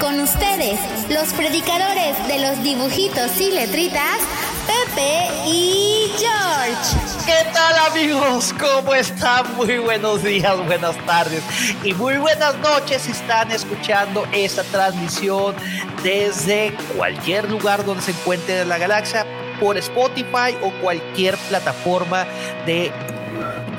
Con 0.00 0.20
ustedes, 0.20 0.78
los 1.10 1.32
predicadores 1.32 2.16
de 2.28 2.38
los 2.38 2.62
dibujitos 2.62 3.40
y 3.40 3.50
letritas, 3.50 4.18
Pepe 4.66 5.28
y 5.44 6.12
George. 6.16 7.26
¿Qué 7.26 7.50
tal 7.52 7.74
amigos? 7.90 8.54
¿Cómo 8.60 8.94
están? 8.94 9.56
Muy 9.56 9.78
buenos 9.78 10.22
días, 10.22 10.56
buenas 10.66 10.96
tardes 11.04 11.42
y 11.82 11.94
muy 11.94 12.16
buenas 12.18 12.56
noches 12.58 13.02
si 13.02 13.10
están 13.10 13.50
escuchando 13.50 14.24
esta 14.32 14.62
transmisión 14.62 15.56
desde 16.04 16.72
cualquier 16.96 17.50
lugar 17.50 17.84
donde 17.84 18.04
se 18.04 18.12
encuentre 18.12 18.60
en 18.60 18.68
la 18.68 18.78
galaxia, 18.78 19.26
por 19.58 19.76
Spotify 19.78 20.56
o 20.62 20.70
cualquier 20.80 21.36
plataforma 21.48 22.24
de 22.66 22.92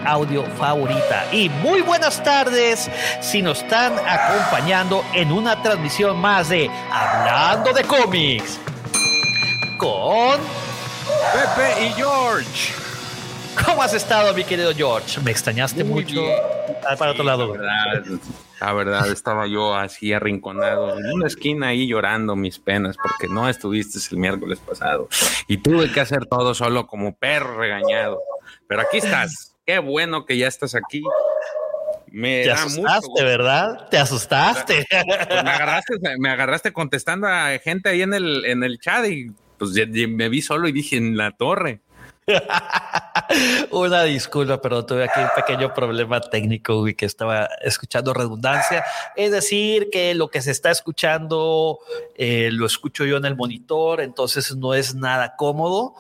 audio 0.06 0.44
favorita. 0.58 1.26
Y 1.32 1.50
muy 1.50 1.82
buenas 1.82 2.24
tardes 2.24 2.90
si 3.22 3.42
nos 3.42 3.62
están 3.64 3.94
acompañando 4.08 5.04
en 5.14 5.32
una 5.32 5.62
transmisión 5.62 6.18
más 6.18 6.50
de 6.50 6.70
Hablando 6.92 7.74
de 7.74 7.84
cómics 7.84 8.60
con 9.78 10.38
Pepe 11.34 11.86
y 11.86 11.90
George. 11.94 12.74
¿Cómo 13.66 13.82
has 13.82 13.94
estado, 13.94 14.34
mi 14.34 14.44
querido 14.44 14.74
George? 14.74 15.20
Me 15.22 15.32
extrañaste 15.32 15.84
Muy 15.84 16.04
mucho. 16.04 16.22
bien. 16.22 16.38
Ah, 16.90 16.96
Para 16.98 17.12
otro 17.12 17.24
lado. 17.24 17.56
La 17.56 17.86
verdad, 17.92 18.20
la 18.62 18.74
verdad, 18.74 19.08
estaba 19.12 19.48
yo 19.48 19.76
así 19.76 20.14
arrinconado 20.14 20.98
en 20.98 21.12
una 21.12 21.28
esquina 21.28 21.68
ahí 21.68 21.88
llorando 21.88 22.36
mis 22.36 22.60
penas 22.60 22.96
porque 23.02 23.28
no 23.28 23.50
estuviste 23.50 24.00
el 24.12 24.18
miércoles 24.18 24.60
pasado 24.60 25.10
y 25.48 25.58
tuve 25.58 25.92
que 25.92 26.00
hacer 26.00 26.26
todo 26.26 26.54
solo 26.54 26.88
como 26.88 27.16
perro 27.16 27.58
regañado. 27.58 28.20
Pero 28.68 28.82
aquí 28.82 28.98
estás. 29.00 29.49
Qué 29.70 29.78
bueno 29.78 30.26
que 30.26 30.36
ya 30.36 30.48
estás 30.48 30.74
aquí. 30.74 31.04
Me 32.08 32.42
Te 32.42 32.50
mucho 32.50 32.64
asustaste. 32.64 33.24
¿verdad? 33.24 33.88
Te 33.92 34.00
asustaste. 34.00 34.88
Pues 35.28 35.44
me 35.44 35.52
agarraste, 35.52 35.94
me 36.18 36.30
agarraste 36.32 36.74
contestando 36.74 37.28
a 37.28 37.52
gente 37.60 37.88
ahí 37.90 38.02
en 38.02 38.16
el, 38.16 38.46
en 38.46 38.64
el 38.64 38.80
chat 38.80 39.06
y 39.06 39.28
pues 39.60 39.74
me 39.94 40.28
vi 40.28 40.42
solo 40.42 40.68
y 40.68 40.72
dije 40.72 40.98
en 40.98 41.18
la 41.18 41.38
torre. 41.38 41.82
Una 43.72 44.04
disculpa, 44.04 44.62
pero 44.62 44.86
tuve 44.86 45.04
aquí 45.06 45.20
un 45.20 45.30
pequeño 45.36 45.74
problema 45.74 46.20
técnico 46.22 46.88
y 46.88 46.96
que 46.96 47.06
estaba 47.06 47.50
escuchando 47.62 48.14
redundancia. 48.14 48.84
Es 49.16 49.32
decir, 49.32 49.90
que 49.92 50.16
lo 50.16 50.30
que 50.30 50.42
se 50.42 50.52
está 50.52 50.72
escuchando 50.72 51.80
eh, 52.16 52.50
lo 52.52 52.66
escucho 52.66 53.06
yo 53.06 53.18
en 53.18 53.26
el 53.26 53.36
monitor, 53.36 54.02
entonces 54.02 54.56
no 54.56 54.74
es 54.74 54.96
nada 54.96 55.36
cómodo. 55.36 55.96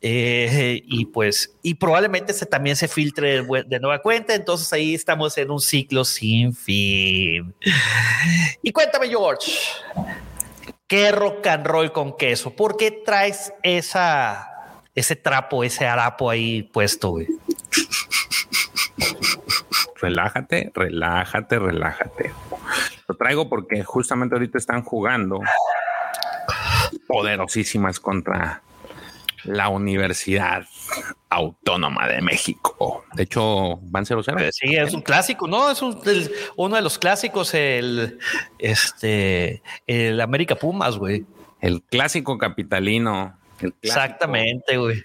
Eh, 0.00 0.82
y 0.84 1.06
pues, 1.06 1.56
y 1.62 1.74
probablemente 1.74 2.32
se, 2.32 2.46
también 2.46 2.76
se 2.76 2.88
filtre 2.88 3.42
de 3.42 3.64
de 3.66 3.80
nueva 3.80 4.00
cuenta. 4.00 4.34
Entonces 4.34 4.72
ahí 4.72 4.94
estamos 4.94 5.36
en 5.38 5.50
un 5.50 5.60
ciclo 5.60 6.04
sin 6.04 6.54
fin. 6.54 7.54
Y 8.62 8.72
cuéntame, 8.72 9.08
George. 9.08 9.52
¿Qué 10.88 11.12
rock 11.12 11.46
and 11.48 11.66
roll 11.66 11.92
con 11.92 12.16
queso? 12.16 12.56
¿Por 12.56 12.78
qué 12.78 12.90
traes 12.90 13.52
esa, 13.62 14.48
ese 14.98 15.16
trapo, 15.16 15.64
ese 15.64 15.86
harapo 15.86 16.30
ahí 16.30 16.62
puesto, 16.62 17.10
güey? 17.10 17.26
Relájate, 20.00 20.70
relájate, 20.74 21.58
relájate. 21.58 22.32
Lo 23.08 23.16
traigo 23.16 23.48
porque 23.48 23.82
justamente 23.82 24.34
ahorita 24.34 24.58
están 24.58 24.82
jugando 24.82 25.40
poderosísimas 27.06 27.98
contra 28.00 28.62
la 29.44 29.68
Universidad 29.68 30.64
Autónoma 31.30 32.06
de 32.06 32.20
México. 32.22 33.04
De 33.14 33.24
hecho, 33.24 33.78
van 33.82 34.04
0-0. 34.04 34.40
Eh, 34.40 34.50
Sí, 34.52 34.76
es 34.76 34.94
un 34.94 35.02
clásico, 35.02 35.46
¿no? 35.48 35.70
Es 35.70 35.80
un- 35.82 36.00
el- 36.06 36.30
uno 36.56 36.76
de 36.76 36.82
los 36.82 36.98
clásicos, 36.98 37.54
el, 37.54 38.18
este, 38.58 39.62
el 39.86 40.20
América 40.20 40.54
Pumas, 40.56 40.96
güey. 40.96 41.24
El 41.60 41.82
clásico 41.82 42.38
capitalino. 42.38 43.36
Exactamente, 43.82 44.76
güey. 44.76 45.02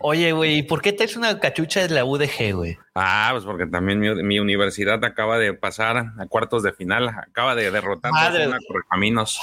Oye, 0.00 0.32
güey, 0.32 0.58
¿y 0.58 0.62
por 0.62 0.82
qué 0.82 0.92
traes 0.92 1.16
una 1.16 1.38
cachucha 1.40 1.80
de 1.86 1.94
la 1.94 2.04
UDG, 2.04 2.52
güey? 2.54 2.78
Ah, 2.94 3.30
pues 3.32 3.44
porque 3.44 3.66
también 3.66 4.00
mi, 4.00 4.22
mi 4.22 4.38
universidad 4.38 5.02
acaba 5.04 5.38
de 5.38 5.54
pasar 5.54 5.96
a 6.18 6.26
cuartos 6.26 6.62
de 6.62 6.72
final, 6.72 7.08
acaba 7.08 7.54
de 7.54 7.70
derrotar 7.70 8.12
Madre. 8.12 8.44
a 8.44 8.48
una 8.48 8.58
Correcaminos. 8.66 9.40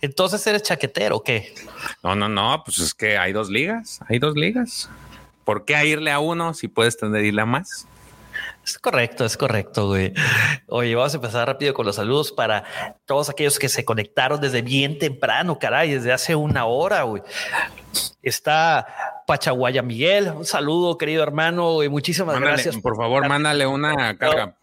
Entonces 0.00 0.46
eres 0.46 0.62
chaquetero, 0.62 1.16
¿o 1.16 1.22
¿qué? 1.22 1.54
No, 2.02 2.14
no, 2.14 2.28
no, 2.28 2.62
pues 2.64 2.78
es 2.78 2.94
que 2.94 3.18
hay 3.18 3.32
dos 3.32 3.50
ligas, 3.50 4.00
hay 4.08 4.18
dos 4.18 4.36
ligas. 4.36 4.88
¿Por 5.44 5.64
qué 5.64 5.76
a 5.76 5.84
irle 5.84 6.10
a 6.10 6.20
uno 6.20 6.54
si 6.54 6.68
puedes 6.68 6.96
tener 6.96 7.24
irle 7.24 7.42
a 7.42 7.46
más? 7.46 7.86
Es 8.64 8.78
correcto, 8.78 9.24
es 9.26 9.36
correcto, 9.36 9.88
güey. 9.88 10.12
Oye, 10.68 10.94
vamos 10.94 11.12
a 11.12 11.16
empezar 11.16 11.46
rápido 11.46 11.74
con 11.74 11.84
los 11.84 11.96
saludos 11.96 12.32
para 12.32 12.64
todos 13.04 13.28
aquellos 13.28 13.58
que 13.58 13.68
se 13.68 13.84
conectaron 13.84 14.40
desde 14.40 14.62
bien 14.62 14.98
temprano, 14.98 15.58
caray, 15.58 15.92
desde 15.92 16.12
hace 16.12 16.34
una 16.34 16.64
hora, 16.64 17.02
güey. 17.02 17.22
Está 18.22 19.22
Pachaguaya 19.26 19.82
Miguel, 19.82 20.30
un 20.30 20.44
saludo, 20.46 20.96
querido 20.96 21.22
hermano, 21.22 21.82
y 21.82 21.88
muchísimas 21.90 22.34
Mándale, 22.34 22.54
gracias. 22.54 22.78
por 22.78 22.96
favor, 22.96 23.28
mándale 23.28 23.66
una 23.66 24.16
carga, 24.16 24.56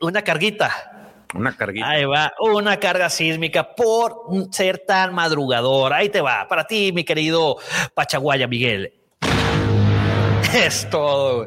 Una 0.00 0.22
carguita. 0.22 1.22
una 1.34 1.56
carguita. 1.56 1.88
Ahí 1.88 2.04
va, 2.04 2.32
una 2.40 2.78
carga 2.78 3.08
sísmica 3.08 3.74
por 3.76 4.22
ser 4.50 4.78
tan 4.86 5.14
madrugador. 5.14 5.92
Ahí 5.92 6.08
te 6.08 6.20
va, 6.20 6.46
para 6.48 6.66
ti, 6.66 6.90
mi 6.92 7.04
querido 7.04 7.56
Pachaguaya 7.94 8.48
Miguel. 8.48 8.92
Es 10.54 10.88
todo. 10.90 11.46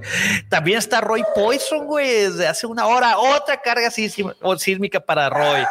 También 0.49 0.77
está 0.77 1.01
Roy 1.01 1.23
Poison, 1.35 1.85
güey, 1.85 2.07
desde 2.09 2.47
hace 2.47 2.67
una 2.67 2.87
hora. 2.87 3.17
Otra 3.17 3.61
carga 3.61 3.89
sísmica 3.91 4.99
para 4.99 5.29
Roy. 5.29 5.63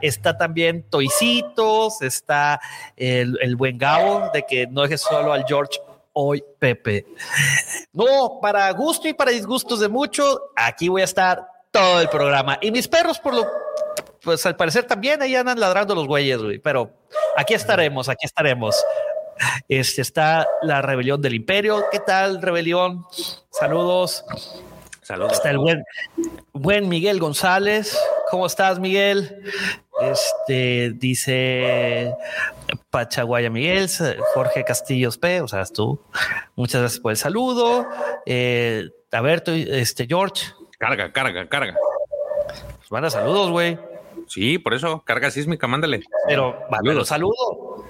Está 0.00 0.36
también 0.36 0.84
Toicitos, 0.88 2.02
está 2.02 2.60
el, 2.96 3.36
el 3.40 3.56
buen 3.56 3.78
Gabo, 3.78 4.30
de 4.32 4.44
que 4.46 4.66
no 4.66 4.82
dejes 4.82 5.00
solo 5.00 5.32
al 5.32 5.44
George 5.46 5.78
hoy, 6.12 6.44
Pepe. 6.58 7.06
No, 7.92 8.38
para 8.40 8.70
gusto 8.72 9.08
y 9.08 9.12
para 9.12 9.30
disgustos 9.30 9.80
de 9.80 9.88
muchos, 9.88 10.40
aquí 10.56 10.88
voy 10.88 11.02
a 11.02 11.04
estar 11.04 11.46
todo 11.70 12.00
el 12.00 12.08
programa. 12.08 12.58
Y 12.60 12.70
mis 12.70 12.88
perros, 12.88 13.18
por 13.18 13.34
lo, 13.34 13.46
pues 14.22 14.44
al 14.46 14.56
parecer 14.56 14.84
también 14.84 15.22
ahí 15.22 15.34
andan 15.34 15.60
ladrando 15.60 15.94
los 15.94 16.06
güeyes, 16.06 16.38
güey. 16.38 16.58
Pero 16.58 16.90
aquí 17.36 17.54
estaremos, 17.54 18.08
aquí 18.08 18.26
estaremos. 18.26 18.76
Este 19.68 20.02
está 20.02 20.46
la 20.62 20.82
rebelión 20.82 21.20
del 21.20 21.34
imperio. 21.34 21.84
¿Qué 21.90 22.00
tal, 22.00 22.40
rebelión? 22.42 23.04
Saludos. 23.50 24.24
Saludos. 25.02 25.32
Está 25.32 25.50
el 25.50 25.58
buen, 25.58 25.84
buen 26.52 26.88
Miguel 26.88 27.18
González. 27.18 27.98
¿Cómo 28.30 28.46
estás, 28.46 28.78
Miguel? 28.78 29.42
Este 30.00 30.92
dice 30.94 32.14
Pachaguaya 32.90 33.50
Miguel, 33.50 33.88
Jorge 34.34 34.64
Castillos 34.64 35.18
P, 35.18 35.40
o 35.40 35.48
sea, 35.48 35.64
tú. 35.64 36.00
Muchas 36.54 36.82
gracias 36.82 37.00
por 37.00 37.10
el 37.12 37.16
saludo. 37.16 37.88
Eh, 38.26 38.90
a 39.10 39.20
ver, 39.20 39.40
tú, 39.40 39.50
este 39.52 40.06
George, 40.06 40.52
Carga, 40.78 41.10
carga, 41.12 41.48
carga. 41.48 41.74
pues 42.76 42.92
manda 42.92 43.10
saludos, 43.10 43.50
güey. 43.50 43.76
Sí, 44.28 44.58
por 44.58 44.74
eso, 44.74 45.02
carga 45.04 45.30
sísmica, 45.30 45.66
mándale. 45.66 46.02
Pero 46.28 46.60
mándalo 46.70 47.04
saludo. 47.04 47.84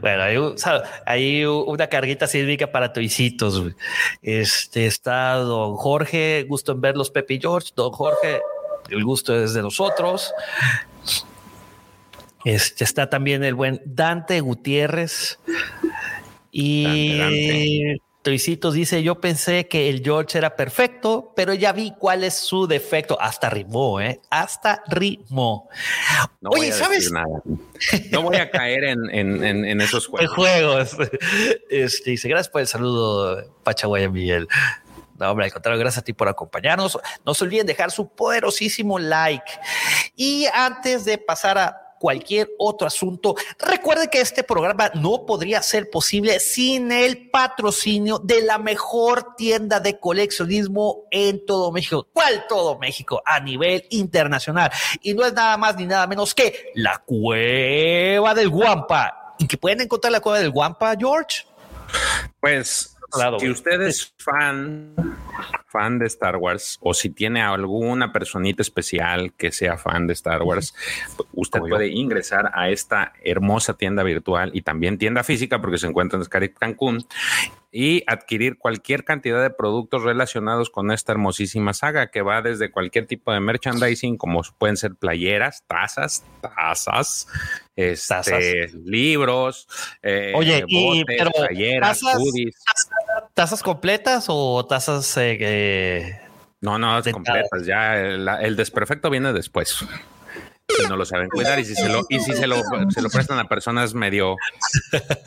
Bueno, 0.00 0.22
hay, 0.22 0.36
hay 1.06 1.44
una 1.44 1.86
carguita 1.88 2.26
sísmica 2.26 2.70
para 2.70 2.92
toicitos. 2.92 3.62
Este 4.22 4.86
está 4.86 5.34
don 5.34 5.76
Jorge, 5.76 6.46
gusto 6.48 6.72
en 6.72 6.80
verlos, 6.80 7.10
Pepe 7.10 7.34
y 7.34 7.40
George. 7.40 7.70
Don 7.76 7.90
Jorge, 7.92 8.40
el 8.88 9.04
gusto 9.04 9.36
es 9.36 9.54
de 9.54 9.62
nosotros. 9.62 10.32
Este 12.44 12.84
está 12.84 13.10
también 13.10 13.44
el 13.44 13.54
buen 13.54 13.82
Dante 13.84 14.40
Gutiérrez. 14.40 15.38
Y 16.50 18.00
Toicitos 18.28 18.74
dice: 18.74 19.02
Yo 19.02 19.20
pensé 19.20 19.68
que 19.68 19.88
el 19.88 20.02
George 20.04 20.36
era 20.36 20.54
perfecto, 20.54 21.32
pero 21.34 21.54
ya 21.54 21.72
vi 21.72 21.94
cuál 21.98 22.24
es 22.24 22.34
su 22.34 22.66
defecto. 22.66 23.18
Hasta 23.20 23.48
rimó, 23.48 24.00
¿eh? 24.02 24.20
Hasta 24.28 24.82
rimó. 24.88 25.68
No 26.42 26.50
Oye, 26.50 26.60
voy 26.60 26.68
a 26.70 26.72
¿sabes? 26.74 26.98
decir 26.98 27.12
nada. 27.12 27.40
No 28.10 28.22
voy 28.22 28.36
a 28.36 28.50
caer 28.50 28.84
en, 28.84 29.08
en- 29.10 29.42
en- 29.44 29.64
en 29.64 29.80
esos 29.80 30.06
juegos. 30.08 30.34
juego. 30.34 30.78
Este, 31.70 32.10
dice, 32.10 32.28
gracias 32.28 32.50
por 32.50 32.60
el 32.60 32.66
saludo, 32.66 33.44
Pachaguaya 33.62 34.10
Miguel. 34.10 34.46
No, 35.18 35.30
hombre, 35.30 35.46
al 35.46 35.52
contrario, 35.52 35.80
gracias 35.80 36.02
a 36.02 36.04
ti 36.04 36.12
por 36.12 36.28
acompañarnos. 36.28 36.98
No 37.24 37.34
se 37.34 37.44
olviden 37.44 37.66
dejar 37.66 37.90
su 37.90 38.08
poderosísimo 38.08 38.98
like. 38.98 39.50
Y 40.14 40.46
antes 40.52 41.04
de 41.04 41.16
pasar 41.18 41.58
a 41.58 41.87
cualquier 41.98 42.50
otro 42.58 42.86
asunto. 42.86 43.34
Recuerde 43.58 44.08
que 44.08 44.20
este 44.20 44.42
programa 44.42 44.90
no 44.94 45.26
podría 45.26 45.62
ser 45.62 45.90
posible 45.90 46.40
sin 46.40 46.92
el 46.92 47.30
patrocinio 47.30 48.18
de 48.18 48.42
la 48.42 48.58
mejor 48.58 49.34
tienda 49.36 49.80
de 49.80 49.98
coleccionismo 49.98 51.04
en 51.10 51.44
todo 51.44 51.72
México. 51.72 52.06
¿Cuál 52.12 52.46
todo 52.48 52.78
México? 52.78 53.22
A 53.24 53.40
nivel 53.40 53.84
internacional. 53.90 54.70
Y 55.02 55.14
no 55.14 55.24
es 55.24 55.32
nada 55.32 55.56
más 55.56 55.76
ni 55.76 55.86
nada 55.86 56.06
menos 56.06 56.34
que 56.34 56.72
la 56.74 56.98
Cueva 56.98 58.34
del 58.34 58.48
Guampa. 58.48 59.34
¿Y 59.38 59.46
que 59.46 59.56
pueden 59.56 59.82
encontrar 59.82 60.12
la 60.12 60.20
Cueva 60.20 60.38
del 60.38 60.50
Guampa, 60.50 60.94
George? 60.98 61.44
Pues 62.40 62.96
si 63.38 63.48
usted 63.48 63.80
es 63.82 64.12
fan, 64.18 64.94
fan 65.68 65.98
de 65.98 66.06
Star 66.06 66.36
Wars, 66.36 66.78
o 66.80 66.94
si 66.94 67.10
tiene 67.10 67.42
alguna 67.42 68.12
personita 68.12 68.62
especial 68.62 69.32
que 69.34 69.52
sea 69.52 69.76
fan 69.76 70.06
de 70.06 70.14
Star 70.14 70.42
Wars, 70.42 70.74
usted 71.32 71.60
puede 71.60 71.88
ingresar 71.88 72.50
a 72.54 72.70
esta 72.70 73.12
hermosa 73.22 73.74
tienda 73.74 74.02
virtual 74.02 74.50
y 74.54 74.62
también 74.62 74.98
tienda 74.98 75.22
física, 75.22 75.60
porque 75.60 75.78
se 75.78 75.86
encuentra 75.86 76.18
en 76.18 76.24
Scarif 76.24 76.54
Cancún, 76.58 77.04
y 77.70 78.02
adquirir 78.06 78.56
cualquier 78.56 79.04
cantidad 79.04 79.42
de 79.42 79.50
productos 79.50 80.02
relacionados 80.02 80.70
con 80.70 80.90
esta 80.90 81.12
hermosísima 81.12 81.74
saga 81.74 82.10
que 82.10 82.22
va 82.22 82.40
desde 82.40 82.70
cualquier 82.70 83.06
tipo 83.06 83.32
de 83.32 83.40
merchandising, 83.40 84.16
como 84.16 84.42
pueden 84.58 84.76
ser 84.76 84.94
playeras, 84.94 85.64
tazas, 85.66 86.24
tazas, 86.40 87.28
este, 87.76 88.68
libros, 88.84 89.68
eh, 90.02 90.32
Oye, 90.34 90.64
playeras, 90.66 92.00
¿Tazas 93.34 93.62
completas 93.62 94.26
o 94.28 94.66
tazas 94.66 95.14
eh, 95.18 96.20
no, 96.60 96.78
no, 96.78 97.00
completas. 97.12 97.64
Ya 97.64 97.96
el, 98.00 98.56
desperfecto 98.56 99.10
viene 99.10 99.32
después. 99.32 99.84
Si 100.78 100.86
no 100.88 100.96
lo 100.96 101.04
saben 101.04 101.28
cuidar 101.28 101.58
y 101.58 101.64
si 101.64 101.74
se 101.74 101.88
lo, 101.88 102.06
y 102.08 102.20
si 102.20 102.32
se 102.32 102.46
lo, 102.46 102.62
se 102.90 103.02
lo 103.02 103.10
prestan 103.10 103.38
a 103.38 103.48
personas 103.48 103.94
medio 103.94 104.36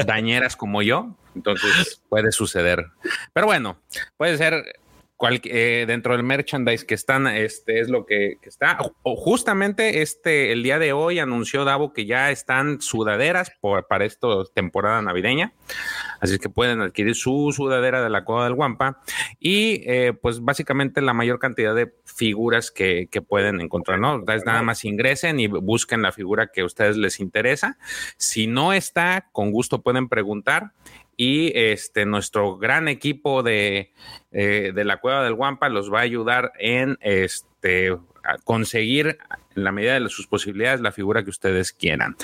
dañeras 0.05 0.55
como 0.55 0.81
yo, 0.81 1.15
entonces 1.35 2.01
puede 2.09 2.31
suceder. 2.31 2.87
Pero 3.33 3.47
bueno, 3.47 3.77
puede 4.17 4.37
ser 4.37 4.79
eh, 5.29 5.85
dentro 5.87 6.15
del 6.15 6.23
merchandise 6.23 6.85
que 6.85 6.95
están, 6.95 7.27
este 7.27 7.79
es 7.79 7.89
lo 7.89 8.05
que, 8.05 8.37
está. 8.43 8.77
O, 9.03 9.15
justamente 9.15 10.01
este, 10.01 10.51
el 10.51 10.63
día 10.63 10.79
de 10.79 10.93
hoy 10.93 11.19
anunció 11.19 11.63
Davo 11.63 11.93
que 11.93 12.05
ya 12.05 12.31
están 12.31 12.81
sudaderas 12.81 13.51
para 13.87 14.05
esta 14.05 14.27
temporada 14.53 15.01
navideña. 15.01 15.53
Así 16.19 16.37
que 16.39 16.49
pueden 16.49 16.81
adquirir 16.81 17.15
su 17.15 17.51
sudadera 17.51 18.03
de 18.03 18.09
la 18.09 18.23
Cueva 18.23 18.45
del 18.45 18.55
Guampa 18.55 19.01
y 19.39 19.81
eh, 19.85 20.13
pues 20.13 20.41
básicamente 20.41 21.01
la 21.01 21.13
mayor 21.13 21.39
cantidad 21.39 21.73
de 21.73 21.93
figuras 22.05 22.71
que, 22.71 23.07
que 23.09 23.21
pueden 23.21 23.61
encontrar, 23.61 23.99
¿no? 23.99 24.23
nada 24.45 24.61
más 24.61 24.85
ingresen 24.85 25.39
y 25.39 25.47
busquen 25.47 26.01
la 26.01 26.11
figura 26.11 26.47
que 26.47 26.61
a 26.61 26.65
ustedes 26.65 26.97
les 26.97 27.19
interesa. 27.19 27.77
Si 28.17 28.47
no 28.47 28.73
está, 28.73 29.29
con 29.31 29.51
gusto 29.51 29.81
pueden 29.81 30.09
preguntar 30.09 30.73
y 31.21 31.51
este 31.53 32.07
nuestro 32.07 32.57
gran 32.57 32.87
equipo 32.87 33.43
de, 33.43 33.91
eh, 34.31 34.71
de 34.73 34.83
la 34.83 34.97
Cueva 34.97 35.23
del 35.23 35.35
Guampa 35.35 35.69
los 35.69 35.93
va 35.93 35.99
a 35.99 36.01
ayudar 36.01 36.51
en 36.57 36.97
este 36.99 37.95
conseguir 38.43 39.19
en 39.55 39.63
la 39.63 39.71
medida 39.71 39.99
de 39.99 40.09
sus 40.09 40.25
posibilidades 40.25 40.81
la 40.81 40.91
figura 40.91 41.23
que 41.23 41.29
ustedes 41.29 41.73
quieran. 41.73 42.15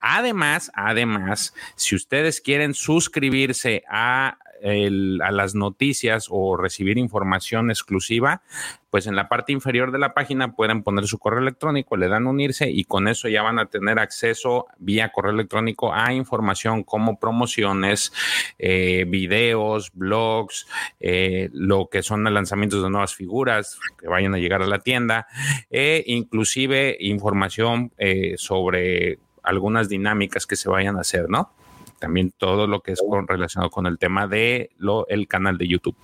Además, 0.00 0.70
además, 0.74 1.52
si 1.74 1.96
ustedes 1.96 2.40
quieren 2.40 2.72
suscribirse 2.72 3.82
a 3.90 4.38
a 4.62 5.30
las 5.30 5.54
noticias 5.54 6.26
o 6.30 6.56
recibir 6.56 6.98
información 6.98 7.70
exclusiva, 7.70 8.42
pues 8.90 9.06
en 9.06 9.16
la 9.16 9.28
parte 9.28 9.52
inferior 9.52 9.92
de 9.92 9.98
la 9.98 10.14
página 10.14 10.54
pueden 10.54 10.82
poner 10.82 11.06
su 11.06 11.18
correo 11.18 11.40
electrónico, 11.40 11.96
le 11.96 12.08
dan 12.08 12.26
unirse 12.26 12.70
y 12.70 12.84
con 12.84 13.08
eso 13.08 13.28
ya 13.28 13.42
van 13.42 13.58
a 13.58 13.66
tener 13.66 13.98
acceso 13.98 14.66
vía 14.78 15.12
correo 15.12 15.32
electrónico 15.32 15.92
a 15.92 16.14
información 16.14 16.82
como 16.82 17.18
promociones, 17.18 18.12
eh, 18.58 19.04
videos, 19.06 19.90
blogs, 19.92 20.66
eh, 21.00 21.50
lo 21.52 21.88
que 21.90 22.02
son 22.02 22.24
lanzamientos 22.24 22.82
de 22.82 22.90
nuevas 22.90 23.14
figuras 23.14 23.78
que 23.98 24.08
vayan 24.08 24.34
a 24.34 24.38
llegar 24.38 24.62
a 24.62 24.66
la 24.66 24.78
tienda, 24.78 25.26
e 25.70 26.02
inclusive 26.06 26.96
información 27.00 27.92
eh, 27.98 28.34
sobre 28.36 29.18
algunas 29.42 29.88
dinámicas 29.88 30.46
que 30.46 30.56
se 30.56 30.68
vayan 30.68 30.96
a 30.96 31.00
hacer, 31.00 31.28
¿no? 31.28 31.52
También 31.98 32.32
todo 32.36 32.66
lo 32.66 32.80
que 32.80 32.92
es 32.92 33.00
con, 33.00 33.26
relacionado 33.26 33.70
con 33.70 33.86
el 33.86 33.98
tema 33.98 34.26
de 34.26 34.70
lo, 34.78 35.06
el 35.08 35.26
canal 35.28 35.56
de 35.58 35.68
YouTube. 35.68 35.96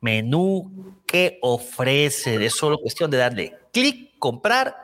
menú 0.00 0.94
que 1.06 1.38
ofrece. 1.42 2.42
Es 2.44 2.54
solo 2.54 2.78
cuestión 2.78 3.10
de 3.10 3.16
darle 3.18 3.58
clic, 3.72 4.16
comprar 4.18 4.76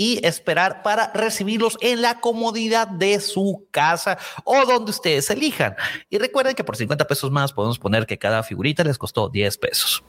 y 0.00 0.18
esperar 0.26 0.82
para 0.82 1.12
recibirlos 1.12 1.76
en 1.82 2.00
la 2.00 2.20
comodidad 2.20 2.88
de 2.88 3.20
su 3.20 3.66
casa 3.70 4.16
o 4.44 4.64
donde 4.64 4.92
ustedes 4.92 5.28
elijan. 5.28 5.76
Y 6.08 6.16
recuerden 6.16 6.54
que 6.54 6.64
por 6.64 6.74
50 6.74 7.06
pesos 7.06 7.30
más 7.30 7.52
podemos 7.52 7.78
poner 7.78 8.06
que 8.06 8.16
cada 8.16 8.42
figurita 8.42 8.82
les 8.82 8.96
costó 8.96 9.28
10 9.28 9.58
pesos. 9.58 10.02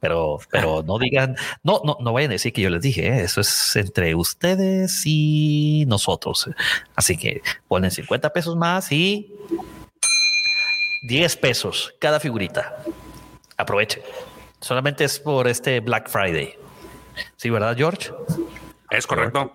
Pero, 0.00 0.40
pero 0.50 0.82
no 0.82 0.98
digan, 0.98 1.36
no, 1.62 1.82
no, 1.84 1.96
no 2.00 2.12
vayan 2.12 2.32
a 2.32 2.34
decir 2.34 2.52
que 2.52 2.62
yo 2.62 2.68
les 2.68 2.82
dije, 2.82 3.06
¿eh? 3.06 3.20
eso 3.20 3.40
es 3.40 3.76
entre 3.76 4.12
ustedes 4.16 5.02
y 5.04 5.84
nosotros. 5.86 6.50
Así 6.96 7.16
que 7.16 7.42
ponen 7.68 7.92
50 7.92 8.32
pesos 8.32 8.56
más 8.56 8.90
y 8.90 9.32
10 11.04 11.36
pesos 11.36 11.94
cada 12.00 12.18
figurita. 12.18 12.82
Aprovechen. 13.56 14.02
Solamente 14.60 15.04
es 15.04 15.20
por 15.20 15.46
este 15.46 15.78
Black 15.78 16.08
Friday. 16.08 16.58
Sí, 17.36 17.50
¿verdad, 17.50 17.76
George? 17.76 18.10
Es 18.90 19.06
correcto. 19.06 19.52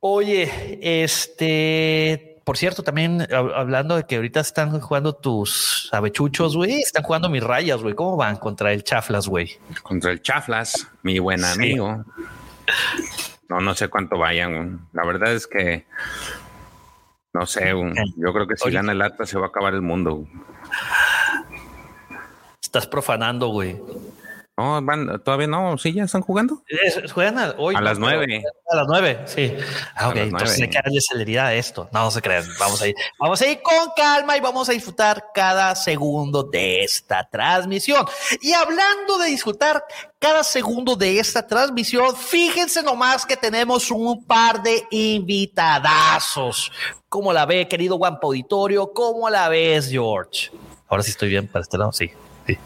Oye, 0.00 0.78
este, 0.80 2.40
por 2.44 2.56
cierto, 2.56 2.82
también 2.82 3.26
hablando 3.32 3.96
de 3.96 4.04
que 4.04 4.16
ahorita 4.16 4.40
están 4.40 4.80
jugando 4.80 5.14
tus 5.14 5.88
avechuchos, 5.92 6.56
güey, 6.56 6.80
están 6.80 7.04
jugando 7.04 7.28
mis 7.28 7.42
rayas, 7.42 7.82
güey. 7.82 7.94
¿Cómo 7.94 8.16
van 8.16 8.36
contra 8.36 8.72
el 8.72 8.82
Chaflas, 8.82 9.28
güey? 9.28 9.58
Contra 9.82 10.10
el 10.10 10.20
Chaflas, 10.22 10.88
mi 11.02 11.18
buen 11.18 11.44
amigo. 11.44 12.04
No, 13.48 13.60
no 13.60 13.74
sé 13.74 13.88
cuánto 13.88 14.18
vayan. 14.18 14.88
La 14.92 15.04
verdad 15.04 15.32
es 15.32 15.46
que 15.46 15.86
no 17.32 17.46
sé. 17.46 17.72
Yo 18.16 18.32
creo 18.32 18.46
que 18.46 18.56
si 18.56 18.70
gana 18.70 18.92
el 18.92 19.02
Atlas 19.02 19.28
se 19.28 19.38
va 19.38 19.46
a 19.46 19.48
acabar 19.48 19.74
el 19.74 19.82
mundo. 19.82 20.26
Estás 22.62 22.86
profanando, 22.86 23.48
güey. 23.48 23.80
No, 24.62 25.18
todavía 25.20 25.48
no, 25.48 25.76
sí, 25.76 25.92
ya 25.92 26.04
están 26.04 26.22
jugando. 26.22 26.62
juegan 27.12 27.38
a, 27.38 27.54
hoy. 27.58 27.74
A 27.74 27.80
las 27.80 27.98
nueve. 27.98 28.44
A 28.70 28.76
las 28.76 28.86
nueve, 28.86 29.20
sí. 29.26 29.52
Ah, 29.96 30.08
ok, 30.08 30.16
entonces 30.16 30.60
hay 30.60 30.70
que 30.70 30.78
darle 30.82 31.00
celeridad 31.00 31.46
a 31.46 31.54
esto. 31.54 31.88
No, 31.92 32.10
se 32.10 32.22
crean. 32.22 32.44
Vamos 32.58 32.80
a 32.80 32.86
ir, 32.86 32.94
vamos 33.18 33.42
a 33.42 33.46
ir 33.46 33.60
con 33.60 33.90
calma 33.96 34.36
y 34.36 34.40
vamos 34.40 34.68
a 34.68 34.72
disfrutar 34.72 35.24
cada 35.34 35.74
segundo 35.74 36.44
de 36.44 36.84
esta 36.84 37.28
transmisión. 37.28 38.06
Y 38.40 38.52
hablando 38.52 39.18
de 39.18 39.28
disfrutar 39.28 39.84
cada 40.18 40.44
segundo 40.44 40.94
de 40.94 41.18
esta 41.18 41.44
transmisión, 41.44 42.16
fíjense 42.16 42.82
nomás 42.82 43.26
que 43.26 43.36
tenemos 43.36 43.90
un 43.90 44.24
par 44.24 44.62
de 44.62 44.86
invitadazos. 44.90 46.70
¿Cómo 47.08 47.32
la 47.32 47.46
ve, 47.46 47.66
querido 47.66 47.96
Guampa 47.96 48.28
Auditorio? 48.28 48.92
¿Cómo 48.92 49.28
la 49.28 49.48
ves, 49.48 49.90
George? 49.90 50.50
Ahora 50.88 51.02
sí 51.02 51.10
estoy 51.10 51.30
bien 51.30 51.48
para 51.48 51.62
este 51.62 51.76
lado, 51.76 51.92
sí. 51.92 52.10
sí 52.46 52.56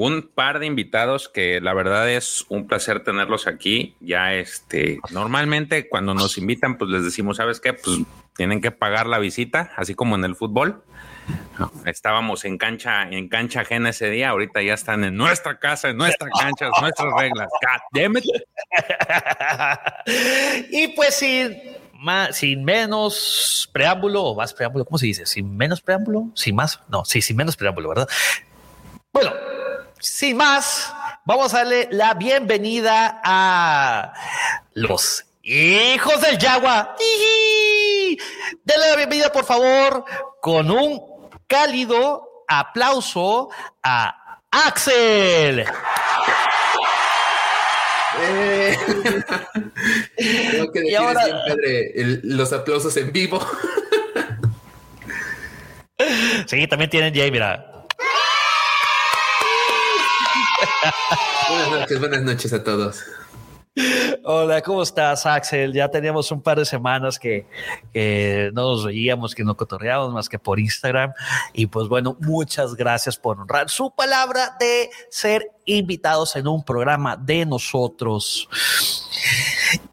un 0.00 0.22
par 0.22 0.60
de 0.60 0.66
invitados 0.66 1.28
que 1.28 1.60
la 1.60 1.74
verdad 1.74 2.08
es 2.08 2.44
un 2.48 2.68
placer 2.68 3.02
tenerlos 3.02 3.48
aquí. 3.48 3.96
Ya 3.98 4.32
este, 4.34 5.00
normalmente 5.10 5.88
cuando 5.88 6.14
nos 6.14 6.38
invitan, 6.38 6.78
pues 6.78 6.88
les 6.88 7.02
decimos, 7.02 7.38
¿sabes 7.38 7.58
qué? 7.58 7.72
Pues 7.72 7.98
tienen 8.36 8.60
que 8.60 8.70
pagar 8.70 9.08
la 9.08 9.18
visita, 9.18 9.72
así 9.76 9.96
como 9.96 10.14
en 10.14 10.24
el 10.24 10.36
fútbol. 10.36 10.84
estábamos 11.84 12.44
en 12.44 12.58
cancha, 12.58 13.08
en 13.10 13.28
cancha 13.28 13.62
ajena 13.62 13.90
ese 13.90 14.08
día, 14.08 14.28
ahorita 14.28 14.62
ya 14.62 14.74
están 14.74 15.02
en 15.02 15.16
nuestra 15.16 15.58
casa, 15.58 15.88
en 15.88 15.96
nuestra 15.96 16.28
cancha, 16.30 16.70
nuestras 16.80 17.12
reglas. 17.18 17.48
Y 20.70 20.88
pues 20.94 21.16
sin, 21.16 21.56
más, 21.94 22.36
sin 22.36 22.64
menos 22.64 23.68
preámbulo, 23.72 24.22
o 24.22 24.36
más 24.36 24.54
preámbulo, 24.54 24.84
¿cómo 24.84 24.98
se 24.98 25.06
dice? 25.06 25.26
Sin 25.26 25.56
menos 25.56 25.80
preámbulo, 25.80 26.28
sin 26.34 26.54
más, 26.54 26.80
no, 26.88 27.04
sí, 27.04 27.20
sin 27.20 27.36
menos 27.36 27.56
preámbulo, 27.56 27.88
¿verdad? 27.88 28.08
Bueno, 29.12 29.32
sin 30.00 30.36
más, 30.36 30.92
vamos 31.24 31.52
a 31.54 31.58
darle 31.58 31.88
la 31.90 32.14
bienvenida 32.14 33.20
a 33.24 34.12
los 34.74 35.24
hijos 35.42 36.20
del 36.20 36.38
Yagua. 36.38 36.94
Denle 38.64 38.90
la 38.90 38.96
bienvenida, 38.96 39.32
por 39.32 39.44
favor, 39.44 40.04
con 40.40 40.70
un 40.70 41.00
cálido 41.46 42.44
aplauso 42.48 43.50
a 43.82 44.40
Axel. 44.50 45.64
Eh, 48.20 48.76
tengo 50.16 50.72
que 50.72 50.88
Y 50.90 50.94
ahora- 50.94 51.24
siempre 51.24 51.92
el- 52.00 52.20
los 52.24 52.52
aplausos 52.52 52.96
en 52.96 53.12
vivo. 53.12 53.44
Sí, 56.46 56.66
también 56.68 56.90
tienen 56.90 57.14
Jay, 57.14 57.30
mira. 57.30 57.67
Buenas 61.48 61.70
noches, 61.70 62.00
buenas 62.00 62.22
noches 62.22 62.52
a 62.52 62.64
todos. 62.64 63.04
Hola, 64.24 64.60
¿cómo 64.62 64.82
estás, 64.82 65.24
Axel? 65.24 65.72
Ya 65.72 65.88
teníamos 65.88 66.32
un 66.32 66.42
par 66.42 66.58
de 66.58 66.64
semanas 66.64 67.18
que, 67.18 67.46
que 67.92 68.50
no 68.52 68.62
nos 68.62 68.84
veíamos, 68.84 69.34
que 69.34 69.44
no 69.44 69.56
cotorreábamos 69.56 70.12
más 70.12 70.28
que 70.28 70.38
por 70.38 70.58
Instagram. 70.58 71.12
Y 71.52 71.66
pues 71.66 71.88
bueno, 71.88 72.16
muchas 72.20 72.74
gracias 72.74 73.16
por 73.16 73.38
honrar 73.38 73.70
su 73.70 73.94
palabra 73.94 74.56
de 74.58 74.90
ser 75.10 75.52
invitados 75.64 76.34
en 76.34 76.48
un 76.48 76.64
programa 76.64 77.16
de 77.16 77.46
nosotros. 77.46 78.48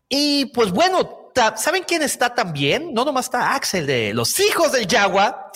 Y 0.10 0.46
pues 0.48 0.72
bueno, 0.72 1.25
¿saben 1.56 1.84
quién 1.84 2.02
está 2.02 2.34
también? 2.34 2.94
No 2.94 3.04
nomás 3.04 3.26
está 3.26 3.56
Axel 3.56 3.86
de 3.86 4.14
Los 4.14 4.40
Hijos 4.40 4.72
del 4.72 4.88
Yagua. 4.88 5.52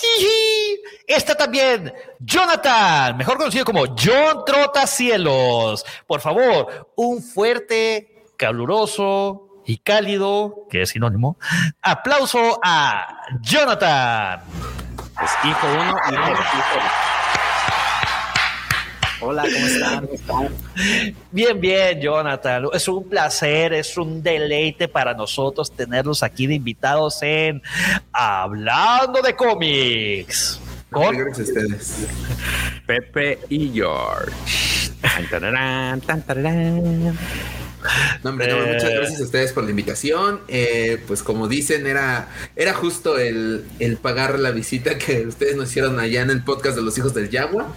Está 1.08 1.36
también 1.36 1.94
Jonathan, 2.20 3.16
mejor 3.18 3.38
conocido 3.38 3.66
como 3.66 3.86
John 3.88 4.44
Trotacielos. 4.46 5.86
Por 6.06 6.20
favor, 6.20 6.92
un 6.96 7.24
fuerte, 7.24 8.26
caluroso 8.38 9.62
y 9.66 9.78
cálido, 9.78 10.68
que 10.70 10.82
es 10.82 10.90
sinónimo, 10.90 11.38
aplauso 11.82 12.60
a 12.64 13.22
Jonathan. 13.42 14.42
Es 15.24 15.32
hijo 15.50 15.68
uno, 15.68 15.98
hijo 16.12 16.30
dos. 16.32 17.19
Hola, 19.22 19.44
¿cómo 19.44 19.66
están? 19.66 20.08
Bien, 21.32 21.60
bien, 21.60 22.00
Jonathan. 22.00 22.68
Es 22.74 22.88
un 22.88 23.08
placer, 23.08 23.74
es 23.74 23.98
un 23.98 24.24
deleite 24.24 24.88
para 24.88 25.14
nosotros 25.14 25.72
tenerlos 25.72 26.24
aquí 26.24 26.48
de 26.48 26.56
invitados 26.56 27.22
en 27.22 27.62
Hablando 28.14 29.22
de 29.22 29.36
cómics. 29.36 30.60
Con 30.90 31.16
ustedes. 31.30 32.08
Pepe 32.88 33.40
y 33.50 33.70
George. 33.72 34.32
No, 38.24 38.32
hombre, 38.32 38.48
no, 38.50 38.58
Eh. 38.64 38.74
muchas 38.74 38.92
gracias 38.94 39.20
a 39.22 39.24
ustedes 39.24 39.54
por 39.54 39.64
la 39.64 39.70
invitación. 39.70 40.42
Eh, 40.48 41.02
pues 41.08 41.24
como 41.24 41.48
dicen, 41.48 41.88
era, 41.88 42.30
era 42.56 42.74
justo 42.74 43.18
el, 43.18 43.64
el 43.80 43.98
pagar 43.98 44.40
la 44.40 44.52
visita 44.52 44.98
que 44.98 45.26
ustedes 45.28 45.56
nos 45.56 45.70
hicieron 45.70 46.00
allá 46.00 46.22
en 46.22 46.30
el 46.30 46.44
podcast 46.44 46.76
de 46.76 46.82
los 46.82 46.98
hijos 46.98 47.14
del 47.14 47.30
Yagua. 47.30 47.74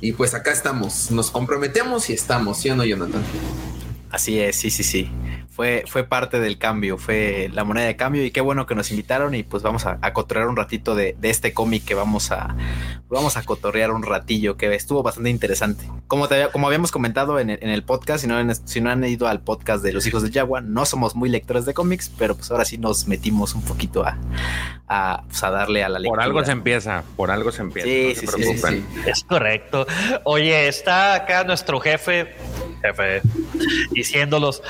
Y 0.00 0.12
pues 0.12 0.34
acá 0.34 0.52
estamos, 0.52 1.10
nos 1.10 1.30
comprometemos 1.30 2.10
y 2.10 2.12
estamos, 2.12 2.58
¿sí 2.60 2.68
o 2.70 2.76
no, 2.76 2.84
Jonathan? 2.84 3.22
Así 4.10 4.38
es, 4.40 4.56
sí, 4.56 4.70
sí, 4.70 4.82
sí. 4.84 5.10
Fue, 5.50 5.84
fue 5.86 6.04
parte 6.04 6.38
del 6.38 6.58
cambio, 6.58 6.98
fue 6.98 7.50
la 7.52 7.64
moneda 7.64 7.86
de 7.86 7.96
cambio 7.96 8.22
y 8.24 8.30
qué 8.30 8.40
bueno 8.42 8.66
que 8.66 8.74
nos 8.74 8.90
invitaron 8.90 9.34
y 9.34 9.42
pues 9.42 9.62
vamos 9.62 9.86
a, 9.86 9.98
a 10.02 10.12
cotorrear 10.12 10.48
un 10.48 10.56
ratito 10.56 10.94
de, 10.94 11.16
de 11.18 11.30
este 11.30 11.54
cómic 11.54 11.82
que 11.84 11.94
vamos 11.94 12.30
a 12.30 12.54
vamos 13.08 13.36
a 13.38 13.42
cotorrear 13.42 13.90
un 13.92 14.02
ratillo 14.02 14.56
que 14.58 14.74
estuvo 14.74 15.02
bastante 15.02 15.30
interesante. 15.30 15.88
Como, 16.08 16.28
te 16.28 16.34
había- 16.34 16.52
como 16.52 16.66
habíamos 16.66 16.92
comentado 16.92 17.40
en 17.40 17.50
el, 17.50 17.58
en 17.62 17.70
el 17.70 17.82
podcast, 17.84 18.20
si 18.22 18.26
no, 18.26 18.36
han- 18.36 18.54
si 18.68 18.80
no 18.82 18.90
han 18.90 19.02
ido 19.04 19.28
al 19.28 19.40
podcast 19.40 19.82
de 19.82 19.92
los 19.92 20.06
hijos 20.06 20.22
de 20.22 20.30
Yagua, 20.30 20.60
no 20.60 20.84
somos 20.84 21.14
muy 21.16 21.28
lectores 21.30 21.64
de 21.64 21.72
cómics, 21.74 22.10
pero 22.18 22.36
pues 22.36 22.50
ahora 22.50 22.64
sí 22.66 22.76
nos 22.78 23.06
metimos 23.08 23.54
un 23.54 23.62
poquito 23.62 24.04
a, 24.04 24.18
a, 24.88 25.22
pues, 25.26 25.42
a 25.42 25.50
darle 25.50 25.82
a 25.84 25.88
la 25.88 25.98
lectura. 25.98 26.20
Por 26.20 26.22
algo 26.22 26.44
se 26.44 26.52
empieza, 26.52 27.02
por 27.16 27.30
algo 27.30 27.50
se 27.50 27.62
empieza. 27.62 27.88
Sí, 27.88 28.08
no 28.08 28.14
se 28.14 28.20
sí, 28.20 28.26
sí, 28.26 28.60
preocupen. 28.60 28.86
Es 29.06 29.24
correcto. 29.24 29.86
Oye, 30.24 30.68
está 30.68 31.14
acá 31.14 31.44
nuestro 31.44 31.80
jefe, 31.80 32.34
jefe, 32.82 33.22
diciéndolos, 33.90 34.62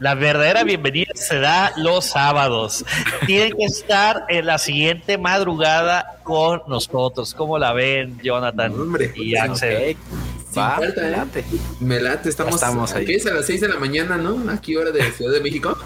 la 0.00 0.14
verdadera 0.14 0.64
bienvenida 0.64 1.12
se 1.14 1.38
da 1.40 1.72
los 1.76 2.06
sábados. 2.06 2.84
Tienen 3.26 3.56
que 3.56 3.64
estar 3.64 4.24
en 4.28 4.46
la 4.46 4.58
siguiente 4.58 5.18
madrugada 5.18 6.18
con 6.22 6.62
nosotros. 6.68 7.34
¿Cómo 7.34 7.58
la 7.58 7.72
ven, 7.72 8.18
Jonathan 8.22 8.72
Hombre, 8.72 9.12
y 9.14 9.32
pues, 9.32 9.42
Axel? 9.42 9.96
Ok, 9.96 10.58
va, 10.58 10.76
falta, 10.76 11.06
¿eh? 11.06 11.10
late. 11.10 11.44
Me 11.80 12.00
late, 12.00 12.28
estamos, 12.28 12.54
estamos 12.54 12.92
ahí. 12.92 13.04
aquí 13.04 13.14
es 13.14 13.26
a 13.26 13.34
las 13.34 13.46
6 13.46 13.60
de 13.60 13.68
la 13.68 13.76
mañana, 13.76 14.16
¿no? 14.16 14.50
Aquí 14.50 14.76
hora 14.76 14.90
de 14.90 15.02
Ciudad 15.12 15.32
de 15.32 15.40
México. 15.40 15.76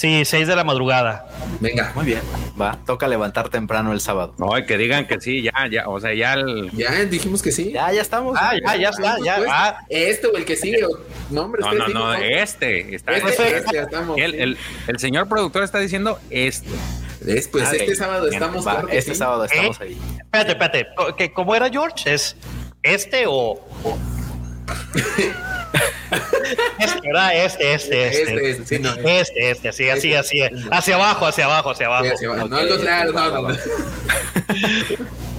Sí, 0.00 0.24
seis 0.24 0.48
de 0.48 0.56
la 0.56 0.64
madrugada. 0.64 1.26
Venga, 1.60 1.92
Muy 1.94 2.06
bien, 2.06 2.20
va, 2.58 2.78
toca 2.86 3.06
levantar 3.06 3.50
temprano 3.50 3.92
el 3.92 4.00
sábado. 4.00 4.34
No, 4.38 4.48
que 4.66 4.78
digan 4.78 5.06
que 5.06 5.20
sí, 5.20 5.42
ya, 5.42 5.52
ya, 5.70 5.86
o 5.90 6.00
sea, 6.00 6.14
ya 6.14 6.32
el... 6.32 6.70
ya 6.72 6.90
dijimos 7.04 7.42
que 7.42 7.52
sí. 7.52 7.72
Ya, 7.72 7.92
ya 7.92 8.00
estamos. 8.00 8.34
Ah, 8.40 8.54
ya, 8.64 8.76
ya 8.76 8.88
está, 8.88 9.16
ya. 9.22 9.36
Pues, 9.36 9.48
Ah, 9.52 9.80
Este 9.90 10.26
o 10.28 10.34
el 10.38 10.46
que 10.46 10.56
sigue. 10.56 10.86
o- 10.86 10.98
No, 11.28 11.42
hombre, 11.42 11.60
No, 11.60 11.66
ustedes 11.68 11.92
no, 11.92 12.00
no, 12.06 12.14
este, 12.14 12.94
está 12.94 13.12
Este, 13.12 13.28
este. 13.28 13.56
este, 13.58 13.74
ya 13.74 13.82
estamos. 13.82 14.16
El, 14.18 14.34
el, 14.36 14.58
el 14.86 14.98
señor 14.98 15.28
productor 15.28 15.64
está 15.64 15.78
diciendo 15.80 16.18
este. 16.30 16.70
Es, 17.26 17.48
pues 17.48 17.68
Ah, 17.68 17.72
este 17.72 17.90
ok. 17.92 17.94
sábado 17.98 18.22
Bien, 18.30 18.42
estamos. 18.42 18.66
va, 18.66 18.72
claro 18.72 18.88
este 18.88 19.12
sí. 19.12 19.18
sábado 19.18 19.44
estamos 19.44 19.78
¿Eh? 19.82 19.84
ahí. 19.84 19.98
espérate, 20.16 20.52
espérate. 20.52 20.86
Que 21.18 21.30
¿Cómo 21.34 21.54
era 21.54 21.68
George? 21.68 22.14
¿Es 22.14 22.36
este 22.82 23.26
o...? 23.26 23.60
o- 23.84 23.98
este, 26.78 27.00
¿verdad? 27.06 27.34
Este, 27.34 27.74
este, 27.74 28.08
este. 28.08 28.22
Este, 28.22 28.50
este, 28.50 28.66
sí, 28.66 28.78
no. 28.82 28.92
Este, 28.94 29.50
este, 29.50 29.68
así, 29.68 29.88
así, 29.88 30.14
así. 30.14 30.40
Hacia 30.70 30.94
abajo, 30.96 31.26
hacia 31.26 31.44
abajo, 31.46 31.70
hacia 31.70 31.86
abajo. 31.86 32.04
Sí, 32.18 32.26
va. 32.26 32.44
Ok, 32.44 32.50
No 32.50 32.62
no, 32.62 33.12
no, 33.12 33.48
no. 33.48 33.56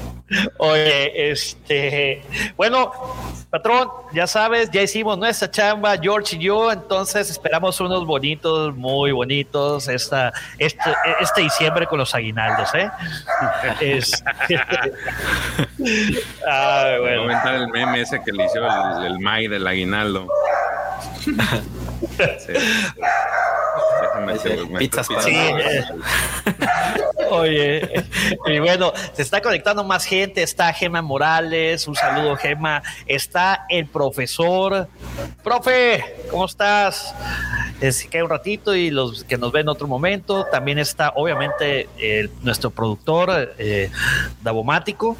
Oye, 0.58 1.32
este, 1.32 2.22
bueno, 2.56 2.92
patrón, 3.50 3.90
ya 4.14 4.28
sabes, 4.28 4.70
ya 4.72 4.82
hicimos 4.82 5.18
nuestra 5.18 5.52
chamba, 5.52 5.98
George 6.02 6.38
y 6.38 6.40
yo, 6.40 6.72
entonces 6.72 7.30
esperamos 7.30 7.80
unos 7.82 8.06
bonitos, 8.06 8.74
muy 8.76 9.12
bonitos, 9.12 9.88
esta, 9.90 10.32
este, 10.58 10.90
este 11.20 11.42
diciembre 11.42 11.86
con 11.86 12.00
los 12.00 12.16
aguinaldos, 12.16 12.74
¿eh? 12.76 12.90
Es- 13.82 14.24
Ay, 16.48 16.98
Voy 16.98 16.98
a 16.98 17.00
bueno. 17.00 17.22
comentar 17.24 17.56
el 17.56 17.68
meme 17.70 18.02
ese 18.02 18.22
que 18.24 18.32
le 18.32 18.46
hizo 18.46 18.60
el, 19.00 19.06
el 19.06 19.20
May 19.20 19.48
del 19.48 19.66
aguinaldo. 19.68 20.28
Sí. 21.01 22.53
Déjame 24.01 24.79
pizzas 24.79 25.08
para 25.08 25.22
Sí, 25.22 25.31
eh. 25.36 25.84
Oye, 27.29 28.03
y 28.48 28.60
bueno, 28.60 28.91
se 29.13 29.22
está 29.22 29.41
conectando 29.41 29.84
más 29.86 30.03
gente. 30.03 30.43
Está 30.43 30.74
Gema 30.74 31.01
Morales, 31.01 31.88
un 31.88 31.96
saludo, 31.96 32.36
Gema. 32.36 32.84
Está 33.05 33.65
el 33.70 33.86
profesor. 33.88 34.88
Profe, 35.43 36.03
¿cómo 36.29 36.46
estás? 36.46 37.15
Es 37.79 38.03
que 38.05 38.22
un 38.22 38.29
ratito 38.29 38.75
y 38.75 38.91
los 38.91 39.24
que 39.24 39.38
nos 39.38 39.51
ven 39.53 39.62
en 39.62 39.70
otro 39.70 39.88
momento. 39.88 40.46
También 40.51 40.77
está, 40.77 41.13
obviamente, 41.15 41.88
el- 41.98 42.29
nuestro 42.41 42.70
productor, 42.70 43.53
eh, 43.58 43.89
Davomático. 44.41 45.15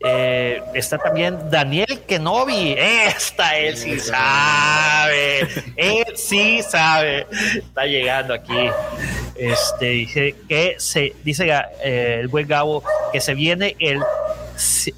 Eh, 0.00 0.62
está 0.74 0.96
también 0.98 1.50
Daniel 1.50 2.02
Kenobi. 2.06 2.74
Esta 2.78 3.56
él 3.58 3.76
sí 3.76 3.98
sabe. 3.98 5.40
Él 5.76 6.04
sí 6.16 6.62
sabe. 6.62 7.26
Está 7.56 7.84
llegando 7.86 8.34
aquí. 8.34 8.68
Este 9.34 9.86
dice 9.86 10.34
que 10.48 10.76
se 10.78 11.14
dice 11.24 11.48
eh, 11.82 12.18
el 12.20 12.28
buen 12.28 12.46
Gabo 12.46 12.82
que 13.12 13.20
se 13.20 13.34
viene 13.34 13.76
el 13.80 14.00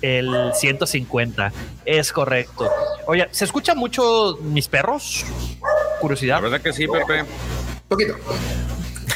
el 0.00 0.52
150. 0.54 1.52
Es 1.84 2.12
correcto. 2.12 2.70
Oye, 3.06 3.28
¿se 3.30 3.44
escuchan 3.44 3.76
mucho 3.76 4.38
mis 4.40 4.68
perros? 4.68 5.24
La 5.60 5.98
Curiosidad. 6.00 6.40
verdad 6.40 6.60
que 6.62 6.72
sí, 6.72 6.86
Pepe. 6.86 7.24
Poquito. 7.88 8.16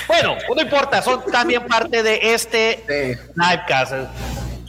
Bueno, 0.06 0.36
no 0.54 0.60
importa, 0.60 1.00
son 1.00 1.24
también 1.32 1.66
parte 1.66 2.02
de 2.02 2.34
este 2.34 2.84
Sí. 2.86 3.18
livecast. 3.36 3.92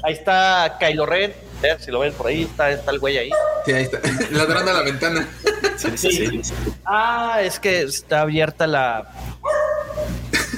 Ahí 0.06 0.14
está 0.14 0.78
Kylo 0.80 1.08
Ren. 1.08 1.34
¿eh? 1.64 1.78
Si 1.80 1.90
lo 1.90 2.00
ven 2.00 2.14
por 2.14 2.28
ahí, 2.28 2.44
está, 2.44 2.70
está 2.70 2.92
el 2.92 3.00
güey 3.00 3.18
ahí. 3.18 3.32
Sí, 3.66 3.74
ahí 3.74 3.84
está. 3.84 4.00
Ladrando 4.32 4.70
a 4.70 4.74
la 4.76 4.82
ventana. 4.84 5.28
Sí, 5.78 5.98
sí, 5.98 6.44
sí. 6.44 6.54
Ah, 6.86 7.40
es 7.42 7.60
que 7.60 7.82
está 7.82 8.22
abierta 8.22 8.68
la, 8.68 9.12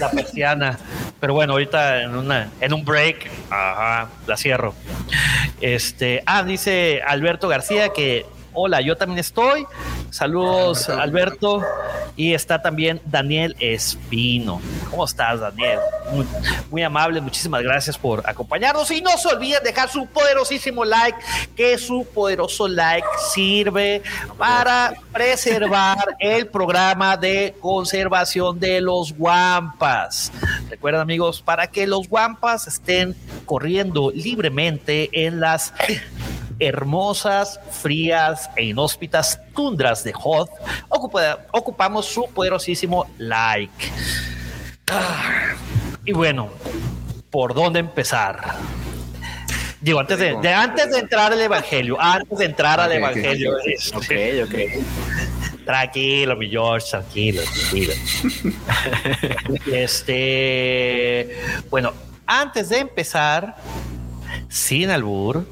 la 0.02 0.12
persiana. 0.12 0.78
Pero 1.22 1.34
bueno, 1.34 1.54
ahorita 1.54 2.04
en 2.04 2.16
una, 2.16 2.52
en 2.60 2.74
un 2.74 2.84
break, 2.84 3.30
ajá, 3.50 4.10
la 4.28 4.36
cierro. 4.36 4.74
Este, 5.62 6.24
ah, 6.26 6.44
dice 6.44 7.02
Alberto 7.08 7.48
García 7.48 7.90
que 7.90 8.26
hola, 8.60 8.82
yo 8.82 8.98
también 8.98 9.20
estoy. 9.20 9.68
Saludos, 10.10 10.90
Alberto. 10.90 11.62
Y 12.16 12.34
está 12.34 12.60
también 12.60 13.00
Daniel 13.06 13.56
Espino. 13.60 14.60
¿Cómo 14.90 15.06
estás, 15.06 15.40
Daniel? 15.40 15.78
Muy, 16.12 16.26
muy 16.72 16.82
amable, 16.82 17.22
muchísimas 17.22 17.62
gracias 17.62 17.96
por 17.96 18.28
acompañarnos. 18.28 18.90
Y 18.90 19.02
no 19.02 19.16
se 19.18 19.28
olviden 19.28 19.64
dejar 19.64 19.90
su 19.90 20.08
poderosísimo 20.08 20.84
like, 20.84 21.18
que 21.56 21.78
su 21.78 22.08
poderoso 22.12 22.68
like 22.68 23.06
sirve 23.32 24.02
para 24.40 24.96
preservar 25.14 26.16
el 26.20 26.48
programa 26.48 27.16
de 27.16 27.56
conservación 27.62 28.60
de 28.60 28.82
los 28.82 29.14
guampas. 29.16 30.32
Recuerden, 30.68 31.02
amigos, 31.02 31.44
para 31.44 31.68
que 31.68 31.86
los 31.86 32.10
guampas 32.10 32.68
estén 32.68 33.16
corriendo 33.46 34.12
libremente 34.12 35.10
en 35.14 35.40
las 35.40 35.74
hermosas, 36.60 37.60
frías 37.72 38.50
e 38.56 38.66
inhóspitas 38.66 39.40
tundras 39.54 40.04
de 40.04 40.14
Hoth, 40.22 40.50
ocupa- 40.90 41.40
ocupamos 41.52 42.06
su 42.06 42.26
poderosísimo 42.34 43.06
like. 43.18 43.92
Ah, 44.90 45.54
y 46.06 46.14
bueno, 46.14 46.50
¿por 47.30 47.54
dónde 47.54 47.80
empezar? 47.80 48.56
Digo, 49.82 50.00
antes 50.00 50.18
de, 50.18 50.36
de- 50.42 50.54
antes 50.54 50.90
de 50.90 51.00
entrar 51.00 51.32
al 51.32 51.40
evangelio, 51.42 51.98
antes 52.00 52.38
de 52.40 52.46
entrar 52.46 52.80
al 52.80 52.92
evangelio, 52.92 53.54
Ok, 53.96 54.12
ok. 54.46 54.56
Tranquilo, 55.66 56.36
mi 56.38 56.50
George, 56.50 56.88
tranquilo, 56.90 57.42
tranquilo. 57.44 57.94
este, 59.72 61.38
bueno, 61.70 61.94
antes 62.26 62.70
de 62.70 62.80
empezar, 62.80 63.56
sin 64.48 64.90
albur, 64.90 65.46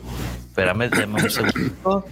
espérame, 0.55 0.89
dame 0.89 1.21
un 1.21 1.29
segundo. 1.29 2.05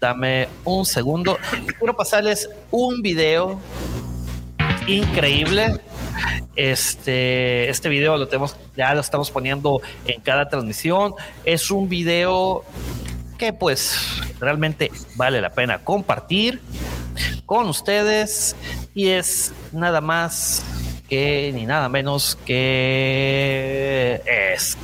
Dame 0.00 0.48
un 0.64 0.86
segundo. 0.86 1.38
Quiero 1.78 1.94
pasarles 1.94 2.48
un 2.70 3.02
video 3.02 3.60
increíble. 4.86 5.78
Este, 6.54 7.68
este 7.68 7.90
video 7.90 8.16
lo 8.16 8.28
tenemos, 8.28 8.56
ya 8.74 8.94
lo 8.94 9.02
estamos 9.02 9.30
poniendo 9.30 9.82
en 10.06 10.22
cada 10.22 10.48
transmisión. 10.48 11.12
Es 11.44 11.70
un 11.70 11.86
video 11.90 12.64
que 13.36 13.52
pues 13.52 14.22
realmente 14.40 14.90
vale 15.16 15.42
la 15.42 15.50
pena 15.50 15.80
compartir 15.80 16.62
con 17.44 17.68
ustedes 17.68 18.56
y 18.94 19.08
es 19.08 19.52
nada 19.72 20.00
más 20.00 20.64
que 21.10 21.52
ni 21.54 21.66
nada 21.66 21.90
menos 21.90 22.38
que 22.46 24.22
es 24.24 24.78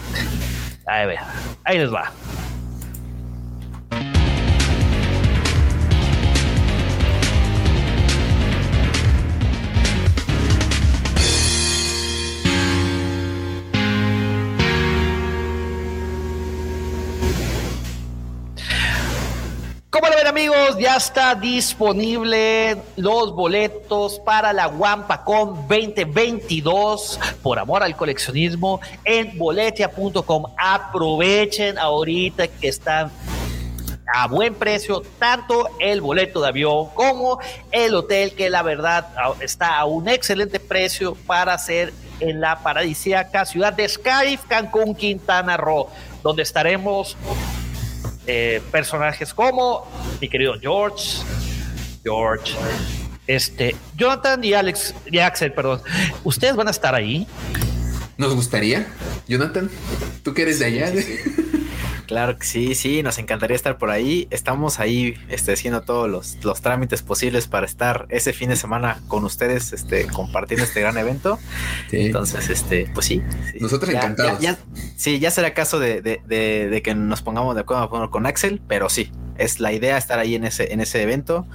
ahí, 0.84 1.06
ve, 1.06 1.16
ahí 1.64 1.78
les 1.78 1.92
va 1.92 2.12
amigos? 20.32 20.78
Ya 20.78 20.96
está 20.96 21.34
disponible 21.34 22.78
los 22.96 23.34
boletos 23.34 24.18
para 24.20 24.54
la 24.54 24.66
WampaCon 24.66 25.68
2022 25.68 27.20
por 27.42 27.58
amor 27.58 27.82
al 27.82 27.94
coleccionismo 27.94 28.80
en 29.04 29.36
boletia.com. 29.36 30.44
Aprovechen 30.56 31.76
ahorita 31.76 32.48
que 32.48 32.68
están 32.68 33.12
a 34.14 34.26
buen 34.26 34.54
precio 34.54 35.02
tanto 35.18 35.68
el 35.78 36.00
boleto 36.00 36.40
de 36.40 36.48
avión 36.48 36.88
como 36.94 37.38
el 37.70 37.94
hotel 37.94 38.32
que 38.32 38.48
la 38.48 38.62
verdad 38.62 39.08
está 39.40 39.76
a 39.76 39.84
un 39.84 40.08
excelente 40.08 40.58
precio 40.58 41.14
para 41.26 41.52
hacer 41.52 41.92
en 42.20 42.40
la 42.40 42.62
paradisíaca 42.62 43.44
ciudad 43.44 43.74
de 43.74 43.86
Scarif, 43.86 44.46
Cancún, 44.48 44.94
Quintana 44.94 45.58
Roo, 45.58 45.88
donde 46.22 46.42
estaremos 46.42 47.18
eh, 48.26 48.62
personajes 48.70 49.34
como 49.34 49.86
mi 50.20 50.28
querido 50.28 50.54
George, 50.60 51.18
George, 52.02 52.54
este, 53.26 53.74
Jonathan 53.96 54.42
y 54.44 54.54
Alex, 54.54 54.94
y 55.10 55.18
Axel, 55.18 55.52
perdón. 55.52 55.82
¿Ustedes 56.24 56.56
van 56.56 56.68
a 56.68 56.70
estar 56.70 56.94
ahí? 56.94 57.26
¿Nos 58.16 58.34
gustaría? 58.34 58.86
Jonathan, 59.26 59.70
tú 60.22 60.34
que 60.34 60.42
eres 60.42 60.58
de 60.58 60.66
allá. 60.66 60.92
Claro 62.06 62.36
que 62.38 62.44
sí, 62.46 62.74
sí, 62.74 63.02
nos 63.02 63.18
encantaría 63.18 63.56
estar 63.56 63.78
por 63.78 63.90
ahí. 63.90 64.26
Estamos 64.30 64.80
ahí 64.80 65.14
este, 65.28 65.52
haciendo 65.52 65.82
todos 65.82 66.10
los, 66.10 66.36
los 66.44 66.60
trámites 66.60 67.02
posibles 67.02 67.46
para 67.46 67.64
estar 67.66 68.06
ese 68.10 68.32
fin 68.32 68.48
de 68.50 68.56
semana 68.56 69.00
con 69.08 69.24
ustedes, 69.24 69.72
este, 69.72 70.06
compartiendo 70.06 70.64
este 70.64 70.80
gran 70.80 70.96
evento. 70.98 71.38
Sí. 71.90 72.00
Entonces, 72.06 72.50
este, 72.50 72.90
pues 72.92 73.06
sí. 73.06 73.22
sí. 73.52 73.58
Nosotros 73.60 73.90
Ya- 73.92 74.00
encantados. 74.00 74.40
ya- 74.40 74.52
ya- 74.52 74.58
sí, 74.96 75.18
ya 75.20 75.30
será 75.30 75.54
caso 75.54 75.78
de, 75.78 76.02
de- 76.02 76.20
de- 76.26 76.68
de 76.68 76.82
que 76.82 76.94
nos 76.94 77.22
pongamos 77.22 77.54
de 77.54 77.62
acuerdo 77.62 78.10
con 78.10 78.26
Axel, 78.26 78.60
pero 78.68 78.88
sí, 78.88 79.10
es 79.38 79.60
la 79.60 79.72
idea 79.72 79.96
estar 79.96 80.18
ahí 80.18 80.34
en 80.34 80.44
ese, 80.44 80.72
en 80.72 80.80
ese 80.80 81.02
evento, 81.02 81.46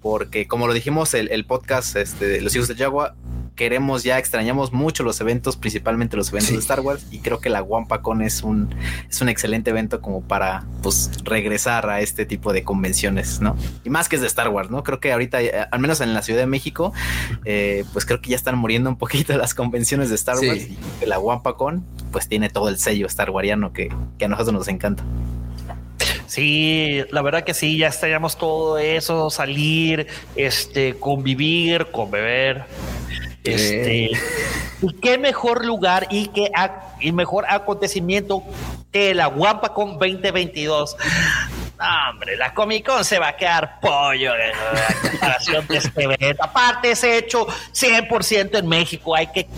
porque 0.00 0.46
como 0.48 0.66
lo 0.66 0.72
dijimos, 0.72 1.14
el, 1.14 1.30
el 1.30 1.44
podcast 1.46 1.96
este, 1.96 2.40
Los 2.40 2.54
Hijos 2.56 2.68
de 2.68 2.74
Yagua, 2.74 3.14
queremos 3.60 4.04
ya, 4.04 4.16
extrañamos 4.18 4.72
mucho 4.72 5.02
los 5.02 5.20
eventos, 5.20 5.58
principalmente 5.58 6.16
los 6.16 6.30
eventos 6.30 6.48
Sí. 6.48 6.54
de 6.54 6.60
Star 6.60 6.80
Wars, 6.80 7.04
y 7.10 7.18
creo 7.18 7.40
que 7.40 7.50
la 7.50 7.62
WampaCon 7.62 8.22
es 8.22 8.42
un, 8.42 8.74
es 9.10 9.20
un 9.20 9.28
excelente 9.28 9.68
evento 9.68 10.00
como 10.00 10.22
para 10.22 10.64
pues 10.82 11.10
regresar 11.24 11.90
a 11.90 12.00
este 12.00 12.24
tipo 12.24 12.54
de 12.54 12.64
convenciones, 12.64 13.42
¿no? 13.42 13.58
Y 13.84 13.90
más 13.90 14.08
que 14.08 14.16
es 14.16 14.22
de 14.22 14.28
Star 14.28 14.48
Wars, 14.48 14.70
¿no? 14.70 14.82
Creo 14.82 14.98
que 14.98 15.12
ahorita, 15.12 15.42
eh, 15.42 15.52
al 15.70 15.78
menos 15.78 16.00
en 16.00 16.14
la 16.14 16.22
Ciudad 16.22 16.40
de 16.40 16.46
México, 16.46 16.94
eh, 17.44 17.84
pues 17.92 18.06
creo 18.06 18.22
que 18.22 18.30
ya 18.30 18.36
están 18.36 18.56
muriendo 18.56 18.88
un 18.88 18.96
poquito 18.96 19.36
las 19.36 19.52
convenciones 19.52 20.08
de 20.08 20.14
Star 20.14 20.38
Sí. 20.38 20.48
Wars 20.48 20.62
y 20.62 20.78
que 20.98 21.06
la 21.06 21.18
WampaCon 21.18 21.84
pues 22.12 22.28
tiene 22.28 22.48
todo 22.48 22.70
el 22.70 22.78
sello 22.78 23.06
Star 23.08 23.28
Wariano 23.28 23.74
que, 23.74 23.94
que 24.18 24.24
a 24.24 24.28
nosotros 24.28 24.54
nos 24.54 24.68
encanta. 24.68 25.04
Sí, 26.26 27.02
la 27.10 27.20
verdad 27.22 27.44
que 27.44 27.52
sí, 27.54 27.76
ya 27.76 27.88
extrañamos 27.88 28.38
todo 28.38 28.78
eso, 28.78 29.28
salir, 29.30 30.06
este, 30.36 30.94
convivir, 30.94 31.88
con 31.92 32.10
beber. 32.10 32.64
Este, 33.44 34.10
y 34.82 34.92
qué 35.00 35.18
mejor 35.18 35.64
lugar 35.64 36.06
y 36.10 36.28
qué 36.28 36.50
y 37.00 37.12
mejor 37.12 37.44
acontecimiento 37.48 38.42
que 38.92 39.14
la 39.14 39.28
WampaCon 39.28 39.98
2022. 39.98 40.96
No, 41.78 42.10
hombre, 42.10 42.36
la 42.36 42.52
Comic 42.52 42.86
Con 42.86 43.04
se 43.04 43.18
va 43.18 43.28
a 43.28 43.36
quedar 43.36 43.80
pollo 43.80 44.34
en 44.34 44.50
la 44.50 45.10
comparación 45.10 45.66
de 45.66 45.78
este 45.78 46.02
evento. 46.04 46.44
Aparte, 46.44 46.90
es 46.90 47.02
hecho 47.04 47.46
100% 47.46 48.58
en 48.58 48.68
México. 48.68 49.16
Hay 49.16 49.28
que 49.28 49.48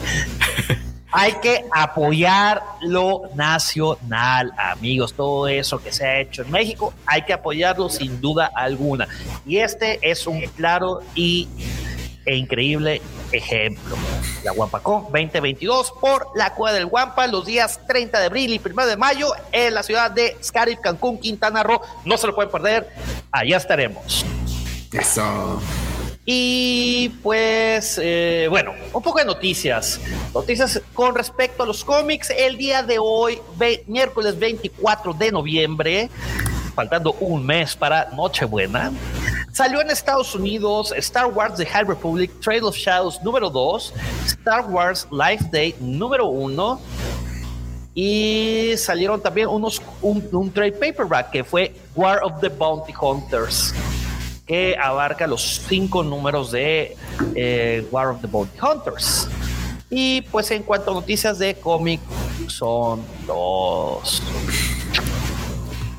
hay 1.14 1.34
que 1.42 1.66
apoyar 1.70 2.62
lo 2.80 3.22
nacional, 3.34 4.52
amigos. 4.56 5.12
Todo 5.12 5.46
eso 5.46 5.82
que 5.82 5.92
se 5.92 6.06
ha 6.06 6.20
hecho 6.20 6.42
en 6.42 6.50
México, 6.50 6.94
hay 7.04 7.22
que 7.22 7.34
apoyarlo 7.34 7.90
sin 7.90 8.20
duda 8.20 8.50
alguna. 8.54 9.06
Y 9.44 9.58
este 9.58 9.98
es 10.02 10.26
un 10.26 10.40
claro 10.40 11.00
y 11.14 11.48
e 12.24 12.36
increíble 12.36 13.00
ejemplo. 13.32 13.96
La 14.44 14.52
WampaCon 14.52 15.04
2022 15.04 15.92
por 16.00 16.28
la 16.34 16.54
Cueva 16.54 16.74
del 16.76 16.86
Guampa 16.86 17.26
los 17.26 17.44
días 17.46 17.80
30 17.86 18.18
de 18.20 18.26
abril 18.26 18.52
y 18.52 18.60
1 18.64 18.86
de 18.86 18.96
mayo 18.96 19.28
en 19.52 19.74
la 19.74 19.82
ciudad 19.82 20.10
de 20.10 20.36
Scarif, 20.42 20.78
Cancún, 20.80 21.18
Quintana 21.18 21.62
Roo. 21.62 21.80
No 22.04 22.16
se 22.18 22.26
lo 22.26 22.34
pueden 22.34 22.50
perder. 22.50 22.88
Allá 23.30 23.56
estaremos. 23.56 24.24
Eso. 24.92 25.60
Y 26.24 27.08
pues, 27.22 27.98
eh, 28.00 28.46
bueno, 28.48 28.72
un 28.92 29.02
poco 29.02 29.18
de 29.18 29.24
noticias. 29.24 30.00
Noticias 30.32 30.80
con 30.94 31.14
respecto 31.16 31.64
a 31.64 31.66
los 31.66 31.84
cómics. 31.84 32.30
El 32.30 32.56
día 32.56 32.82
de 32.82 32.98
hoy, 33.00 33.40
ve- 33.56 33.82
miércoles 33.88 34.38
24 34.38 35.14
de 35.14 35.32
noviembre, 35.32 36.08
faltando 36.76 37.12
un 37.14 37.44
mes 37.44 37.74
para 37.74 38.10
Nochebuena, 38.14 38.92
salió 39.52 39.80
en 39.80 39.90
Estados 39.90 40.34
Unidos 40.34 40.92
Star 40.96 41.26
Wars 41.26 41.56
The 41.56 41.66
High 41.66 41.84
Republic 41.84 42.30
Trail 42.40 42.64
of 42.64 42.76
Shadows 42.76 43.22
número 43.22 43.50
2, 43.50 43.92
Star 44.26 44.66
Wars 44.66 45.06
Life 45.10 45.44
Day 45.52 45.74
número 45.80 46.26
1. 46.26 46.80
Y 47.94 48.72
salieron 48.78 49.20
también 49.20 49.48
unos, 49.48 49.80
un, 50.00 50.26
un 50.32 50.50
trade 50.50 50.72
paperback 50.72 51.30
que 51.30 51.44
fue 51.44 51.74
War 51.94 52.20
of 52.24 52.40
the 52.40 52.48
Bounty 52.48 52.94
Hunters 52.98 53.74
que 54.46 54.76
abarca 54.76 55.26
los 55.26 55.62
cinco 55.68 56.02
números 56.02 56.50
de 56.50 56.96
eh, 57.34 57.86
War 57.90 58.08
of 58.08 58.20
the 58.20 58.26
Bounty 58.26 58.58
Hunters. 58.60 59.28
Y 59.88 60.22
pues 60.22 60.50
en 60.50 60.62
cuanto 60.62 60.90
a 60.90 60.94
noticias 60.94 61.38
de 61.38 61.54
cómic, 61.54 62.00
son 62.48 63.02
dos. 63.26 64.22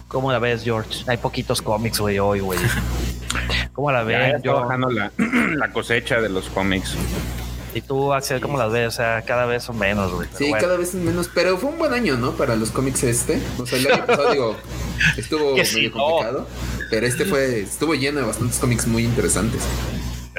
¿Cómo 0.08 0.32
la 0.32 0.40
ves, 0.40 0.64
George? 0.64 1.04
Hay 1.08 1.18
poquitos 1.18 1.62
cómics, 1.62 2.00
güey, 2.00 2.20
hoy, 2.20 2.40
güey. 2.40 2.60
¿Cómo 3.74 3.92
la 3.92 4.04
ves? 4.04 4.42
Yo- 4.44 4.62
bajando 4.62 4.90
la, 4.90 5.12
la 5.56 5.72
cosecha 5.72 6.22
de 6.22 6.30
los 6.30 6.50
cómics. 6.50 6.96
Y 7.76 7.82
tú, 7.82 8.14
Axel, 8.14 8.40
¿cómo 8.40 8.60
las 8.60 8.72
ves? 8.72 8.88
O 8.88 8.92
sea, 8.92 9.24
cada 9.24 9.48
vez 9.48 9.64
son 9.64 9.80
menos, 9.80 10.12
güey. 10.14 10.28
Sí, 10.38 10.50
bueno. 10.50 10.60
cada 10.68 10.78
vez 10.78 10.90
es 10.90 10.96
menos, 10.96 11.28
pero 11.34 11.58
fue 11.58 11.72
un 11.72 11.80
buen 11.80 11.92
año, 11.92 12.18
¿no? 12.18 12.34
Para 12.34 12.56
los 12.56 12.70
cómics 12.70 13.04
este. 13.04 13.42
O 13.58 13.66
sea, 13.66 13.80
el 13.80 13.88
año 13.92 14.06
pasado, 14.06 14.32
digo, 14.32 14.56
estuvo 15.18 15.56
sí, 15.66 15.76
medio 15.78 15.90
no. 15.90 15.96
complicado, 15.96 16.48
pero 16.92 17.08
este 17.08 17.26
fue, 17.26 17.62
estuvo 17.62 17.96
lleno 17.96 18.20
de 18.20 18.28
bastantes 18.28 18.60
cómics 18.60 18.86
muy 18.86 19.04
interesantes. 19.04 19.64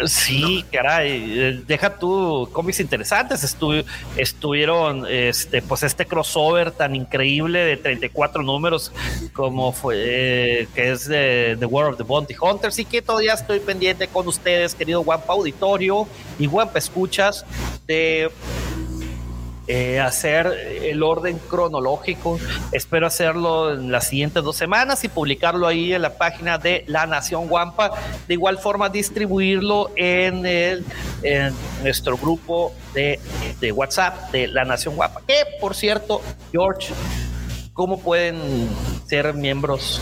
Sí, 0.06 0.64
caray, 0.72 1.38
eh, 1.38 1.62
deja 1.66 1.96
tú 1.96 2.48
cómics 2.52 2.80
interesantes. 2.80 3.44
Estu- 3.44 3.84
estuvieron, 4.16 5.06
este, 5.08 5.62
pues 5.62 5.82
este 5.84 6.04
crossover 6.04 6.72
tan 6.72 6.96
increíble 6.96 7.60
de 7.60 7.76
34 7.76 8.42
números 8.42 8.92
como 9.32 9.72
fue, 9.72 9.96
eh, 10.62 10.68
que 10.74 10.90
es 10.90 11.06
de 11.06 11.56
The 11.60 11.66
War 11.66 11.86
of 11.90 11.96
the 11.96 12.02
Bounty 12.02 12.34
Hunters 12.40 12.78
y 12.80 12.84
que 12.84 13.02
todavía 13.02 13.34
estoy 13.34 13.60
pendiente 13.60 14.08
con 14.08 14.26
ustedes, 14.26 14.74
querido 14.74 15.00
Wampa 15.02 15.32
Auditorio 15.32 16.08
y 16.38 16.48
Wampa 16.48 16.78
Escuchas, 16.78 17.44
de 17.86 18.30
eh, 19.66 20.00
hacer 20.00 20.46
el 20.82 21.02
orden 21.02 21.38
cronológico. 21.48 22.38
Espero 22.72 23.06
hacerlo 23.06 23.72
en 23.72 23.90
las 23.90 24.08
siguientes 24.08 24.42
dos 24.42 24.56
semanas 24.56 25.04
y 25.04 25.08
publicarlo 25.08 25.66
ahí 25.66 25.92
en 25.92 26.02
la 26.02 26.18
página 26.18 26.58
de 26.58 26.84
La 26.86 27.06
Nación 27.06 27.48
Guampa. 27.48 27.92
De 28.28 28.34
igual 28.34 28.58
forma, 28.58 28.88
distribuirlo 28.88 29.90
en, 29.96 30.44
el, 30.44 30.84
en 31.22 31.54
nuestro 31.82 32.16
grupo 32.16 32.74
de, 32.92 33.18
de 33.60 33.72
WhatsApp 33.72 34.30
de 34.32 34.48
La 34.48 34.64
Nación 34.64 34.96
Guampa. 34.96 35.22
Que, 35.26 35.44
por 35.60 35.74
cierto, 35.74 36.20
George, 36.52 36.92
¿cómo 37.72 38.00
pueden 38.00 38.68
ser 39.06 39.32
miembros 39.34 40.00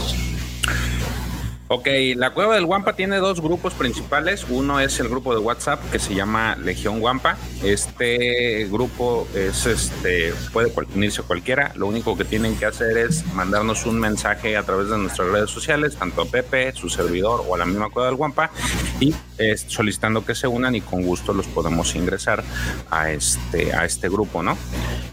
Ok, 1.75 1.89
la 2.17 2.35
cueva 2.35 2.57
del 2.57 2.67
Guampa 2.67 2.93
tiene 2.93 3.17
dos 3.17 3.41
grupos 3.41 3.73
principales. 3.73 4.45
Uno 4.51 4.79
es 4.79 5.01
el 5.01 5.09
grupo 5.09 5.33
de 5.33 5.41
WhatsApp 5.41 5.81
que 5.91 5.99
se 5.99 6.15
llama 6.15 6.55
Legión 6.57 7.01
Guampa. 7.01 7.39
Este 7.65 8.69
grupo 8.71 9.27
es 9.35 9.65
este 9.65 10.35
puede 10.53 10.71
unirse 10.95 11.23
cualquiera. 11.23 11.73
Lo 11.75 11.87
único 11.87 12.15
que 12.15 12.27
tienen 12.27 12.59
que 12.59 12.67
hacer 12.67 12.99
es 12.99 13.25
mandarnos 13.33 13.87
un 13.87 13.99
mensaje 13.99 14.55
a 14.59 14.65
través 14.65 14.91
de 14.91 14.99
nuestras 14.99 15.29
redes 15.29 15.49
sociales, 15.49 15.97
tanto 15.97 16.21
a 16.21 16.27
Pepe, 16.27 16.73
su 16.75 16.91
servidor 16.91 17.43
o 17.49 17.55
a 17.55 17.59
la 17.59 17.65
misma 17.65 17.89
cueva 17.89 18.09
del 18.09 18.17
Guampa, 18.17 18.51
y 19.01 19.15
solicitando 19.67 20.27
que 20.27 20.35
se 20.35 20.47
unan 20.47 20.75
y 20.75 20.83
con 20.83 21.03
gusto 21.03 21.33
los 21.33 21.47
podemos 21.47 21.95
ingresar 21.95 22.45
a 22.91 23.11
este 23.13 23.73
a 23.73 23.87
este 23.87 24.11
grupo, 24.11 24.43
¿no? 24.43 24.59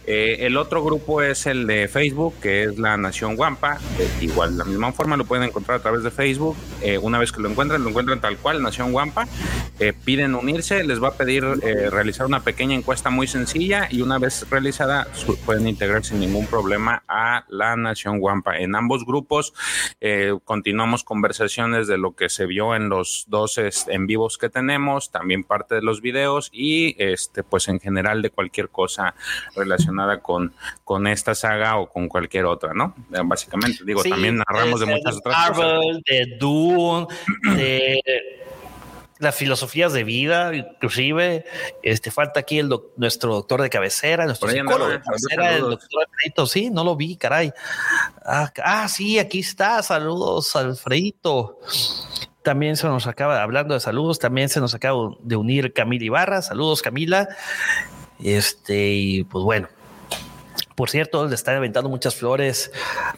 Eh, 0.05 0.45
el 0.45 0.57
otro 0.57 0.83
grupo 0.83 1.21
es 1.21 1.45
el 1.45 1.67
de 1.67 1.87
Facebook, 1.87 2.33
que 2.41 2.63
es 2.63 2.77
la 2.77 2.97
Nación 2.97 3.37
Guampa. 3.37 3.77
Eh, 3.97 4.09
igual, 4.21 4.51
de 4.51 4.57
la 4.57 4.65
misma 4.65 4.91
forma 4.91 5.15
lo 5.15 5.23
pueden 5.23 5.45
encontrar 5.45 5.79
a 5.79 5.81
través 5.81 6.03
de 6.03 6.11
Facebook 6.11 6.48
eh, 6.81 6.97
una 6.97 7.17
vez 7.17 7.31
que 7.31 7.41
lo 7.41 7.49
encuentran, 7.49 7.83
lo 7.83 7.89
encuentran 7.89 8.21
tal 8.21 8.37
cual, 8.37 8.61
Nación 8.61 8.91
Guampa, 8.91 9.27
eh, 9.79 9.93
piden 9.93 10.35
unirse, 10.35 10.83
les 10.83 11.01
va 11.01 11.09
a 11.09 11.13
pedir 11.13 11.43
eh, 11.61 11.89
realizar 11.89 12.25
una 12.25 12.41
pequeña 12.41 12.75
encuesta 12.75 13.09
muy 13.09 13.27
sencilla 13.27 13.87
y 13.89 14.01
una 14.01 14.17
vez 14.17 14.45
realizada 14.49 15.07
pueden 15.45 15.67
integrar 15.67 16.03
sin 16.03 16.19
ningún 16.19 16.47
problema 16.47 17.03
a 17.07 17.45
la 17.49 17.75
Nación 17.75 18.19
Guampa. 18.19 18.57
En 18.57 18.75
ambos 18.75 19.05
grupos 19.05 19.53
continuamos 20.43 21.03
conversaciones 21.03 21.87
de 21.87 21.97
lo 21.97 22.15
que 22.15 22.29
se 22.29 22.45
vio 22.45 22.75
en 22.75 22.89
los 22.89 23.25
dos 23.27 23.57
en 23.57 24.07
vivos 24.07 24.37
que 24.37 24.49
tenemos, 24.49 25.11
también 25.11 25.43
parte 25.43 25.75
de 25.75 25.81
los 25.81 26.01
videos 26.01 26.49
y 26.51 26.95
este 26.97 27.43
pues 27.43 27.67
en 27.67 27.79
general 27.79 28.21
de 28.21 28.29
cualquier 28.29 28.69
cosa 28.69 29.15
relacionada 29.55 30.21
con, 30.21 30.53
con 30.83 31.07
esta 31.07 31.35
saga 31.35 31.77
o 31.77 31.89
con 31.89 32.07
cualquier 32.07 32.45
otra, 32.45 32.73
¿no? 32.73 32.95
Básicamente, 33.25 33.83
digo, 33.85 34.03
también 34.03 34.37
narramos 34.37 34.79
de 34.79 34.85
muchas 34.85 35.17
otras 35.17 35.49
cosas 35.49 35.79
de 36.05 36.37
las 39.19 39.35
filosofías 39.35 39.91
de 39.91 40.05
vida, 40.05 40.55
inclusive, 40.55 41.45
este 41.83 42.09
falta 42.09 42.39
aquí 42.39 42.57
el 42.57 42.73
nuestro 42.95 43.33
doctor 43.33 43.61
de 43.61 43.69
cabecera, 43.69 44.25
nuestro 44.25 44.49
psicólogo 44.49 44.89
de 44.89 45.01
cabecera, 45.01 45.55
el 45.55 45.61
doctor 45.61 45.89
Alfredito, 46.07 46.47
sí, 46.47 46.69
no 46.69 46.85
lo 46.85 46.95
vi, 46.95 47.17
caray. 47.17 47.51
Ah, 48.25 48.51
ah, 48.63 48.87
sí, 48.87 49.19
aquí 49.19 49.39
está, 49.39 49.83
saludos, 49.83 50.55
Alfredito. 50.55 51.59
También 52.43 52.77
se 52.77 52.87
nos 52.87 53.07
acaba, 53.07 53.43
hablando 53.43 53.73
de 53.73 53.81
saludos, 53.81 54.19
también 54.19 54.47
se 54.47 54.61
nos 54.61 54.73
acaba 54.73 55.11
de 55.19 55.35
unir 55.35 55.73
Camila 55.73 56.05
Ibarra, 56.05 56.41
saludos 56.41 56.81
Camila. 56.81 57.27
Este, 58.23 58.91
y 58.91 59.23
pues 59.25 59.43
bueno, 59.43 59.67
por 60.79 60.89
cierto, 60.89 61.27
le 61.27 61.35
están 61.35 61.57
aventando 61.57 61.89
muchas 61.89 62.15
flores. 62.15 62.71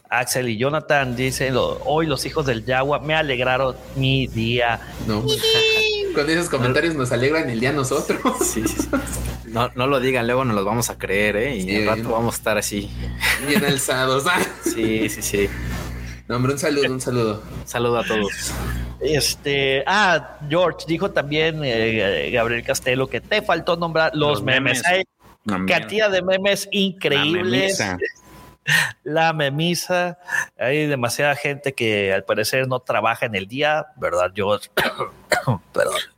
Axel 0.10 0.50
y 0.50 0.58
Jonathan 0.58 1.16
dicen, 1.16 1.54
hoy 1.56 2.08
los 2.08 2.26
hijos 2.26 2.48
del 2.48 2.66
Yagua 2.66 2.98
me 2.98 3.14
alegraron 3.14 3.76
mi 3.96 4.26
día. 4.26 4.82
No. 5.06 5.24
Con 6.16 6.28
esos 6.28 6.50
comentarios 6.50 6.96
nos 6.96 7.12
alegran 7.12 7.52
el 7.52 7.60
día 7.60 7.72
nosotros. 7.72 8.20
Sí, 8.44 8.64
No, 9.46 9.70
no 9.76 9.86
lo 9.86 10.00
digan, 10.00 10.26
luego 10.26 10.44
nos 10.44 10.56
los 10.56 10.66
vamos 10.66 10.90
a 10.90 10.98
creer, 10.98 11.36
¿eh? 11.36 11.56
Y 11.56 11.76
en 11.76 11.86
rato 11.86 12.10
vamos 12.10 12.34
a 12.34 12.38
estar 12.38 12.58
así. 12.58 12.90
Bien 13.48 13.64
alzados. 13.64 14.24
Sí, 14.64 15.08
sí, 15.10 15.22
sí. 15.22 15.48
No, 16.28 16.38
hombre, 16.38 16.54
un 16.54 16.60
saludo, 16.60 16.92
un 16.92 17.00
saludo. 17.00 17.44
Un 17.62 17.68
saludo 17.68 18.00
a 18.00 18.04
todos. 18.04 18.54
Este, 19.02 19.84
ah, 19.86 20.40
George 20.50 20.86
dijo 20.88 21.12
también 21.12 21.62
eh, 21.64 22.32
Gabriel 22.32 22.64
Castelo 22.64 23.06
que 23.06 23.22
te 23.22 23.44
faltó 23.44 23.78
nombrar 23.78 24.16
los, 24.16 24.42
memes. 24.42 24.82
memes. 24.84 25.06
Cantidad 25.46 26.12
de 26.12 26.22
memes 26.22 26.68
increíbles. 26.72 27.84
La 29.04 29.34
memisa. 29.34 30.20
Hay 30.58 30.86
demasiada 30.86 31.36
gente 31.36 31.74
que 31.74 32.14
al 32.14 32.24
parecer 32.24 32.68
no 32.68 32.80
trabaja 32.80 33.26
en 33.26 33.36
el 33.36 33.48
día, 33.48 33.88
¿verdad, 33.98 34.32
George? 34.36 34.70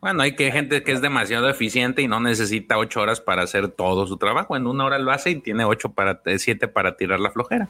Bueno, 0.02 0.24
hay 0.24 0.36
que 0.36 0.52
gente 0.52 0.84
que 0.84 0.92
es 0.92 1.02
demasiado 1.02 1.48
eficiente 1.48 2.02
y 2.02 2.10
no 2.10 2.20
necesita 2.20 2.78
ocho 2.78 3.00
horas 3.00 3.22
para 3.22 3.44
hacer 3.44 3.70
todo 3.70 4.06
su 4.06 4.18
trabajo. 4.18 4.58
En 4.58 4.68
una 4.68 4.84
hora 4.84 5.00
lo 5.00 5.12
hace 5.12 5.30
y 5.30 5.36
tiene 5.36 5.64
ocho 5.64 5.94
para 5.94 6.20
eh, 6.26 6.40
siete 6.40 6.68
para 6.68 6.98
tirar 6.98 7.22
la 7.22 7.32
flojera. 7.32 7.70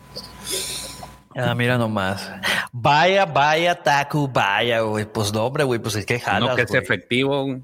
Ah, 1.36 1.54
mira 1.54 1.78
nomás. 1.78 2.32
Vaya, 2.72 3.26
vaya, 3.26 3.76
Taku, 3.76 4.28
vaya, 4.28 4.80
güey. 4.82 5.06
Pues 5.06 5.32
no, 5.32 5.46
hombre, 5.46 5.64
güey, 5.64 5.80
pues 5.80 5.96
es 5.96 6.08
que 6.08 6.20
jalas, 6.20 6.50
No 6.50 6.56
que 6.56 6.64
es 6.64 6.74
efectivo. 6.74 7.60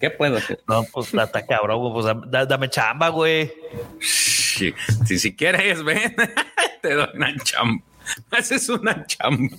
¿Qué 0.00 0.10
puedo 0.10 0.36
hacer? 0.36 0.62
No, 0.68 0.84
pues 0.84 1.12
está 1.14 1.46
cabrón, 1.46 1.92
pues 1.92 2.06
dame 2.48 2.68
chamba, 2.70 3.08
güey. 3.08 3.52
Si, 4.00 4.74
si 5.06 5.34
quieres, 5.34 5.82
ven, 5.82 6.14
te 6.82 6.94
doy 6.94 7.08
una 7.14 7.34
chamba. 7.42 7.82
Haces 8.30 8.68
una 8.68 9.04
chamba. 9.06 9.56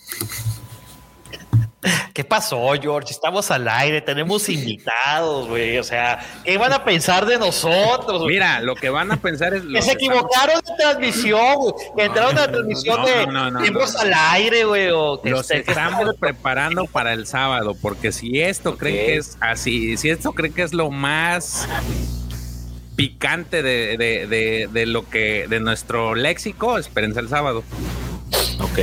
¿Qué 2.14 2.26
pasó, 2.26 2.74
George? 2.82 3.12
Estamos 3.12 3.50
al 3.52 3.68
aire, 3.68 4.02
tenemos 4.02 4.50
invitados, 4.50 5.48
güey. 5.48 5.78
O 5.78 5.84
sea, 5.84 6.20
¿qué 6.44 6.58
van 6.58 6.74
a 6.74 6.84
pensar 6.84 7.26
de 7.26 7.38
nosotros? 7.38 8.26
Mira, 8.28 8.60
lo 8.60 8.76
que 8.76 8.90
van 8.90 9.12
a 9.12 9.18
pensar 9.18 9.54
es. 9.54 9.64
que 9.64 9.82
se 9.82 9.94
equivocaron 9.94 10.60
de 10.60 10.74
transmisión, 10.78 11.56
güey. 11.56 11.74
Que 11.96 12.04
entraron 12.06 12.38
a 12.38 12.42
la 12.42 12.52
transmisión 12.52 13.06
de 13.06 13.62
tiempos 13.62 13.96
al 13.96 14.14
aire, 14.14 14.66
güey. 14.66 14.90
Los 14.90 15.50
estamos 15.52 16.16
preparando 16.20 16.86
para 16.86 17.14
el 17.14 17.26
sábado, 17.26 17.76
porque 17.82 18.12
si 18.12 18.42
esto 18.42 18.78
creen 18.78 18.96
que 19.06 19.16
es 19.18 19.38
así, 19.40 19.96
si 19.96 20.10
esto 20.10 20.34
creen 20.34 20.54
que 20.54 20.64
es 20.64 20.74
lo 20.74 20.92
más 20.92 21.68
picante 22.98 23.64
de, 23.64 23.96
de, 23.98 24.68
de 24.70 24.86
lo 24.86 25.08
que 25.10 25.48
de 25.48 25.62
nuestro 25.62 26.16
léxico, 26.16 26.78
espérense 26.78 27.22
el 27.22 27.30
sábado. 27.30 27.64
Ok. 28.60 28.80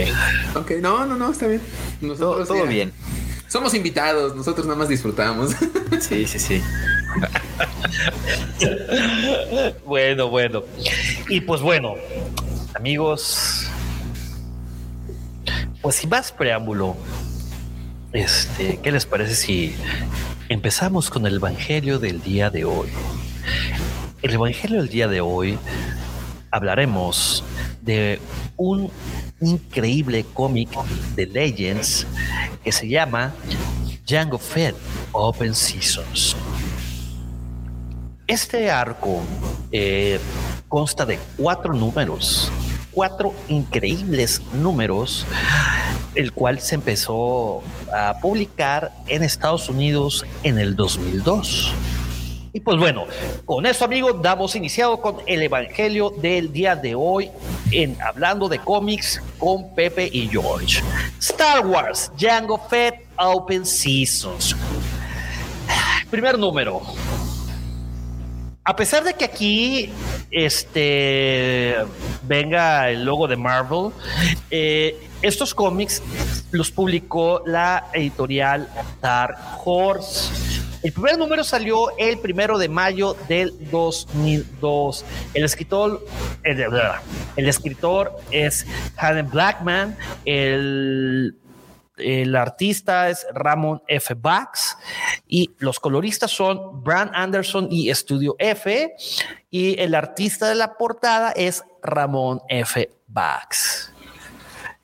Ok, 0.54 0.70
no, 0.80 1.06
no, 1.06 1.16
no, 1.16 1.30
está 1.30 1.46
bien. 1.46 1.60
Nosotros 2.00 2.48
todo, 2.48 2.66
bien. 2.66 2.92
Somos 3.48 3.74
invitados, 3.74 4.34
nosotros 4.34 4.66
nada 4.66 4.78
más 4.78 4.88
disfrutamos. 4.88 5.54
Sí, 6.00 6.26
sí, 6.26 6.38
sí. 6.38 6.62
bueno, 9.86 10.28
bueno. 10.28 10.62
Y 11.28 11.40
pues 11.40 11.62
bueno, 11.62 11.94
amigos, 12.74 13.66
pues 15.80 15.96
sin 15.96 16.10
más 16.10 16.32
preámbulo, 16.32 16.96
este, 18.12 18.78
¿qué 18.82 18.92
les 18.92 19.06
parece 19.06 19.34
si 19.34 19.74
empezamos 20.48 21.08
con 21.08 21.26
el 21.26 21.36
Evangelio 21.36 21.98
del 21.98 22.20
día 22.20 22.50
de 22.50 22.64
hoy? 22.64 22.88
El 24.22 24.34
Evangelio 24.34 24.78
del 24.78 24.88
día 24.88 25.08
de 25.08 25.20
hoy 25.20 25.58
hablaremos 26.50 27.44
de 27.82 28.20
un 28.56 28.90
increíble 29.40 30.24
cómic 30.34 30.70
de 31.14 31.26
Legends 31.26 32.06
que 32.64 32.72
se 32.72 32.88
llama 32.88 33.34
Django 34.06 34.38
Fed 34.38 34.74
Open 35.12 35.54
Seasons. 35.54 36.36
Este 38.26 38.70
arco 38.70 39.22
eh, 39.70 40.18
consta 40.68 41.06
de 41.06 41.18
cuatro 41.36 41.72
números, 41.72 42.50
cuatro 42.90 43.32
increíbles 43.48 44.42
números, 44.52 45.24
el 46.14 46.32
cual 46.32 46.58
se 46.60 46.74
empezó 46.74 47.62
a 47.92 48.18
publicar 48.20 48.92
en 49.06 49.22
Estados 49.22 49.68
Unidos 49.68 50.24
en 50.42 50.58
el 50.58 50.74
2002. 50.74 51.72
Y 52.56 52.60
pues 52.60 52.78
bueno, 52.78 53.04
con 53.44 53.66
eso 53.66 53.84
amigos, 53.84 54.22
damos 54.22 54.56
iniciado 54.56 54.98
con 54.98 55.18
el 55.26 55.42
Evangelio 55.42 56.08
del 56.08 56.50
día 56.54 56.74
de 56.74 56.94
hoy 56.94 57.30
en 57.70 58.00
Hablando 58.00 58.48
de 58.48 58.58
cómics 58.60 59.20
con 59.36 59.74
Pepe 59.74 60.08
y 60.10 60.26
George. 60.26 60.82
Star 61.18 61.66
Wars, 61.66 62.10
Django 62.16 62.56
Fett, 62.56 63.08
Open 63.18 63.66
Seasons. 63.66 64.56
Primer 66.10 66.38
número. 66.38 66.80
A 68.64 68.74
pesar 68.74 69.04
de 69.04 69.12
que 69.12 69.26
aquí 69.26 69.92
este 70.30 71.76
venga 72.22 72.88
el 72.88 73.04
logo 73.04 73.28
de 73.28 73.36
Marvel, 73.36 73.90
eh, 74.50 74.98
estos 75.20 75.54
cómics 75.54 76.02
los 76.52 76.70
publicó 76.70 77.42
la 77.44 77.90
editorial 77.92 78.66
Dark 79.02 79.36
Horse. 79.62 80.64
El 80.86 80.92
primer 80.92 81.18
número 81.18 81.42
salió 81.42 81.90
el 81.98 82.16
primero 82.20 82.58
de 82.58 82.68
mayo 82.68 83.16
del 83.26 83.52
2002. 83.72 85.04
El 85.34 85.42
escritor, 85.42 86.06
el, 86.44 87.48
escritor 87.48 88.16
es 88.30 88.64
Helen 88.96 89.28
Blackman. 89.28 89.98
El, 90.24 91.36
el 91.96 92.36
artista 92.36 93.10
es 93.10 93.26
Ramon 93.34 93.82
F. 93.88 94.14
Bax 94.14 94.78
Y 95.26 95.50
los 95.58 95.80
coloristas 95.80 96.30
son 96.30 96.84
Brand 96.84 97.10
Anderson 97.14 97.66
y 97.68 97.90
Estudio 97.90 98.36
F. 98.38 98.94
Y 99.50 99.80
el 99.80 99.92
artista 99.92 100.48
de 100.48 100.54
la 100.54 100.74
portada 100.74 101.32
es 101.32 101.64
Ramón 101.82 102.42
F. 102.48 102.88
Bax. 103.08 103.92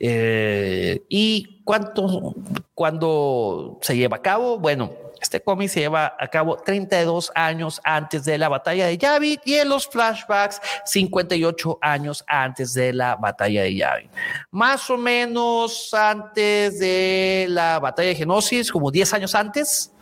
Eh, 0.00 1.00
¿Y 1.08 1.62
cuánto, 1.62 2.34
cuándo 2.74 3.78
se 3.82 3.96
lleva 3.96 4.16
a 4.16 4.22
cabo? 4.22 4.58
Bueno, 4.58 4.90
este 5.22 5.40
cómic 5.40 5.68
se 5.68 5.80
lleva 5.80 6.16
a 6.18 6.28
cabo 6.28 6.56
32 6.56 7.30
años 7.34 7.80
antes 7.84 8.24
de 8.24 8.38
la 8.38 8.48
batalla 8.48 8.86
de 8.86 8.98
Yavin 8.98 9.38
y 9.44 9.54
en 9.54 9.68
los 9.68 9.86
flashbacks 9.86 10.60
58 10.84 11.78
años 11.80 12.24
antes 12.26 12.74
de 12.74 12.92
la 12.92 13.16
batalla 13.16 13.62
de 13.62 13.74
Yavin. 13.76 14.10
Más 14.50 14.90
o 14.90 14.98
menos 14.98 15.94
antes 15.94 16.78
de 16.80 17.46
la 17.48 17.78
batalla 17.78 18.08
de 18.08 18.16
Genosis, 18.16 18.70
como 18.70 18.90
10 18.90 19.14
años 19.14 19.34
antes, 19.34 19.92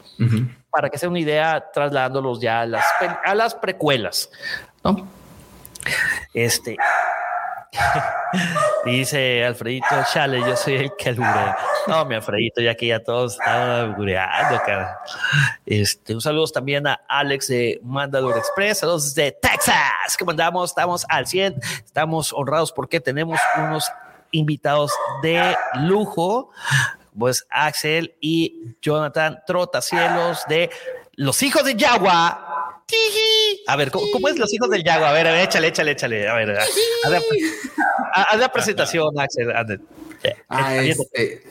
para 0.70 0.88
que 0.88 0.98
sea 0.98 1.08
una 1.08 1.20
idea, 1.20 1.70
trasladándolos 1.72 2.40
ya 2.40 2.62
a 2.62 2.66
las, 2.66 2.84
a 3.24 3.34
las 3.34 3.54
precuelas. 3.54 4.30
¿no? 4.82 5.06
Este, 6.34 6.76
Dice 8.84 9.44
Alfredito, 9.44 9.86
chale, 10.12 10.40
yo 10.40 10.56
soy 10.56 10.74
el 10.74 10.92
que 10.96 11.10
alburé. 11.10 11.54
No, 11.86 12.04
mi 12.04 12.14
Alfredito, 12.14 12.60
ya 12.60 12.74
que 12.74 12.88
ya 12.88 13.02
todos 13.02 13.32
estaban 13.34 13.70
albureando, 13.70 14.60
cara. 14.64 15.00
Este, 15.66 16.14
un 16.14 16.20
saludo 16.20 16.46
también 16.48 16.86
a 16.86 17.00
Alex 17.08 17.48
de 17.48 17.80
Mandalore 17.82 18.38
Express, 18.38 18.78
saludos 18.78 19.14
de 19.14 19.32
Texas, 19.32 20.16
que 20.18 20.24
mandamos, 20.24 20.70
estamos 20.70 21.04
al 21.08 21.26
100, 21.26 21.60
estamos 21.84 22.32
honrados 22.32 22.72
porque 22.72 23.00
tenemos 23.00 23.38
unos 23.56 23.90
invitados 24.32 24.92
de 25.22 25.56
lujo, 25.80 26.50
pues 27.18 27.46
Axel 27.50 28.14
y 28.20 28.74
Jonathan 28.80 29.40
Trotacielos 29.46 30.44
de 30.48 30.70
Los 31.14 31.42
Hijos 31.42 31.64
de 31.64 31.74
Yagua 31.74 32.49
a 33.66 33.76
ver, 33.76 33.90
¿cómo, 33.90 34.28
es 34.28 34.38
los 34.38 34.52
hijos 34.52 34.70
del 34.70 34.82
Yago? 34.82 35.04
A 35.04 35.12
ver, 35.12 35.28
a 35.28 35.32
ver, 35.32 35.44
échale, 35.44 35.68
échale, 35.68 35.92
échale. 35.92 36.28
A 36.28 36.34
ver, 36.34 36.58
haz 36.58 38.38
la 38.38 38.48
presentación, 38.52 39.18
Axel. 39.18 39.52
Ah, 40.48 40.76
este, 40.76 41.42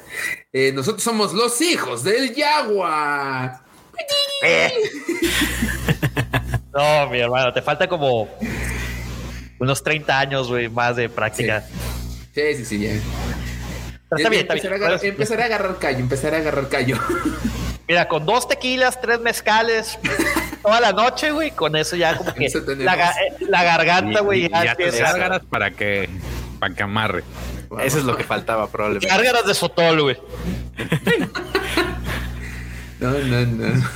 eh, 0.54 0.72
nosotros 0.74 1.02
somos 1.02 1.34
los 1.34 1.60
hijos 1.62 2.04
del 2.04 2.36
Yagua. 2.36 3.64
Eh. 4.44 4.74
no, 6.74 7.10
mi 7.10 7.20
hermano, 7.20 7.54
te 7.54 7.62
falta 7.62 7.88
como 7.88 8.30
unos 9.60 9.84
30 9.84 10.20
años, 10.20 10.50
güey, 10.50 10.70
más 10.70 10.96
de 10.96 11.10
práctica. 11.10 11.66
Sí, 12.34 12.56
sí, 12.56 12.66
sí, 12.66 12.80
ya. 12.80 12.92
está 14.16 14.30
bien, 14.30 14.48
está 14.50 14.54
bien. 14.54 15.00
empezaré 15.04 15.44
a 15.44 15.46
agarrar 15.46 15.78
callo, 15.80 16.00
empezaré 16.00 16.38
a 16.38 16.40
agarrar 16.40 16.70
callo. 16.70 16.98
Mira, 17.90 18.08
con 18.08 18.24
dos 18.24 18.48
tequilas, 18.48 19.02
tres 19.02 19.20
mezcales, 19.20 19.98
toda 20.62 20.80
la 20.80 20.92
noche, 20.92 21.32
güey, 21.32 21.50
con 21.50 21.76
eso 21.76 21.96
ya 21.96 22.16
como 22.16 22.32
que 22.36 22.48
la, 22.78 22.94
eh, 22.94 23.36
la, 23.40 23.64
garganta, 23.64 24.20
güey, 24.20 24.48
ya, 24.48 24.64
ya 24.64 24.72
empieza. 24.74 25.42
para 25.50 25.72
que, 25.72 26.08
para 26.60 26.76
que 26.76 26.84
amarre. 26.84 27.24
Eso 27.82 27.98
es 27.98 28.04
lo 28.04 28.16
que 28.16 28.24
faltaba 28.24 28.68
probablemente. 28.68 29.08
Gárgaras 29.08 29.48
de 29.48 29.56
sotol, 29.56 30.04
güey. 30.04 30.18
no, 33.00 33.10
no, 33.10 33.46
no. 33.46 33.84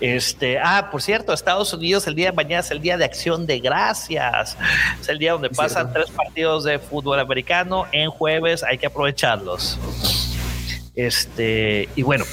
Este, 0.00 0.58
ah, 0.58 0.90
por 0.92 1.02
cierto, 1.02 1.32
Estados 1.32 1.72
Unidos 1.72 2.06
el 2.06 2.14
día 2.14 2.30
de 2.30 2.36
mañana 2.36 2.60
es 2.60 2.70
el 2.70 2.80
día 2.80 2.96
de 2.96 3.04
acción 3.04 3.46
de 3.46 3.58
gracias. 3.58 4.56
Es 5.00 5.08
el 5.08 5.18
día 5.18 5.32
donde 5.32 5.50
pasan 5.50 5.92
tres 5.92 6.10
partidos 6.10 6.62
de 6.62 6.78
fútbol 6.78 7.18
americano. 7.18 7.86
En 7.90 8.10
jueves 8.10 8.62
hay 8.62 8.78
que 8.78 8.86
aprovecharlos. 8.86 9.78
Este, 10.98 11.88
y 11.94 12.02
bueno, 12.02 12.24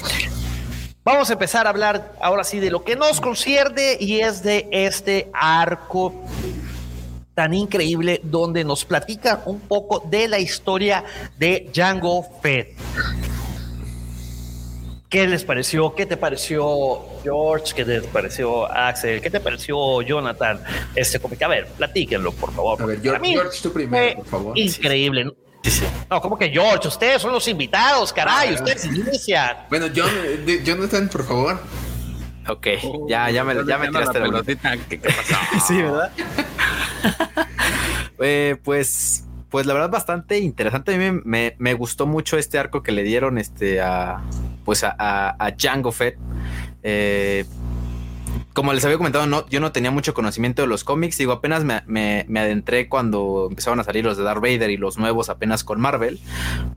vamos 1.04 1.30
a 1.30 1.34
empezar 1.34 1.68
a 1.68 1.70
hablar 1.70 2.16
ahora 2.20 2.44
sí 2.44 2.60
de 2.60 2.72
lo 2.72 2.84
que 2.84 2.96
nos 2.96 3.22
concierne 3.22 3.96
y 4.00 4.22
es 4.22 4.42
de 4.42 4.68
este 4.72 5.30
arco 5.34 6.26
tan 7.36 7.54
increíble 7.54 8.22
donde 8.24 8.64
nos 8.64 8.84
platica 8.84 9.44
un 9.46 9.60
poco 9.60 10.00
de 10.10 10.28
la 10.28 10.40
historia 10.40 11.04
de 11.38 11.70
Django 11.72 12.26
Fett. 12.42 12.76
¿Qué 15.10 15.28
les 15.28 15.44
pareció? 15.44 15.94
¿Qué 15.94 16.08
te 16.08 16.18
pareció 16.18 17.06
George? 17.22 17.72
¿Qué 17.76 17.86
te 17.86 18.02
pareció 18.02 18.66
Axel? 18.66 19.22
¿Qué 19.22 19.30
te 19.30 19.40
pareció 19.40 20.02
Jonathan? 20.02 20.60
Este 20.96 21.20
cómic. 21.20 21.40
A 21.44 21.50
ver, 21.50 21.68
platíquenlo, 21.68 22.32
por 22.32 22.52
favor. 22.52 22.82
A 22.82 22.86
ver, 22.88 23.00
George, 23.00 23.60
tú 23.62 23.72
primero, 23.72 24.16
por 24.16 24.26
favor. 24.26 24.58
Increíble. 24.58 25.32
No, 26.10 26.22
como 26.22 26.38
que 26.38 26.50
George, 26.50 26.88
ustedes 26.88 27.22
son 27.22 27.32
los 27.32 27.48
invitados, 27.48 28.14
caray, 28.14 28.52
ah. 28.52 28.56
ustedes 28.56 28.86
inician. 28.86 29.58
Bueno, 29.70 29.88
John, 29.96 30.10
Jonathan, 30.64 31.10
por 31.10 31.26
favor. 31.26 31.60
Ok, 32.48 32.68
ya, 33.08 33.32
ya 33.32 33.44
me, 33.44 33.56
ya 33.66 33.78
me 33.78 33.88
tiraste 33.88 34.20
la 34.20 34.26
pelotita. 34.26 34.78
¿Qué, 34.88 35.00
pasó? 35.00 35.36
sí, 35.68 35.82
¿verdad? 35.82 36.12
eh, 38.20 38.58
pues, 38.64 39.26
pues 39.50 39.66
la 39.66 39.74
verdad 39.74 39.90
bastante 39.90 40.38
interesante. 40.38 40.94
A 40.94 40.98
mí 40.98 41.22
me, 41.24 41.56
me, 41.58 41.74
gustó 41.74 42.06
mucho 42.06 42.38
este 42.38 42.60
arco 42.60 42.84
que 42.84 42.92
le 42.92 43.02
dieron 43.02 43.40
este 43.40 43.82
a 43.82 44.22
pues 44.64 44.84
a, 44.84 44.96
a, 44.98 45.36
a 45.40 45.52
Django 45.52 45.92
Fett. 45.92 46.18
Eh, 46.84 47.46
como 48.56 48.72
les 48.72 48.86
había 48.86 48.98
comentado, 48.98 49.46
yo 49.50 49.60
no 49.60 49.72
tenía 49.74 49.92
mucho 49.92 50.14
conocimiento 50.14 50.62
de 50.62 50.70
los 50.70 50.86
cómics. 50.86 51.18
Digo, 51.18 51.34
apenas 51.34 51.66
me, 51.66 52.26
adentré 52.40 52.88
cuando 52.88 53.48
empezaron 53.50 53.82
a 53.82 53.84
salir 53.84 54.06
los 54.06 54.18
de 54.18 54.24
Darth 54.24 54.42
Vader 54.42 54.70
y 54.70 54.78
los 54.78 54.98
nuevos 54.98 55.30
apenas 55.30 55.66
con 55.66 55.82
Marvel. 55.82 56.22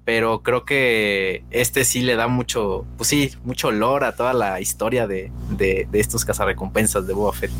Pero 0.04 0.42
creo 0.42 0.64
que 0.64 1.44
este 1.50 1.84
sí 1.84 2.02
le 2.02 2.16
da 2.16 2.26
mucho, 2.26 2.84
pues 2.96 3.08
sí, 3.08 3.30
mucho 3.44 3.68
olor 3.68 4.02
a 4.02 4.16
toda 4.16 4.32
la 4.32 4.60
historia 4.60 5.06
de, 5.06 5.30
de, 5.50 5.86
de 5.88 6.00
estos 6.00 6.24
cazarrecompensas 6.24 7.06
de 7.06 7.12
Boba 7.14 7.32
Fett 7.32 7.52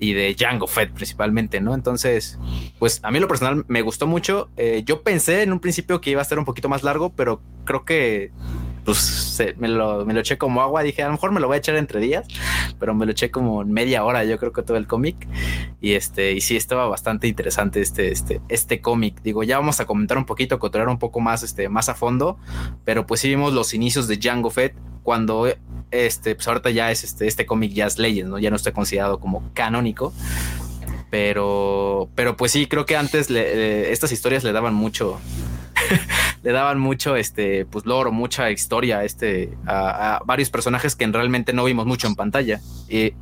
y 0.00 0.14
de 0.14 0.34
Django 0.34 0.66
Fett 0.66 0.92
principalmente, 0.92 1.60
¿no? 1.60 1.74
Entonces, 1.74 2.38
pues 2.80 2.98
a 3.04 3.12
mí 3.12 3.20
lo 3.20 3.28
personal 3.28 3.64
me 3.68 3.82
gustó 3.82 4.08
mucho. 4.08 4.50
Eh, 4.56 4.82
yo 4.84 5.02
pensé 5.02 5.42
en 5.42 5.52
un 5.52 5.60
principio 5.60 6.00
que 6.00 6.10
iba 6.10 6.20
a 6.20 6.24
ser 6.24 6.40
un 6.40 6.44
poquito 6.44 6.68
más 6.68 6.82
largo, 6.82 7.10
pero 7.14 7.40
creo 7.64 7.84
que 7.84 8.32
pues 8.84 9.42
me, 9.56 9.68
lo, 9.68 10.04
me 10.04 10.14
lo 10.14 10.20
eché 10.20 10.38
como 10.38 10.62
agua. 10.62 10.82
Dije, 10.82 11.02
a 11.02 11.06
lo 11.06 11.12
mejor 11.12 11.32
me 11.32 11.40
lo 11.40 11.46
voy 11.46 11.56
a 11.56 11.58
echar 11.58 11.76
entre 11.76 12.00
días, 12.00 12.26
pero 12.78 12.94
me 12.94 13.06
lo 13.06 13.12
eché 13.12 13.30
como 13.30 13.64
media 13.64 14.04
hora, 14.04 14.24
yo 14.24 14.38
creo 14.38 14.52
que 14.52 14.62
todo 14.62 14.76
el 14.76 14.86
cómic. 14.86 15.28
Y 15.80 15.94
este, 15.94 16.32
y 16.32 16.40
sí, 16.40 16.56
estaba 16.56 16.86
bastante 16.88 17.26
interesante 17.28 17.80
este, 17.80 18.12
este, 18.12 18.40
este 18.48 18.80
cómic. 18.80 19.20
Digo, 19.22 19.42
ya 19.42 19.58
vamos 19.58 19.80
a 19.80 19.86
comentar 19.86 20.18
un 20.18 20.26
poquito, 20.26 20.58
controlar 20.58 20.88
un 20.88 20.98
poco 20.98 21.20
más, 21.20 21.42
este, 21.42 21.68
más 21.68 21.88
a 21.88 21.94
fondo, 21.94 22.38
pero 22.84 23.06
pues 23.06 23.20
sí 23.20 23.28
vimos 23.28 23.52
los 23.52 23.74
inicios 23.74 24.08
de 24.08 24.16
Django 24.16 24.50
Fett 24.50 24.74
cuando 25.02 25.46
este, 25.90 26.34
pues 26.34 26.48
ahorita 26.48 26.70
ya 26.70 26.90
es 26.90 27.04
este, 27.04 27.26
este 27.26 27.46
cómic 27.46 27.72
ya 27.72 27.86
es 27.86 27.98
Legend, 27.98 28.30
¿no? 28.30 28.38
Ya 28.38 28.50
no 28.50 28.56
está 28.56 28.72
considerado 28.72 29.20
como 29.20 29.50
canónico. 29.54 30.12
Pero, 31.10 32.08
pero 32.16 32.36
pues 32.36 32.50
sí, 32.50 32.66
creo 32.66 32.86
que 32.86 32.96
antes 32.96 33.30
le, 33.30 33.92
estas 33.92 34.10
historias 34.10 34.42
le 34.42 34.50
daban 34.50 34.74
mucho, 34.74 35.20
le 36.42 36.52
daban 36.52 36.78
mucho, 36.78 37.16
este, 37.16 37.66
pues 37.66 37.86
loro, 37.86 38.12
mucha 38.12 38.50
historia, 38.50 39.04
este, 39.04 39.56
a, 39.66 40.20
varios 40.24 40.50
personajes 40.50 40.94
que 40.96 41.06
realmente 41.06 41.52
no 41.52 41.64
vimos 41.64 41.86
mucho 41.86 42.06
en 42.06 42.14
pantalla. 42.14 42.60
Y, 42.88 43.12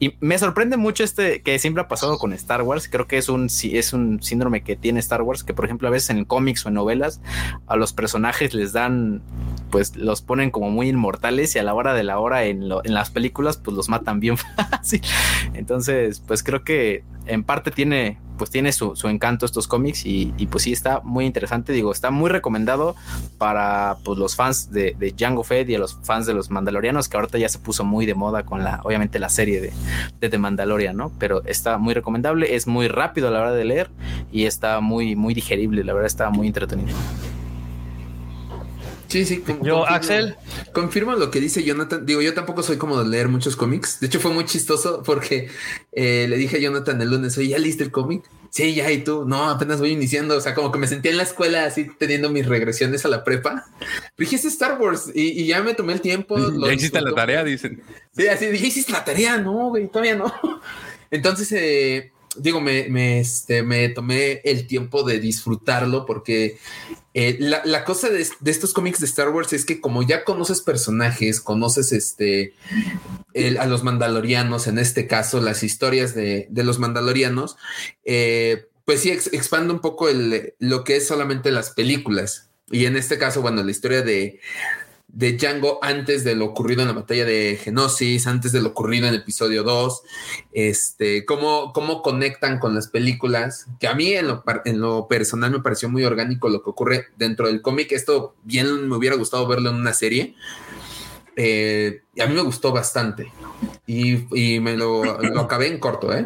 y, 0.00 0.16
me 0.20 0.38
sorprende 0.38 0.76
mucho 0.76 1.04
este 1.04 1.42
que 1.42 1.58
siempre 1.58 1.82
ha 1.82 1.88
pasado 1.88 2.18
con 2.18 2.32
Star 2.32 2.62
Wars. 2.62 2.88
Creo 2.88 3.06
que 3.06 3.18
es 3.18 3.28
un, 3.28 3.46
es 3.46 3.92
un 3.92 4.22
síndrome 4.22 4.62
que 4.62 4.76
tiene 4.76 5.00
Star 5.00 5.22
Wars, 5.22 5.44
que 5.44 5.54
por 5.54 5.64
ejemplo 5.64 5.88
a 5.88 5.90
veces 5.90 6.10
en 6.10 6.24
cómics 6.24 6.64
o 6.64 6.68
en 6.68 6.74
novelas 6.74 7.20
a 7.66 7.76
los 7.76 7.92
personajes 7.92 8.54
les 8.54 8.72
dan, 8.72 9.22
pues 9.70 9.96
los 9.96 10.22
ponen 10.22 10.50
como 10.50 10.70
muy 10.70 10.88
inmortales 10.88 11.54
y 11.54 11.58
a 11.58 11.62
la 11.62 11.74
hora 11.74 11.94
de 11.94 12.04
la 12.04 12.18
hora 12.18 12.44
en, 12.44 12.62
en 12.62 12.94
las 12.94 13.10
películas 13.10 13.58
pues 13.58 13.76
los 13.76 13.88
matan 13.88 14.20
bien 14.20 14.36
fácil. 14.70 15.02
Entonces, 15.54 16.20
pues 16.26 16.42
creo 16.42 16.64
que 16.64 17.04
en 17.26 17.44
parte 17.44 17.70
tiene 17.70 18.18
pues 18.36 18.50
tiene 18.50 18.72
su, 18.72 18.94
encanto 19.04 19.46
estos 19.46 19.68
cómics 19.68 20.04
y, 20.06 20.32
pues 20.50 20.64
sí 20.64 20.72
está 20.72 21.00
muy 21.00 21.26
interesante, 21.26 21.72
digo, 21.72 21.92
está 21.92 22.10
muy 22.10 22.30
recomendado 22.30 22.94
para 23.38 23.96
pues 24.04 24.18
los 24.18 24.36
fans 24.36 24.70
de, 24.70 24.94
de, 24.98 25.12
Django 25.12 25.44
Fett 25.44 25.68
y 25.68 25.74
a 25.74 25.78
los 25.78 25.98
fans 26.02 26.26
de 26.26 26.34
los 26.34 26.50
Mandalorianos, 26.50 27.08
que 27.08 27.16
ahorita 27.16 27.38
ya 27.38 27.48
se 27.48 27.58
puso 27.58 27.84
muy 27.84 28.06
de 28.06 28.14
moda 28.14 28.44
con 28.44 28.64
la, 28.64 28.80
obviamente 28.84 29.18
la 29.18 29.28
serie 29.28 29.60
de, 29.60 29.72
de 30.20 30.28
The 30.28 30.38
Mandalorian, 30.38 30.96
¿no? 30.96 31.12
Pero 31.18 31.44
está 31.44 31.78
muy 31.78 31.94
recomendable, 31.94 32.54
es 32.54 32.66
muy 32.66 32.88
rápido 32.88 33.28
a 33.28 33.30
la 33.30 33.40
hora 33.40 33.52
de 33.52 33.64
leer 33.64 33.90
y 34.32 34.44
está 34.44 34.80
muy, 34.80 35.16
muy 35.16 35.34
digerible, 35.34 35.84
la 35.84 35.92
verdad 35.92 36.06
está 36.06 36.30
muy 36.30 36.46
entretenido. 36.46 36.96
Sí, 39.14 39.24
sí. 39.24 39.44
yo, 39.62 39.86
Axel. 39.86 40.34
Confirma 40.72 41.14
lo 41.14 41.30
que 41.30 41.38
dice 41.38 41.62
Jonathan. 41.62 42.04
Digo, 42.04 42.20
yo 42.20 42.34
tampoco 42.34 42.64
soy 42.64 42.78
como 42.78 43.00
de 43.00 43.08
leer 43.08 43.28
muchos 43.28 43.54
cómics. 43.54 44.00
De 44.00 44.08
hecho, 44.08 44.18
fue 44.18 44.32
muy 44.32 44.44
chistoso 44.44 45.04
porque 45.06 45.50
eh, 45.92 46.26
le 46.28 46.36
dije 46.36 46.56
a 46.56 46.58
Jonathan 46.58 47.00
el 47.00 47.10
lunes, 47.10 47.38
oye, 47.38 47.50
¿ya 47.50 47.58
leíste 47.58 47.84
el 47.84 47.92
cómic? 47.92 48.24
Sí, 48.50 48.74
ya, 48.74 48.90
y 48.90 49.04
tú, 49.04 49.24
no, 49.24 49.50
apenas 49.50 49.78
voy 49.78 49.90
iniciando. 49.90 50.36
O 50.36 50.40
sea, 50.40 50.52
como 50.52 50.72
que 50.72 50.80
me 50.80 50.88
sentía 50.88 51.12
en 51.12 51.18
la 51.18 51.22
escuela 51.22 51.64
así 51.64 51.86
teniendo 51.96 52.28
mis 52.28 52.44
regresiones 52.44 53.04
a 53.04 53.08
la 53.08 53.22
prepa. 53.22 53.66
Dijiste 54.18 54.48
Star 54.48 54.80
Wars 54.80 55.12
y, 55.14 55.46
ya 55.46 55.62
me 55.62 55.74
tomé 55.74 55.92
el 55.92 56.00
tiempo. 56.00 56.36
Ya 56.66 56.72
hiciste 56.72 57.00
la 57.00 57.14
tarea, 57.14 57.44
dicen. 57.44 57.84
Sí, 58.16 58.26
así 58.26 58.46
dije, 58.46 58.66
hiciste 58.66 58.90
la 58.90 59.04
tarea. 59.04 59.38
No, 59.38 59.68
güey, 59.68 59.86
todavía 59.86 60.16
no. 60.16 60.34
Entonces, 61.12 61.52
eh, 61.52 62.10
digo, 62.36 62.60
me, 62.60 63.20
este, 63.20 63.62
me 63.62 63.88
tomé 63.88 64.40
el 64.44 64.66
tiempo 64.66 65.02
de 65.02 65.20
disfrutarlo 65.20 66.06
porque 66.06 66.58
eh, 67.14 67.36
la, 67.38 67.84
cosa 67.84 68.08
de, 68.08 68.26
estos 68.44 68.72
cómics 68.72 69.00
de 69.00 69.06
Star 69.06 69.30
Wars 69.30 69.52
es 69.52 69.64
que 69.64 69.80
como 69.80 70.02
ya 70.02 70.24
conoces 70.24 70.60
personajes, 70.60 71.40
conoces 71.40 71.92
este 71.92 72.54
a 73.58 73.66
los 73.66 73.84
mandalorianos, 73.84 74.66
en 74.66 74.78
este 74.78 75.06
caso 75.06 75.40
las 75.40 75.62
historias 75.62 76.14
de, 76.14 76.46
de 76.50 76.64
los 76.64 76.78
mandalorianos, 76.78 77.56
eh, 78.04 78.66
pues 78.84 79.00
sí 79.00 79.10
ex, 79.10 79.32
expande 79.32 79.72
un 79.72 79.80
poco 79.80 80.08
el, 80.08 80.54
lo 80.58 80.84
que 80.84 80.96
es 80.96 81.06
solamente 81.06 81.52
las 81.52 81.70
películas. 81.70 82.50
Y 82.70 82.86
en 82.86 82.96
este 82.96 83.18
caso, 83.18 83.42
bueno, 83.42 83.62
la 83.62 83.70
historia 83.70 84.02
de, 84.02 84.40
de 85.14 85.36
Django 85.36 85.78
antes 85.80 86.24
de 86.24 86.34
lo 86.34 86.46
ocurrido 86.46 86.82
en 86.82 86.88
la 86.88 86.94
batalla 86.94 87.24
de 87.24 87.58
Genosis, 87.62 88.26
antes 88.26 88.50
de 88.50 88.60
lo 88.60 88.70
ocurrido 88.70 89.06
en 89.06 89.14
episodio 89.14 89.62
2, 89.62 90.02
este, 90.52 91.24
cómo, 91.24 91.72
cómo 91.72 92.02
conectan 92.02 92.58
con 92.58 92.74
las 92.74 92.88
películas, 92.88 93.66
que 93.78 93.86
a 93.86 93.94
mí 93.94 94.12
en 94.12 94.26
lo, 94.26 94.42
en 94.64 94.80
lo 94.80 95.06
personal 95.06 95.52
me 95.52 95.60
pareció 95.60 95.88
muy 95.88 96.04
orgánico 96.04 96.48
lo 96.48 96.62
que 96.62 96.70
ocurre 96.70 97.06
dentro 97.16 97.46
del 97.46 97.62
cómic. 97.62 97.92
Esto 97.92 98.34
bien 98.42 98.88
me 98.88 98.96
hubiera 98.96 99.16
gustado 99.16 99.46
verlo 99.46 99.70
en 99.70 99.76
una 99.76 99.92
serie. 99.92 100.34
Eh, 101.36 102.02
y 102.14 102.20
a 102.20 102.26
mí 102.26 102.34
me 102.34 102.42
gustó 102.42 102.72
bastante. 102.72 103.32
Y, 103.86 104.26
y 104.36 104.58
me 104.58 104.76
lo, 104.76 105.04
lo, 105.04 105.40
acabé 105.40 105.68
en 105.68 105.78
corto, 105.78 106.12
¿eh? 106.12 106.24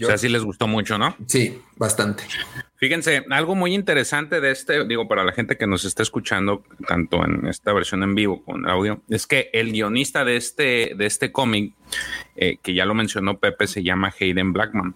Yo, 0.00 0.06
o 0.06 0.10
sea, 0.10 0.16
sí 0.16 0.30
les 0.30 0.42
gustó 0.42 0.66
mucho, 0.66 0.96
¿no? 0.96 1.14
Sí, 1.26 1.60
bastante. 1.76 2.24
Fíjense, 2.76 3.22
algo 3.28 3.54
muy 3.54 3.74
interesante 3.74 4.40
de 4.40 4.50
este, 4.50 4.86
digo, 4.86 5.06
para 5.06 5.24
la 5.24 5.32
gente 5.32 5.58
que 5.58 5.66
nos 5.66 5.84
está 5.84 6.02
escuchando, 6.02 6.64
tanto 6.88 7.22
en 7.22 7.46
esta 7.46 7.74
versión 7.74 8.02
en 8.02 8.14
vivo 8.14 8.42
con 8.42 8.66
audio, 8.66 9.02
es 9.10 9.26
que 9.26 9.50
el 9.52 9.72
guionista 9.72 10.24
de 10.24 10.36
este, 10.36 10.94
de 10.96 11.04
este 11.04 11.32
cómic, 11.32 11.74
eh, 12.34 12.56
que 12.62 12.72
ya 12.72 12.86
lo 12.86 12.94
mencionó 12.94 13.38
Pepe, 13.38 13.66
se 13.66 13.82
llama 13.82 14.10
Hayden 14.18 14.54
Blackman. 14.54 14.88
Uh 14.88 14.94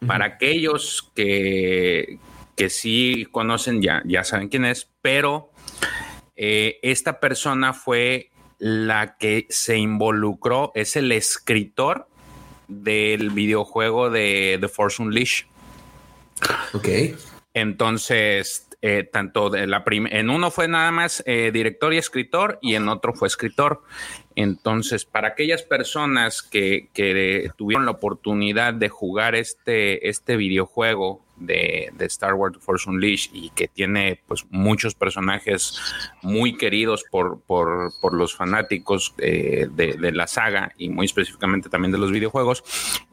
-huh. 0.00 0.06
Para 0.08 0.24
aquellos 0.24 1.12
que, 1.14 2.18
que 2.56 2.70
sí 2.70 3.28
conocen, 3.30 3.80
ya, 3.80 4.02
ya 4.04 4.24
saben 4.24 4.48
quién 4.48 4.64
es, 4.64 4.90
pero 5.00 5.52
eh, 6.34 6.80
esta 6.82 7.20
persona 7.20 7.72
fue 7.72 8.32
la 8.58 9.16
que 9.16 9.46
se 9.48 9.78
involucró, 9.78 10.72
es 10.74 10.96
el 10.96 11.12
escritor 11.12 12.09
del 12.70 13.30
videojuego 13.30 14.10
de 14.10 14.58
The 14.60 14.68
Force 14.68 15.02
Unleashed. 15.02 15.46
Ok. 16.72 16.88
Entonces, 17.52 18.68
eh, 18.82 19.06
tanto 19.12 19.50
de 19.50 19.66
la 19.66 19.84
en 19.86 20.30
uno 20.30 20.50
fue 20.50 20.66
nada 20.66 20.90
más 20.90 21.22
eh, 21.26 21.50
director 21.52 21.92
y 21.92 21.98
escritor 21.98 22.58
y 22.62 22.76
en 22.76 22.88
otro 22.88 23.12
fue 23.12 23.28
escritor. 23.28 23.82
Entonces, 24.36 25.04
para 25.04 25.28
aquellas 25.28 25.62
personas 25.62 26.42
que, 26.42 26.88
que 26.94 27.50
tuvieron 27.56 27.84
la 27.84 27.90
oportunidad 27.90 28.72
de 28.72 28.88
jugar 28.88 29.34
este, 29.34 30.08
este 30.08 30.36
videojuego 30.36 31.22
de, 31.40 31.92
Star 32.00 32.34
Wars 32.34 32.58
Force 32.60 32.88
Unleashed 32.88 33.30
y 33.34 33.50
que 33.50 33.68
tiene 33.68 34.20
pues 34.26 34.44
muchos 34.50 34.94
personajes 34.94 35.80
muy 36.22 36.56
queridos 36.56 37.04
por, 37.10 37.40
por, 37.40 37.92
por 38.00 38.14
los 38.14 38.34
fanáticos 38.34 39.14
eh, 39.18 39.68
de, 39.70 39.94
de, 39.94 40.12
la 40.12 40.26
saga 40.26 40.72
y 40.76 40.88
muy 40.88 41.06
específicamente 41.06 41.68
también 41.68 41.92
de 41.92 41.98
los 41.98 42.12
videojuegos, 42.12 42.62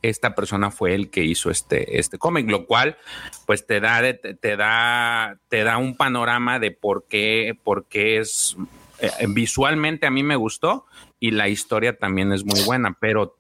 esta 0.02 0.36
persona 0.36 0.72
fue 0.72 0.94
el 0.94 1.10
que 1.10 1.24
hizo 1.24 1.50
este, 1.50 1.98
este 1.98 2.18
cómic, 2.18 2.50
lo 2.50 2.66
cual 2.66 2.98
pues 3.46 3.66
te 3.66 3.80
da, 3.80 4.02
te, 4.14 4.58
da, 4.58 5.40
te 5.50 5.64
da 5.64 5.78
un 5.78 5.96
panorama 5.96 6.60
de 6.60 6.72
por 6.72 7.06
qué, 7.08 7.58
por 7.64 7.86
qué 7.86 8.18
es 8.20 8.58
eh, 9.00 9.10
visualmente 9.30 10.08
a 10.08 10.12
mí 10.12 10.24
me 10.24 10.36
gustó 10.36 10.86
y 11.20 11.32
la 11.32 11.50
historia 11.50 11.98
también 11.98 12.32
es 12.34 12.46
muy 12.46 12.62
buena, 12.64 12.96
pero 13.00 13.38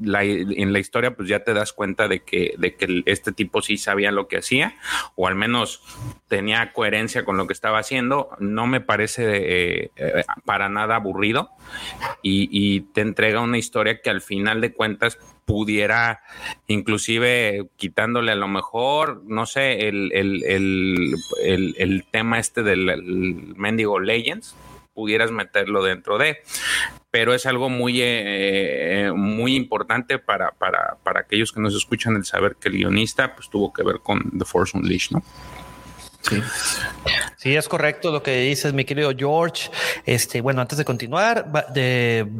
la, 0.00 0.24
en 0.24 0.72
la 0.72 0.78
historia 0.78 1.14
pues 1.14 1.28
ya 1.28 1.44
te 1.44 1.54
das 1.54 1.72
cuenta 1.72 2.08
de 2.08 2.20
que, 2.20 2.54
de 2.58 2.74
que 2.74 3.02
este 3.06 3.32
tipo 3.32 3.62
sí 3.62 3.76
sabía 3.76 4.10
lo 4.10 4.28
que 4.28 4.38
hacía 4.38 4.74
o 5.14 5.26
al 5.26 5.34
menos 5.34 5.82
tenía 6.28 6.72
coherencia 6.72 7.24
con 7.24 7.36
lo 7.36 7.46
que 7.46 7.52
estaba 7.52 7.78
haciendo. 7.78 8.30
No 8.38 8.66
me 8.66 8.80
parece 8.80 9.24
eh, 9.24 9.90
eh, 9.96 10.24
para 10.44 10.68
nada 10.68 10.96
aburrido 10.96 11.50
y, 12.22 12.48
y, 12.50 12.80
te 12.80 13.02
entrega 13.02 13.40
una 13.40 13.58
historia 13.58 14.00
que 14.00 14.10
al 14.10 14.20
final 14.20 14.60
de 14.60 14.72
cuentas 14.72 15.18
pudiera 15.44 16.22
inclusive 16.66 17.68
quitándole 17.76 18.32
a 18.32 18.36
lo 18.36 18.48
mejor, 18.48 19.22
no 19.26 19.46
sé, 19.46 19.88
el, 19.88 20.12
el, 20.12 20.44
el, 20.44 21.74
el, 21.76 22.04
tema 22.10 22.38
este 22.38 22.62
del 22.62 23.52
mendigo 23.56 23.98
Legends 23.98 24.54
pudieras 25.00 25.30
meterlo 25.30 25.82
dentro 25.82 26.18
de 26.18 26.42
pero 27.10 27.32
es 27.32 27.46
algo 27.46 27.70
muy, 27.70 28.00
eh, 28.02 29.10
muy 29.16 29.56
importante 29.56 30.18
para, 30.18 30.52
para, 30.52 30.98
para, 31.02 31.20
aquellos 31.20 31.52
que 31.52 31.60
nos 31.60 31.74
escuchan 31.74 32.16
el 32.16 32.24
saber 32.26 32.56
que 32.60 32.68
el 32.68 32.76
guionista 32.76 33.34
pues, 33.34 33.48
tuvo 33.48 33.72
que 33.72 33.82
ver 33.82 33.96
con 34.02 34.30
The 34.38 34.44
Force 34.44 34.76
Unleashed, 34.76 35.16
¿no? 35.16 35.22
Sí. 36.22 36.42
sí, 37.36 37.56
es 37.56 37.66
correcto 37.66 38.10
lo 38.10 38.22
que 38.22 38.36
dices, 38.40 38.72
mi 38.72 38.84
querido 38.84 39.10
George. 39.16 39.70
Este, 40.04 40.40
bueno, 40.40 40.60
antes 40.60 40.76
de 40.76 40.84
continuar, 40.84 41.50
de, 41.72 42.30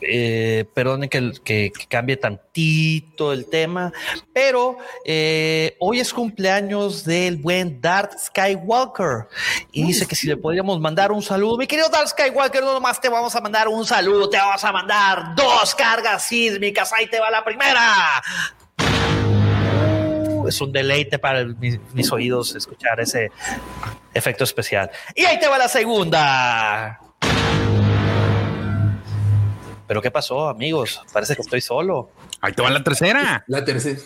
eh, 0.00 0.64
perdone 0.74 1.08
que, 1.08 1.32
que, 1.44 1.72
que, 1.76 1.86
cambie 1.86 2.16
tantito 2.16 3.32
el 3.32 3.46
tema, 3.48 3.92
pero 4.32 4.76
eh, 5.04 5.76
hoy 5.78 6.00
es 6.00 6.12
cumpleaños 6.12 7.04
del 7.04 7.36
buen 7.36 7.80
Darth 7.80 8.18
Skywalker 8.18 9.28
y 9.70 9.84
dice 9.86 10.06
que 10.06 10.16
si 10.16 10.26
le 10.26 10.36
podríamos 10.36 10.80
mandar 10.80 11.12
un 11.12 11.22
saludo. 11.22 11.56
Mi 11.56 11.66
querido 11.66 11.88
Darth 11.88 12.08
Skywalker, 12.08 12.62
no 12.62 12.72
nomás 12.74 13.00
te 13.00 13.08
vamos 13.08 13.34
a 13.36 13.40
mandar 13.40 13.68
un 13.68 13.86
saludo, 13.86 14.28
te 14.28 14.36
vamos 14.36 14.64
a 14.64 14.72
mandar 14.72 15.34
dos 15.36 15.74
cargas 15.74 16.24
sísmicas. 16.24 16.92
Ahí 16.92 17.06
te 17.06 17.20
va 17.20 17.30
la 17.30 17.44
primera 17.44 18.20
es 20.54 20.60
un 20.60 20.72
deleite 20.72 21.18
para 21.18 21.44
mis, 21.44 21.78
mis, 21.92 22.12
oídos 22.12 22.54
escuchar 22.54 23.00
ese 23.00 23.30
efecto 24.14 24.44
especial. 24.44 24.90
Y 25.14 25.24
ahí 25.24 25.38
te 25.38 25.48
va 25.48 25.58
la 25.58 25.68
segunda. 25.68 27.00
Pero 29.86 30.00
¿qué 30.00 30.10
pasó, 30.10 30.48
amigos? 30.48 31.02
Parece 31.12 31.34
que 31.34 31.42
estoy 31.42 31.60
solo. 31.60 32.10
Ahí 32.40 32.52
te 32.54 32.62
va 32.62 32.70
la 32.70 32.82
tercera. 32.82 33.44
La 33.46 33.64
tercera. 33.64 34.00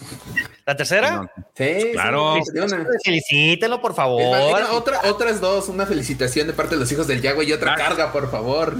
¿La 0.64 0.76
tercera? 0.76 1.32
Sí, 1.54 1.90
claro. 1.92 2.38
Sí, 2.44 2.60
Felicítelo, 3.04 3.80
por 3.80 3.94
favor. 3.94 4.60
Otra, 4.72 5.02
otras 5.04 5.40
dos, 5.40 5.68
una 5.68 5.86
felicitación 5.86 6.48
de 6.48 6.52
parte 6.52 6.74
de 6.74 6.80
los 6.80 6.90
hijos 6.90 7.06
del 7.06 7.22
Yagua 7.22 7.44
y 7.44 7.52
otra 7.52 7.74
ah. 7.74 7.76
carga, 7.76 8.12
por 8.12 8.30
favor. 8.30 8.74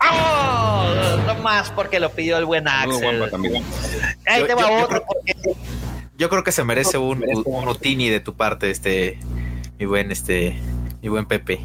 ¡Oh! 0.00 0.86
No 1.26 1.34
más 1.36 1.70
porque 1.70 2.00
lo 2.00 2.10
pidió 2.10 2.36
el 2.38 2.46
buen 2.46 2.66
Axel. 2.66 3.22
Ahí 4.26 4.44
te 4.44 4.54
va 4.54 4.62
yo, 4.62 4.84
otro. 4.84 4.98
Yo 4.98 5.04
porque 5.06 5.34
yo 6.20 6.28
creo 6.28 6.44
que 6.44 6.52
se 6.52 6.62
merece 6.64 6.98
un, 6.98 7.24
un, 7.26 7.42
un 7.46 7.68
Utini 7.68 8.10
de 8.10 8.20
tu 8.20 8.36
parte, 8.36 8.70
este, 8.70 9.18
mi 9.78 9.86
buen, 9.86 10.12
este, 10.12 10.60
mi 11.00 11.08
buen 11.08 11.24
Pepe. 11.24 11.60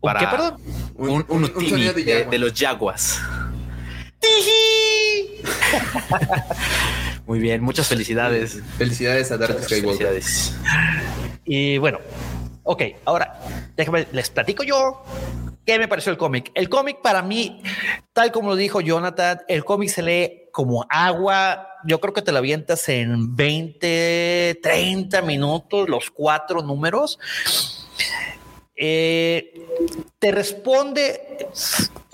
Para 0.00 0.20
¿Qué, 0.20 0.26
perdón? 0.28 0.56
Un, 0.94 1.10
un, 1.10 1.26
un 1.28 1.44
Utini 1.44 1.82
de, 1.82 1.92
de, 1.92 2.24
de, 2.26 2.38
los 2.38 2.52
Jaguas. 2.54 3.20
Muy 7.26 7.40
bien, 7.40 7.60
muchas 7.60 7.88
felicidades. 7.88 8.60
Felicidades 8.78 9.32
a 9.32 9.36
Dark 9.36 9.64
Skywalker. 9.64 10.06
Felicidades. 10.06 10.54
Y 11.44 11.78
bueno, 11.78 11.98
ok, 12.62 12.82
ahora 13.04 13.40
déjame, 13.76 14.06
les 14.12 14.30
platico 14.30 14.62
yo 14.62 15.02
¿Qué 15.64 15.78
me 15.78 15.86
pareció 15.86 16.10
el 16.10 16.18
cómic? 16.18 16.50
El 16.54 16.68
cómic 16.68 17.00
para 17.02 17.22
mí, 17.22 17.62
tal 18.12 18.32
como 18.32 18.50
lo 18.50 18.56
dijo 18.56 18.80
Jonathan, 18.80 19.42
el 19.46 19.64
cómic 19.64 19.90
se 19.90 20.02
lee 20.02 20.42
como 20.52 20.84
agua. 20.88 21.68
Yo 21.84 22.00
creo 22.00 22.12
que 22.12 22.22
te 22.22 22.32
lo 22.32 22.38
avientas 22.38 22.88
en 22.88 23.36
20, 23.36 24.58
30 24.60 25.22
minutos, 25.22 25.88
los 25.88 26.10
cuatro 26.10 26.62
números. 26.62 27.18
Eh, 28.74 29.54
te 30.18 30.32
responde, 30.32 31.48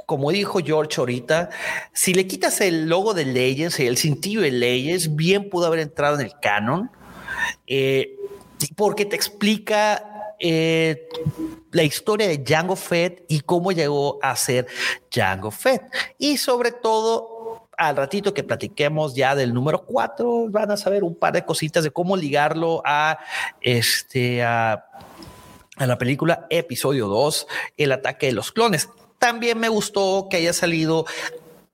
como 0.04 0.30
dijo 0.30 0.60
George 0.62 1.00
ahorita, 1.00 1.48
si 1.94 2.12
le 2.12 2.26
quitas 2.26 2.60
el 2.60 2.86
logo 2.86 3.14
de 3.14 3.24
Legends 3.24 3.80
el 3.80 3.96
cintillo 3.96 4.42
de 4.42 4.50
Legends, 4.50 5.16
bien 5.16 5.48
pudo 5.48 5.66
haber 5.66 5.80
entrado 5.80 6.20
en 6.20 6.26
el 6.26 6.32
canon. 6.40 6.90
Eh, 7.66 8.14
porque 8.76 9.06
te 9.06 9.16
explica 9.16 10.17
eh, 10.38 11.08
la 11.72 11.82
historia 11.82 12.28
de 12.28 12.38
Django 12.38 12.76
Fett 12.76 13.24
y 13.28 13.40
cómo 13.40 13.72
llegó 13.72 14.18
a 14.22 14.36
ser 14.36 14.66
Django 15.10 15.50
Fett. 15.50 15.82
Y 16.18 16.36
sobre 16.36 16.72
todo, 16.72 17.68
al 17.76 17.96
ratito 17.96 18.34
que 18.34 18.44
platiquemos 18.44 19.14
ya 19.14 19.34
del 19.34 19.54
número 19.54 19.84
4, 19.84 20.48
van 20.50 20.70
a 20.70 20.76
saber 20.76 21.04
un 21.04 21.14
par 21.14 21.32
de 21.32 21.44
cositas 21.44 21.84
de 21.84 21.90
cómo 21.90 22.16
ligarlo 22.16 22.82
a 22.84 23.18
este 23.60 24.42
a, 24.42 24.86
a 25.76 25.86
la 25.86 25.98
película 25.98 26.46
episodio 26.50 27.08
2, 27.08 27.46
El 27.76 27.92
ataque 27.92 28.26
de 28.26 28.32
los 28.32 28.52
clones. 28.52 28.88
También 29.18 29.58
me 29.58 29.68
gustó 29.68 30.28
que 30.30 30.36
haya 30.36 30.52
salido 30.52 31.06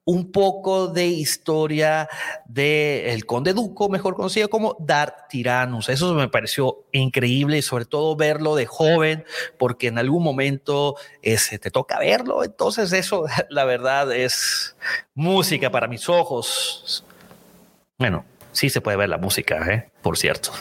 un 0.05 0.31
poco 0.31 0.89
de 0.89 1.07
historia 1.07 2.09
del 2.47 3.07
el 3.07 3.27
conde 3.27 3.55
Duco, 3.55 3.89
mejor 3.89 4.15
conocido 4.15 4.49
como 4.49 4.77
Darth 4.79 5.29
Tyrannus. 5.29 5.89
Eso 5.89 6.15
me 6.15 6.29
pareció 6.29 6.85
increíble 6.93 7.59
y 7.59 7.63
sobre 7.63 7.87
todo 7.87 8.15
verlo 8.15 8.55
de 8.55 8.67
joven, 8.67 9.25
porque 9.59 9.89
en 9.89 9.99
algún 9.99 10.23
momento 10.23 10.97
ese, 11.23 11.59
te 11.59 11.71
toca 11.71 11.99
verlo. 11.99 12.45
Entonces 12.45 12.93
eso, 12.93 13.25
la 13.49 13.65
verdad, 13.65 14.15
es 14.15 14.77
música 15.15 15.71
para 15.71 15.89
mis 15.89 16.09
ojos. 16.09 17.05
Bueno, 17.99 18.25
sí 18.53 18.69
se 18.71 18.81
puede 18.81 18.97
ver 18.97 19.09
la 19.09 19.19
música, 19.19 19.65
¿eh? 19.73 19.91
por 20.03 20.19
cierto 20.19 20.53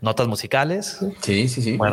notas 0.00 0.26
musicales. 0.28 0.98
Sí, 1.20 1.48
sí, 1.48 1.62
sí. 1.62 1.78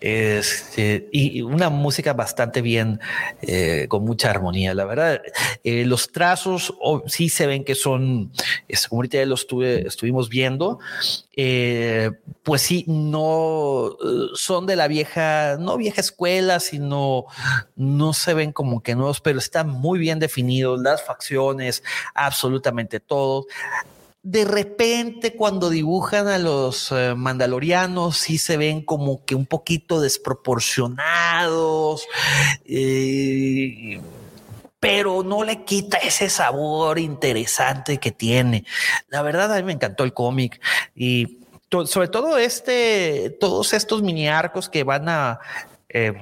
Este, 0.00 1.08
y 1.12 1.40
una 1.42 1.70
música 1.70 2.12
bastante 2.12 2.60
bien, 2.60 3.00
eh, 3.42 3.86
con 3.88 4.04
mucha 4.04 4.30
armonía. 4.30 4.74
La 4.74 4.84
verdad, 4.84 5.22
eh, 5.62 5.84
los 5.84 6.10
trazos 6.10 6.74
sí 7.06 7.28
se 7.28 7.46
ven 7.46 7.64
que 7.64 7.74
son, 7.74 8.32
como 8.88 8.98
ahorita 8.98 9.18
ya 9.18 9.26
lo 9.26 9.36
estuve, 9.36 9.86
estuvimos 9.86 10.28
viendo, 10.28 10.80
eh, 11.36 12.10
pues 12.42 12.62
sí, 12.62 12.84
no 12.88 13.96
son 14.34 14.66
de 14.66 14.76
la 14.76 14.88
vieja, 14.88 15.56
no 15.58 15.76
vieja 15.76 16.00
escuela, 16.00 16.60
sino 16.60 17.26
no 17.76 18.12
se 18.12 18.34
ven 18.34 18.52
como 18.52 18.82
que 18.82 18.94
nuevos, 18.94 19.20
pero 19.20 19.38
están 19.38 19.70
muy 19.70 19.98
bien 19.98 20.18
definidos 20.18 20.80
las 20.80 21.04
facciones, 21.04 21.82
absolutamente 22.14 23.00
todo 23.00 23.46
de 24.24 24.44
repente 24.46 25.36
cuando 25.36 25.68
dibujan 25.68 26.28
a 26.28 26.38
los 26.38 26.90
eh, 26.92 27.14
mandalorianos 27.14 28.16
sí 28.16 28.38
se 28.38 28.56
ven 28.56 28.80
como 28.80 29.22
que 29.26 29.34
un 29.34 29.44
poquito 29.44 30.00
desproporcionados, 30.00 32.06
eh, 32.64 34.00
pero 34.80 35.22
no 35.22 35.44
le 35.44 35.64
quita 35.64 35.98
ese 35.98 36.30
sabor 36.30 36.98
interesante 36.98 37.98
que 37.98 38.12
tiene. 38.12 38.64
La 39.08 39.20
verdad 39.20 39.52
a 39.52 39.56
mí 39.56 39.62
me 39.62 39.74
encantó 39.74 40.04
el 40.04 40.14
cómic 40.14 40.58
y 40.96 41.40
sobre 41.84 42.08
todo 42.08 42.38
este, 42.38 43.36
todos 43.38 43.74
estos 43.74 44.00
mini 44.00 44.26
arcos 44.26 44.70
que 44.70 44.84
van 44.84 45.06
a 45.10 45.38
eh, 45.90 46.14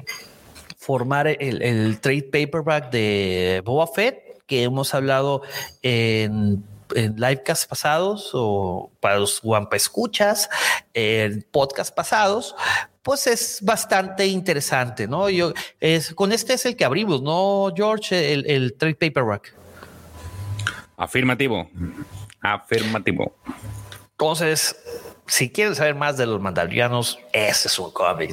formar 0.76 1.28
el, 1.28 2.00
trade 2.00 2.24
paperback 2.24 2.90
de 2.90 3.62
Boba 3.64 3.86
Fett 3.86 4.42
que 4.46 4.64
hemos 4.64 4.92
hablado 4.92 5.42
en 5.82 6.64
en 6.95 7.16
livecasts 7.16 7.66
pasados 7.66 8.30
o 8.32 8.90
para 9.01 9.18
los 9.18 9.40
Wampa 9.43 9.76
escuchas, 9.76 10.49
en 10.95 11.47
podcast 11.51 11.95
pasados, 11.95 12.55
pues 13.03 13.26
es 13.26 13.59
bastante 13.62 14.26
interesante, 14.26 15.09
¿no? 15.09 15.28
Yo 15.28 15.53
es 15.80 16.14
con 16.14 16.32
este 16.32 16.55
es 16.55 16.66
el 16.66 16.76
que 16.76 16.84
abrimos, 16.84 17.22
¿no, 17.22 17.72
George? 17.74 18.32
El, 18.32 18.49
el 18.49 18.74
trade 18.74 18.95
paperback. 18.95 19.55
Afirmativo. 20.97 21.68
Afirmativo. 22.40 23.34
Entonces, 24.12 24.76
si 25.26 25.51
quieren 25.51 25.74
saber 25.74 25.95
más 25.95 26.16
de 26.16 26.26
los 26.26 26.40
mandalorianos, 26.40 27.18
ese 27.32 27.68
es 27.68 27.78
un 27.78 27.90
cómic 27.90 28.32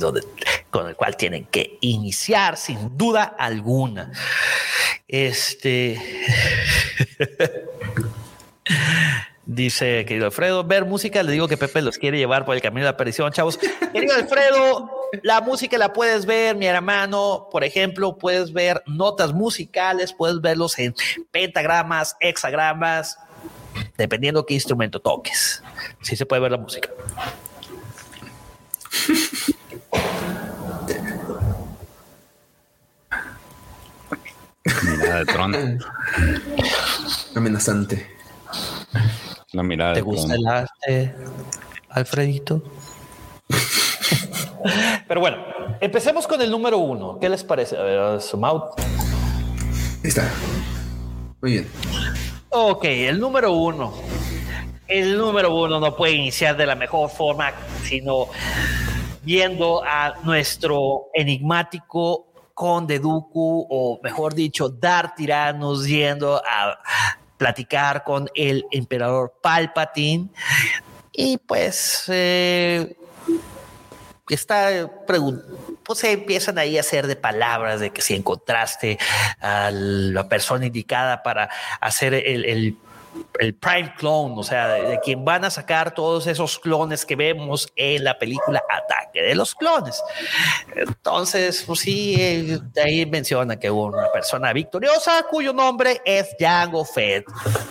con 0.70 0.88
el 0.88 0.95
cual 0.95 1.16
tienen 1.16 1.45
que 1.45 1.78
iniciar 1.82 2.57
sin 2.57 2.97
duda 2.97 3.24
alguna. 3.24 4.12
Este. 5.07 5.99
Dice 9.51 10.05
querido 10.05 10.28
Alfredo, 10.28 10.63
ver 10.63 10.86
música, 10.86 11.24
le 11.24 11.32
digo 11.32 11.47
que 11.47 11.57
Pepe 11.57 11.82
los 11.82 11.97
quiere 11.97 12.20
llevar 12.20 12.45
por 12.45 12.55
el 12.55 12.61
camino 12.61 12.82
de 12.82 12.91
la 12.91 12.91
aparición, 12.91 13.32
chavos. 13.32 13.57
Querido 13.57 14.13
Alfredo, 14.13 14.91
la 15.24 15.41
música 15.41 15.76
la 15.80 15.91
puedes 15.91 16.28
ver, 16.28 16.55
mi 16.55 16.67
hermano, 16.67 17.47
por 17.51 17.63
ejemplo, 17.63 18.15
puedes 18.15 18.53
ver 18.53 18.84
notas 18.86 19.34
musicales, 19.34 20.13
puedes 20.13 20.39
verlos 20.39 20.78
en 20.78 20.93
pentagramas, 21.32 22.15
hexagramas, 22.20 23.17
dependiendo 23.97 24.45
qué 24.45 24.53
instrumento 24.53 24.99
toques. 24.99 25.63
Sí 26.01 26.15
se 26.15 26.28
puede 26.28 26.43
ver 26.43 26.51
la 26.51 26.57
música. 26.57 26.89
Mirada 34.84 35.20
de 35.20 35.26
Tron. 35.26 35.80
Amenazante. 37.36 38.18
La 39.53 39.63
mirada. 39.63 39.93
¿Te 39.93 40.01
gusta 40.01 40.35
el 40.35 40.45
arte, 40.45 41.15
Alfredito? 41.89 42.61
Pero 45.07 45.21
bueno, 45.21 45.37
empecemos 45.79 46.27
con 46.27 46.41
el 46.41 46.51
número 46.51 46.77
uno. 46.77 47.17
¿Qué 47.19 47.29
les 47.29 47.43
parece? 47.43 47.77
A 47.77 47.81
ver, 47.81 48.21
zoom 48.21 48.45
out. 48.45 48.79
Está. 50.03 50.29
Muy 51.41 51.51
bien. 51.53 51.67
Ok, 52.49 52.85
el 52.85 53.19
número 53.19 53.53
uno. 53.53 53.93
El 54.87 55.17
número 55.17 55.55
uno 55.55 55.79
no 55.79 55.95
puede 55.95 56.13
iniciar 56.13 56.57
de 56.57 56.65
la 56.65 56.75
mejor 56.75 57.09
forma, 57.09 57.51
sino 57.83 58.27
viendo 59.23 59.83
a 59.83 60.15
nuestro 60.23 61.07
enigmático 61.13 62.29
Conde 62.53 62.99
Dooku, 62.99 63.67
o 63.69 63.99
mejor 64.03 64.33
dicho, 64.33 64.67
Dar 64.67 65.15
Tiranos, 65.15 65.87
yendo 65.87 66.37
a 66.37 66.77
platicar 67.39 68.03
con 68.03 68.29
el 68.35 68.65
emperador 68.71 69.33
Palpatine. 69.41 70.29
Y 71.11 71.37
pues 71.37 72.03
eh, 72.09 72.95
está 74.29 74.91
pues 75.83 75.99
se 75.99 76.11
empiezan 76.11 76.59
ahí 76.59 76.77
a 76.77 76.81
hacer 76.81 77.07
de 77.07 77.15
palabras 77.15 77.79
de 77.79 77.89
que 77.89 78.01
si 78.01 78.13
encontraste 78.13 78.99
a 79.41 79.71
la 79.71 80.29
persona 80.29 80.67
indicada 80.67 81.23
para 81.23 81.49
hacer 81.81 82.13
el 82.13 82.45
el 82.45 82.77
prime 83.60 83.93
clone, 83.97 84.36
o 84.38 84.43
sea, 84.43 84.68
de, 84.68 84.99
quien 84.99 85.24
van 85.24 85.45
a 85.45 85.49
sacar 85.49 85.93
todos 85.93 86.28
esos 86.28 86.60
clones 86.60 87.05
que 87.05 87.16
vemos 87.16 87.72
en 87.76 88.03
la 88.03 88.18
película 88.18 88.62
Ataque 88.70 89.22
de 89.22 89.36
los 89.36 89.55
Clones. 89.55 90.01
Entonces, 90.76 91.64
pues 91.66 91.80
sí, 91.80 92.60
ahí 92.84 93.05
menciona 93.05 93.57
que 93.57 93.72
hubo 93.72 93.86
una 93.86 94.12
persona 94.12 94.53
victoriosa 94.53 95.24
cuyo 95.30 95.53
nombre 95.53 96.01
es 96.05 96.36
Jango 96.39 96.86
Fett, 96.86 97.26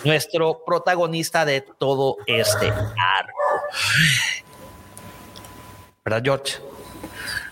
nuestro 0.04 0.64
protagonista 0.64 1.44
de 1.44 1.60
todo 1.60 2.16
este 2.26 2.68
arco. 2.68 3.38
¿Verdad, 6.04 6.22
George? 6.24 6.58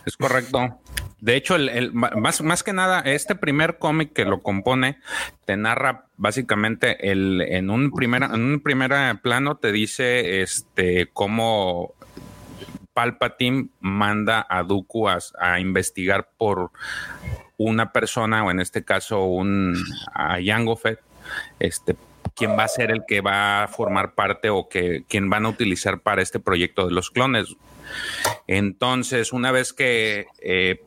Es 0.04 0.16
correcto. 0.16 0.78
De 1.20 1.34
hecho, 1.34 1.56
el, 1.56 1.92
más, 1.92 2.42
más 2.42 2.62
que 2.62 2.72
nada, 2.72 3.00
este 3.00 3.34
primer 3.34 3.78
cómic 3.78 4.12
que 4.12 4.24
lo 4.24 4.42
compone 4.42 4.98
te 5.44 5.56
narra 5.56 6.06
básicamente 6.16 7.10
el, 7.10 7.40
en 7.40 7.70
un 7.70 7.90
primer, 7.90 8.22
en 8.24 8.42
un 8.42 8.60
primer 8.60 8.92
plano 9.20 9.56
te 9.56 9.72
dice 9.72 10.42
este 10.42 11.08
cómo 11.12 11.94
Palpatine 12.96 13.68
manda 13.80 14.46
a 14.48 14.62
Dooku 14.62 15.08
a, 15.08 15.60
investigar 15.60 16.30
por 16.38 16.70
una 17.58 17.92
persona, 17.92 18.44
o 18.44 18.50
en 18.50 18.60
este 18.60 18.84
caso 18.84 19.24
un 19.24 19.76
a 20.14 20.38
Jango 20.42 20.76
Fett, 20.76 21.00
este 21.58 21.96
quién 22.34 22.58
va 22.58 22.64
a 22.64 22.68
ser 22.68 22.90
el 22.90 23.04
que 23.06 23.20
va 23.20 23.64
a 23.64 23.68
formar 23.68 24.14
parte 24.14 24.50
o 24.50 24.68
que 24.68 25.04
quien 25.08 25.28
van 25.28 25.46
a 25.46 25.50
utilizar 25.50 26.00
para 26.00 26.22
este 26.22 26.40
proyecto 26.40 26.86
de 26.86 26.92
los 26.92 27.10
clones. 27.10 27.56
Entonces, 28.46 29.32
una 29.32 29.52
vez 29.52 29.72
que 29.72 30.26
eh, 30.40 30.82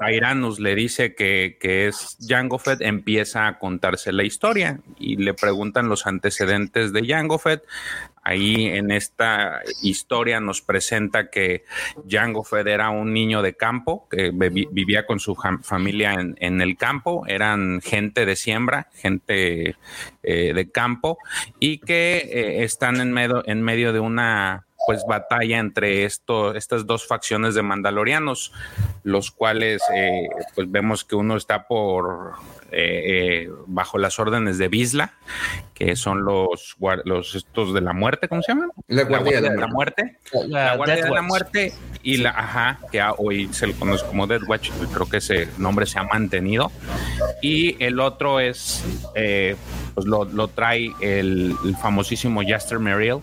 Tyrannus 0.00 0.58
le 0.58 0.74
dice 0.74 1.14
que, 1.14 1.56
es 1.60 2.16
Jango 2.20 2.58
Fett, 2.58 2.80
empieza 2.80 3.46
a 3.46 3.58
contarse 3.58 4.12
la 4.12 4.24
historia 4.24 4.80
y 4.98 5.16
le 5.16 5.34
preguntan 5.34 5.88
los 5.88 6.06
antecedentes 6.06 6.92
de 6.92 7.06
Jango 7.06 7.38
Fett. 7.38 7.62
Ahí 8.22 8.66
en 8.66 8.90
esta 8.90 9.62
historia 9.82 10.40
nos 10.40 10.60
presenta 10.60 11.30
que 11.30 11.64
Jango 12.08 12.44
Fett 12.44 12.66
era 12.66 12.90
un 12.90 13.12
niño 13.12 13.42
de 13.42 13.54
campo 13.54 14.06
que 14.10 14.30
vivía 14.32 15.06
con 15.06 15.18
su 15.18 15.34
familia 15.62 16.14
en, 16.14 16.60
el 16.60 16.76
campo, 16.76 17.24
eran 17.26 17.80
gente 17.80 18.26
de 18.26 18.36
siembra, 18.36 18.88
gente 18.94 19.76
eh, 20.22 20.52
de 20.52 20.70
campo 20.70 21.18
y 21.58 21.78
que 21.78 22.18
eh, 22.18 22.64
están 22.64 23.00
en 23.00 23.12
medio, 23.12 23.42
en 23.46 23.62
medio 23.62 23.92
de 23.92 24.00
una 24.00 24.67
pues 24.88 25.04
batalla 25.06 25.58
entre 25.58 26.06
esto, 26.06 26.54
estas 26.54 26.86
dos 26.86 27.06
facciones 27.06 27.54
de 27.54 27.60
mandalorianos, 27.60 28.54
los 29.02 29.30
cuales 29.30 29.82
eh, 29.94 30.30
pues 30.54 30.70
vemos 30.70 31.04
que 31.04 31.14
uno 31.14 31.36
está 31.36 31.68
por 31.68 32.32
eh, 32.72 33.02
eh, 33.42 33.50
bajo 33.66 33.98
las 33.98 34.18
órdenes 34.18 34.56
de 34.56 34.68
Bisla, 34.68 35.12
que 35.74 35.94
son 35.94 36.24
los, 36.24 36.74
los 37.04 37.34
estos 37.34 37.74
de 37.74 37.82
la 37.82 37.92
muerte, 37.92 38.28
¿cómo 38.28 38.40
se 38.40 38.52
llaman? 38.52 38.70
La 38.86 39.02
guardia, 39.02 39.42
de 39.42 39.54
la 39.54 39.66
muerte. 39.66 40.16
La, 40.46 40.76
guardia 40.76 41.04
de 41.04 41.10
la 41.10 41.20
muerte 41.20 41.74
y 42.02 42.16
la, 42.16 42.30
ajá, 42.30 42.78
que 42.90 43.02
hoy 43.18 43.52
se 43.52 43.66
le 43.66 43.74
conoce 43.74 44.06
como 44.06 44.26
Dead 44.26 44.40
Watch, 44.48 44.70
creo 44.94 45.06
que 45.06 45.18
ese 45.18 45.50
nombre 45.58 45.84
se 45.84 45.98
ha 45.98 46.04
mantenido. 46.04 46.72
Y 47.42 47.76
el 47.84 48.00
otro 48.00 48.40
es, 48.40 48.82
pues 49.12 50.06
lo, 50.06 50.24
lo 50.24 50.48
trae 50.48 50.94
el, 51.02 51.54
el 51.62 51.76
famosísimo 51.76 52.40
Jaster 52.42 52.78
Merrill 52.78 53.20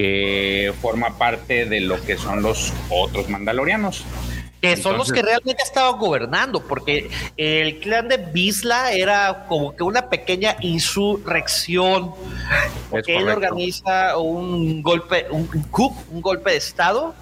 que 0.00 0.72
forma 0.80 1.18
parte 1.18 1.66
de 1.66 1.82
lo 1.82 2.00
que 2.02 2.16
son 2.16 2.42
los 2.42 2.72
otros 2.88 3.28
mandalorianos. 3.28 4.02
Que 4.62 4.78
son 4.78 4.96
los 4.96 5.12
que 5.12 5.20
realmente 5.20 5.62
estaban 5.62 5.98
gobernando, 5.98 6.66
porque 6.66 7.10
el 7.36 7.80
clan 7.80 8.08
de 8.08 8.16
Bisla 8.16 8.92
era 8.92 9.44
como 9.46 9.76
que 9.76 9.82
una 9.82 10.08
pequeña 10.08 10.56
insurrección, 10.62 12.14
porque 12.88 13.18
él 13.18 13.28
organiza 13.28 14.16
un 14.16 14.82
golpe, 14.82 15.26
un 15.30 15.46
un 16.10 16.22
golpe 16.22 16.52
de 16.52 16.56
estado, 16.56 17.14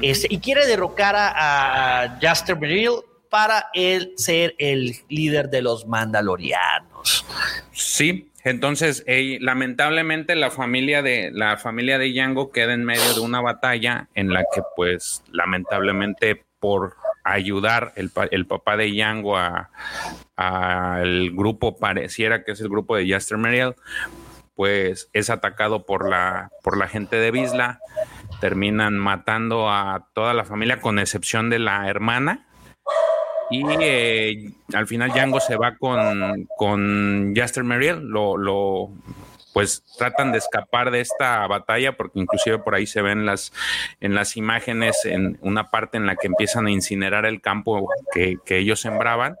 este, 0.00 0.26
y 0.30 0.38
quiere 0.38 0.66
derrocar 0.66 1.16
a, 1.16 2.04
a 2.04 2.18
Jaster 2.20 2.58
Merrill 2.58 3.02
para 3.28 3.66
él 3.74 4.14
ser 4.16 4.54
el 4.56 4.96
líder 5.10 5.50
de 5.50 5.60
los 5.60 5.86
mandalorianos. 5.86 7.26
Sí, 7.72 8.30
entonces, 8.44 9.04
lamentablemente 9.40 10.36
la 10.36 10.50
familia 10.50 11.02
de 11.02 11.30
la 11.32 11.56
familia 11.56 11.98
de 11.98 12.12
Yango 12.12 12.52
queda 12.52 12.74
en 12.74 12.84
medio 12.84 13.14
de 13.14 13.20
una 13.20 13.40
batalla 13.40 14.08
en 14.14 14.32
la 14.32 14.44
que, 14.54 14.62
pues, 14.76 15.24
lamentablemente 15.32 16.44
por 16.60 16.96
ayudar 17.24 17.92
el, 17.96 18.10
el 18.30 18.46
papá 18.46 18.76
de 18.76 18.94
Yango 18.94 19.36
al 20.36 21.30
grupo 21.30 21.78
pareciera 21.78 22.44
que 22.44 22.52
es 22.52 22.60
el 22.60 22.68
grupo 22.68 22.96
de 22.96 23.08
Jaster 23.08 23.38
Meriel, 23.38 23.74
pues 24.54 25.08
es 25.14 25.30
atacado 25.30 25.86
por 25.86 26.08
la 26.08 26.50
por 26.62 26.76
la 26.76 26.86
gente 26.86 27.16
de 27.16 27.30
Bisla, 27.30 27.80
terminan 28.40 28.98
matando 28.98 29.70
a 29.70 30.08
toda 30.12 30.34
la 30.34 30.44
familia 30.44 30.80
con 30.80 30.98
excepción 30.98 31.50
de 31.50 31.58
la 31.58 31.88
hermana 31.88 32.46
y 33.50 33.64
eh, 33.80 34.50
al 34.72 34.86
final 34.86 35.10
Django 35.10 35.40
se 35.40 35.56
va 35.56 35.76
con, 35.76 36.48
con 36.56 37.34
Jaster 37.34 37.64
Meriel, 37.64 38.08
lo, 38.08 38.36
lo, 38.36 38.90
pues 39.52 39.84
tratan 39.96 40.32
de 40.32 40.38
escapar 40.38 40.90
de 40.90 41.00
esta 41.00 41.46
batalla 41.46 41.96
porque 41.96 42.18
inclusive 42.18 42.58
por 42.58 42.74
ahí 42.74 42.86
se 42.86 43.02
ven 43.02 43.24
las 43.24 43.52
en 44.00 44.14
las 44.14 44.36
imágenes 44.36 45.04
en 45.04 45.38
una 45.40 45.70
parte 45.70 45.96
en 45.96 46.06
la 46.06 46.16
que 46.16 46.26
empiezan 46.26 46.66
a 46.66 46.70
incinerar 46.70 47.24
el 47.24 47.40
campo 47.40 47.88
que, 48.12 48.36
que 48.44 48.58
ellos 48.58 48.80
sembraban 48.80 49.36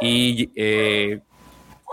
y 0.00 0.50
eh, 0.54 1.20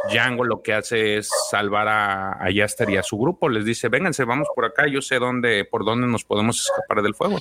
Django 0.08 0.43
lo 0.43 0.62
que 0.62 0.74
hace 0.74 1.18
es 1.18 1.30
salvar 1.50 1.88
a, 1.88 2.43
a 2.43 2.50
Yaster 2.52 2.89
y 2.89 2.97
a 2.97 3.04
su 3.04 3.18
grupo. 3.18 3.50
Les 3.50 3.66
dice, 3.66 3.89
vénganse, 3.89 4.24
vamos 4.24 4.47
por 4.56 4.66
acá, 4.66 4.88
yo 4.88 5.02
sé 5.02 5.20
dónde, 5.20 5.66
por 5.66 5.86
dónde 5.86 6.08
nos 6.08 6.24
podemos 6.24 6.62
escapar 6.62 7.02
del 7.02 7.16
fuego. 7.16 7.38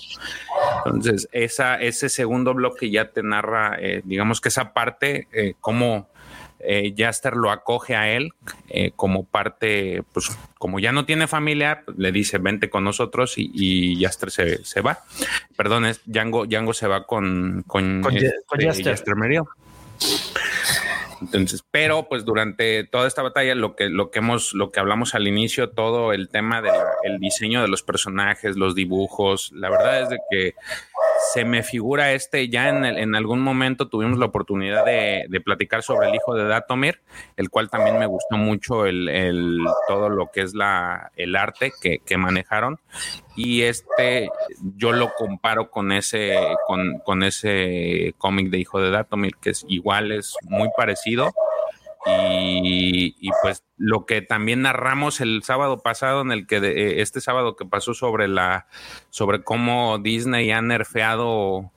Entonces, 0.87 1.29
esa, 1.33 1.77
ese 1.77 2.09
segundo 2.09 2.55
bloque 2.55 2.91
ya 2.91 3.11
te 3.11 3.23
narra, 3.23 3.77
eh, 3.79 4.03
digamos 4.05 4.41
que 4.41 4.49
esa 4.49 4.73
parte, 4.73 5.29
eh, 5.33 5.55
cómo 5.61 6.09
eh, 6.61 6.93
Jaster 6.97 7.37
lo 7.37 7.51
acoge 7.51 7.95
a 7.95 8.11
él 8.11 8.33
eh, 8.69 8.91
como 8.97 9.25
parte, 9.25 10.03
pues 10.13 10.31
como 10.59 10.81
ya 10.81 10.91
no 10.91 11.05
tiene 11.05 11.29
familia, 11.29 11.83
pues, 11.85 11.97
le 11.99 12.11
dice, 12.11 12.39
vente 12.39 12.69
con 12.69 12.83
nosotros 12.83 13.39
y, 13.39 13.51
y 13.55 14.03
Jaster 14.03 14.31
se, 14.31 14.65
se, 14.65 14.81
va. 14.81 14.99
Perdón, 15.57 15.87
es 15.87 16.01
Django, 16.05 16.47
Django 16.47 16.75
se 16.75 16.89
va 16.89 17.07
con, 17.07 17.65
con, 17.67 18.03
con, 18.03 18.17
este, 18.17 18.35
con 18.47 18.61
Jaster. 18.61 18.87
Jaster 18.87 19.17
Meriel. 19.17 19.45
Entonces, 21.21 21.65
pero 21.71 22.09
pues 22.09 22.25
durante 22.25 22.85
toda 22.85 23.07
esta 23.07 23.23
batalla, 23.23 23.55
lo 23.55 23.75
que, 23.75 23.89
lo 23.89 24.11
que 24.11 24.21
hemos, 24.21 24.55
lo 24.55 24.71
que 24.71 24.81
hablamos 24.81 25.15
al 25.15 25.27
inicio, 25.27 25.71
todo 25.71 26.13
el 26.13 26.29
tema 26.29 26.63
del 26.63 26.73
el 27.03 27.19
diseño 27.19 27.63
de 27.63 27.69
los 27.69 27.83
personajes, 27.83 28.57
los 28.57 28.75
dibujos, 28.75 29.51
la 29.53 29.71
verdad 29.71 30.03
es 30.03 30.09
de 30.11 30.19
que 30.31 30.55
se 31.33 31.45
me 31.45 31.63
figura 31.63 32.13
este, 32.13 32.49
ya 32.49 32.69
en, 32.69 32.85
el, 32.85 32.99
en 32.99 33.15
algún 33.15 33.41
momento 33.41 33.89
tuvimos 33.89 34.19
la 34.19 34.27
oportunidad 34.27 34.85
de, 34.85 35.27
de, 35.29 35.41
platicar 35.41 35.83
sobre 35.83 36.09
el 36.09 36.15
hijo 36.15 36.35
de 36.35 36.45
Datomir, 36.45 37.01
el 37.37 37.51
cual 37.51 37.69
también 37.69 37.99
me 37.99 38.07
gustó 38.07 38.37
mucho 38.37 38.87
el, 38.87 39.09
el 39.09 39.61
todo 39.89 40.09
lo 40.09 40.31
que 40.31 40.43
es 40.43 40.55
la, 40.55 41.11
el 41.17 41.37
arte 41.37 41.73
que, 41.81 41.99
que, 41.99 42.17
manejaron. 42.17 42.79
Y 43.39 43.63
este 43.63 44.31
yo 44.77 44.91
lo 44.91 45.15
comparo 45.15 45.71
con 45.71 45.93
ese, 45.93 46.37
con, 46.67 46.99
con 46.99 47.23
ese 47.23 48.13
cómic 48.19 48.51
de 48.51 48.59
Hijo 48.59 48.81
de 48.81 48.91
Datomir, 48.91 49.37
que 49.37 49.51
es 49.51 49.65
igual, 49.69 50.11
es 50.11 50.35
muy 50.43 50.69
parecido. 50.77 51.33
Y, 52.05 53.31
pues 53.43 53.63
lo 53.77 54.07
que 54.07 54.23
también 54.23 54.63
narramos 54.63 55.21
el 55.21 55.45
sábado 55.45 55.85
pasado, 55.85 56.23
en 56.23 56.33
el 56.33 56.49
que 56.49 56.61
de, 56.61 57.01
este 57.01 57.21
sábado 57.21 57.55
que 57.55 57.65
pasó 57.65 57.95
sobre 57.95 58.27
la 58.27 58.67
sobre 59.11 59.45
cómo 59.45 59.99
Disney 59.99 60.51
ha 60.51 60.61
nerfeado 60.61 61.71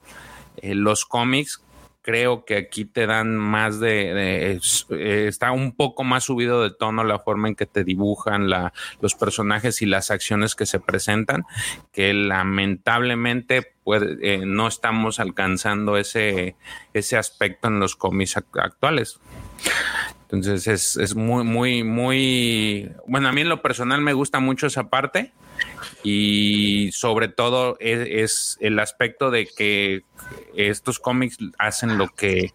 eh, 0.56 0.74
los 0.74 1.04
cómics, 1.04 1.62
creo 2.02 2.44
que 2.44 2.56
aquí 2.56 2.84
te 2.84 3.06
dan 3.06 3.36
más 3.36 3.78
de, 3.80 4.52
eh, 4.52 5.28
está 5.28 5.52
un 5.52 5.72
poco 5.72 6.02
más 6.02 6.24
subido 6.24 6.62
de 6.62 6.70
tono 6.70 7.04
la 7.04 7.20
forma 7.20 7.48
en 7.48 7.54
que 7.54 7.66
te 7.66 7.84
dibujan 7.84 8.50
la, 8.50 8.72
los 9.00 9.14
personajes 9.14 9.80
y 9.82 9.86
las 9.86 10.10
acciones 10.10 10.54
que 10.56 10.66
se 10.66 10.80
presentan, 10.80 11.44
que 11.92 12.12
lamentablemente 12.12 13.62
puede, 13.84 14.18
eh, 14.20 14.42
no 14.44 14.66
estamos 14.66 15.20
alcanzando 15.20 15.96
ese, 15.96 16.56
ese 16.92 17.16
aspecto 17.16 17.68
en 17.68 17.78
los 17.78 17.94
cómics 17.94 18.36
actuales. 18.36 19.20
Entonces 20.22 20.66
es, 20.66 20.96
es, 20.96 21.14
muy, 21.14 21.44
muy, 21.44 21.84
muy, 21.84 22.90
bueno, 23.06 23.28
a 23.28 23.32
mí 23.32 23.42
en 23.42 23.48
lo 23.48 23.62
personal 23.62 24.00
me 24.00 24.14
gusta 24.14 24.40
mucho 24.40 24.66
esa 24.66 24.88
parte 24.88 25.30
y 26.02 26.90
sobre 26.92 27.28
todo 27.28 27.76
es, 27.80 28.08
es 28.08 28.58
el 28.60 28.78
aspecto 28.78 29.30
de 29.30 29.46
que 29.46 30.02
estos 30.56 30.98
cómics 30.98 31.38
hacen 31.58 31.98
lo 31.98 32.08
que, 32.08 32.52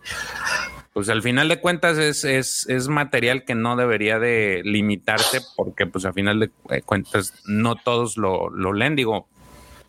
pues 0.93 1.09
al 1.09 1.21
final 1.21 1.47
de 1.47 1.59
cuentas 1.59 1.97
es, 1.97 2.23
es, 2.23 2.67
es, 2.67 2.87
material 2.87 3.45
que 3.45 3.55
no 3.55 3.75
debería 3.75 4.19
de 4.19 4.61
limitarse 4.63 5.41
porque 5.55 5.85
pues 5.85 6.05
al 6.05 6.13
final 6.13 6.39
de 6.39 6.81
cuentas 6.81 7.33
no 7.45 7.75
todos 7.75 8.17
lo, 8.17 8.49
lo 8.49 8.73
leen, 8.73 8.95
digo, 8.95 9.27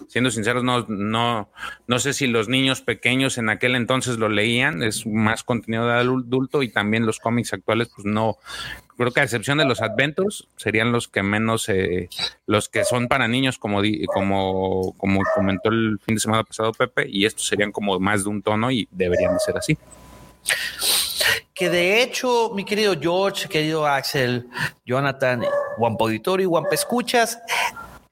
siendo 0.07 0.30
sinceros, 0.30 0.64
no, 0.64 0.84
no, 0.88 1.49
no 1.86 1.99
sé 1.99 2.12
si 2.12 2.26
los 2.26 2.49
niños 2.49 2.80
pequeños 2.80 3.38
en 3.38 3.49
aquel 3.49 3.74
entonces 3.74 4.18
lo 4.18 4.28
leían, 4.28 4.82
es 4.82 5.07
más 5.07 5.44
contenido 5.44 5.86
de 5.86 5.94
adulto 5.94 6.62
y 6.62 6.68
también 6.68 7.07
los 7.07 7.18
cómics 7.18 7.53
actuales, 7.53 7.90
pues 7.94 8.07
no, 8.07 8.38
creo 8.96 9.12
que 9.12 9.20
a 9.20 9.24
excepción 9.24 9.59
de 9.59 9.64
los 9.64 9.80
Adventures, 9.80 10.49
serían 10.57 10.92
los 10.92 11.09
que 11.09 11.22
menos, 11.22 11.68
eh, 11.68 12.09
los 12.46 12.68
que 12.68 12.84
son 12.84 13.09
para 13.09 13.28
niños, 13.28 13.59
como, 13.59 13.80
como, 14.07 14.94
como 14.96 15.22
comentó 15.34 15.70
el 15.70 15.99
fin 16.05 16.16
de 16.16 16.20
semana 16.20 16.44
pasado 16.44 16.72
Pepe, 16.72 17.07
y 17.09 17.24
estos 17.24 17.46
serían 17.46 17.72
como 17.72 17.99
más 18.01 18.24
de 18.24 18.30
un 18.30 18.42
tono 18.42 18.70
y 18.70 18.88
deberían 18.90 19.34
de 19.34 19.40
ser 19.40 19.57
así. 19.57 19.78
Que 21.55 21.68
de 21.68 22.03
hecho, 22.03 22.53
mi 22.55 22.64
querido 22.64 22.94
George, 23.01 23.49
querido 23.49 23.86
Axel, 23.86 24.46
Jonathan, 24.86 25.44
Juan 25.76 25.96
Poditorio 25.96 26.46
y 26.46 26.49
Juan 26.49 26.64
Pescuchas, 26.70 27.38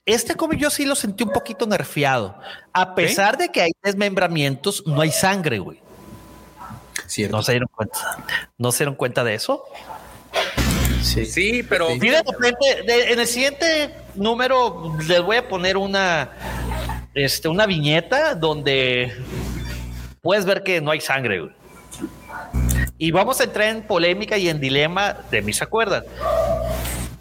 este 0.06 0.36
cómic 0.36 0.60
yo 0.60 0.70
sí 0.70 0.86
lo 0.86 0.94
sentí 0.94 1.24
un 1.24 1.30
poquito 1.30 1.66
nerfeado. 1.66 2.38
A 2.72 2.94
pesar 2.94 3.34
¿Sí? 3.36 3.42
de 3.42 3.48
que 3.50 3.60
hay 3.60 3.72
desmembramientos, 3.82 4.84
no 4.86 5.00
hay 5.00 5.10
sangre, 5.10 5.58
güey. 5.58 5.80
Cierto. 7.06 7.36
¿No 7.36 7.42
se 7.42 7.52
dieron 7.52 7.68
cuenta? 7.74 7.98
¿No 8.56 8.72
se 8.72 8.78
dieron 8.78 8.94
cuenta 8.94 9.24
de 9.24 9.34
eso? 9.34 9.64
Sí, 11.02 11.26
sí 11.26 11.62
pero. 11.68 11.88
Sí, 11.88 11.98
de 11.98 12.22
repente, 12.22 12.82
de, 12.86 13.12
en 13.12 13.20
el 13.20 13.26
siguiente 13.26 13.94
número 14.14 14.96
les 15.06 15.22
voy 15.22 15.36
a 15.36 15.48
poner 15.48 15.76
una, 15.76 16.30
este, 17.14 17.48
una 17.48 17.66
viñeta 17.66 18.34
donde 18.34 19.12
puedes 20.22 20.44
ver 20.44 20.62
que 20.62 20.80
no 20.80 20.90
hay 20.92 21.00
sangre, 21.00 21.40
güey. 21.40 21.52
Y 22.98 23.10
vamos 23.10 23.40
a 23.40 23.44
entrar 23.44 23.68
en 23.68 23.82
polémica 23.82 24.38
y 24.38 24.48
en 24.48 24.60
dilema 24.60 25.16
de 25.30 25.42
mis 25.42 25.60
acuerdas. 25.62 26.04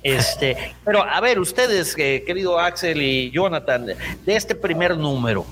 Este, 0.06 0.56
pero 0.86 1.04
a 1.04 1.20
ver, 1.20 1.40
ustedes, 1.40 1.96
eh, 1.98 2.24
querido 2.28 2.60
Axel 2.60 3.02
y 3.02 3.32
Jonathan, 3.32 3.88
de 3.88 4.36
este 4.36 4.54
primer 4.54 4.96
número, 4.96 5.48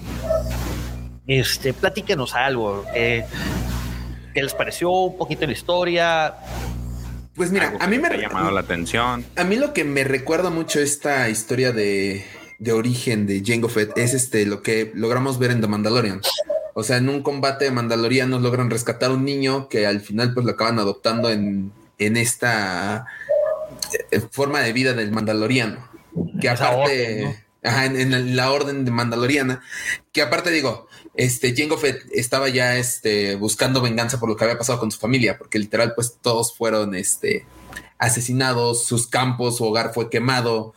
este, 1.25 1.73
platíquenos 1.73 2.35
algo. 2.35 2.85
Eh, 2.93 3.25
¿Qué 4.31 4.43
les 4.43 4.53
pareció? 4.53 4.91
Un 4.91 5.17
poquito 5.17 5.47
la 5.47 5.53
historia. 5.53 6.35
Pues 7.33 7.49
mira, 7.49 7.73
a 7.79 7.87
mí 7.87 7.97
me 7.97 8.09
ha 8.09 8.15
llamado 8.15 8.51
la 8.51 8.59
atención. 8.59 9.25
A 9.35 9.43
mí 9.43 9.55
lo 9.55 9.73
que 9.73 9.85
me 9.85 10.03
recuerda 10.03 10.51
mucho 10.51 10.79
esta 10.79 11.29
historia 11.29 11.71
de, 11.71 12.23
de 12.59 12.73
origen 12.73 13.25
de 13.25 13.41
Jango 13.43 13.69
Fett 13.69 13.97
es 13.97 14.13
este 14.13 14.45
lo 14.45 14.61
que 14.61 14.91
logramos 14.93 15.39
ver 15.39 15.49
en 15.49 15.61
The 15.61 15.67
Mandalorian. 15.67 16.21
O 16.75 16.83
sea, 16.83 16.97
en 16.97 17.09
un 17.09 17.23
combate 17.23 17.65
de 17.65 17.71
mandalorianos 17.71 18.43
logran 18.43 18.69
rescatar 18.69 19.09
a 19.09 19.13
un 19.15 19.25
niño 19.25 19.67
que 19.67 19.87
al 19.87 20.01
final 20.01 20.35
pues 20.35 20.45
lo 20.45 20.51
acaban 20.51 20.77
adoptando 20.77 21.31
en, 21.31 21.71
en 21.97 22.17
esta 22.17 23.07
forma 24.31 24.61
de 24.61 24.73
vida 24.73 24.93
del 24.93 25.11
mandaloriano. 25.11 25.89
Que 26.39 26.49
aparte, 26.49 26.75
orden, 26.75 27.23
¿no? 27.23 27.35
ajá, 27.69 27.85
en, 27.85 28.13
en, 28.13 28.35
la 28.35 28.51
orden 28.51 28.85
de 28.85 28.91
mandaloriana, 28.91 29.63
que 30.11 30.21
aparte 30.21 30.51
digo, 30.51 30.87
este 31.15 31.55
Jango 31.55 31.77
Fett 31.77 32.03
estaba 32.11 32.49
ya 32.49 32.77
este, 32.77 33.35
buscando 33.35 33.81
venganza 33.81 34.19
por 34.19 34.29
lo 34.29 34.35
que 34.35 34.43
había 34.43 34.57
pasado 34.57 34.79
con 34.79 34.91
su 34.91 34.99
familia, 34.99 35.37
porque 35.37 35.59
literal, 35.59 35.93
pues 35.95 36.17
todos 36.21 36.55
fueron 36.55 36.95
este, 36.95 37.45
asesinados, 37.97 38.85
sus 38.85 39.07
campos, 39.07 39.57
su 39.57 39.65
hogar 39.65 39.93
fue 39.93 40.09
quemado. 40.09 40.57
O 40.57 40.75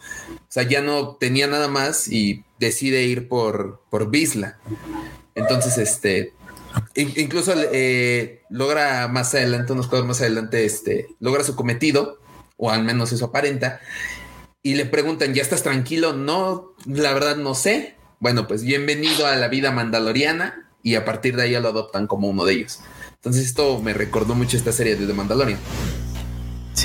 sea, 0.49 0.62
ya 0.62 0.83
no 0.83 1.17
tenía 1.17 1.47
nada 1.47 1.69
más 1.69 2.09
y 2.09 2.45
decide 2.59 3.03
ir 3.03 3.29
por, 3.29 3.83
por 3.91 4.11
Bisla. 4.11 4.59
Entonces, 5.35 5.79
este, 5.79 6.33
incluso 6.95 7.53
eh, 7.73 8.43
logra 8.49 9.09
más 9.09 9.35
adelante, 9.35 9.73
unos 9.73 9.89
cuadros 9.89 10.09
más 10.09 10.21
adelante, 10.21 10.64
este, 10.64 11.09
logra 11.19 11.45
su 11.45 11.57
cometido 11.57 12.21
o 12.57 12.70
al 12.70 12.84
menos 12.84 13.12
eso 13.12 13.26
aparenta, 13.26 13.80
y 14.62 14.74
le 14.74 14.84
preguntan, 14.84 15.32
¿ya 15.34 15.42
estás 15.42 15.62
tranquilo? 15.62 16.12
No, 16.12 16.74
la 16.86 17.12
verdad 17.14 17.36
no 17.36 17.54
sé. 17.54 17.94
Bueno, 18.18 18.48
pues 18.48 18.64
bienvenido 18.64 19.26
a 19.26 19.36
la 19.36 19.46
vida 19.46 19.70
mandaloriana 19.70 20.68
y 20.82 20.96
a 20.96 21.04
partir 21.04 21.36
de 21.36 21.44
ahí 21.44 21.52
lo 21.52 21.68
adoptan 21.68 22.07
como 22.07 22.28
uno 22.28 22.44
de 22.44 22.54
ellos. 22.54 22.80
Entonces 23.14 23.46
esto 23.46 23.80
me 23.80 23.92
recordó 23.92 24.34
mucho 24.34 24.57
esta 24.57 24.72
serie 24.72 24.96
de 24.96 25.07
The 25.07 25.12
Mandalorian. 25.12 25.59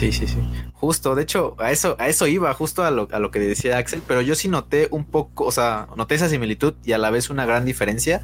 Sí, 0.01 0.11
Sí, 0.11 0.25
sí. 0.25 0.39
Justo, 0.73 1.13
de 1.13 1.21
hecho, 1.21 1.55
a 1.59 1.69
eso, 1.69 1.95
a 1.99 2.07
eso 2.07 2.25
iba, 2.25 2.51
justo 2.55 2.83
a 2.83 2.89
lo, 2.89 3.07
a 3.11 3.19
lo 3.19 3.29
que 3.29 3.37
decía 3.37 3.77
Axel, 3.77 4.01
pero 4.07 4.21
yo 4.21 4.33
sí 4.33 4.47
noté 4.47 4.87
un 4.89 5.05
poco, 5.05 5.45
o 5.45 5.51
sea, 5.51 5.87
noté 5.95 6.15
esa 6.15 6.27
similitud 6.27 6.73
y 6.83 6.93
a 6.93 6.97
la 6.97 7.11
vez 7.11 7.29
una 7.29 7.45
gran 7.45 7.65
diferencia, 7.65 8.19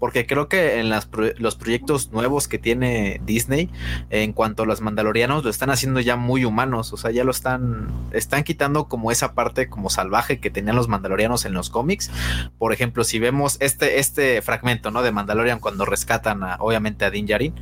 porque 0.00 0.26
creo 0.26 0.48
que 0.48 0.80
en 0.80 0.88
las 0.88 1.08
los 1.38 1.54
proyectos 1.54 2.10
nuevos 2.10 2.48
que 2.48 2.58
tiene 2.58 3.20
Disney, 3.24 3.70
en 4.10 4.32
cuanto 4.32 4.64
a 4.64 4.66
los 4.66 4.80
mandalorianos, 4.80 5.44
lo 5.44 5.50
están 5.50 5.70
haciendo 5.70 6.00
ya 6.00 6.16
muy 6.16 6.44
humanos, 6.44 6.92
o 6.92 6.96
sea, 6.96 7.12
ya 7.12 7.22
lo 7.22 7.30
están, 7.30 7.92
están 8.10 8.42
quitando 8.42 8.88
como 8.88 9.12
esa 9.12 9.34
parte 9.34 9.68
como 9.68 9.88
salvaje 9.88 10.40
que 10.40 10.50
tenían 10.50 10.74
los 10.74 10.88
mandalorianos 10.88 11.44
en 11.44 11.52
los 11.52 11.70
cómics. 11.70 12.10
Por 12.58 12.72
ejemplo, 12.72 13.04
si 13.04 13.20
vemos 13.20 13.56
este, 13.60 14.00
este 14.00 14.42
fragmento, 14.42 14.90
¿no? 14.90 15.02
De 15.02 15.12
Mandalorian 15.12 15.60
cuando 15.60 15.84
rescatan 15.84 16.42
a, 16.42 16.56
obviamente 16.58 17.04
a 17.04 17.10
Din 17.12 17.26
Djarin, 17.26 17.54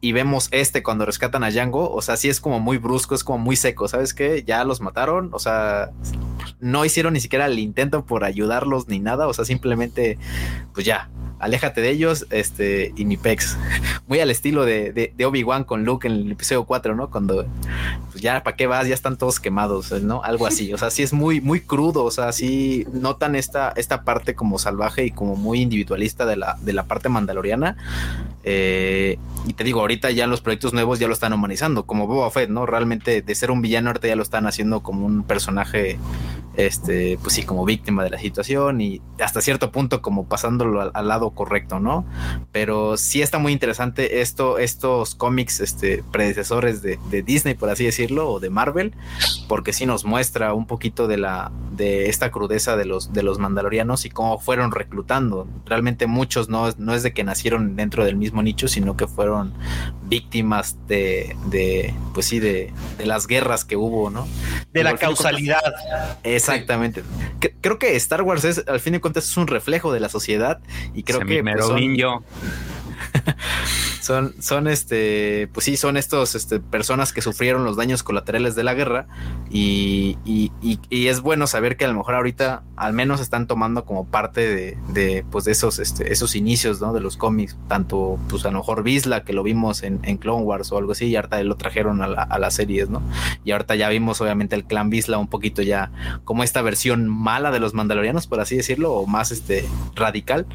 y 0.00 0.12
vemos 0.12 0.48
este 0.52 0.82
cuando 0.82 1.04
rescatan 1.04 1.44
a 1.44 1.50
Django, 1.50 1.92
o 1.92 2.00
sea, 2.00 2.16
sí 2.16 2.30
es 2.30 2.40
como 2.40 2.60
muy 2.60 2.78
brusco, 2.78 3.09
es 3.14 3.24
como 3.24 3.38
muy 3.38 3.56
seco, 3.56 3.88
¿sabes 3.88 4.14
qué? 4.14 4.44
Ya 4.44 4.64
los 4.64 4.80
mataron, 4.80 5.30
o 5.32 5.38
sea, 5.38 5.90
no 6.60 6.84
hicieron 6.84 7.14
ni 7.14 7.20
siquiera 7.20 7.46
el 7.46 7.58
intento 7.58 8.04
por 8.04 8.24
ayudarlos 8.24 8.88
ni 8.88 8.98
nada, 8.98 9.26
o 9.28 9.32
sea, 9.32 9.44
simplemente, 9.44 10.18
pues 10.74 10.86
ya, 10.86 11.10
aléjate 11.40 11.80
de 11.80 11.90
ellos, 11.90 12.26
este, 12.30 12.92
y 12.96 13.04
mi 13.04 13.16
pex. 13.16 13.56
Muy 14.06 14.20
al 14.20 14.30
estilo 14.30 14.64
de, 14.64 14.92
de, 14.92 15.26
Obi-Wan 15.26 15.64
con 15.64 15.84
Luke 15.84 16.06
en 16.06 16.14
el 16.14 16.32
episodio 16.32 16.64
4, 16.64 16.94
¿no? 16.94 17.10
Cuando, 17.10 17.46
pues 18.10 18.22
ya, 18.22 18.42
¿para 18.42 18.56
qué 18.56 18.66
vas? 18.66 18.86
Ya 18.86 18.94
están 18.94 19.16
todos 19.16 19.40
quemados, 19.40 19.90
¿no? 20.02 20.22
Algo 20.22 20.46
así, 20.46 20.72
o 20.72 20.78
sea, 20.78 20.90
sí 20.90 21.02
es 21.02 21.12
muy, 21.12 21.40
muy 21.40 21.60
crudo, 21.60 22.04
o 22.04 22.10
sea, 22.10 22.32
sí 22.32 22.86
notan 22.92 23.34
esta, 23.34 23.72
esta 23.76 24.04
parte 24.04 24.34
como 24.34 24.58
salvaje 24.58 25.04
y 25.06 25.10
como 25.10 25.36
muy 25.36 25.60
individualista 25.60 26.26
de 26.26 26.36
la, 26.36 26.56
de 26.60 26.72
la 26.72 26.84
parte 26.84 27.08
mandaloriana. 27.08 27.76
Eh, 28.42 29.18
y 29.46 29.52
te 29.54 29.64
digo, 29.64 29.80
ahorita 29.80 30.10
ya 30.10 30.26
los 30.26 30.40
proyectos 30.40 30.72
nuevos 30.72 30.98
ya 30.98 31.06
lo 31.06 31.14
están 31.14 31.32
humanizando, 31.32 31.86
como 31.86 32.06
Boba 32.06 32.30
Fett, 32.30 32.50
¿no? 32.50 32.66
Realmente 32.66 33.22
de 33.22 33.34
ser 33.34 33.50
un 33.50 33.62
villano 33.62 33.90
ahorita 33.90 34.08
ya 34.08 34.16
lo 34.16 34.22
están 34.22 34.46
haciendo 34.46 34.82
como 34.82 35.06
un 35.06 35.22
personaje, 35.22 35.98
este, 36.56 37.18
pues 37.22 37.34
sí, 37.34 37.42
como 37.42 37.64
víctima 37.64 38.04
de 38.04 38.10
la 38.10 38.18
situación 38.18 38.80
y 38.80 39.00
hasta 39.18 39.40
cierto 39.40 39.70
punto 39.70 40.02
como 40.02 40.26
pasándolo 40.26 40.90
al, 40.94 41.08
lado 41.08 41.29
correcto, 41.34 41.80
¿no? 41.80 42.04
Pero 42.52 42.96
sí 42.96 43.22
está 43.22 43.38
muy 43.38 43.52
interesante 43.52 44.20
esto, 44.20 44.58
estos 44.58 45.14
cómics, 45.14 45.60
este, 45.60 46.02
predecesores 46.10 46.82
de, 46.82 46.98
de 47.10 47.22
Disney, 47.22 47.54
por 47.54 47.70
así 47.70 47.84
decirlo, 47.84 48.30
o 48.30 48.40
de 48.40 48.50
Marvel, 48.50 48.94
porque 49.48 49.72
sí 49.72 49.86
nos 49.86 50.04
muestra 50.04 50.54
un 50.54 50.66
poquito 50.66 51.08
de 51.08 51.16
la, 51.16 51.52
de 51.72 52.08
esta 52.08 52.30
crudeza 52.30 52.76
de 52.76 52.84
los, 52.84 53.12
de 53.12 53.22
los 53.22 53.38
mandalorianos 53.38 54.04
y 54.04 54.10
cómo 54.10 54.38
fueron 54.38 54.72
reclutando. 54.72 55.48
Realmente 55.66 56.06
muchos 56.06 56.48
no, 56.48 56.70
no 56.78 56.94
es 56.94 57.02
de 57.02 57.12
que 57.12 57.24
nacieron 57.24 57.76
dentro 57.76 58.04
del 58.04 58.16
mismo 58.16 58.42
nicho, 58.42 58.68
sino 58.68 58.96
que 58.96 59.06
fueron 59.06 59.54
víctimas 60.02 60.76
de, 60.86 61.36
de 61.46 61.94
pues 62.12 62.26
sí, 62.26 62.38
de, 62.40 62.72
de, 62.98 63.06
las 63.06 63.26
guerras 63.26 63.64
que 63.64 63.76
hubo, 63.76 64.10
¿no? 64.10 64.26
De 64.72 64.82
la 64.82 64.96
causalidad. 64.96 65.60
Exactamente. 66.22 67.02
Creo 67.60 67.78
que 67.78 67.96
Star 67.96 68.22
Wars 68.22 68.44
es, 68.44 68.64
al 68.66 68.80
fin 68.80 68.92
de 68.92 69.00
cuentas, 69.00 69.24
es 69.24 69.36
un 69.36 69.46
reflejo 69.46 69.92
de 69.92 70.00
la 70.00 70.08
sociedad 70.08 70.60
y 70.94 71.02
creo 71.04 71.19
que... 71.26 71.42
Son, 74.00 74.34
son, 74.40 74.66
este, 74.66 75.48
pues 75.52 75.64
sí, 75.66 75.76
son 75.76 75.96
estos 75.96 76.34
este, 76.34 76.58
personas 76.58 77.12
que 77.12 77.20
sufrieron 77.20 77.64
los 77.64 77.76
daños 77.76 78.02
colaterales 78.02 78.54
de 78.56 78.64
la 78.64 78.74
guerra 78.74 79.06
y, 79.50 80.18
y, 80.24 80.50
y, 80.62 81.06
es 81.06 81.20
bueno 81.20 81.46
saber 81.46 81.76
que 81.76 81.84
a 81.84 81.88
lo 81.88 81.94
mejor 81.94 82.14
ahorita 82.14 82.62
al 82.76 82.92
menos 82.94 83.20
están 83.20 83.46
tomando 83.46 83.84
como 83.84 84.06
parte 84.06 84.40
de, 84.40 84.78
de 84.92 85.24
pues 85.30 85.44
de 85.44 85.52
esos, 85.52 85.78
este, 85.78 86.12
esos 86.12 86.34
inicios, 86.34 86.80
¿no? 86.80 86.92
De 86.92 87.00
los 87.00 87.16
cómics, 87.16 87.56
tanto 87.68 88.18
pues 88.28 88.44
a 88.46 88.50
lo 88.50 88.58
mejor 88.58 88.82
Visla, 88.82 89.22
que 89.22 89.32
lo 89.34 89.42
vimos 89.42 89.82
en, 89.82 90.00
en 90.02 90.16
Clone 90.16 90.44
Wars 90.44 90.72
o 90.72 90.78
algo 90.78 90.92
así, 90.92 91.06
y 91.06 91.16
ahorita 91.16 91.42
lo 91.44 91.56
trajeron 91.56 92.02
a, 92.02 92.08
la, 92.08 92.22
a 92.22 92.38
las 92.38 92.54
series, 92.54 92.88
¿no? 92.88 93.02
Y 93.44 93.52
ahorita 93.52 93.76
ya 93.76 93.88
vimos 93.90 94.20
obviamente 94.20 94.56
el 94.56 94.64
clan 94.64 94.88
Visla 94.88 95.18
un 95.18 95.28
poquito 95.28 95.62
ya 95.62 95.92
como 96.24 96.42
esta 96.42 96.62
versión 96.62 97.08
mala 97.08 97.50
de 97.50 97.60
los 97.60 97.74
mandalorianos, 97.74 98.26
por 98.26 98.40
así 98.40 98.56
decirlo, 98.56 98.92
o 98.94 99.06
más 99.06 99.30
este 99.30 99.68
radical, 99.94 100.46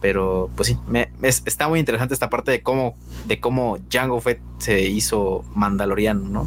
pero 0.00 0.50
pues 0.56 0.68
sí, 0.68 0.78
me, 0.86 1.10
es, 1.20 1.42
está 1.46 1.68
muy 1.68 1.80
interesante 1.80 1.91
esta 2.14 2.30
parte 2.30 2.50
de 2.50 2.62
cómo 2.62 2.96
de 3.26 3.40
cómo 3.40 3.78
Jango 3.90 4.20
Fett 4.20 4.40
se 4.58 4.82
hizo 4.82 5.44
mandaloriano, 5.54 6.28
¿no? 6.28 6.46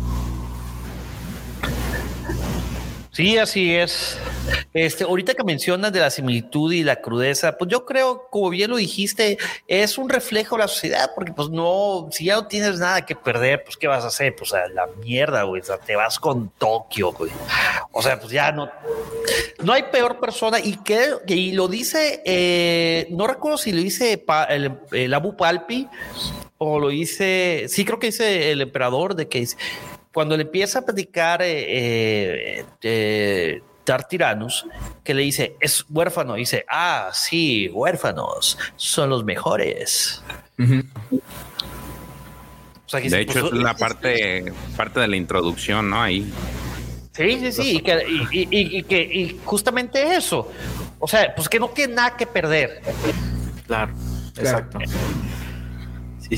Sí, 3.15 3.37
así 3.37 3.73
es. 3.73 4.19
Este, 4.73 5.05
ahorita 5.05 5.35
que 5.35 5.43
mencionas 5.45 5.93
de 5.93 6.01
la 6.01 6.09
similitud 6.09 6.73
y 6.73 6.83
la 6.83 6.97
crudeza, 6.97 7.57
pues 7.57 7.71
yo 7.71 7.85
creo, 7.85 8.27
como 8.29 8.49
bien 8.49 8.69
lo 8.69 8.75
dijiste, 8.75 9.37
es 9.69 9.97
un 9.97 10.09
reflejo 10.09 10.57
de 10.57 10.63
la 10.63 10.67
sociedad, 10.67 11.11
porque 11.15 11.31
pues 11.31 11.47
no, 11.47 12.09
si 12.11 12.25
ya 12.25 12.35
no 12.35 12.47
tienes 12.47 12.77
nada 12.77 13.05
que 13.05 13.15
perder, 13.15 13.63
pues 13.63 13.77
qué 13.77 13.87
vas 13.87 14.03
a 14.03 14.07
hacer, 14.07 14.35
pues 14.35 14.53
a 14.53 14.67
la 14.67 14.87
mierda, 15.01 15.43
güey, 15.43 15.61
o 15.61 15.63
sea, 15.63 15.77
te 15.77 15.95
vas 15.95 16.19
con 16.19 16.49
Tokio, 16.57 17.13
güey. 17.13 17.31
O 17.93 18.01
sea, 18.01 18.19
pues 18.19 18.33
ya 18.33 18.51
no, 18.51 18.69
no 19.63 19.71
hay 19.71 19.83
peor 19.83 20.19
persona 20.19 20.59
y 20.59 20.75
que 20.83 21.13
y 21.25 21.53
lo 21.53 21.69
dice, 21.69 22.21
eh, 22.25 23.07
no 23.11 23.27
recuerdo 23.27 23.57
si 23.57 23.71
lo 23.71 23.81
dice 23.81 24.25
el, 24.49 24.77
el 24.91 25.13
Abu 25.13 25.37
Palpi 25.37 25.87
o 26.57 26.79
lo 26.81 26.89
dice, 26.89 27.67
sí 27.69 27.85
creo 27.85 27.97
que 27.97 28.07
dice 28.07 28.51
el 28.51 28.59
emperador 28.59 29.15
de 29.15 29.29
que 29.29 29.47
cuando 30.15 30.37
le 30.37 30.43
empieza 30.43 30.79
a 30.79 30.81
platicar 30.83 31.41
eh, 31.41 32.59
eh, 32.61 32.65
eh 32.81 33.61
Tartiranus, 33.83 34.65
que 35.03 35.13
le 35.13 35.23
dice, 35.23 35.57
es 35.59 35.85
huérfano, 35.89 36.35
dice, 36.35 36.65
ah, 36.69 37.09
sí, 37.11 37.67
huérfanos, 37.67 38.57
son 38.77 39.09
los 39.09 39.25
mejores. 39.25 40.23
o 40.57 40.63
sea, 42.87 43.01
de 43.01 43.19
hecho, 43.19 43.47
es 43.47 43.51
la 43.51 43.73
parte, 43.77 44.53
parte 44.77 45.01
de 45.01 45.09
la 45.09 45.17
introducción, 45.17 45.89
¿no? 45.89 46.01
Ahí. 46.01 46.31
Sí, 47.11 47.37
sí, 47.41 47.51
sí, 47.51 47.75
y 47.75 47.81
que, 47.81 48.05
y, 48.31 48.83
que 48.83 49.01
y 49.01 49.41
justamente 49.43 50.15
eso. 50.15 50.49
O 50.97 51.09
sea, 51.09 51.35
pues 51.35 51.49
que 51.49 51.59
no 51.59 51.67
tiene 51.67 51.93
nada 51.93 52.15
que 52.15 52.25
perder. 52.25 52.81
Claro, 53.67 53.93
exacto. 54.37 54.79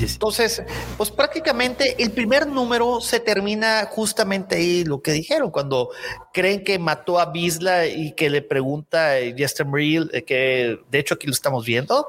Entonces, 0.04 0.64
pues 0.98 1.12
prácticamente 1.12 2.02
el 2.02 2.12
primer 2.12 2.48
número 2.48 3.02
se 3.02 3.20
termina 3.20 3.88
justamente 3.92 4.56
ahí 4.56 4.84
lo 4.84 5.02
que 5.02 5.12
dijeron, 5.12 5.52
cuando 5.52 5.90
creen 6.34 6.64
que 6.64 6.80
mató 6.80 7.20
a 7.20 7.28
Bisla 7.28 7.88
y 7.88 8.14
que 8.14 8.30
le 8.30 8.42
pregunta 8.42 9.14
a 9.14 9.20
Justin 9.38 9.74
Real, 9.74 10.10
eh, 10.14 10.24
que 10.24 10.80
de 10.90 11.00
hecho 11.00 11.16
aquí 11.16 11.28
lo 11.28 11.34
estamos 11.34 11.66
viendo, 11.66 12.08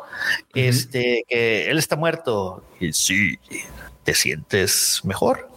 este, 0.55 1.24
que 1.28 1.70
él 1.70 1.78
está 1.78 1.97
muerto. 1.97 2.62
Y 2.80 2.93
sí, 2.93 3.39
¿te 4.05 4.14
sientes 4.14 5.01
mejor? 5.05 5.49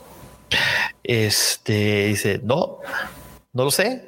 Este 1.03 2.07
dice, 2.07 2.39
no, 2.43 2.79
no 3.53 3.65
lo 3.65 3.71
sé. 3.71 4.05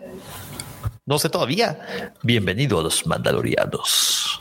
No 1.06 1.20
sé 1.20 1.30
todavía. 1.30 2.14
Bienvenido 2.24 2.80
a 2.80 2.84
los 2.84 3.06
Mandalorianos. 3.06 4.40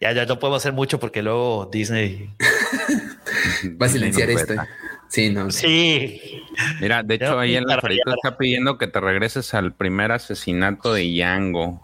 Ya, 0.00 0.12
ya 0.12 0.26
no 0.26 0.38
podemos 0.38 0.62
hacer 0.62 0.72
mucho 0.72 1.00
porque 1.00 1.22
luego 1.22 1.68
Disney 1.72 2.30
va 3.80 3.86
a 3.86 3.88
silenciar 3.88 4.30
esto. 4.30 4.54
Sí, 5.08 5.30
no. 5.30 5.50
Sí. 5.50 6.42
Mira, 6.80 7.02
de 7.02 7.14
hecho, 7.14 7.38
ahí 7.38 7.54
el 7.54 7.70
Alfredito 7.70 8.12
está 8.14 8.36
pidiendo 8.36 8.78
que 8.78 8.86
te 8.86 9.00
regreses 9.00 9.54
al 9.54 9.72
primer 9.72 10.12
asesinato 10.12 10.92
de 10.92 11.14
Yango. 11.14 11.80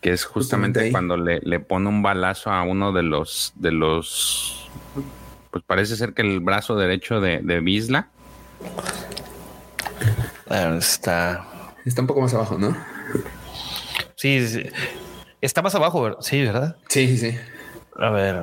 Que 0.00 0.12
es 0.12 0.24
justamente 0.24 0.90
cuando 0.90 1.16
le, 1.16 1.40
le, 1.40 1.60
pone 1.60 1.88
un 1.88 2.02
balazo 2.02 2.50
a 2.50 2.62
uno 2.62 2.92
de 2.92 3.02
los, 3.02 3.52
de 3.56 3.72
los, 3.72 4.70
pues 5.50 5.64
parece 5.64 5.96
ser 5.96 6.14
que 6.14 6.22
el 6.22 6.38
brazo 6.40 6.76
derecho 6.76 7.20
de, 7.20 7.40
de 7.42 7.60
Bisla 7.60 8.08
está. 10.50 11.44
Está 11.84 12.00
un 12.02 12.06
poco 12.06 12.20
más 12.20 12.34
abajo, 12.34 12.58
¿no? 12.58 12.76
Sí, 14.16 14.44
está 15.40 15.62
más 15.62 15.74
abajo, 15.74 16.20
sí, 16.20 16.42
¿verdad? 16.42 16.76
Sí, 16.88 17.16
sí, 17.16 17.30
sí. 17.30 17.38
A 17.96 18.10
ver, 18.10 18.40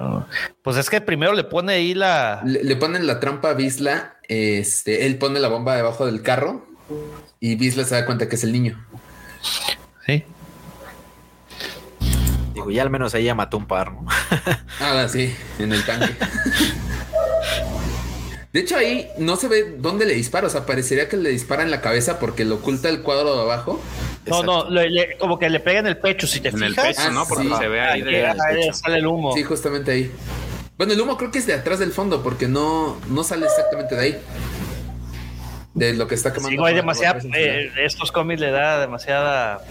pues 0.64 0.78
es 0.78 0.90
que 0.90 1.00
primero 1.00 1.34
le 1.34 1.44
pone 1.44 1.74
ahí 1.74 1.94
la. 1.94 2.42
Le, 2.46 2.76
ponen 2.76 3.08
la 3.08 3.20
trampa 3.20 3.52
a 3.52 3.54
Bisla. 3.54 4.18
Este, 4.28 5.06
él 5.06 5.18
pone 5.18 5.40
la 5.40 5.48
bomba 5.48 5.76
debajo 5.76 6.06
del 6.06 6.22
carro 6.22 6.66
y 7.40 7.56
Bisla 7.56 7.84
se 7.84 7.96
da 7.96 8.06
cuenta 8.06 8.28
que 8.28 8.36
es 8.36 8.44
el 8.44 8.52
niño. 8.52 8.86
Sí. 10.06 10.24
Digo, 12.54 12.72
ya 12.72 12.82
al 12.82 12.90
menos 12.90 13.14
ella 13.14 13.36
mató 13.36 13.58
un 13.58 13.68
par, 13.68 13.94
¿no? 13.94 14.06
ah, 14.80 15.08
sí, 15.08 15.34
en 15.60 15.72
el 15.72 15.86
tanque. 15.86 16.16
De 18.56 18.62
hecho, 18.62 18.78
ahí 18.78 19.10
no 19.18 19.36
se 19.36 19.50
ve 19.50 19.76
dónde 19.80 20.06
le 20.06 20.14
dispara. 20.14 20.48
O 20.48 20.50
sea, 20.50 20.66
parecería 20.66 21.10
que 21.10 21.18
le 21.18 21.30
dispara 21.30 21.64
en 21.64 21.72
la 21.72 21.82
cabeza 21.82 22.20
porque 22.20 22.46
lo 22.46 22.56
oculta 22.56 22.88
el 22.88 23.02
cuadro 23.02 23.36
de 23.36 23.42
abajo. 23.42 23.82
No, 24.28 24.44
no, 24.44 24.64
como 25.20 25.38
que 25.38 25.50
le 25.50 25.60
pega 25.60 25.80
en 25.80 25.88
el 25.88 25.98
pecho, 25.98 26.26
si 26.26 26.40
te 26.40 26.48
en 26.48 26.64
el 26.64 26.74
pecho, 26.74 27.12
¿no? 27.12 27.28
Porque 27.28 27.50
se 27.54 27.68
ve 27.68 27.82
ahí, 27.82 28.02
ahí 28.02 28.72
sale 28.72 29.00
el 29.00 29.08
humo. 29.08 29.34
Sí, 29.34 29.44
justamente 29.44 29.92
ahí. 29.92 30.10
Bueno, 30.78 30.94
el 30.94 31.02
humo 31.02 31.18
creo 31.18 31.32
que 31.32 31.40
es 31.40 31.48
de 31.48 31.54
atrás 31.54 31.80
del 31.80 31.92
fondo 31.92 32.24
porque 32.24 32.48
no, 32.48 32.98
no 33.10 33.26
sale 33.26 33.46
exactamente 33.46 33.94
de 33.96 34.02
ahí. 34.02 34.18
De 35.74 35.94
lo 35.94 36.08
que 36.08 36.16
está 36.16 36.32
quemando. 36.32 36.52
Sí, 36.52 36.56
no 36.56 36.64
hay 36.64 36.76
demasiada. 36.76 37.20
Eh, 37.36 37.74
estos 37.84 38.14
cómics 38.14 38.40
le 38.40 38.52
da 38.52 38.80
demasiada 38.80 39.66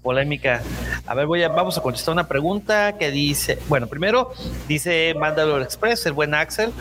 polémica. 0.00 0.62
A 1.06 1.14
ver, 1.14 1.26
voy 1.26 1.42
a, 1.42 1.50
vamos 1.50 1.76
a 1.76 1.82
contestar 1.82 2.14
una 2.14 2.28
pregunta 2.28 2.96
que 2.96 3.10
dice, 3.10 3.58
bueno, 3.68 3.88
primero 3.88 4.32
dice 4.66 5.12
Mandalore 5.18 5.64
Express, 5.64 6.06
el 6.06 6.14
buen 6.14 6.32
Axel. 6.32 6.72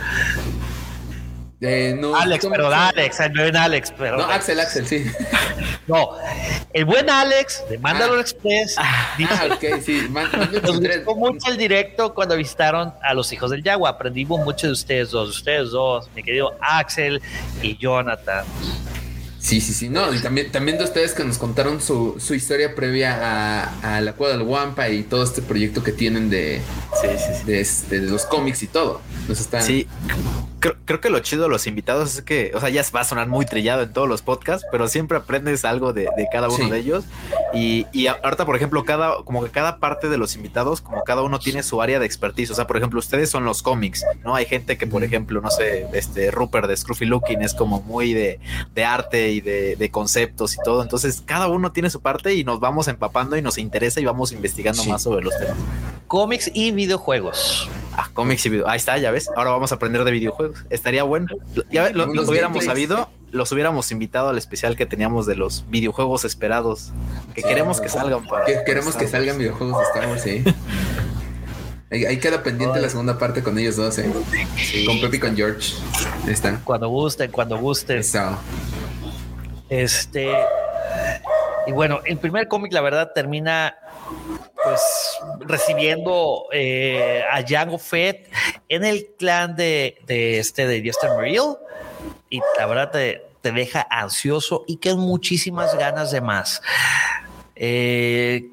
Eh, 1.62 1.96
no, 1.98 2.16
Alex, 2.16 2.42
¿cómo 2.44 2.56
perdón? 2.56 2.74
Alex, 2.74 3.20
el 3.22 3.32
buen 3.32 3.56
Alex, 3.56 3.92
perdón. 3.92 4.20
No, 4.20 4.26
Axel, 4.26 4.60
Axel, 4.60 4.86
sí. 4.88 5.06
No, 5.88 6.10
el 6.74 6.84
buen 6.86 7.08
Alex 7.10 7.64
de 7.70 7.78
Mandalore 7.78 8.20
Express 8.22 8.76
dice, 9.18 9.30
Ah, 9.34 9.48
ok, 9.54 9.82
sí. 9.84 10.02
Man- 10.10 10.30
Nos 10.64 10.80
gustó 10.80 11.16
mucho 11.16 11.52
el 11.52 11.58
directo 11.58 12.14
cuando 12.14 12.36
visitaron 12.36 12.92
a 13.04 13.14
los 13.14 13.32
hijos 13.32 13.52
del 13.52 13.64
Yagua. 13.64 13.92
Aprendimos 13.92 14.40
mucho 14.44 14.68
de 14.68 14.74
ustedes 14.74 15.12
dos, 15.12 15.30
de 15.30 15.38
ustedes 15.38 15.70
dos, 15.72 16.10
mi 16.16 16.24
querido 16.24 16.56
Axel 16.60 17.22
y 17.62 17.78
Jonathan. 17.78 18.44
Sí, 19.40 19.62
sí, 19.62 19.74
sí. 19.74 19.90
No, 19.90 20.12
y 20.12 20.20
también, 20.20 20.52
también 20.52 20.80
de 20.80 20.86
ustedes 20.86 21.14
que 21.14 21.24
nos 21.24 21.38
contaron 21.38 21.80
su, 21.80 22.16
su 22.20 22.34
historia 22.34 22.74
previa 22.74 23.20
a, 23.84 23.98
a 23.98 24.02
la 24.02 24.14
Cueva 24.14 24.36
del 24.36 24.42
Wampa 24.48 24.90
y 24.90 25.04
todo 25.04 25.24
este 25.24 25.44
proyecto 25.44 25.84
que 25.84 25.92
tienen 25.92 26.32
de, 26.32 26.62
Sí, 27.00 27.08
sí, 27.16 27.34
sí. 27.40 27.44
de, 27.46 27.60
este, 27.62 28.00
de 28.02 28.10
los 28.10 28.26
cómics 28.26 28.64
y 28.64 28.68
todo. 28.68 29.02
Nos 29.28 29.40
está... 29.40 29.62
Sí, 29.62 29.88
creo, 30.72 30.76
creo 30.86 31.02
que 31.02 31.10
lo 31.10 31.20
chido 31.20 31.44
de 31.44 31.50
los 31.50 31.68
invitados 31.68 32.16
es 32.16 32.22
que, 32.22 32.52
o 32.56 32.60
sea, 32.60 32.70
ya 32.70 32.84
va 32.96 33.02
a 33.02 33.04
sonar 33.04 33.28
muy 33.28 33.46
trillado 33.46 33.84
en 33.84 33.94
todos 33.94 34.08
los 34.10 34.22
podcasts, 34.22 34.66
pero 34.72 34.88
siempre 34.88 35.18
aprendes 35.18 35.64
algo 35.66 35.94
de, 35.94 36.08
de 36.18 36.28
cada 36.32 36.48
uno 36.48 36.58
Sí. 36.66 36.70
de 36.72 36.78
ellos. 36.80 37.04
Y, 37.54 37.86
y 37.92 38.08
ahorita, 38.08 38.46
por 38.46 38.56
ejemplo, 38.56 38.84
cada, 38.84 39.24
como 39.24 39.44
que 39.44 39.50
cada 39.52 39.78
parte 39.80 40.10
de 40.10 40.18
los 40.18 40.36
invitados, 40.36 40.82
como 40.82 41.04
cada 41.04 41.22
uno 41.22 41.40
tiene 41.40 41.64
su 41.64 41.82
área 41.82 42.00
de 42.00 42.06
expertise. 42.06 42.52
O 42.52 42.56
sea, 42.56 42.68
por 42.68 42.78
ejemplo, 42.78 43.00
ustedes 43.00 43.30
son 43.30 43.46
los 43.46 43.62
cómics, 43.62 44.04
¿no? 44.24 44.36
Hay 44.36 44.46
gente 44.46 44.78
que, 44.78 44.88
por 44.88 45.04
ejemplo, 45.04 45.42
no 45.42 45.50
sé, 45.52 45.88
este 45.94 46.32
Rupert 46.32 46.68
de 46.68 46.76
Scruffy 46.76 47.06
Looking 47.06 47.42
es 47.42 47.54
como 47.54 47.82
muy 47.82 48.14
de, 48.14 48.40
de 48.74 48.84
arte 48.86 49.32
y 49.32 49.42
de, 49.42 49.76
de 49.76 49.92
conceptos 49.92 50.56
y 50.56 50.58
todo. 50.64 50.82
Entonces, 50.82 51.22
cada 51.26 51.48
uno 51.48 51.72
tiene 51.72 51.90
su 51.90 52.02
parte 52.02 52.34
y 52.34 52.44
nos 52.44 52.60
vamos 52.60 52.88
empapando 52.88 53.38
y 53.38 53.42
nos 53.42 53.58
interesa 53.58 54.00
y 54.00 54.06
vamos 54.06 54.32
investigando 54.32 54.82
Sí. 54.84 54.90
más 54.90 55.04
sobre 55.04 55.24
los 55.24 55.38
temas. 55.38 55.56
Cómics 56.08 56.52
y 56.54 56.72
videojuegos. 56.72 57.70
Ah, 57.98 58.10
cómics 58.14 58.46
y 58.46 58.50
video. 58.50 58.68
Ahí 58.68 58.78
está, 58.78 58.98
ya 58.98 59.12
ves. 59.12 59.30
Ahora 59.36 59.52
vamos 59.52 59.72
a 59.72 59.76
aprender 59.76 60.04
de 60.04 60.12
videojuegos. 60.12 60.55
Estaría 60.70 61.04
bueno. 61.04 61.28
Ya 61.72 61.90
lo, 61.92 62.06
lo 62.06 62.12
Unos 62.12 62.30
hubiéramos 62.30 62.58
gameplays. 62.66 62.66
sabido, 62.90 63.10
los 63.32 63.52
hubiéramos 63.52 63.92
invitado 63.92 64.30
al 64.30 64.38
especial 64.38 64.76
que 64.76 64.86
teníamos 64.86 65.26
de 65.26 65.36
los 65.36 65.66
videojuegos 65.70 66.26
esperados. 66.26 66.92
Que 67.34 67.42
Sí. 67.42 67.48
queremos 67.48 67.82
que 67.82 67.90
salgan 67.90 68.26
para. 68.28 68.46
Que- 68.46 68.54
para 68.54 68.66
queremos 68.66 68.96
que 68.96 69.08
salgan 69.08 69.38
videojuegos 69.38 69.78
de 69.80 69.84
Star 69.86 70.08
Wars, 70.10 70.22
sí. 70.22 70.44
Ahí, 71.92 72.04
ahí 72.04 72.18
queda 72.20 72.42
pendiente 72.42 72.82
la 72.82 72.90
segunda 72.90 73.20
parte 73.20 73.44
con 73.44 73.58
ellos 73.60 73.76
dos, 73.76 73.98
¿eh? 74.00 74.12
Sí. 74.58 74.86
Con 74.88 75.00
Pepe 75.00 75.18
y 75.18 75.20
con 75.20 75.36
George. 75.36 75.74
Ahí 76.26 76.34
está. 76.34 76.60
Cuando 76.64 76.90
gusten, 76.90 77.32
cuando 77.32 77.60
gusten. 77.60 78.00
Eso. 78.00 78.38
Este. 79.70 80.32
Y 81.68 81.72
bueno, 81.72 82.02
el 82.06 82.18
primer 82.18 82.48
cómic, 82.48 82.74
la 82.74 82.82
verdad, 82.82 83.12
termina 83.14 83.76
pues 84.66 84.82
recibiendo 85.42 86.48
eh, 86.52 87.24
a 87.32 87.44
Jango 87.48 87.78
Fett 87.78 88.30
en 88.68 88.84
el 88.84 89.08
clan 89.18 89.56
de, 89.56 89.98
de 90.06 90.40
este 90.40 90.68
de 90.68 90.82
Jester 90.82 91.12
Merrill. 91.12 91.56
Y 92.30 92.42
la 92.58 92.66
verdad 92.66 92.92
te, 92.92 93.26
te 93.42 93.52
deja 93.52 93.86
ansioso 93.90 94.64
y 94.68 94.78
con 94.78 95.00
muchísimas 95.00 95.78
ganas 95.78 96.12
de 96.12 96.22
más. 96.22 96.62
Eh, 97.56 98.50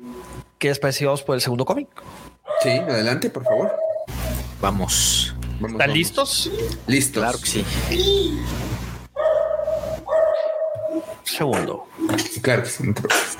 ¿Qué 0.58 0.68
les 0.68 0.78
pareció 0.78 1.08
Vamos 1.08 1.22
por 1.22 1.34
el 1.34 1.40
segundo 1.40 1.64
cómic? 1.64 1.88
Sí, 2.62 2.70
adelante, 2.70 3.30
por 3.30 3.42
favor. 3.44 3.74
Vamos. 4.60 5.34
Vamos, 5.54 5.72
¿Están 5.72 5.78
vamos. 5.78 5.94
listos? 5.96 6.50
Listos. 6.86 7.22
Claro 7.22 7.38
que 7.38 7.46
sí. 7.46 7.64
Segundo. 11.24 11.86
Claro 12.42 12.62
que 12.62 12.68
sí, 12.68 12.82
no 12.84 12.94
te 12.94 13.02
preocupes. 13.02 13.38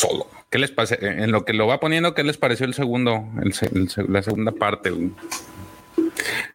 Solo. 0.00 0.26
¿Qué 0.48 0.58
les 0.58 0.70
pasa? 0.70 0.96
En 0.98 1.30
lo 1.30 1.44
que 1.44 1.52
lo 1.52 1.66
va 1.66 1.78
poniendo, 1.78 2.14
¿qué 2.14 2.24
les 2.24 2.38
pareció 2.38 2.64
el 2.64 2.72
segundo, 2.72 3.28
el 3.42 3.90
la 4.08 4.22
segunda 4.22 4.50
parte? 4.50 4.90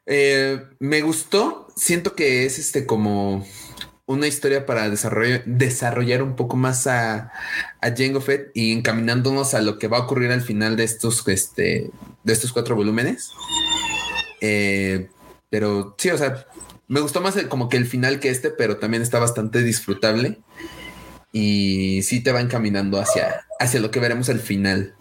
Eh, 0.08 0.64
me 0.80 1.02
gustó. 1.04 1.68
Siento 1.76 2.16
que 2.16 2.48
es 2.48 2.58
este 2.58 2.88
como 2.88 3.46
una 4.08 4.26
historia 4.26 4.66
para 4.66 4.90
desarrollar, 4.90 6.24
un 6.24 6.36
poco 6.36 6.58
más 6.58 6.88
a, 6.88 7.32
a 7.82 7.96
Jango 7.96 8.20
Fett 8.20 8.50
y 8.56 8.72
encaminándonos 8.72 9.54
a 9.54 9.62
lo 9.62 9.78
que 9.78 9.90
va 9.90 9.98
a 9.98 10.02
ocurrir 10.06 10.32
al 10.32 10.42
final 10.42 10.76
de 10.76 10.84
estos, 10.84 11.28
este, 11.28 11.92
de 12.24 12.34
estos 12.34 12.52
cuatro 12.52 12.76
volúmenes. 12.76 13.30
Eh, 14.42 15.08
pero 15.52 15.94
sí, 16.00 16.10
o 16.10 16.18
sea, 16.18 16.48
me 16.88 17.00
gustó 17.00 17.22
más 17.22 17.36
como 17.44 17.70
que 17.70 17.78
el 17.78 17.86
final 17.86 18.20
que 18.20 18.32
este, 18.32 18.50
pero 18.50 18.78
también 18.78 19.04
está 19.04 19.20
bastante 19.20 19.62
disfrutable 19.62 20.40
y 21.38 22.02
sí 22.04 22.24
te 22.24 22.32
va 22.32 22.40
encaminando 22.40 22.98
hacia, 22.98 23.46
hacia 23.60 23.82
lo 23.82 23.92
que 23.92 24.00
veremos 24.00 24.30
al 24.30 24.40
final. 24.40 24.94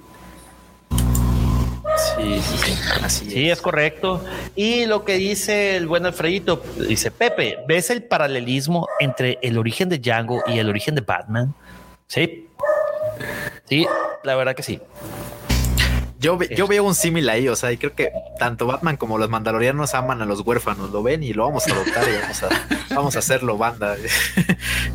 Sí, 0.91 2.41
sí, 2.43 2.57
sí. 2.59 2.75
Así 3.05 3.31
Sí, 3.31 3.51
es 3.51 3.61
correcto. 3.61 4.25
Y 4.57 4.85
lo 4.87 5.05
que 5.05 5.15
dice 5.15 5.77
el 5.77 5.87
buen 5.87 6.07
Alfredito, 6.07 6.61
dice 6.89 7.13
Pepe, 7.13 7.59
¿ves 7.69 7.89
el 7.91 8.03
paralelismo 8.03 8.89
entre 8.99 9.39
el 9.43 9.59
origen 9.59 9.89
de 9.89 10.01
Django 10.01 10.43
y 10.49 10.59
el 10.59 10.69
origen 10.69 10.97
de 10.97 11.03
Batman? 11.03 11.55
Sí. 12.09 12.49
Sí, 13.69 13.87
la 14.25 14.35
verdad 14.35 14.57
que 14.57 14.65
sí. 14.65 14.81
Yo, 16.25 16.39
yo 16.43 16.67
veo 16.67 16.83
un 16.85 16.95
símil 16.95 17.29
ahí, 17.29 17.49
o 17.49 17.55
sea, 17.57 17.71
y 17.73 17.77
creo 17.77 17.95
que 17.95 18.11
tanto 18.39 18.67
Batman 18.67 18.97
como 18.97 19.19
los 19.19 19.29
mandalorianos 19.29 19.95
aman 19.95 20.23
a 20.23 20.25
los 20.25 20.41
huérfanos, 20.41 20.91
lo 20.91 21.03
ven 21.03 21.23
y 21.23 21.33
lo 21.33 21.45
vamos 21.47 21.67
a 21.69 21.73
adoptar 21.73 22.05
y 22.09 22.21
vamos 22.21 22.43
a, 22.43 22.49
vamos 22.95 23.17
a 23.17 23.19
hacerlo 23.21 23.57
banda. 23.59 23.97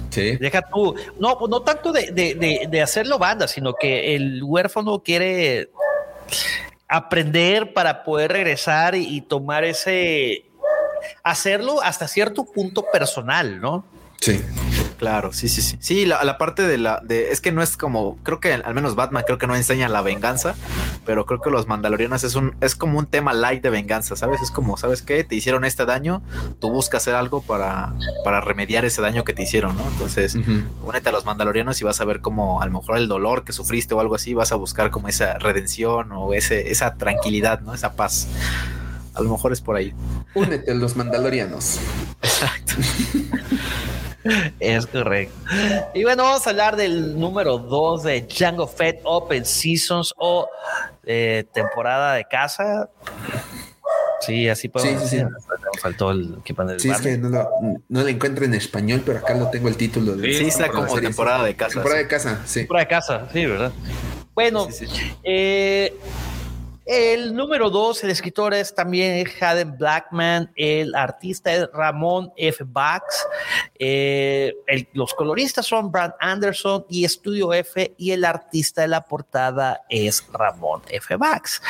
Sí. 0.10 0.38
Deja 0.38 0.64
tú, 0.64 0.96
no, 1.20 1.38
pues 1.38 1.52
no 1.52 1.62
tanto 1.62 1.92
de, 1.92 2.12
de- 2.12 2.34
de- 2.34 2.68
de 2.68 2.82
hacerlo 2.82 3.20
banda, 3.20 3.48
sino 3.48 3.76
que 3.76 4.16
el 4.16 4.42
huérfano 4.44 5.04
quiere 5.04 5.70
aprender 6.88 7.74
para 7.74 8.04
poder 8.04 8.32
regresar 8.32 8.96
y, 8.96 9.06
y 9.18 9.22
tomar 9.22 9.64
ese, 9.64 10.46
hacerlo 11.24 11.82
hasta 11.84 12.08
cierto 12.08 12.44
punto 12.46 12.84
personal, 12.92 13.62
¿no? 13.62 13.86
Sí. 14.20 14.42
Claro, 15.00 15.32
sí, 15.32 15.48
sí, 15.48 15.62
sí. 15.62 15.78
Sí, 15.80 16.06
la, 16.06 16.22
la 16.26 16.38
parte 16.38 16.68
de 16.68 16.78
la, 16.78 17.00
de, 17.02 17.32
es 17.32 17.40
que 17.40 17.54
no 17.54 17.64
es 17.64 17.78
como, 17.78 18.18
creo 18.18 18.42
que 18.42 18.54
al 18.54 18.74
menos 18.76 18.96
Batman 18.96 19.24
creo 19.26 19.38
que 19.38 19.48
no 19.48 19.56
enseña 19.56 19.88
la 19.88 20.02
venganza, 20.02 20.56
pero 21.06 21.26
creo 21.26 21.40
que 21.40 21.50
los 21.50 21.68
mandalorianos 21.68 22.26
es 22.26 22.36
un, 22.36 22.54
es 22.60 22.76
como 22.76 23.00
un 23.00 23.06
tema 23.06 23.32
light 23.32 23.64
de 23.64 23.70
venganza, 23.70 24.18
¿sabes? 24.18 24.42
Es 24.42 24.52
como, 24.52 24.76
¿sabes 24.76 25.02
qué? 25.02 25.24
Te 25.24 25.36
hicieron 25.36 25.64
este 25.64 25.86
daño, 25.86 26.22
tú 26.60 26.70
buscas 26.70 27.04
hacer 27.04 27.16
algo 27.16 27.42
para, 27.42 27.94
para 28.26 28.42
remediar 28.42 28.84
ese 28.84 29.02
daño 29.02 29.24
que 29.24 29.32
te 29.32 29.42
hicieron, 29.44 29.78
¿no? 29.78 29.88
Entonces, 29.88 30.36
únete 30.84 31.08
a 31.08 31.12
los 31.14 31.24
mandalorianos 31.24 31.80
y 31.80 31.86
vas 31.86 32.02
a 32.02 32.06
ver 32.06 32.20
como 32.20 32.62
a 32.62 32.66
lo 32.66 32.74
mejor 32.74 32.98
el 32.98 33.08
dolor 33.08 33.46
que 33.46 33.54
sufriste 33.54 33.94
o 33.94 34.02
algo 34.02 34.16
así, 34.16 34.34
vas 34.34 34.52
a 34.52 34.56
buscar 34.56 34.92
como 34.92 35.08
esa 35.08 35.38
redención 35.38 36.12
o 36.12 36.34
ese, 36.34 36.72
esa 36.72 36.96
tranquilidad, 36.96 37.62
¿no? 37.62 37.74
Esa 37.74 37.94
paz. 37.94 38.28
A 39.14 39.22
lo 39.22 39.30
mejor 39.30 39.54
es 39.54 39.62
por 39.62 39.78
ahí. 39.78 39.94
Únete 40.36 40.72
a 40.72 40.76
los 40.76 40.98
mandalorianos. 40.98 41.80
Exacto. 42.22 42.74
Es 44.60 44.86
correcto. 44.88 45.34
Y 45.94 46.04
bueno, 46.04 46.24
vamos 46.24 46.46
a 46.46 46.50
hablar 46.50 46.76
del 46.76 47.18
número 47.20 47.58
2 47.58 48.04
de 48.04 48.22
Django 48.22 48.68
Fett 48.68 49.00
Open 49.04 49.46
Seasons 49.46 50.14
o 50.18 50.48
eh, 51.06 51.46
temporada 51.54 52.14
de 52.16 52.26
casa. 52.26 52.90
Sí, 54.22 54.50
así 54.50 54.68
podemos 54.68 55.04
Sí, 55.04 55.08
sí, 55.10 55.18
sí. 55.18 55.24
decir. 55.24 55.36
Faltó 55.82 56.12
el 56.12 56.36
equipo 56.42 56.64
del 56.66 56.80
Sí, 56.80 56.90
es 56.90 57.00
que 57.00 57.18
no 57.18 57.30
lo, 57.30 57.50
no 57.88 58.02
lo 58.02 58.08
encuentro 58.10 58.44
en 58.44 58.54
español, 58.54 59.02
pero 59.06 59.20
acá 59.20 59.34
lo 59.34 59.50
tengo 59.50 59.70
el 59.70 59.78
título. 59.78 60.16
De, 60.16 60.34
Sí, 60.34 60.48
está 60.48 60.68
como 60.68 60.88
serie, 60.90 61.04
temporada 61.10 61.46
de 61.46 61.56
casa. 61.56 61.74
Temporada 61.76 62.02
de 62.02 62.08
casa, 62.08 62.42
sí. 62.46 62.60
Temporada 62.62 62.84
de 62.86 62.90
casa, 62.90 63.28
sí, 63.32 63.46
¿verdad? 63.46 63.72
Bueno, 64.36 64.68
Sí, 64.72 64.88
sí. 64.88 65.14
eh, 65.24 65.96
el 66.90 67.36
número 67.36 67.70
2, 67.70 68.04
el 68.04 68.10
escritor 68.10 68.52
es 68.56 68.74
también 68.74 69.24
Haden 69.40 69.78
Blackman, 69.78 70.52
el 70.56 70.96
artista 70.96 71.54
es 71.54 71.70
Ramón 71.72 72.34
F. 72.36 72.64
Bax, 72.66 73.28
eh, 73.78 74.56
los 74.94 75.14
coloristas 75.14 75.68
son 75.68 75.92
Brad 75.92 76.14
Anderson 76.20 76.88
y 76.90 77.06
Estudio 77.06 77.54
F, 77.54 77.94
y 77.96 78.10
el 78.10 78.26
artista 78.26 78.82
de 78.82 78.88
la 78.88 79.02
portada 79.02 79.82
es 79.88 80.26
Ramón 80.34 80.82
F. 80.90 81.16
Bax. 81.16 81.62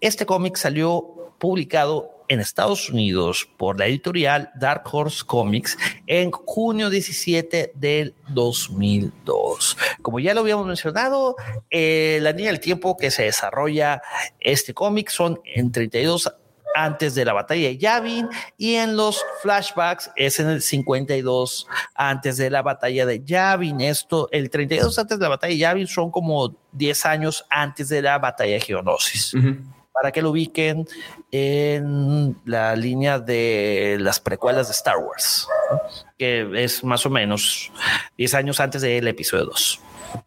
Este 0.00 0.24
cómic 0.24 0.54
salió 0.54 1.34
publicado 1.40 2.21
en 2.32 2.40
Estados 2.40 2.88
Unidos 2.88 3.46
por 3.58 3.78
la 3.78 3.86
editorial 3.86 4.50
Dark 4.54 4.84
Horse 4.90 5.22
Comics 5.26 5.76
en 6.06 6.30
junio 6.30 6.88
17 6.88 7.72
del 7.74 8.14
2002. 8.28 9.76
Como 10.00 10.18
ya 10.18 10.32
lo 10.32 10.40
habíamos 10.40 10.66
mencionado, 10.66 11.36
eh, 11.70 12.18
la 12.22 12.32
línea 12.32 12.50
del 12.50 12.60
tiempo 12.60 12.96
que 12.96 13.10
se 13.10 13.24
desarrolla 13.24 14.00
este 14.40 14.72
cómic 14.72 15.10
son 15.10 15.40
en 15.44 15.72
32 15.72 16.32
antes 16.74 17.14
de 17.14 17.26
la 17.26 17.34
batalla 17.34 17.68
de 17.68 17.76
Yavin 17.76 18.28
y 18.56 18.76
en 18.76 18.96
los 18.96 19.22
flashbacks 19.42 20.10
es 20.16 20.40
en 20.40 20.48
el 20.48 20.62
52 20.62 21.66
antes 21.94 22.38
de 22.38 22.48
la 22.48 22.62
batalla 22.62 23.04
de 23.04 23.22
Yavin. 23.22 23.82
Esto, 23.82 24.30
el 24.32 24.48
32 24.48 24.98
antes 24.98 25.18
de 25.18 25.22
la 25.22 25.28
batalla 25.28 25.52
de 25.52 25.58
Yavin 25.58 25.86
son 25.86 26.10
como 26.10 26.56
10 26.72 27.04
años 27.04 27.44
antes 27.50 27.90
de 27.90 28.00
la 28.00 28.18
batalla 28.18 28.54
de 28.54 28.60
Geonosis. 28.60 29.34
Ujú. 29.34 29.56
Para 29.92 30.10
que 30.12 30.22
lo 30.22 30.30
ubiquen 30.30 30.86
en 31.30 32.36
la 32.44 32.74
línea 32.76 33.18
de 33.18 33.98
las 34.00 34.20
precuelas 34.20 34.68
de 34.68 34.72
Star 34.72 34.96
Wars, 34.98 35.46
¿no? 35.70 35.80
que 36.18 36.48
es 36.64 36.82
más 36.84 37.04
o 37.06 37.10
menos 37.10 37.70
10 38.16 38.34
años 38.34 38.60
antes 38.60 38.82
del 38.82 39.06
episodio 39.08 39.44
2. 39.46 39.80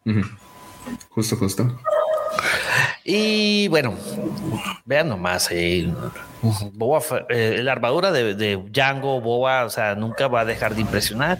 Ujú. 0.06 0.20
Justo, 1.10 1.36
justo. 1.36 1.78
Y 3.04 3.68
bueno, 3.68 3.94
vean 4.84 5.08
nomás, 5.08 5.48
eh, 5.50 5.88
Boba 6.74 7.00
eh, 7.28 7.60
la 7.62 7.72
armadura 7.72 8.10
de, 8.12 8.34
de 8.34 8.56
Django, 8.56 9.20
Boba, 9.20 9.64
o 9.64 9.70
sea, 9.70 9.94
nunca 9.94 10.28
va 10.28 10.40
a 10.40 10.44
dejar 10.44 10.74
de 10.74 10.80
impresionar. 10.82 11.38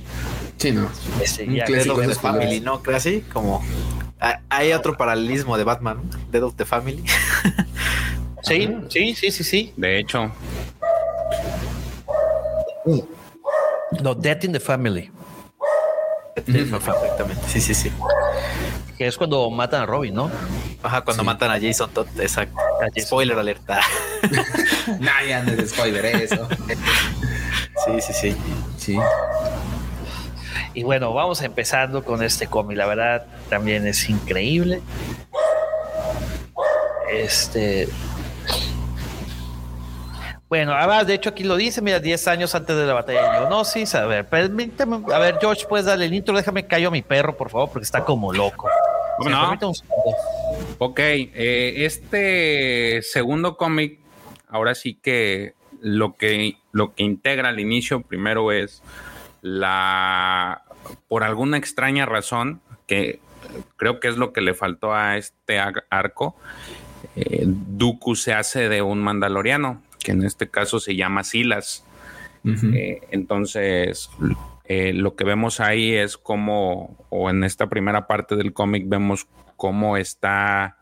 Sí, 0.57 0.73
no. 0.73 0.89
Ese, 1.21 1.45
Un 1.45 1.55
ya- 1.57 1.65
clásico 1.65 1.95
of 1.97 2.07
de 2.07 2.15
Family. 2.15 2.61
¿no? 2.61 2.81
Así, 2.95 3.23
como... 3.33 3.63
Ah, 4.21 4.41
Hay 4.49 4.73
otro 4.73 4.97
paralelismo 4.97 5.57
de 5.59 5.65
Batman, 5.65 6.01
¿no? 6.11 6.19
Dead 6.31 6.43
of 6.43 6.55
the 6.57 6.65
Family. 6.65 7.05
Sí, 8.43 8.69
sí, 8.91 9.15
sí, 9.17 9.31
sí, 9.33 9.43
sí. 9.43 9.73
De 9.77 9.99
hecho, 9.99 10.31
No, 14.01 14.15
Death 14.15 14.45
in 14.45 14.53
the 14.53 14.61
Family, 14.61 15.11
Perfectamente, 16.45 17.43
sí, 17.49 17.61
sí, 17.61 17.75
sí. 17.75 17.91
que 18.97 19.07
es 19.09 19.17
cuando 19.17 19.51
matan 19.51 19.83
a 19.83 19.87
Robin, 19.87 20.15
¿no? 20.15 20.31
Ajá, 20.83 21.01
cuando 21.01 21.23
Sí. 21.23 21.27
matan 21.27 21.51
a 21.51 21.61
Jason 21.61 21.91
Todd, 21.91 22.07
exacto. 22.21 22.57
Spoiler 23.01 23.37
alerta. 23.39 23.81
Nah, 25.01 25.25
ya 25.27 25.43
no 25.43 25.51
es 25.53 25.71
spoiler 25.71 26.05
eso. 26.07 26.47
Sí, 27.85 28.01
sí, 28.01 28.13
sí. 28.13 28.37
Sí. 28.79 28.99
Y 30.77 30.83
bueno, 30.83 31.15
vamos 31.15 31.41
empezando 31.41 32.05
con 32.05 32.23
este 32.23 32.49
cómic. 32.49 32.77
La 32.77 32.85
verdad, 32.85 33.27
también 33.49 33.87
es 33.87 34.11
increíble. 34.11 34.83
Este. 37.11 37.89
Bueno, 40.51 40.75
además, 40.75 41.07
de 41.07 41.15
hecho, 41.15 41.31
aquí 41.31 41.45
lo 41.45 41.57
dice, 41.57 41.81
mira, 41.81 41.99
10 41.99 42.29
años 42.29 42.55
antes 42.55 42.77
de 42.77 42.85
la 42.85 42.93
batalla 42.93 43.23
de 43.23 43.39
Geonosis. 43.39 43.95
A 43.95 44.05
ver, 44.05 44.29
permíteme, 44.29 45.01
a 45.15 45.19
ver, 45.19 45.39
George, 45.41 45.65
puedes 45.67 45.87
darle 45.87 46.05
el 46.05 46.13
intro, 46.13 46.37
déjame 46.37 46.67
callo 46.67 46.89
a 46.89 46.91
mi 46.91 47.01
perro, 47.01 47.35
por 47.39 47.49
favor, 47.49 47.71
porque 47.71 47.85
está 47.85 48.05
como 48.05 48.35
loco. 48.35 48.69
¿Cómo 49.17 49.31
Si 49.31 49.35
me 49.35 49.57
no? 49.57 49.69
un. 49.71 49.75
Ok, 50.77 50.99
eh, 51.01 51.87
este 51.87 53.01
segundo 53.01 53.57
cómic, 53.57 53.99
ahora 54.47 54.75
sí 54.75 54.93
que 54.93 55.55
lo 55.81 56.17
que 56.17 56.59
lo 56.73 56.95
que 56.95 57.03
integra 57.03 57.49
al 57.49 57.61
inicio 57.61 58.03
primero 58.03 58.53
es 58.53 58.83
la 59.41 60.66
por 61.09 61.25
alguna 61.25 61.57
extraña 61.57 62.07
razón 62.07 62.61
que 62.87 63.21
creo 63.77 64.01
que 64.01 64.09
es 64.09 64.17
lo 64.17 64.33
que 64.33 64.41
le 64.41 64.55
faltó 64.55 64.95
a 64.95 65.17
este 65.17 65.59
ar- 65.59 65.85
arco. 65.91 66.37
eh, 67.15 67.45
Dooku 67.47 68.17
se 68.17 68.33
hace 68.35 68.69
de 68.69 68.83
un 68.83 69.01
mandaloriano 69.03 69.83
que 70.03 70.13
en 70.13 70.23
este 70.25 70.49
caso 70.49 70.79
se 70.81 70.95
llama 70.97 71.25
Silas. 71.25 71.85
Eh, 72.75 73.01
entonces, 73.11 74.09
eh, 74.67 74.93
lo 74.93 75.17
que 75.17 75.25
vemos 75.25 75.59
ahí 75.59 75.93
es 75.95 76.17
como, 76.17 76.97
o 77.11 77.29
en 77.29 77.43
esta 77.43 77.69
primera 77.69 78.07
parte 78.07 78.37
del 78.37 78.53
cómic, 78.53 78.85
vemos 78.87 79.27
cómo 79.57 79.97
está, 79.97 80.77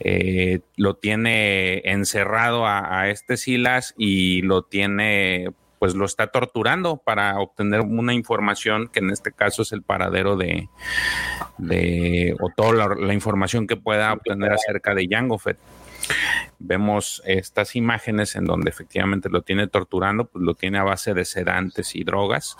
eh, 0.00 0.60
lo 0.76 0.96
tiene 0.96 1.82
encerrado 1.84 2.66
a, 2.66 3.00
a 3.00 3.10
este 3.10 3.36
Silas 3.36 3.94
y 3.96 4.42
lo 4.42 4.62
tiene, 4.64 5.50
pues 5.82 5.96
lo 5.96 6.04
está 6.04 6.28
torturando 6.28 6.98
para 6.98 7.40
obtener 7.40 7.80
una 7.80 8.14
información 8.14 8.86
que 8.86 9.00
en 9.00 9.10
este 9.10 9.32
caso 9.32 9.62
es 9.62 9.72
el 9.72 9.82
paradero 9.82 10.36
de, 10.36 10.68
de 11.58 12.36
o 12.38 12.50
toda 12.56 12.72
la, 12.72 12.94
la 12.94 13.12
información 13.12 13.66
que 13.66 13.74
pueda 13.74 14.12
obtener 14.12 14.52
acerca 14.52 14.94
de 14.94 15.08
Jango 15.10 15.38
Fett 15.40 15.58
vemos 16.60 17.20
estas 17.26 17.74
imágenes 17.74 18.36
en 18.36 18.44
donde 18.44 18.70
efectivamente 18.70 19.28
lo 19.28 19.42
tiene 19.42 19.66
torturando, 19.66 20.28
pues 20.28 20.44
lo 20.44 20.54
tiene 20.54 20.78
a 20.78 20.84
base 20.84 21.14
de 21.14 21.24
sedantes 21.24 21.96
y 21.96 22.04
drogas. 22.04 22.56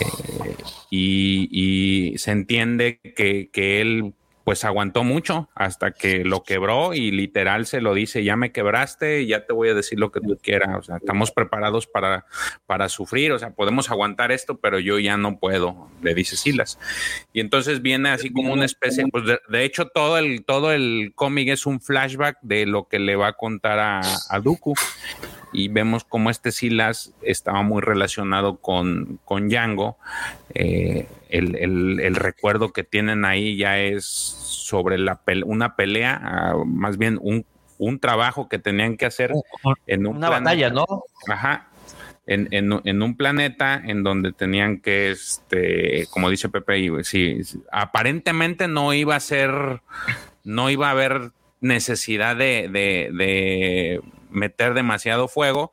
eh, 0.00 0.54
y, 0.90 1.48
y 1.50 2.18
se 2.18 2.30
entiende 2.30 3.00
que, 3.16 3.50
que 3.52 3.80
él 3.80 4.14
pues 4.44 4.64
aguantó 4.64 5.04
mucho 5.04 5.48
hasta 5.54 5.92
que 5.92 6.24
lo 6.24 6.42
quebró 6.42 6.92
y 6.92 7.10
literal 7.10 7.66
se 7.66 7.80
lo 7.80 7.94
dice, 7.94 8.22
ya 8.22 8.36
me 8.36 8.52
quebraste, 8.52 9.26
ya 9.26 9.46
te 9.46 9.54
voy 9.54 9.70
a 9.70 9.74
decir 9.74 9.98
lo 9.98 10.12
que 10.12 10.20
tú 10.20 10.38
quieras, 10.40 10.76
o 10.78 10.82
sea, 10.82 10.96
estamos 10.98 11.30
preparados 11.30 11.86
para, 11.86 12.26
para 12.66 12.90
sufrir, 12.90 13.32
o 13.32 13.38
sea, 13.38 13.50
podemos 13.50 13.90
aguantar 13.90 14.32
esto, 14.32 14.58
pero 14.58 14.78
yo 14.78 14.98
ya 14.98 15.16
no 15.16 15.38
puedo, 15.38 15.88
le 16.02 16.14
dice 16.14 16.36
Silas. 16.36 16.78
Y 17.32 17.40
entonces 17.40 17.80
viene 17.80 18.10
así 18.10 18.30
como 18.30 18.52
una 18.52 18.66
especie, 18.66 19.06
pues 19.10 19.24
de, 19.24 19.64
hecho 19.64 19.88
todo 19.88 20.18
el, 20.18 20.44
todo 20.44 20.72
el 20.72 21.12
cómic 21.14 21.48
es 21.48 21.64
un 21.64 21.80
flashback 21.80 22.38
de 22.42 22.66
lo 22.66 22.86
que 22.88 22.98
le 22.98 23.16
va 23.16 23.28
a 23.28 23.32
contar 23.32 23.78
a, 23.78 24.00
a 24.28 24.40
Dooku. 24.40 24.74
Y 25.54 25.68
vemos 25.68 26.04
cómo 26.04 26.28
este 26.30 26.50
Silas 26.52 27.14
estaba 27.22 27.62
muy 27.62 27.80
relacionado 27.80 28.56
con, 28.58 29.18
con 29.24 29.48
Django. 29.48 29.96
Eh, 30.54 31.06
el, 31.30 31.56
el- 31.56 32.00
el 32.00 32.14
recuerdo 32.16 32.72
que 32.72 32.84
tienen 32.84 33.24
ahí 33.24 33.56
ya 33.56 33.78
es 33.78 34.04
sobre 34.04 34.98
la 34.98 35.20
una 35.46 35.76
pelea, 35.76 36.20
ah, 36.22 36.54
más 36.66 36.98
bien 36.98 37.18
un, 37.22 37.46
un 37.78 37.98
trabajo 38.00 38.48
que 38.48 38.58
tenían 38.58 38.96
que 38.96 39.06
hacer 39.06 39.32
en 39.86 40.06
un 40.06 40.16
Una 40.16 40.28
planeta. 40.28 40.50
batalla, 40.50 40.70
¿no? 40.70 40.86
Ajá. 41.28 41.68
En, 42.26 42.48
en- 42.52 42.80
en 42.84 43.02
un 43.02 43.16
planeta 43.16 43.80
en 43.84 44.02
donde 44.02 44.32
tenían 44.32 44.80
que, 44.80 45.10
este, 45.10 46.06
como 46.10 46.30
dice 46.30 46.48
Pepe, 46.48 46.78
y, 46.78 46.90
sí, 47.04 47.44
sí, 47.44 47.60
aparentemente 47.70 48.66
no 48.66 48.92
iba 48.94 49.14
a 49.14 49.20
ser, 49.20 49.82
no 50.42 50.70
iba 50.70 50.88
a 50.88 50.92
haber 50.92 51.32
necesidad 51.60 52.34
de, 52.36 52.68
de- 52.72 53.10
de 53.12 54.00
meter 54.34 54.74
demasiado 54.74 55.28
fuego. 55.28 55.72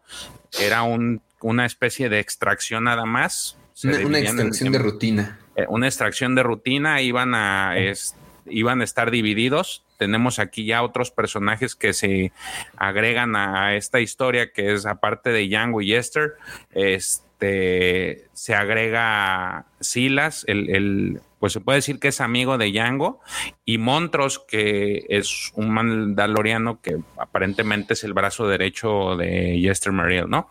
Era 0.60 0.84
un- 0.84 1.22
una 1.42 1.66
especie 1.66 2.08
de 2.10 2.20
extracción 2.20 2.86
nada 2.86 3.06
más. 3.06 3.58
Una, 3.84 3.94
una 3.94 4.00
dividían 4.00 4.40
en- 4.40 4.48
extracción 4.48 4.72
de 4.74 4.80
rutina. 4.80 5.40
eh, 5.56 5.66
una 5.68 5.88
extracción 5.88 6.36
de 6.36 6.44
rutina, 6.44 7.02
iban 7.02 7.34
a, 7.36 7.78
es- 7.78 8.16
iban 8.46 8.82
a 8.82 8.84
estar 8.84 9.12
divididos. 9.12 9.84
Tenemos 9.98 10.40
aquí 10.40 10.66
ya 10.66 10.82
otros 10.84 11.12
personajes 11.12 11.76
que 11.76 11.94
se 11.94 12.32
agregan 12.78 13.36
a 13.36 13.76
esta 13.76 14.00
historia, 14.00 14.52
que 14.52 14.74
es 14.74 14.86
aparte 14.86 15.30
de 15.32 15.48
Django 15.48 15.82
y 15.82 15.94
Esther, 15.94 16.34
este, 16.74 18.26
se 18.34 18.56
agrega 18.56 19.66
Silas, 19.80 20.44
el, 20.48 20.70
el- 20.70 21.22
pues 21.42 21.54
se 21.54 21.60
puede 21.60 21.80
decir 21.80 22.00
que 22.00 22.10
es 22.10 22.22
amigo 22.22 22.60
de 22.60 22.72
Django, 22.72 23.20
y 23.66 23.80
Montros, 23.80 24.46
que 24.48 25.08
es 25.10 25.52
un 25.56 25.72
mandaloriano 25.72 26.82
que 26.82 27.00
aparentemente 27.18 27.96
es 27.96 28.04
el 28.04 28.14
brazo 28.14 28.48
derecho 28.48 29.18
de 29.18 29.60
Jester 29.60 29.92
Mariel, 29.92 30.30
¿no? 30.30 30.50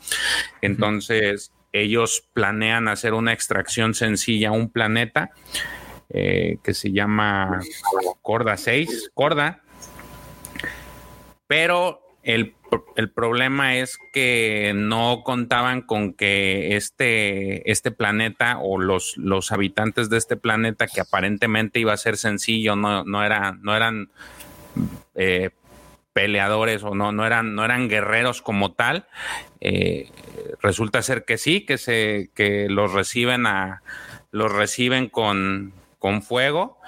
Entonces, 0.61 1.53
ellos 1.72 2.24
planean 2.32 2.88
hacer 2.88 3.14
una 3.14 3.32
extracción 3.32 3.95
sencilla 3.95 4.49
a 4.49 4.53
un 4.53 4.68
planeta 4.68 5.30
eh, 6.09 6.59
que 6.64 6.74
se 6.74 6.91
llama 6.91 7.61
Corda 8.20 8.57
6, 8.57 9.12
Corda. 9.14 9.62
Pero 11.47 12.03
el, 12.23 12.55
el 12.97 13.11
problema 13.11 13.77
es 13.77 13.99
que 14.12 14.73
no 14.75 15.23
contaban 15.25 15.83
con 15.83 16.12
que 16.12 16.77
este, 16.77 17.71
este 17.71 17.91
planeta 17.91 18.59
o 18.59 18.79
los, 18.79 19.16
los 19.16 19.53
habitantes 19.53 20.11
de 20.11 20.18
este 20.18 20.37
planeta, 20.37 20.87
que 20.87 21.01
aparentemente 21.01 21.81
iba 21.81 21.93
a 21.93 21.97
ser 21.97 22.16
sencillo, 22.16 22.77
no, 22.77 23.05
no, 23.05 23.25
era, 23.25 23.53
no 23.61 23.75
eran 23.75 24.11
eh, 25.14 25.51
peleadores 26.12 26.83
o 26.83 26.95
no, 26.95 27.12
no, 27.12 27.27
eran, 27.27 27.55
no 27.55 27.64
eran 27.64 27.89
guerreros 27.89 28.43
como 28.43 28.73
tal. 28.73 29.07
Eh, 29.61 30.11
resulta 30.61 31.03
ser 31.03 31.25
que 31.25 31.39
sí, 31.39 31.62
que, 31.64 31.79
se, 31.79 32.31
que 32.35 32.68
los 32.68 32.93
reciben, 32.93 33.47
a, 33.47 33.83
los 34.31 34.53
reciben 34.53 35.09
con, 35.09 35.73
con 35.99 36.23
fuego 36.23 36.79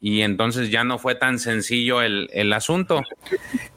y 0.00 0.20
entonces 0.22 0.70
ya 0.70 0.84
no 0.84 0.98
fue 0.98 1.14
tan 1.16 1.38
sencillo 1.38 2.02
el, 2.02 2.28
el 2.32 2.52
asunto. 2.52 3.02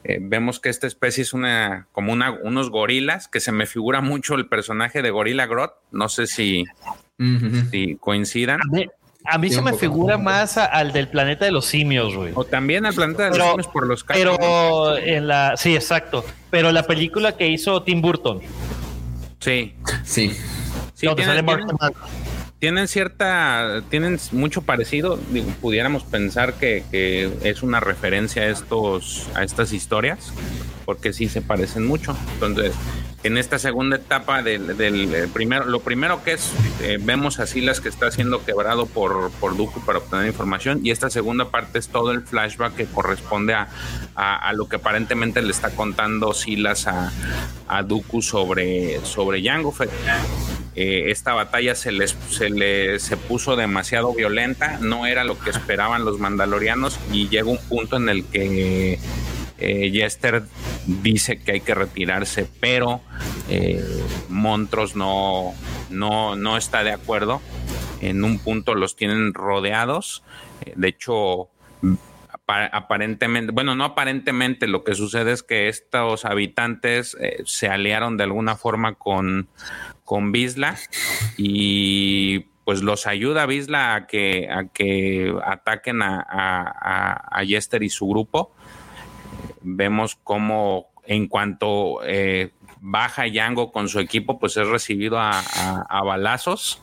Eh, 0.03 0.19
vemos 0.21 0.59
que 0.59 0.69
esta 0.69 0.85
especie 0.87 1.23
es 1.23 1.33
una 1.33 1.87
como 1.91 2.13
una, 2.13 2.31
unos 2.31 2.69
gorilas, 2.69 3.27
que 3.27 3.39
se 3.39 3.51
me 3.51 3.65
figura 3.65 4.01
mucho 4.01 4.35
el 4.35 4.47
personaje 4.47 5.01
de 5.01 5.09
Gorila 5.09 5.47
Grot. 5.47 5.73
No 5.91 6.09
sé 6.09 6.27
si, 6.27 6.65
si 7.71 7.95
coincidan. 7.99 8.59
A 8.61 8.65
mí, 8.71 8.85
a 9.25 9.37
mí 9.37 9.49
Sí, 9.49 9.55
se 9.55 9.61
me 9.61 9.73
figura 9.73 10.17
más 10.17 10.57
a- 10.57 10.65
al 10.65 10.91
del 10.93 11.07
planeta 11.07 11.45
de 11.45 11.51
los 11.51 11.65
simios, 11.65 12.15
güey. 12.15 12.31
O 12.35 12.43
también 12.43 12.85
al 12.85 12.93
planeta 12.93 13.23
de 13.29 13.37
los 13.37 13.47
simios 13.49 13.67
por 13.67 13.87
los 13.87 14.03
casos. 14.03 14.21
Pero 14.23 14.97
en 14.97 15.27
la, 15.27 15.55
sí, 15.57 15.75
exacto. 15.75 16.23
Pero 16.49 16.71
la 16.71 16.83
película 16.83 17.35
que 17.37 17.47
hizo 17.47 17.81
Tim 17.83 18.01
Burton, 18.01 18.41
Sí. 19.39 19.73
Sí. 20.03 20.37
Sí, 20.93 21.07
donde 21.07 21.23
sale 21.25 21.41
tienen, 21.41 21.65
Mark 21.79 21.95
tienen- 22.61 22.87
cierta, 22.87 23.81
tienen 23.89 24.19
mucho 24.31 24.61
parecido. 24.61 25.19
Pudiéramos 25.61 26.03
pensar 26.03 26.53
que, 26.53 26.83
es 27.43 27.63
una 27.63 27.79
referencia 27.79 28.43
a 28.43 28.45
estos, 28.45 29.27
a 29.33 29.43
estas 29.43 29.73
historias, 29.73 30.31
porque 30.85 31.11
sí 31.11 31.27
se 31.27 31.41
parecen 31.41 31.85
mucho. 31.85 32.15
Entonces, 32.35 32.73
en 33.23 33.37
esta 33.37 33.57
segunda 33.57 33.95
etapa 33.95 34.43
del, 34.43 34.77
del 34.77 35.27
primero, 35.33 35.65
lo 35.65 35.79
primero 35.79 36.23
que 36.23 36.33
es, 36.33 36.51
eh, 36.81 36.99
vemos 37.01 37.39
a 37.39 37.47
Silas 37.47 37.81
que 37.81 37.89
está 37.89 38.11
siendo 38.11 38.45
quebrado 38.45 38.85
por, 38.85 39.31
por 39.39 39.57
Dooku 39.57 39.81
para 39.81 39.97
obtener 39.97 40.27
información 40.27 40.81
y 40.83 40.91
esta 40.91 41.09
segunda 41.09 41.49
parte 41.49 41.79
es 41.79 41.87
todo 41.87 42.11
el 42.11 42.21
flashback 42.21 42.75
que 42.75 42.85
corresponde 42.85 43.53
a, 43.55 43.67
a, 44.15 44.53
lo 44.53 44.67
que 44.69 44.75
aparentemente 44.75 45.41
le 45.41 45.51
está 45.51 45.71
contando 45.71 46.33
Silas 46.33 46.87
a, 46.87 47.11
a 47.67 47.83
Dooku 47.83 48.21
sobre, 48.21 49.03
sobre 49.03 49.43
Jango 49.43 49.71
Fett. 49.71 49.91
Eh, 50.75 51.11
esta 51.11 51.33
batalla 51.33 51.75
se 51.75 51.91
les 51.91 52.15
se 52.29 52.49
le 52.49 52.99
se 52.99 53.17
puso 53.17 53.55
demasiado 53.55 54.13
violenta, 54.13 54.77
no 54.79 55.05
era 55.05 55.23
lo 55.25 55.37
que 55.37 55.49
esperaban 55.49 56.05
los 56.05 56.19
mandalorianos 56.19 56.97
y 57.11 57.27
llega 57.27 57.49
un 57.49 57.57
punto 57.57 57.97
en 57.97 58.07
el 58.07 58.23
que 58.25 58.97
eh, 59.61 59.91
Jester 59.93 60.43
dice 60.87 61.37
que 61.37 61.51
hay 61.51 61.61
que 61.61 61.75
retirarse, 61.75 62.47
pero 62.59 63.01
eh, 63.47 63.83
Montros 64.27 64.95
no, 64.95 65.53
no, 65.91 66.35
no 66.35 66.57
está 66.57 66.83
de 66.83 66.91
acuerdo. 66.91 67.41
En 68.01 68.23
un 68.23 68.39
punto 68.39 68.73
los 68.73 68.95
tienen 68.95 69.35
rodeados. 69.35 70.23
Eh, 70.65 70.73
de 70.75 70.87
hecho, 70.87 71.49
aparentemente, 72.51 73.51
bueno, 73.51 73.75
no 73.75 73.83
aparentemente, 73.83 74.67
lo 74.67 74.83
que 74.83 74.95
sucede 74.95 75.31
es 75.31 75.43
que 75.43 75.67
estos 75.67 76.25
habitantes 76.25 77.17
se 77.45 77.67
aliaron 77.67 78.17
de 78.17 78.23
alguna 78.23 78.55
forma 78.55 78.95
con, 78.95 79.47
con 80.03 80.31
Bisla 80.31 80.75
y 81.37 82.39
pues 82.65 82.81
los 82.81 83.07
ayuda 83.07 83.43
a 83.43 83.45
Bisla 83.45 83.95
a 83.95 84.07
que, 84.07 84.49
a 84.49 84.65
que 84.67 85.33
ataquen 85.43 86.01
a, 86.01 86.25
a, 86.27 87.39
a 87.39 87.45
Jester 87.45 87.83
y 87.83 87.89
su 87.89 88.07
grupo. 88.07 88.53
Vemos 89.61 90.17
cómo 90.23 90.91
en 91.05 91.27
cuanto 91.27 91.99
eh, 92.03 92.51
baja 92.79 93.27
Yango 93.27 93.71
con 93.71 93.89
su 93.89 93.99
equipo, 93.99 94.39
pues 94.39 94.57
es 94.57 94.67
recibido 94.67 95.19
a, 95.19 96.03
balazos, 96.03 96.81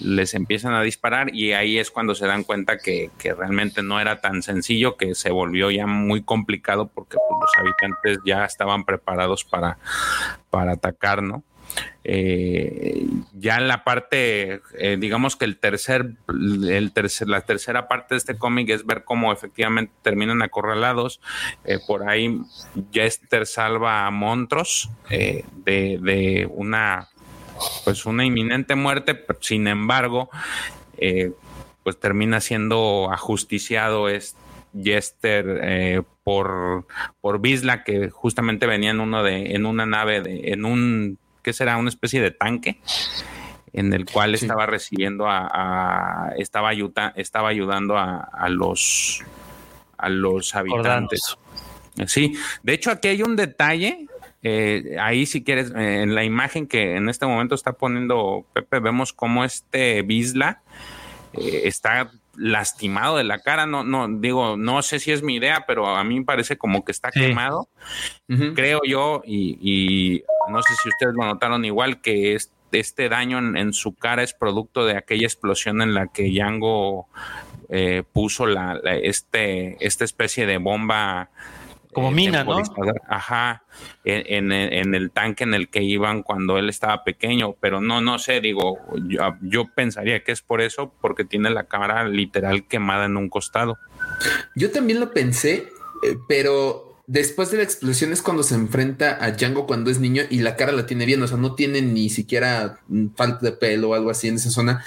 les 0.00 0.34
empiezan 0.34 0.74
a 0.74 0.82
disparar 0.82 1.34
y 1.34 1.52
ahí 1.52 1.78
es 1.78 1.90
cuando 1.90 2.14
se 2.14 2.26
dan 2.26 2.44
cuenta 2.44 2.78
que, 2.78 3.10
realmente 3.36 3.82
no 3.82 4.00
era 4.00 4.20
tan 4.20 4.42
sencillo, 4.42 4.96
que 4.96 5.14
se 5.14 5.30
volvió 5.30 5.70
ya 5.70 5.86
muy 5.86 6.22
complicado 6.22 6.88
porque 6.88 7.16
pues, 7.16 7.40
los 7.40 7.50
habitantes 7.56 8.18
ya 8.24 8.44
estaban 8.44 8.84
preparados 8.84 9.44
para, 9.44 9.78
para 10.50 10.72
atacar, 10.72 11.22
¿no? 11.22 11.44
Eh, 12.04 13.06
ya 13.34 13.56
en 13.56 13.68
la 13.68 13.84
parte, 13.84 14.62
eh, 14.78 14.96
digamos 14.98 15.36
que 15.36 15.44
el 15.44 15.58
tercer, 15.58 16.14
el 16.28 16.92
tercer, 16.92 17.28
la 17.28 17.42
tercera 17.42 17.86
parte 17.86 18.14
de 18.14 18.18
este 18.18 18.38
cómic 18.38 18.70
es 18.70 18.86
ver 18.86 19.04
cómo 19.04 19.32
efectivamente 19.32 19.92
terminan 20.02 20.42
acorralados. 20.42 21.20
Eh, 21.64 21.78
por 21.86 22.08
ahí 22.08 22.40
Jester 22.92 23.46
salva 23.46 24.06
a 24.06 24.10
Montros 24.10 24.90
de, 25.10 25.44
de, 25.66 26.48
una, 26.50 27.08
pues 27.84 28.06
una 28.06 28.24
inminente 28.24 28.74
muerte, 28.74 29.24
sin 29.40 29.66
embargo, 29.66 30.30
pues 31.82 31.98
termina 31.98 32.40
siendo 32.40 33.08
ajusticiado 33.12 34.08
este 34.08 34.38
Jester 34.74 36.04
por, 36.24 36.86
por 37.20 37.40
Bisla, 37.40 37.84
que 37.84 38.10
justamente 38.10 38.66
venía 38.66 38.90
en 38.90 39.00
uno 39.00 39.22
de, 39.22 39.54
en 39.54 39.66
una 39.66 39.86
nave 39.86 40.20
de, 40.20 40.52
en 40.52 40.64
un 40.64 41.18
que 41.42 41.52
será 41.52 41.76
una 41.78 41.88
especie 41.88 42.20
de 42.20 42.30
tanque 42.30 42.80
en 43.72 43.92
el 43.92 44.04
cual 44.04 44.34
estaba 44.34 44.66
recibiendo 44.66 45.26
a, 45.28 46.32
estaba, 46.36 46.72
estaba 47.16 47.48
ayudando 47.48 47.96
a, 47.96 48.48
los 48.48 49.22
a 49.96 50.08
los 50.08 50.54
habitantes. 50.54 51.36
Sí, 52.06 52.34
de 52.62 52.74
hecho 52.74 52.90
aquí 52.90 53.08
hay 53.08 53.22
un 53.22 53.36
detalle, 53.36 54.06
eh, 54.42 54.96
ahí 55.00 55.26
si 55.26 55.42
quieres, 55.42 55.72
eh, 55.74 56.02
en 56.02 56.14
la 56.14 56.24
imagen 56.24 56.66
que 56.66 56.96
en 56.96 57.08
este 57.08 57.26
momento 57.26 57.54
está 57.54 57.72
poniendo 57.72 58.46
Pepe, 58.52 58.78
vemos 58.78 59.12
cómo 59.12 59.44
este 59.44 60.02
Bisla 60.02 60.62
eh, 61.32 61.62
está 61.64 62.10
lastimado 62.36 63.16
de 63.16 63.24
la 63.24 63.40
cara, 63.40 63.66
no, 63.66 63.82
no, 63.82 64.06
digo, 64.08 64.56
no 64.56 64.80
sé 64.82 65.00
si 65.00 65.10
es 65.10 65.24
mi 65.24 65.36
idea, 65.36 65.64
pero 65.66 65.88
a 65.88 66.04
mí 66.04 66.20
me 66.20 66.24
parece 66.24 66.56
como 66.56 66.84
que 66.84 66.92
está 66.92 67.10
quemado, 67.10 67.68
creo 68.54 68.80
yo, 68.86 69.22
y, 69.26 70.22
no 70.48 70.62
sé 70.62 70.72
si 70.80 70.88
ustedes 70.88 71.14
lo 71.14 71.24
notaron 71.24 71.64
igual, 71.64 72.00
que 72.00 72.38
este 72.70 73.08
daño 73.08 73.38
en, 73.38 73.72
su 73.72 73.92
cara 73.96 74.22
es 74.22 74.34
producto 74.34 74.86
de 74.86 74.96
aquella 74.96 75.26
explosión 75.26 75.82
en 75.82 75.94
la 75.94 76.06
que 76.06 76.32
Yango 76.32 77.08
eh, 77.70 78.04
puso 78.12 78.46
la, 78.46 78.80
este, 79.02 79.84
esta 79.84 80.04
especie 80.04 80.46
de 80.46 80.58
bomba 80.58 81.30
como 81.98 82.10
mina, 82.12 82.44
¿no? 82.44 82.62
Ajá, 83.08 83.64
en, 84.04 84.52
el 84.52 85.10
tanque 85.10 85.44
en 85.44 85.54
el 85.54 85.68
que 85.68 85.82
iban 85.82 86.22
cuando 86.22 86.58
él 86.58 86.68
estaba 86.68 87.02
pequeño, 87.04 87.54
pero 87.60 87.80
no, 87.80 88.00
no 88.00 88.18
sé, 88.18 88.40
digo, 88.40 88.78
yo, 89.42 89.66
pensaría 89.74 90.22
que 90.22 90.32
es 90.32 90.42
por 90.42 90.60
eso, 90.60 90.92
porque 91.00 91.24
tiene 91.24 91.50
la 91.50 91.64
cámara 91.64 92.06
literal 92.06 92.66
quemada 92.66 93.06
en 93.06 93.16
un 93.16 93.28
costado. 93.28 93.78
Yo 94.54 94.70
también 94.70 95.00
lo 95.00 95.12
pensé, 95.12 95.72
eh, 96.04 96.16
pero 96.28 97.02
después 97.08 97.50
de 97.50 97.56
la 97.56 97.62
explosión 97.64 98.12
es 98.12 98.22
cuando 98.22 98.42
se 98.42 98.54
enfrenta 98.54 99.18
a 99.20 99.32
Django 99.32 99.66
cuando 99.66 99.90
es 99.90 99.98
niño 99.98 100.22
y 100.28 100.40
la 100.40 100.56
cara 100.56 100.72
la 100.72 100.86
tiene 100.86 101.06
bien, 101.06 101.22
o 101.22 101.26
sea, 101.26 101.38
no 101.38 101.54
tiene 101.54 101.82
ni 101.82 102.10
siquiera 102.10 102.80
falta 103.16 103.46
de 103.46 103.52
pelo 103.52 103.90
o 103.90 103.94
algo 103.94 104.10
así 104.10 104.28
en 104.28 104.36
esa 104.36 104.50
zona 104.50 104.84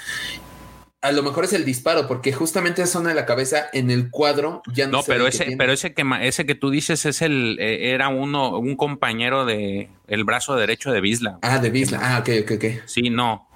a 1.02 1.10
lo 1.10 1.24
mejor 1.24 1.44
es 1.44 1.52
el 1.52 1.64
disparo, 1.64 2.06
porque 2.06 2.32
justamente 2.32 2.80
esa 2.80 2.92
zona 2.92 3.08
de 3.08 3.16
la 3.16 3.26
cabeza 3.26 3.66
en 3.72 3.90
el 3.90 4.08
cuadro 4.08 4.62
ya 4.72 4.86
no. 4.86 4.98
No, 4.98 5.02
pero 5.04 5.26
ese, 5.26 5.56
pero 5.58 5.72
ese 5.72 5.94
que 5.94 6.04
ese 6.22 6.46
que 6.46 6.54
tú 6.54 6.70
dices 6.70 7.04
es 7.06 7.22
el 7.22 7.58
eh, 7.58 7.92
era 7.92 8.08
uno, 8.08 8.56
un 8.58 8.76
compañero 8.76 9.44
de 9.44 9.90
el 10.06 10.24
brazo 10.24 10.54
derecho 10.54 10.92
de 10.92 11.00
Bisla. 11.00 11.40
Ah, 11.42 11.58
de 11.58 11.70
Bisla. 11.70 11.98
Ah, 12.00 12.20
ok, 12.20 12.28
ok, 12.44 12.52
ok. 12.52 12.64
Sí, 12.86 13.10
no. 13.10 13.48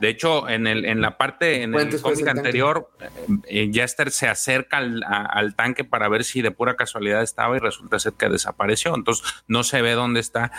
De 0.00 0.08
hecho, 0.08 0.48
en 0.48 0.66
el, 0.66 0.84
en 0.84 1.00
la 1.00 1.16
parte, 1.16 1.62
en 1.62 1.74
el 1.74 2.00
cómic 2.00 2.28
anterior, 2.28 2.90
eh, 3.48 3.70
Jester 3.72 4.10
se 4.10 4.28
acerca 4.28 4.78
al, 4.78 5.02
al, 5.06 5.54
tanque 5.54 5.84
para 5.84 6.08
ver 6.08 6.22
si 6.24 6.42
de 6.42 6.50
pura 6.50 6.76
casualidad 6.76 7.22
estaba 7.22 7.56
y 7.56 7.60
resulta 7.60 7.98
ser 7.98 8.12
que 8.12 8.28
desapareció. 8.28 8.94
Entonces 8.94 9.26
no 9.48 9.64
se 9.64 9.80
ve 9.80 9.92
dónde 9.92 10.20
está 10.20 10.52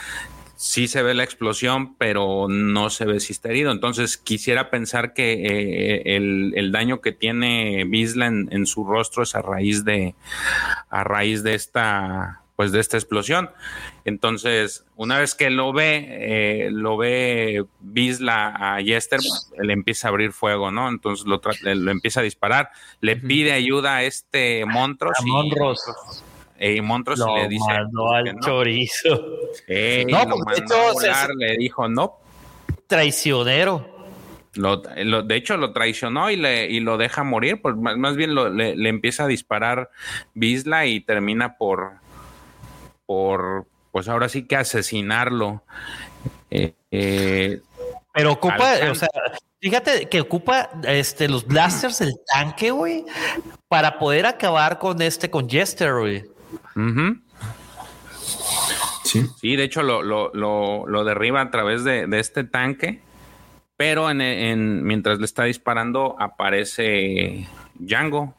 sí 0.58 0.88
se 0.88 1.04
ve 1.04 1.14
la 1.14 1.24
explosión, 1.24 1.96
pero 1.96 2.48
no 2.50 2.90
se 2.90 3.06
ve 3.06 3.20
si 3.20 3.32
está 3.32 3.50
herido. 3.50 3.72
Entonces 3.72 4.18
quisiera 4.18 4.70
pensar 4.70 5.14
que 5.14 5.34
eh, 5.34 6.16
el, 6.18 6.72
daño 6.72 7.00
que 7.00 7.14
tiene 7.14 7.86
Bisla 7.86 8.26
en, 8.26 8.66
su 8.66 8.84
rostro 8.84 9.24
es 9.24 9.36
a 9.36 9.42
raíz 9.42 9.86
de 9.86 10.16
a 10.90 11.04
raíz 11.04 11.44
de 11.44 11.54
esta 11.54 12.42
pues 12.56 12.72
de 12.72 12.80
esta 12.80 12.98
explosión. 12.98 13.52
Entonces, 14.04 14.84
una 14.96 15.20
vez 15.20 15.36
que 15.36 15.52
lo 15.52 15.74
ve, 15.74 16.08
eh, 16.10 16.70
lo 16.72 16.98
ve 16.98 17.66
Bisla 17.80 18.48
a 18.48 18.82
Jester, 18.82 19.20
le 19.62 19.74
empieza 19.74 20.08
a 20.08 20.10
abrir 20.10 20.34
fuego, 20.34 20.72
¿no? 20.72 20.90
Entonces 20.90 21.28
lo, 21.28 21.40
lo 21.62 21.92
empieza 21.92 22.22
a 22.22 22.24
disparar, 22.24 22.72
le 23.00 23.16
pide 23.16 23.52
ayuda 23.52 23.98
a 23.98 24.04
este 24.04 24.66
Montros. 24.66 25.14
A 25.20 25.24
Monros. 25.24 26.24
Y 26.60 26.82
Montros 26.82 27.20
le 27.20 27.48
dice. 27.48 27.66
Mandó 27.68 28.12
al 28.12 28.40
chorizo. 28.40 29.10
no, 30.08 30.30
porque 30.30 30.62
hecho, 30.62 31.34
le 31.38 31.58
dijo 31.58 31.88
no. 31.88 32.18
Traicionero. 32.88 33.98
Lo, 34.56 34.78
de 34.78 35.36
hecho, 35.36 35.58
lo 35.58 35.72
traicionó 35.72 36.32
y, 36.32 36.36
le, 36.36 36.68
y 36.68 36.80
lo 36.80 36.98
deja 36.98 37.24
morir. 37.24 37.62
Pues 37.62 37.76
más, 37.76 38.16
bien 38.16 38.34
le, 38.36 38.90
empieza 38.90 39.26
a 39.26 39.28
disparar 39.28 39.90
Bisla 40.34 40.86
y 40.86 41.00
termina 41.00 41.58
por. 41.58 41.94
por 43.06 43.66
pues 43.92 44.08
ahora 44.08 44.30
sí 44.30 44.44
que 44.44 44.56
asesinarlo. 44.56 45.64
Eh, 46.50 46.74
eh, 46.92 47.62
Pero 48.14 48.32
ocupa, 48.32 48.76
o 48.92 48.96
sea, 48.96 49.10
fíjate 49.60 50.08
que 50.08 50.22
ocupa 50.22 50.70
este, 50.84 51.28
los 51.28 51.46
blasters 51.46 52.00
del 52.00 52.14
tanque, 52.32 52.72
güey, 52.72 53.06
para 53.68 53.98
poder 53.98 54.26
acabar 54.26 54.80
con 54.80 55.02
este, 55.02 55.30
con 55.30 55.50
Jester, 55.50 55.94
güey. 55.94 56.37
Sí. 59.04 59.56
de 59.56 59.64
hecho 59.64 59.84
lo, 59.84 61.04
derriba 61.04 61.42
a 61.42 61.50
través 61.50 61.84
de, 61.84 62.08
este 62.20 62.44
tanque, 62.44 63.02
pero 63.78 64.10
en, 64.12 64.84
mientras 64.84 65.20
le 65.20 65.26
está 65.26 65.46
disparando 65.46 66.16
aparece 66.20 67.48
Django. 67.76 68.36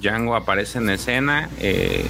Django 0.00 0.36
aparece 0.36 0.78
en 0.78 0.90
escena 0.90 1.48
eh, 1.60 2.06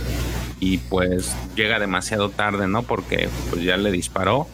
y 0.60 0.78
pues 0.78 1.36
llega 1.54 1.78
demasiado 1.78 2.30
tarde, 2.30 2.66
¿no? 2.66 2.82
Porque 2.82 3.28
pues 3.50 3.62
ya 3.62 3.76
le 3.76 3.92
disparó 3.92 4.48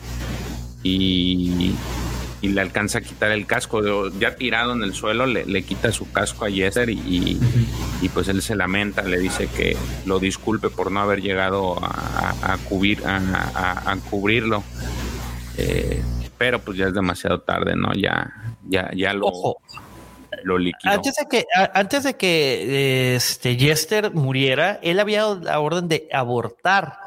y 0.83 1.75
y 2.45 2.49
le 2.49 2.61
alcanza 2.61 2.99
a 2.99 3.01
quitar 3.01 3.31
el 3.31 3.47
casco. 3.47 4.11
Ya 4.19 4.37
tirado 4.37 4.75
en 4.75 4.83
el 4.83 4.93
suelo, 4.93 5.25
le, 5.25 5.63
quita 5.63 5.91
su 5.93 6.13
casco 6.13 6.45
a 6.45 6.51
Jester 6.51 6.91
y, 6.91 7.41
pues 8.13 8.29
él 8.29 8.43
se 8.43 8.55
lamenta, 8.55 9.03
le 9.03 9.19
dice 9.19 9.49
que 9.49 9.79
lo 10.05 10.19
disculpe 10.19 10.69
por 10.69 10.93
no 10.93 11.01
haber 11.01 11.23
llegado 11.23 11.75
a, 11.83 12.59
cubrir, 12.69 13.03
a, 13.07 13.97
cubrirlo. 14.11 14.63
Eh, 15.57 16.03
pero 16.37 16.59
pues 16.59 16.77
ya 16.77 16.89
es 16.89 16.95
demasiado 16.95 17.41
tarde, 17.41 17.77
¿no? 17.77 17.95
Ya, 17.95 18.31
ya, 18.69 18.91
ya 18.95 19.15
lo, 19.15 19.33
lo 20.43 20.59
liquidó. 20.59 20.93
Antes 20.93 21.15
de 21.15 21.27
que, 21.27 21.47
antes 21.73 22.05
de 22.05 22.15
que 22.15 23.15
este 23.17 23.57
Jester 23.57 24.13
muriera, 24.13 24.79
él 24.83 25.01
había 25.01 25.21
dado 25.21 25.41
la 25.41 25.61
orden 25.61 25.89
de 25.89 26.09
abortar 26.13 26.99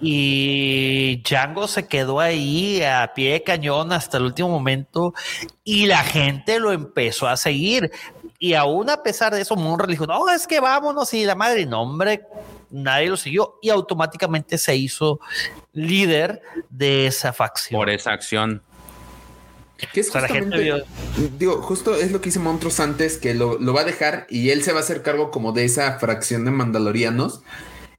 Y 0.00 1.22
Django 1.24 1.68
se 1.68 1.86
quedó 1.86 2.20
ahí 2.20 2.82
a 2.82 3.12
pie 3.14 3.32
de 3.32 3.42
cañón 3.42 3.92
hasta 3.92 4.18
el 4.18 4.24
último 4.24 4.48
momento 4.48 5.14
y 5.64 5.86
la 5.86 6.02
gente 6.04 6.60
lo 6.60 6.72
empezó 6.72 7.26
a 7.26 7.36
seguir. 7.36 7.90
Y 8.38 8.54
aún 8.54 8.90
a 8.90 9.02
pesar 9.02 9.34
de 9.34 9.40
eso, 9.40 9.56
Monroe 9.56 9.88
dijo, 9.88 10.06
no, 10.06 10.28
es 10.30 10.46
que 10.46 10.60
vámonos 10.60 11.12
y 11.14 11.24
la 11.24 11.34
madre, 11.34 11.64
no, 11.66 11.82
hombre, 11.82 12.22
nadie 12.70 13.08
lo 13.08 13.16
siguió 13.16 13.58
y 13.62 13.70
automáticamente 13.70 14.58
se 14.58 14.76
hizo 14.76 15.20
líder 15.72 16.42
de 16.68 17.06
esa 17.06 17.32
facción. 17.32 17.78
Por 17.80 17.88
esa 17.90 18.12
acción. 18.12 18.62
Que 19.92 20.00
es 20.00 20.08
O 20.08 20.12
sea, 20.12 20.22
la 20.22 20.28
gente 20.28 20.56
justamente- 20.56 21.30
digo, 21.38 21.60
justo 21.62 21.94
es 21.96 22.10
lo 22.10 22.20
que 22.20 22.26
dice 22.26 22.38
Montrose 22.38 22.82
antes, 22.82 23.18
que 23.18 23.34
lo, 23.34 23.58
lo 23.58 23.74
va 23.74 23.82
a 23.82 23.84
dejar 23.84 24.26
y 24.30 24.48
él 24.50 24.62
se 24.62 24.72
va 24.72 24.78
a 24.78 24.82
hacer 24.82 25.02
cargo 25.02 25.30
como 25.30 25.52
de 25.52 25.64
esa 25.64 25.98
fracción 25.98 26.44
de 26.46 26.50
mandalorianos. 26.50 27.42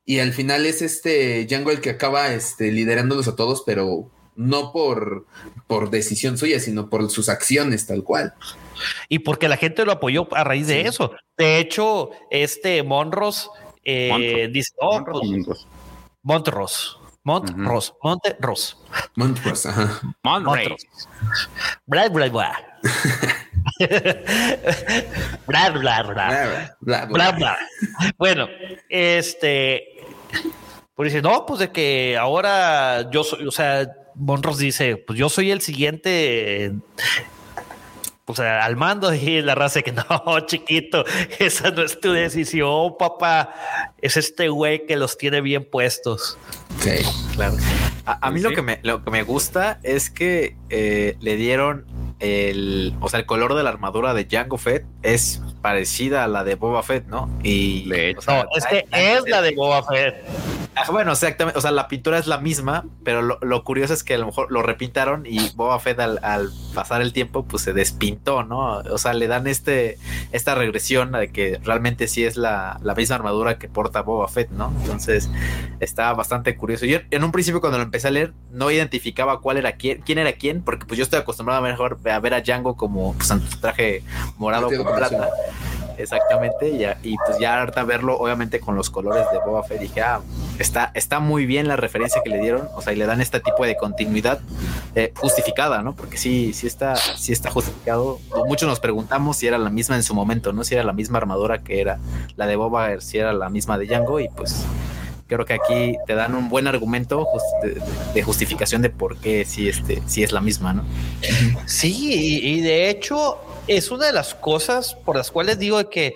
Y 0.09 0.19
al 0.19 0.31
final 0.31 0.65
es 0.65 0.81
este 0.81 1.45
Django 1.45 1.69
el 1.69 1.81
que 1.81 1.89
acaba 1.89 2.29
este, 2.33 2.71
liderándolos 2.71 3.27
a 3.27 3.35
todos, 3.35 3.63
pero 3.65 4.09
no 4.37 4.71
por, 4.71 5.25
por 5.67 5.89
decisión 5.89 6.37
suya, 6.37 6.61
sino 6.61 6.89
por 6.89 7.09
sus 7.09 7.27
acciones 7.27 7.85
tal 7.87 8.05
cual. 8.05 8.33
Y 9.09 9.19
porque 9.19 9.49
la 9.49 9.57
gente 9.57 9.83
lo 9.83 9.91
apoyó 9.91 10.33
a 10.33 10.45
raíz 10.45 10.67
de 10.67 10.81
eso. 10.81 11.11
De 11.37 11.59
hecho, 11.59 12.11
este 12.31 12.83
Monros 12.83 13.51
eh, 13.83 14.09
Montrose. 14.09 14.47
dice, 14.47 14.71
oh, 14.77 14.93
Montrose, 14.93 15.43
pues, 15.45 15.67
Montrose. 16.23 16.87
Montrose, 17.23 17.91
Montrose, 18.01 18.75
Montrose, 18.75 18.75
Montrose, 19.17 19.67
ajá. 19.67 20.01
Monterey. 20.23 20.69
Montrose. 20.69 20.87
Bla, 21.85 22.07
bla, 22.07 22.29
bla. 22.29 22.51
bla, 25.47 25.69
bla, 25.71 26.03
bla. 26.03 26.75
Bla, 26.79 27.05
bla, 27.05 27.05
bla, 27.05 27.31
bla. 27.31 27.57
Bueno, 28.17 28.47
este, 28.87 29.96
pues 30.95 31.13
dice, 31.13 31.21
no, 31.21 31.45
pues 31.45 31.59
de 31.59 31.71
que 31.71 32.17
ahora 32.17 33.09
yo 33.11 33.23
soy, 33.23 33.45
o 33.45 33.51
sea, 33.51 33.87
Monros 34.15 34.57
dice, 34.57 34.97
pues 34.97 35.19
yo 35.19 35.29
soy 35.29 35.51
el 35.51 35.61
siguiente, 35.61 36.73
o 38.25 38.35
sea, 38.35 38.65
al 38.65 38.75
mando 38.75 39.13
y 39.13 39.41
la 39.41 39.53
raza 39.53 39.83
que 39.83 39.91
no, 39.91 40.03
chiquito, 40.47 41.05
esa 41.39 41.69
no 41.69 41.83
es 41.83 41.99
tu 41.99 42.11
decisión, 42.11 42.97
papá, 42.97 43.53
es 44.01 44.17
este 44.17 44.49
güey 44.49 44.85
que 44.85 44.95
los 44.95 45.17
tiene 45.17 45.41
bien 45.41 45.69
puestos. 45.69 46.37
Sí. 46.79 47.05
Claro. 47.33 47.57
A, 48.05 48.27
a 48.27 48.31
mí 48.31 48.39
Sí, 48.39 48.43
lo 48.43 48.51
que 48.55 48.61
me 48.61 48.79
lo 48.83 49.03
que 49.03 49.11
me 49.11 49.23
gusta 49.23 49.79
es 49.83 50.09
que 50.09 50.55
eh, 50.69 51.15
le 51.19 51.35
dieron 51.35 51.85
el, 52.19 52.95
o 53.01 53.09
sea, 53.09 53.19
el 53.19 53.25
color 53.25 53.53
de 53.53 53.63
la 53.63 53.69
armadura 53.69 54.13
de 54.13 54.27
Jango 54.29 54.57
Fett 54.57 54.85
es 55.03 55.41
parecida 55.61 56.23
a 56.23 56.27
la 56.27 56.43
de 56.43 56.55
Boba 56.55 56.83
Fett, 56.83 57.07
¿no? 57.07 57.29
Y 57.43 57.89
De 57.89 58.09
hecho. 58.09 58.19
o 58.19 58.23
sea, 58.23 58.43
No, 58.43 58.49
es 58.55 58.65
que 58.65 58.85
es 58.91 59.27
la 59.27 59.41
de 59.41 59.55
Boba 59.55 59.83
Fett. 59.83 60.15
Ah, 60.75 60.83
Bueno, 60.91 61.11
exactamente. 61.11 61.57
O 61.57 61.61
sea, 61.61 61.71
la 61.71 61.87
pintura 61.87 62.19
es 62.19 62.27
la 62.27 62.37
misma, 62.37 62.85
pero 63.03 63.21
lo, 63.21 63.39
lo 63.41 63.63
curioso 63.63 63.93
es 63.93 64.03
que 64.03 64.13
a 64.13 64.17
lo 64.17 64.27
mejor 64.27 64.51
lo 64.51 64.61
repintaron 64.61 65.25
y 65.25 65.49
Boba 65.55 65.79
Fett 65.79 65.99
al, 65.99 66.19
al 66.21 66.51
pasar 66.75 67.01
el 67.01 67.13
tiempo, 67.13 67.45
pues 67.45 67.63
se 67.63 67.73
despintó, 67.73 68.43
¿no? 68.43 68.77
O 68.77 68.97
sea, 68.97 69.13
le 69.13 69.27
dan 69.27 69.47
este, 69.47 69.97
esta 70.31 70.53
regresión 70.55 71.11
de 71.13 71.31
que 71.31 71.59
realmente 71.63 72.07
sí 72.07 72.23
es 72.23 72.37
la, 72.37 72.79
la 72.83 72.93
misma 72.93 73.15
armadura 73.15 73.57
que 73.57 73.67
porta 73.67 74.01
Boba 74.01 74.27
Fett, 74.27 74.51
¿no? 74.51 74.71
Entonces, 74.81 75.29
está 75.79 76.13
bastante 76.13 76.55
curioso. 76.55 76.85
Yo 76.85 76.99
en 77.09 77.23
un 77.23 77.31
principio 77.31 77.59
cuando 77.59 77.77
lo 77.79 77.83
empecé 77.83 78.09
a 78.09 78.11
leer, 78.11 78.33
no 78.51 78.69
identificaba 78.69 79.41
cuál 79.41 79.57
era 79.57 79.73
quién, 79.73 80.01
quién 80.01 80.19
era 80.19 80.33
quién, 80.33 80.61
porque 80.61 80.85
pues 80.85 80.97
yo 80.97 81.03
estoy 81.03 81.19
acostumbrado 81.19 81.65
a 81.65 81.67
mejor 81.67 81.97
a 82.09 82.19
ver 82.19 82.33
a 82.33 82.41
Django 82.41 82.75
como 82.75 83.13
pues, 83.13 83.31
en 83.31 83.41
su 83.49 83.59
traje 83.59 84.03
morado 84.37 84.67
con 84.67 84.95
plata. 84.95 85.29
Exactamente, 85.97 86.69
y, 86.69 86.83
y 87.03 87.15
pues 87.25 87.39
ya 87.39 87.59
ahorita 87.59 87.83
verlo, 87.83 88.17
obviamente 88.17 88.59
con 88.59 88.75
los 88.75 88.89
colores 88.89 89.25
de 89.31 89.39
Boba 89.39 89.63
Fett, 89.63 89.79
dije, 89.79 90.01
ah, 90.01 90.21
está, 90.59 90.91
está 90.93 91.19
muy 91.19 91.45
bien 91.45 91.67
la 91.67 91.75
referencia 91.75 92.21
que 92.23 92.29
le 92.29 92.39
dieron, 92.39 92.69
o 92.75 92.81
sea, 92.81 92.93
y 92.93 92.95
le 92.95 93.05
dan 93.05 93.21
este 93.21 93.39
tipo 93.39 93.65
de 93.65 93.75
continuidad 93.75 94.39
eh, 94.95 95.11
justificada, 95.15 95.81
¿no? 95.81 95.95
Porque 95.95 96.17
sí, 96.17 96.53
sí 96.53 96.67
está, 96.67 96.95
sí 96.95 97.33
está 97.33 97.49
justificado. 97.49 98.19
Muchos 98.47 98.67
nos 98.69 98.79
preguntamos 98.79 99.37
si 99.37 99.47
era 99.47 99.57
la 99.57 99.69
misma 99.69 99.95
en 99.95 100.03
su 100.03 100.13
momento, 100.13 100.53
¿no? 100.53 100.63
Si 100.63 100.75
era 100.75 100.83
la 100.83 100.93
misma 100.93 101.17
armadura 101.17 101.59
que 101.59 101.81
era 101.81 101.99
la 102.35 102.47
de 102.47 102.55
Boba, 102.55 102.99
si 103.01 103.17
era 103.17 103.33
la 103.33 103.49
misma 103.49 103.77
de 103.77 103.85
Django, 103.85 104.19
y 104.19 104.29
pues 104.29 104.65
creo 105.27 105.45
que 105.45 105.53
aquí 105.53 105.97
te 106.05 106.15
dan 106.15 106.35
un 106.35 106.49
buen 106.49 106.67
argumento 106.67 107.27
de, 108.13 108.23
justificación 108.23 108.81
de 108.81 108.89
por 108.89 109.17
qué 109.17 109.45
sí, 109.45 109.69
este, 109.69 110.01
sí 110.07 110.23
es 110.23 110.31
la 110.31 110.41
misma, 110.41 110.73
¿no? 110.73 110.85
Sí, 111.65 112.13
y, 112.13 112.57
y 112.57 112.61
de 112.61 112.89
hecho 112.89 113.39
es 113.67 113.91
una 113.91 114.07
de 114.07 114.13
las 114.13 114.33
cosas 114.33 114.95
por 114.95 115.15
las 115.15 115.29
cuales 115.31 115.59
digo 115.59 115.89
que 115.89 116.13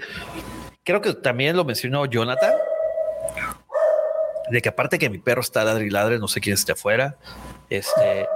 creo 0.84 1.01
que 1.01 1.14
también 1.14 1.55
lo 1.55 1.66
mencionó 1.66 2.05
Jonathan, 2.05 2.53
de 4.49 4.62
que 4.62 4.70
aparte 4.70 4.99
que 4.99 5.09
mi 5.09 5.18
perro 5.18 5.41
está 5.41 5.64
ladre 5.64 5.86
y 5.86 5.89
ladre, 5.89 6.20
no 6.20 6.28
sé 6.28 6.41
quién 6.41 6.53
esté 6.53 6.74
afuera, 6.74 7.18
este, 7.70 8.28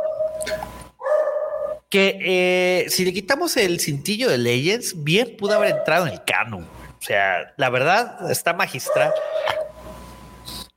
que 1.90 2.18
eh, 2.22 2.90
si 2.90 3.06
le 3.06 3.14
quitamos 3.14 3.58
el 3.58 3.80
cintillo 3.80 4.30
de 4.30 4.38
Legends, 4.38 5.04
bien 5.04 5.36
pudo 5.38 5.56
haber 5.56 5.76
entrado 5.78 6.08
en 6.08 6.14
el 6.14 6.24
canon. 6.24 6.64
O 6.64 7.02
sea, 7.02 7.54
la 7.58 7.70
verdad 7.70 8.32
está 8.32 8.54
magistral 8.54 9.14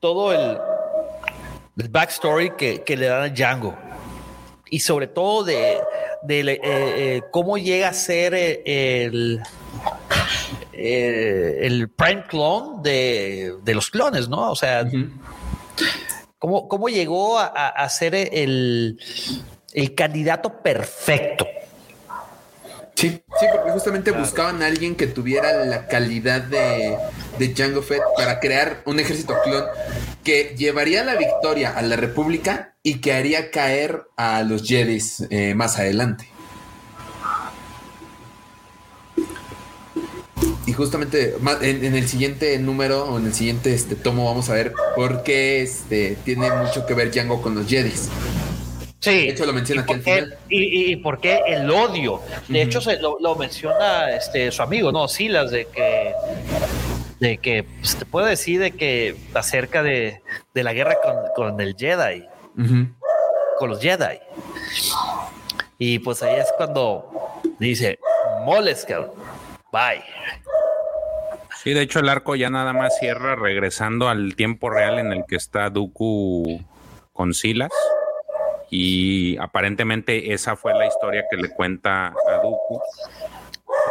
todo 0.00 0.32
el, 0.32 0.58
el 1.78 1.88
backstory 1.88 2.50
que, 2.56 2.82
que 2.82 2.96
le 2.96 3.06
dan 3.06 3.22
a 3.22 3.28
Django 3.28 3.74
y 4.70 4.80
sobre 4.80 5.06
todo 5.06 5.44
de, 5.44 5.78
de 6.22 6.40
eh, 6.40 6.60
eh, 6.62 7.22
cómo 7.30 7.56
llega 7.58 7.88
a 7.88 7.92
ser 7.94 8.34
eh, 8.34 9.04
el, 9.06 9.40
el 10.72 11.88
prime 11.90 12.24
clone 12.28 12.82
de, 12.82 13.54
de 13.62 13.74
los 13.74 13.90
clones, 13.90 14.28
¿no? 14.28 14.50
O 14.50 14.56
sea, 14.56 14.86
cómo, 16.38 16.68
cómo 16.68 16.88
llegó 16.88 17.38
a, 17.38 17.46
a- 17.46 17.68
a 17.68 17.88
ser 17.88 18.14
el, 18.14 18.98
el 19.72 19.94
candidato 19.94 20.52
perfecto. 20.62 21.46
Sí, 22.94 23.10
sí, 23.38 23.46
porque 23.52 23.70
justamente 23.70 24.10
buscaban 24.10 24.60
a 24.62 24.66
alguien 24.66 24.96
que 24.96 25.06
tuviera 25.06 25.64
la 25.64 25.86
calidad 25.86 26.42
de, 26.42 26.98
de 27.38 27.54
Jango 27.56 27.82
Fett 27.82 28.02
para 28.16 28.40
crear 28.40 28.82
un 28.84 28.98
ejército 29.00 29.34
clon 29.44 29.64
que 30.24 30.54
llevaría 30.56 31.04
la 31.04 31.14
victoria 31.16 31.70
a 31.76 31.82
la 31.82 31.96
República 31.96 32.74
y 32.82 33.00
que 33.00 33.12
haría 33.12 33.50
caer 33.50 34.02
a 34.16 34.42
los 34.42 34.62
Jedis 34.66 35.24
eh, 35.30 35.54
más 35.54 35.78
adelante. 35.78 36.28
Y 40.66 40.72
justamente 40.74 41.34
en, 41.62 41.84
en 41.84 41.94
el 41.94 42.06
siguiente 42.06 42.58
número 42.58 43.04
o 43.06 43.18
en 43.18 43.26
el 43.26 43.34
siguiente 43.34 43.72
este, 43.72 43.94
tomo 43.94 44.26
vamos 44.26 44.50
a 44.50 44.54
ver 44.54 44.72
por 44.94 45.22
qué 45.22 45.62
este, 45.62 46.16
tiene 46.24 46.50
mucho 46.50 46.84
que 46.86 46.92
ver 46.94 47.10
Django 47.10 47.40
con 47.40 47.54
los 47.54 47.66
Jedis. 47.66 48.08
Sí. 49.00 49.10
De 49.10 49.28
hecho, 49.30 49.46
lo 49.46 49.52
menciona 49.54 49.80
¿Y 49.80 49.84
aquí 49.84 49.92
al 49.94 50.02
final. 50.02 50.38
Y, 50.50 50.92
y- 50.92 50.96
por 50.96 51.20
qué 51.20 51.40
el 51.46 51.70
odio? 51.70 52.20
De 52.48 52.62
hecho, 52.62 52.80
se 52.80 52.98
lo, 52.98 53.16
lo 53.20 53.34
menciona 53.36 54.14
este 54.14 54.50
su 54.50 54.60
amigo, 54.60 54.92
no, 54.92 55.08
Silas, 55.08 55.50
de 55.52 55.66
que 55.66 56.12
de 57.20 57.38
que 57.38 57.64
pues, 57.64 57.96
te 57.96 58.04
puedo 58.04 58.26
decir 58.26 58.60
de 58.60 58.70
que 58.72 59.16
acerca 59.34 59.82
de, 59.82 60.22
de 60.54 60.62
la 60.62 60.72
guerra 60.72 60.96
con, 61.02 61.16
con 61.34 61.60
el 61.60 61.74
Jedi, 61.76 62.26
con 63.58 63.70
los 63.70 63.80
Jedi. 63.80 64.20
Y 65.78 66.00
pues 66.00 66.22
ahí 66.22 66.36
es 66.40 66.52
cuando 66.56 67.08
dice, 67.58 67.98
moles, 68.44 68.84
cabrón. 68.84 69.12
Bye. 69.72 70.02
Sí, 71.62 71.74
de 71.74 71.82
hecho 71.82 72.00
el 72.00 72.08
arco 72.08 72.36
ya 72.36 72.50
nada 72.50 72.72
más 72.72 72.98
cierra 72.98 73.36
regresando 73.36 74.08
al 74.08 74.36
tiempo 74.36 74.70
real 74.70 74.98
en 74.98 75.12
el 75.12 75.24
que 75.26 75.36
está 75.36 75.70
Dooku 75.70 76.64
con 77.12 77.34
Silas. 77.34 77.70
Y 78.70 79.36
aparentemente 79.38 80.32
esa 80.32 80.56
fue 80.56 80.74
la 80.74 80.86
historia 80.86 81.24
que 81.30 81.36
le 81.36 81.50
cuenta 81.50 82.08
a 82.08 82.34
Dooku. 82.42 82.80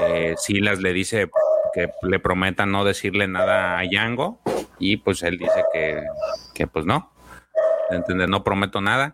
Eh, 0.01 0.35
Silas 0.37 0.79
le 0.79 0.93
dice 0.93 1.29
que 1.77 1.91
le 2.01 2.19
prometa 2.19 2.65
no 2.65 2.83
decirle 2.83 3.27
nada 3.27 3.77
a 3.77 3.83
Yango 3.83 4.39
y 4.79 4.97
pues 4.97 5.21
él 5.21 5.37
dice 5.37 5.63
que, 5.71 6.01
que 6.55 6.65
pues 6.65 6.85
no, 6.85 7.11
¿entendés? 7.91 8.27
No 8.27 8.43
prometo 8.43 8.81
nada 8.81 9.13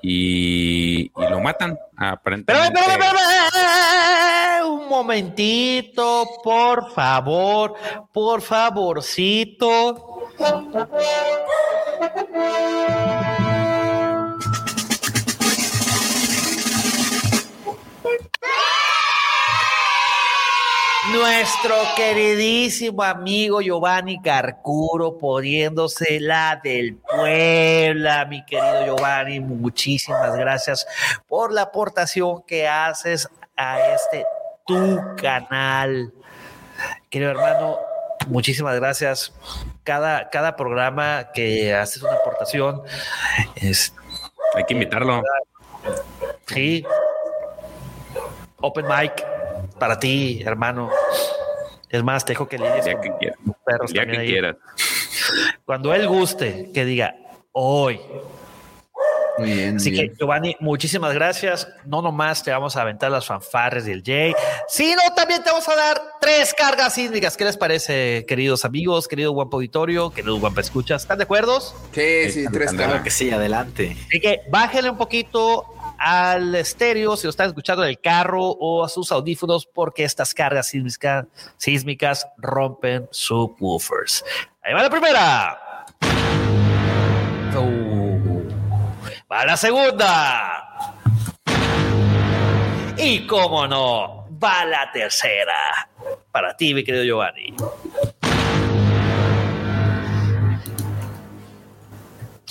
y, 0.00 1.10
lo 1.16 1.40
matan 1.40 1.76
aparentemente. 1.96 2.72
pero, 2.72 2.86
pero, 2.86 3.16
pero, 4.60 4.74
un 4.74 4.88
momentito, 4.88 6.24
por 6.44 6.92
favor, 6.92 7.74
por 8.12 8.42
favorcito. 8.42 10.28
Nuestro 21.18 21.74
queridísimo 21.96 23.02
amigo 23.02 23.60
Giovanni 23.60 24.22
Carcuro 24.22 25.18
poniéndose 25.18 26.20
la 26.20 26.60
del 26.62 26.94
Puebla, 26.94 28.24
mi 28.26 28.44
querido 28.44 28.84
Giovanni, 28.84 29.40
muchísimas 29.40 30.36
gracias 30.36 30.86
por 31.26 31.52
la 31.52 31.62
aportación 31.62 32.42
que 32.46 32.68
haces 32.68 33.28
a 33.56 33.94
este 33.94 34.24
tu 34.64 35.00
canal. 35.16 36.12
Querido 37.10 37.32
hermano, 37.32 37.78
muchísimas 38.28 38.76
gracias. 38.76 39.32
Cada, 39.82 40.30
cada 40.30 40.54
programa 40.54 41.30
que 41.34 41.74
haces 41.74 42.00
una 42.00 42.14
aportación 42.14 42.82
es 43.56 43.92
Hay 44.54 44.64
que 44.66 44.74
invitarlo. 44.74 45.20
sí. 46.46 46.84
Open 48.60 48.86
mic 48.86 49.37
para 49.78 49.98
ti, 49.98 50.42
hermano. 50.44 50.90
Es 51.88 52.02
más, 52.02 52.24
te 52.24 52.32
dejo 52.32 52.48
que 52.48 52.58
lidies 52.58 52.84
Ya 52.84 52.92
con 52.92 53.02
que 53.02 53.12
quieras. 53.18 53.38
tus 53.44 53.54
perros 53.64 53.92
Ya 53.92 54.02
también 54.02 54.20
que 54.22 54.26
quieras. 54.28 54.56
Cuando 55.64 55.94
él 55.94 56.06
guste, 56.08 56.70
que 56.72 56.84
diga 56.84 57.14
hoy. 57.52 58.00
Muy 59.38 59.52
bien. 59.52 59.76
Así 59.76 59.92
que. 59.92 60.12
Giovanni, 60.18 60.56
muchísimas 60.60 61.14
gracias. 61.14 61.68
No 61.86 62.02
nomás 62.02 62.42
te 62.42 62.50
vamos 62.50 62.76
a 62.76 62.82
aventar 62.82 63.10
las 63.10 63.24
fanfarres 63.26 63.84
del 63.84 64.02
Jay, 64.04 64.34
sino 64.66 65.00
también 65.14 65.42
te 65.42 65.50
vamos 65.50 65.68
a 65.68 65.76
dar 65.76 66.00
tres 66.20 66.52
cargas 66.52 66.94
sísmicas. 66.94 67.36
¿Qué 67.36 67.44
les 67.44 67.56
parece, 67.56 68.24
queridos 68.26 68.64
amigos, 68.64 69.06
querido 69.06 69.32
guapo 69.32 69.58
auditorio, 69.58 70.10
querido 70.10 70.38
guapo 70.38 70.60
escuchas? 70.60 71.02
¿Están 71.02 71.18
de 71.18 71.24
acuerdo? 71.24 71.60
Sí, 71.60 72.30
sí, 72.30 72.46
tres 72.52 72.72
que 73.04 73.10
sí, 73.10 73.30
adelante. 73.30 73.96
Así 74.08 74.20
que 74.20 74.40
bájenle 74.50 74.90
un 74.90 74.98
poquito 74.98 75.64
al 75.98 76.54
estéreo 76.54 77.16
si 77.16 77.24
lo 77.24 77.30
están 77.30 77.48
escuchando 77.48 77.82
en 77.82 77.90
el 77.90 78.00
carro 78.00 78.42
o 78.42 78.84
a 78.84 78.88
sus 78.88 79.10
audífonos 79.12 79.66
porque 79.66 80.04
estas 80.04 80.32
cargas 80.32 80.68
sísmicas, 80.68 81.26
sísmicas 81.56 82.26
rompen 82.38 83.08
subwoofers. 83.10 84.24
Ahí 84.62 84.74
va 84.74 84.82
la 84.82 84.90
primera. 84.90 85.86
Uh, 87.56 88.48
va 89.30 89.44
la 89.44 89.56
segunda. 89.56 90.94
Y 92.96 93.26
cómo 93.26 93.66
no, 93.66 94.28
va 94.42 94.64
la 94.64 94.90
tercera. 94.92 95.88
Para 96.30 96.56
ti, 96.56 96.74
mi 96.74 96.84
querido 96.84 97.04
Giovanni. 97.04 97.54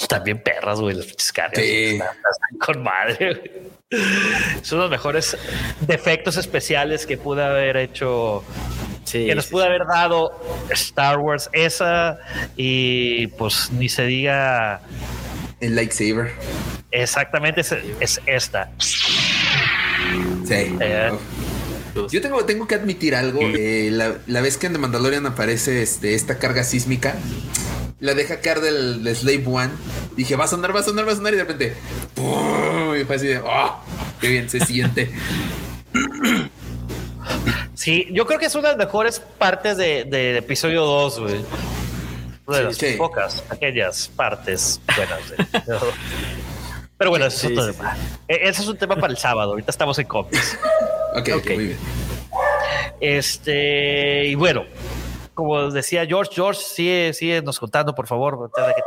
Están 0.08 0.24
bien 0.24 0.42
perras, 0.42 0.80
güey, 0.80 0.96
las 0.96 1.06
pinches 1.06 1.34
cargas. 1.34 1.60
Sí. 1.62 1.72
Están- 1.96 2.08
están 2.08 2.60
con 2.60 2.84
madre. 2.84 3.18
güey. 3.36 3.52
Son 4.62 4.80
los 4.80 4.90
mejores 4.90 5.38
defectos 5.82 6.38
especiales 6.38 7.06
que 7.06 7.18
pude 7.18 7.44
haber 7.44 7.76
hecho, 7.76 8.42
Sí, 9.04 9.26
que 9.26 9.36
nos 9.36 9.46
sí, 9.46 9.52
pudo 9.52 9.64
haber 9.66 9.86
dado 9.86 10.32
Star 10.70 11.18
Wars. 11.20 11.50
Esa 11.52 12.20
y 12.56 13.28
pues 13.28 13.70
ni 13.72 13.90
se 13.90 14.04
diga 14.06 14.80
El 15.60 15.76
lightsaber. 15.76 16.32
exactamente 16.92 17.62
es, 17.62 17.74
es 18.00 18.22
esta. 18.26 18.70
Sí. 18.80 20.78
Eh. 20.80 21.12
Uf. 21.96 22.12
Yo 22.12 22.22
tengo, 22.22 22.46
tengo 22.46 22.68
que 22.68 22.76
admitir 22.76 23.14
algo. 23.16 23.40
eh, 23.42 23.90
la, 23.92 24.16
la 24.28 24.42
vez 24.42 24.58
que 24.58 24.68
en 24.68 24.74
The 24.74 24.80
Mandalorian 24.80 25.26
aparece 25.26 25.82
este, 25.82 26.14
esta 26.14 26.38
carga 26.38 26.64
sísmica, 26.64 27.16
la 28.00 28.14
deja 28.14 28.40
caer 28.42 28.62
del, 28.62 29.04
del 29.04 29.16
Slave 29.16 29.44
One. 29.48 29.72
Dije, 30.16 30.36
va 30.36 30.46
a 30.46 30.48
sonar, 30.48 30.76
va 30.76 30.80
a 30.82 30.84
sonar, 30.84 31.08
va 31.08 31.12
a 31.12 31.16
sonar. 31.16 31.34
Y 31.34 31.38
de 31.38 31.44
repente, 31.44 31.76
¡pum! 32.14 32.96
y 32.96 33.04
fue 33.06 33.16
así 33.16 33.28
de, 33.28 33.40
¡oh! 33.40 33.80
¡Qué 34.22 34.28
bien 34.30 34.50
se 34.50 34.60
siente! 34.60 35.12
Sí, 37.74 38.08
yo 38.12 38.26
creo 38.26 38.40
que 38.40 38.46
es 38.48 38.56
una 38.56 38.70
de 38.70 38.78
las 38.78 38.86
mejores 38.88 39.20
partes 39.20 39.78
de- 39.78 40.04
del 40.06 40.38
episodio 40.38 40.84
2, 40.84 41.20
güey. 41.20 41.36
Una 42.46 42.58
de 42.58 42.64
las 42.66 42.78
Sí, 42.78 42.96
pocas, 42.98 43.44
aquellas 43.50 44.08
partes 44.16 44.80
buenas. 44.96 45.20
güey. 45.28 45.48
Pero, 45.66 45.80
pero 46.98 47.10
bueno, 47.12 47.26
eso 47.26 47.38
Sí, 47.40 47.48
es 47.48 47.52
otro 47.60 47.72
sí, 47.72 47.78
tema. 47.78 47.98
E- 48.28 48.40
Ese 48.50 48.62
es 48.62 48.68
un 48.68 48.78
tema 48.78 48.96
para 48.96 49.12
el 49.12 49.18
sábado. 49.18 49.52
Ahorita 49.52 49.72
estamos 49.72 49.98
en 50.00 50.08
cómics. 50.08 50.58
Ok, 51.16 51.30
Ok. 51.38 51.46
muy 51.52 51.66
bien. 51.66 51.78
Este, 53.00 54.26
y 54.28 54.36
bueno, 54.36 54.64
como 55.38 55.70
decía 55.70 56.06
George, 56.08 56.32
George, 56.34 56.60
sigue, 56.60 57.14
sigue 57.14 57.42
nos 57.44 57.60
contando, 57.60 57.94
por 57.94 58.08
favor, 58.08 58.50
antes 58.58 58.68
de 58.68 58.74
que 58.74 58.82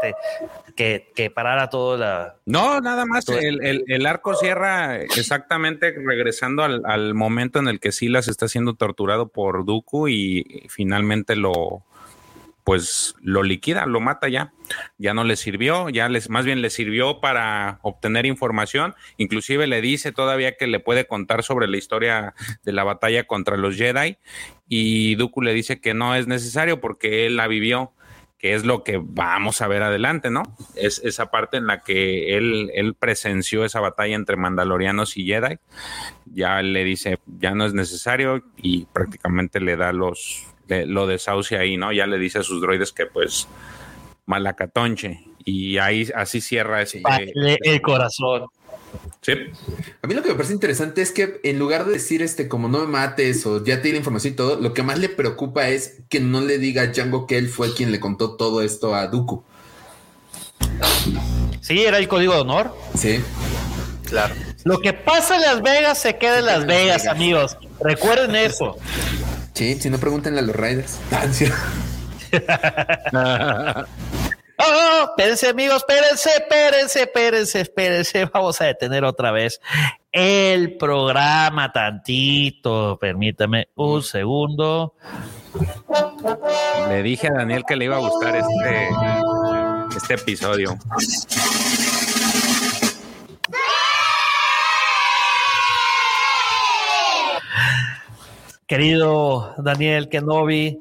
te 0.66 0.72
que, 0.74 1.12
que 1.14 1.30
parara 1.30 1.70
todo 1.70 1.96
la. 1.96 2.34
No, 2.44 2.80
nada 2.80 3.06
más. 3.06 3.28
El- 3.28 3.84
el 3.86 4.06
arco 4.06 4.34
cierra 4.34 4.96
exactamente 4.96 5.94
regresando 6.04 6.64
al, 6.64 6.82
al 6.84 7.14
momento 7.14 7.60
en 7.60 7.68
el 7.68 7.78
que 7.78 7.92
Silas 7.92 8.26
está 8.26 8.48
siendo 8.48 8.74
torturado 8.74 9.28
por 9.28 9.64
Dooku 9.64 10.08
y 10.08 10.66
finalmente 10.68 11.36
lo 11.36 11.82
pues 12.64 13.14
lo 13.22 13.42
liquida, 13.42 13.86
lo 13.86 14.00
mata 14.00 14.28
ya. 14.28 14.52
Ya 14.98 15.14
no 15.14 15.24
le 15.24 15.36
sirvió, 15.36 15.88
ya 15.88 16.08
les 16.08 16.30
más 16.30 16.44
bien 16.44 16.62
le 16.62 16.70
sirvió 16.70 17.20
para 17.20 17.80
obtener 17.82 18.26
información, 18.26 18.94
inclusive 19.16 19.66
le 19.66 19.80
dice 19.80 20.12
todavía 20.12 20.56
que 20.56 20.66
le 20.66 20.78
puede 20.78 21.06
contar 21.06 21.42
sobre 21.42 21.66
la 21.66 21.76
historia 21.76 22.34
de 22.62 22.72
la 22.72 22.84
batalla 22.84 23.26
contra 23.26 23.56
los 23.56 23.76
Jedi 23.76 24.18
y 24.68 25.16
Dooku 25.16 25.42
le 25.42 25.54
dice 25.54 25.80
que 25.80 25.94
no 25.94 26.14
es 26.14 26.28
necesario 26.28 26.80
porque 26.80 27.26
él 27.26 27.36
la 27.36 27.48
vivió 27.48 27.92
que 28.40 28.54
es 28.54 28.64
lo 28.64 28.84
que 28.84 28.98
vamos 29.02 29.60
a 29.60 29.68
ver 29.68 29.82
adelante, 29.82 30.30
¿no? 30.30 30.56
Es 30.74 30.98
esa 31.04 31.30
parte 31.30 31.58
en 31.58 31.66
la 31.66 31.82
que 31.82 32.38
él, 32.38 32.70
él 32.72 32.94
presenció 32.94 33.66
esa 33.66 33.80
batalla 33.80 34.16
entre 34.16 34.36
mandalorianos 34.36 35.18
y 35.18 35.26
Jedi. 35.26 35.58
Ya 36.24 36.62
le 36.62 36.82
dice, 36.84 37.18
ya 37.38 37.54
no 37.54 37.66
es 37.66 37.74
necesario 37.74 38.42
y 38.56 38.86
prácticamente 38.86 39.60
le 39.60 39.76
da 39.76 39.92
los, 39.92 40.46
le- 40.70 40.86
lo 40.86 41.06
desahucia 41.06 41.60
ahí, 41.60 41.76
¿no? 41.76 41.92
Ya 41.92 42.06
le 42.06 42.16
dice 42.18 42.38
a 42.38 42.42
sus 42.42 42.62
droides 42.62 42.92
que 42.92 43.04
pues 43.06 43.46
malacatonche. 44.26 45.20
Y 45.44 45.78
ahí 45.78 46.08
así 46.14 46.40
cierra 46.40 46.80
ese... 46.82 47.02
El 47.34 47.82
corazón. 47.82 48.46
Sí. 49.20 49.32
A 50.02 50.06
mí 50.06 50.14
lo 50.14 50.22
que 50.22 50.30
me 50.30 50.34
parece 50.34 50.52
interesante 50.52 51.02
es 51.02 51.12
que 51.12 51.40
en 51.44 51.58
lugar 51.58 51.84
de 51.84 51.92
decir 51.92 52.22
este 52.22 52.48
como 52.48 52.68
no 52.68 52.78
me 52.80 52.86
mates 52.86 53.44
o 53.46 53.62
ya 53.64 53.76
te 53.80 53.88
di 53.88 53.92
la 53.92 53.98
información 53.98 54.32
y 54.32 54.36
todo, 54.36 54.60
lo 54.60 54.72
que 54.74 54.82
más 54.82 54.98
le 54.98 55.08
preocupa 55.08 55.68
es 55.68 56.02
que 56.08 56.20
no 56.20 56.40
le 56.40 56.58
diga 56.58 56.82
a 56.82 56.86
Django 56.88 57.26
que 57.26 57.38
él 57.38 57.48
fue 57.48 57.74
quien 57.74 57.92
le 57.92 58.00
contó 58.00 58.36
todo 58.36 58.62
esto 58.62 58.94
a 58.94 59.06
Dooku. 59.06 59.44
Sí, 61.60 61.82
era 61.84 61.98
el 61.98 62.08
código 62.08 62.34
de 62.34 62.40
honor. 62.40 62.74
Sí. 62.96 63.20
Claro. 64.04 64.34
Lo 64.64 64.78
que 64.80 64.92
pasa 64.92 65.36
en 65.36 65.42
Las 65.42 65.62
Vegas 65.62 65.98
se 65.98 66.16
queda 66.18 66.38
en 66.40 66.46
Las 66.46 66.66
Vegas, 66.66 67.06
amigos. 67.06 67.56
Recuerden 67.80 68.34
eso. 68.36 68.76
Sí, 69.60 69.78
si 69.78 69.90
no 69.90 69.98
pregúntenle 69.98 70.38
a 70.38 70.42
los 70.42 70.56
Raiders. 70.56 70.98
Oh, 74.62 75.04
espérense, 75.10 75.48
amigos, 75.48 75.84
espérense, 75.86 76.30
espérense, 76.30 77.02
espérense, 77.02 77.60
espérense. 77.60 78.24
Vamos 78.26 78.60
a 78.60 78.66
detener 78.66 79.04
otra 79.04 79.32
vez 79.32 79.60
el 80.12 80.78
programa 80.78 81.72
tantito. 81.72 82.98
Permítame 82.98 83.68
un 83.74 84.02
segundo. 84.02 84.94
Le 86.88 87.02
dije 87.02 87.28
a 87.28 87.34
Daniel 87.34 87.64
que 87.68 87.76
le 87.76 87.84
iba 87.84 87.96
a 87.96 88.00
gustar 88.00 88.36
este, 88.36 88.88
este 89.94 90.14
episodio. 90.14 90.78
Querido 98.70 99.52
Daniel 99.58 100.08
Kenobi, 100.08 100.80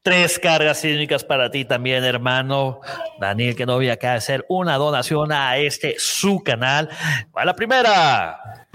tres 0.00 0.38
cargas 0.38 0.78
sísmicas 0.80 1.24
para 1.24 1.50
ti 1.50 1.66
también, 1.66 2.04
hermano. 2.04 2.80
Daniel 3.20 3.54
Kenobi 3.54 3.90
acaba 3.90 4.12
de 4.14 4.18
hacer 4.20 4.46
una 4.48 4.78
donación 4.78 5.30
a 5.30 5.58
este 5.58 5.96
su 5.98 6.42
canal. 6.42 6.88
Va 7.36 7.44
la 7.44 7.54
primera. 7.54 8.66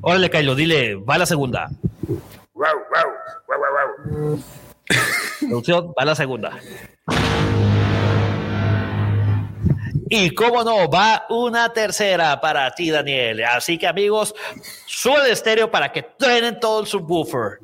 Órale, 0.00 0.30
Kylo, 0.30 0.54
dile, 0.54 0.94
va 0.94 1.18
la 1.18 1.26
segunda. 1.26 1.70
Producción, 5.40 5.92
va 5.98 6.04
la 6.04 6.14
segunda. 6.14 6.52
Y 10.08 10.30
cómo 10.34 10.62
no, 10.62 10.88
va 10.88 11.26
una 11.30 11.72
tercera 11.72 12.40
para 12.40 12.70
ti, 12.74 12.90
Daniel. 12.90 13.44
Así 13.44 13.76
que 13.78 13.86
amigos, 13.86 14.34
sube 14.86 15.24
el 15.24 15.32
estéreo 15.32 15.70
para 15.70 15.90
que 15.90 16.02
truenen 16.02 16.60
todo 16.60 16.80
el 16.80 16.86
subwoofer. 16.86 17.58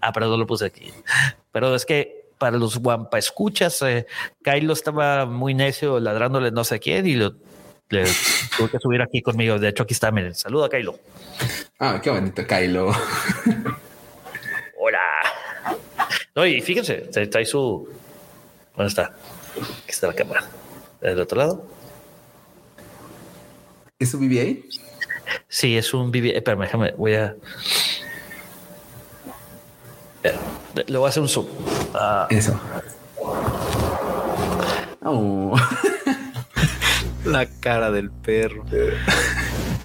Ah, 0.00 0.12
pero 0.12 0.28
no 0.28 0.38
lo 0.38 0.46
puse 0.46 0.64
aquí. 0.64 0.90
Pero 1.52 1.74
es 1.74 1.84
que 1.84 2.30
para 2.38 2.56
los 2.56 2.78
guampa 2.78 3.18
escuchas, 3.18 3.82
eh, 3.82 4.06
Kylo 4.42 4.72
estaba 4.72 5.26
muy 5.26 5.52
necio 5.52 6.00
ladrándole 6.00 6.50
no 6.50 6.64
sé 6.64 6.80
quién 6.80 7.06
y 7.06 7.16
lo 7.16 7.34
le 7.90 8.04
tuve 8.56 8.70
que 8.70 8.78
subir 8.78 9.02
aquí 9.02 9.20
conmigo. 9.20 9.58
De 9.58 9.68
hecho, 9.68 9.82
aquí 9.82 9.94
está, 9.94 10.10
miren. 10.12 10.34
Saluda, 10.34 10.68
Kylo. 10.68 10.98
Ah, 11.80 12.00
qué 12.02 12.10
bonito, 12.10 12.46
Kylo. 12.46 12.92
Hola. 14.78 15.00
No, 16.34 16.46
y 16.46 16.60
fíjense, 16.62 16.94
trae 17.26 17.44
su. 17.44 17.88
¿Dónde 18.76 18.88
está? 18.88 19.12
Aquí 19.56 19.88
está 19.88 20.06
la 20.06 20.14
cámara. 20.14 20.44
¿Del 21.00 21.20
otro 21.20 21.38
lado? 21.38 21.66
¿Es 23.98 24.10
su 24.10 24.18
BB-8? 24.18 24.80
Sí, 25.48 25.76
es 25.76 25.92
un 25.94 26.10
BB. 26.10 26.36
Espérame, 26.36 26.60
déjame, 26.62 26.92
voy 26.92 27.14
a. 27.14 27.36
Le 30.86 30.98
voy 30.98 31.06
a 31.06 31.08
hacer 31.08 31.22
un 31.22 31.28
zoom. 31.28 31.46
Ah, 31.94 32.26
Eso. 32.30 32.58
Oh. 35.02 35.56
La 37.24 37.46
cara 37.46 37.90
del 37.90 38.10
perro. 38.10 38.64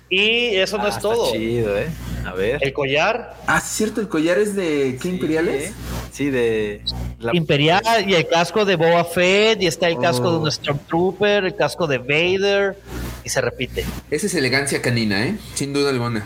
Y 0.10 0.56
eso 0.58 0.78
no 0.78 0.84
Ah, 0.86 0.90
es 0.90 0.96
está 0.98 1.02
todo. 1.10 1.32
chido, 1.32 1.78
¿eh? 1.78 1.88
A 2.26 2.34
ver. 2.34 2.58
El 2.62 2.74
collar 2.74 3.36
Ah, 3.48 3.60
sí, 3.60 3.66
es 3.68 3.72
cierto, 3.78 4.02
el 4.02 4.08
collar 4.08 4.38
es 4.40 4.56
de 4.56 4.98
¿qué 5.02 5.10
imperiales? 5.10 5.74
Sí, 6.12 6.30
de. 6.30 6.82
la- 7.20 7.36
imperial 7.36 7.82
y 8.08 8.14
el 8.16 8.28
casco 8.28 8.66
de 8.66 8.76
Boba 8.76 9.04
Fett 9.06 9.62
y 9.62 9.68
está 9.68 9.88
el 9.88 9.98
casco 10.00 10.32
de 10.32 10.38
Oh. 10.38 10.42
un 10.42 10.52
Stormtrooper, 10.52 11.46
el 11.46 11.56
casco 11.56 11.86
de 11.88 11.98
Vader 12.00 12.78
y 13.24 13.30
se 13.30 13.42
repite. 13.42 13.86
Esa 14.10 14.26
es 14.28 14.34
elegancia 14.36 14.82
canina, 14.82 15.26
¿eh? 15.26 15.38
Sin 15.54 15.74
duda 15.74 15.90
alguna. 15.92 16.26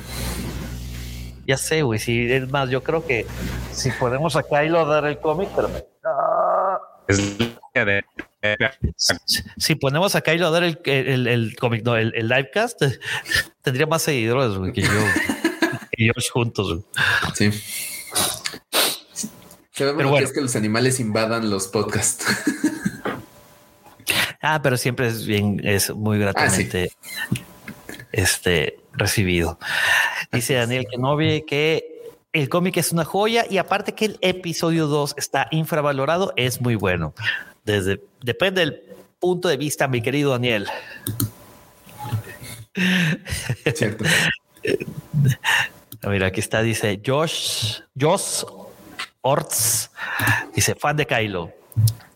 Ya 1.47 1.57
sé, 1.57 1.81
güey, 1.81 1.99
sí, 1.99 2.31
es 2.31 2.47
más, 2.49 2.69
yo 2.69 2.83
creo 2.83 3.05
que 3.07 3.25
si 3.71 3.89
podemos 3.91 4.35
acá 4.35 4.63
y 4.63 4.69
lo 4.69 4.85
dar 4.85 5.05
el 5.05 5.17
cómic, 5.19 5.49
pero 5.55 5.69
Es 7.07 7.17
de- 7.17 7.55
si 9.57 9.75
ponemos 9.75 10.15
acá 10.15 10.33
y 10.33 10.37
lo 10.37 10.51
dar 10.51 10.63
el, 10.63 10.79
el, 10.85 11.27
el 11.27 11.55
cómic, 11.57 11.83
no, 11.83 11.97
el, 11.97 12.13
el 12.15 12.27
livecast, 12.29 12.81
tendría 13.69 13.85
más 13.85 14.01
seguidores 14.01 14.57
güey, 14.57 14.73
que 14.73 14.81
yo, 14.81 14.89
que 15.91 16.05
yo 16.05 16.11
juntos. 16.33 16.73
güey. 16.73 16.83
Sí. 17.35 17.51
Pero 19.77 19.93
bueno. 19.93 20.17
que 20.17 20.23
es 20.23 20.33
que 20.33 20.41
los 20.41 20.55
animales 20.55 20.99
invadan 20.99 21.49
los 21.49 21.67
podcasts. 21.67 22.25
Ah, 24.41 24.61
pero 24.63 24.77
siempre 24.77 25.07
es 25.07 25.25
bien, 25.25 25.59
es 25.65 25.93
muy 25.93 26.17
gratamente 26.17 26.93
este 28.13 28.79
recibido. 28.93 29.59
Dice 30.31 30.53
Daniel 30.53 30.87
Kenobi 30.89 31.41
que 31.45 32.13
el 32.31 32.47
cómic 32.47 32.77
es 32.77 32.93
una 32.93 33.03
joya 33.03 33.45
y 33.49 33.57
aparte 33.57 33.95
que 33.95 34.05
el 34.05 34.17
episodio 34.21 34.87
2 34.87 35.15
está 35.17 35.49
infravalorado, 35.51 36.31
es 36.37 36.61
muy 36.61 36.75
bueno. 36.75 37.13
Desde 37.65 38.01
depende 38.23 38.61
del 38.61 38.81
punto 39.19 39.49
de 39.49 39.57
vista, 39.57 39.89
mi 39.89 40.01
querido 40.01 40.31
Daniel. 40.31 40.67
Cierto. 43.75 44.05
A 46.01 46.09
ver, 46.09 46.23
aquí 46.23 46.39
está, 46.39 46.61
dice 46.61 47.01
Josh, 47.05 47.81
Josh 47.99 48.43
Orts, 49.21 49.91
dice 50.55 50.75
fan 50.75 50.97
de 50.97 51.05
Kylo. 51.05 51.51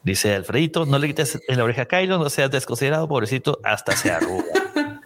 Dice 0.03 0.35
Alfredito, 0.35 0.85
no 0.85 0.99
le 0.99 1.07
quites 1.07 1.39
en 1.47 1.57
la 1.57 1.63
oreja 1.63 1.83
a 1.83 1.85
Kylo, 1.85 2.17
no 2.17 2.29
seas 2.29 2.51
desconsiderado, 2.51 3.07
pobrecito, 3.07 3.59
hasta 3.63 3.95
se 3.95 4.11
arruga. 4.11 4.43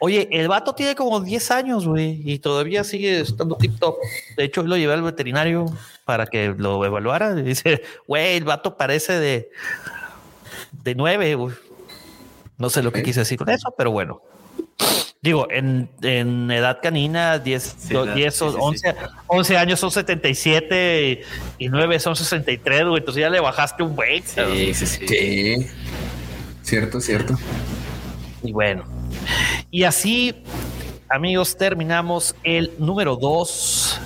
Oye, 0.00 0.28
el 0.30 0.48
vato 0.48 0.74
tiene 0.74 0.94
como 0.94 1.20
10 1.20 1.50
años, 1.50 1.86
güey, 1.86 2.22
y 2.24 2.38
todavía 2.38 2.84
sigue 2.84 3.20
estando 3.20 3.56
tip 3.56 3.78
top. 3.78 3.96
De 4.36 4.44
hecho, 4.44 4.62
lo 4.62 4.76
llevé 4.76 4.94
al 4.94 5.02
veterinario 5.02 5.66
para 6.04 6.26
que 6.26 6.54
lo 6.56 6.84
evaluara. 6.84 7.38
Y 7.38 7.42
dice, 7.42 7.82
güey, 8.06 8.36
el 8.36 8.44
vato 8.44 8.76
parece 8.76 9.18
de, 9.18 9.50
de 10.84 10.94
9, 10.94 11.34
güey. 11.34 11.54
No 12.58 12.70
sé 12.70 12.82
lo 12.82 12.92
que 12.92 13.02
quise 13.02 13.20
decir 13.20 13.38
con 13.38 13.50
eso, 13.50 13.74
pero 13.76 13.90
bueno. 13.90 14.22
Digo, 15.20 15.48
en, 15.50 15.90
en 16.02 16.48
edad 16.50 16.78
canina, 16.80 17.38
10, 17.40 17.76
Sí, 17.78 17.92
do- 17.94 18.06
la- 18.06 18.14
10 18.14 18.34
sí, 18.34 18.44
o 18.44 18.50
sí, 18.50 18.54
sí. 18.54 18.86
11, 18.88 18.94
11 19.26 19.56
años 19.58 19.80
son 19.80 19.90
77 19.90 21.24
y, 21.58 21.64
y 21.64 21.68
9 21.68 21.98
son 21.98 22.14
63, 22.14 22.84
güey. 22.84 22.98
Entonces 22.98 23.20
ya 23.22 23.28
le 23.30 23.40
bajaste 23.40 23.82
un 23.82 23.96
buen. 23.96 24.22
Sí, 24.22 24.74
sí, 24.74 24.86
sí. 24.86 25.08
Sí. 25.08 25.66
Cierto, 26.62 27.00
cierto. 27.00 27.34
Y 28.42 28.52
bueno, 28.52 28.84
y 29.70 29.82
así, 29.82 30.34
amigos, 31.08 31.56
terminamos 31.56 32.36
el 32.44 32.72
número 32.78 33.16
2 33.16 34.00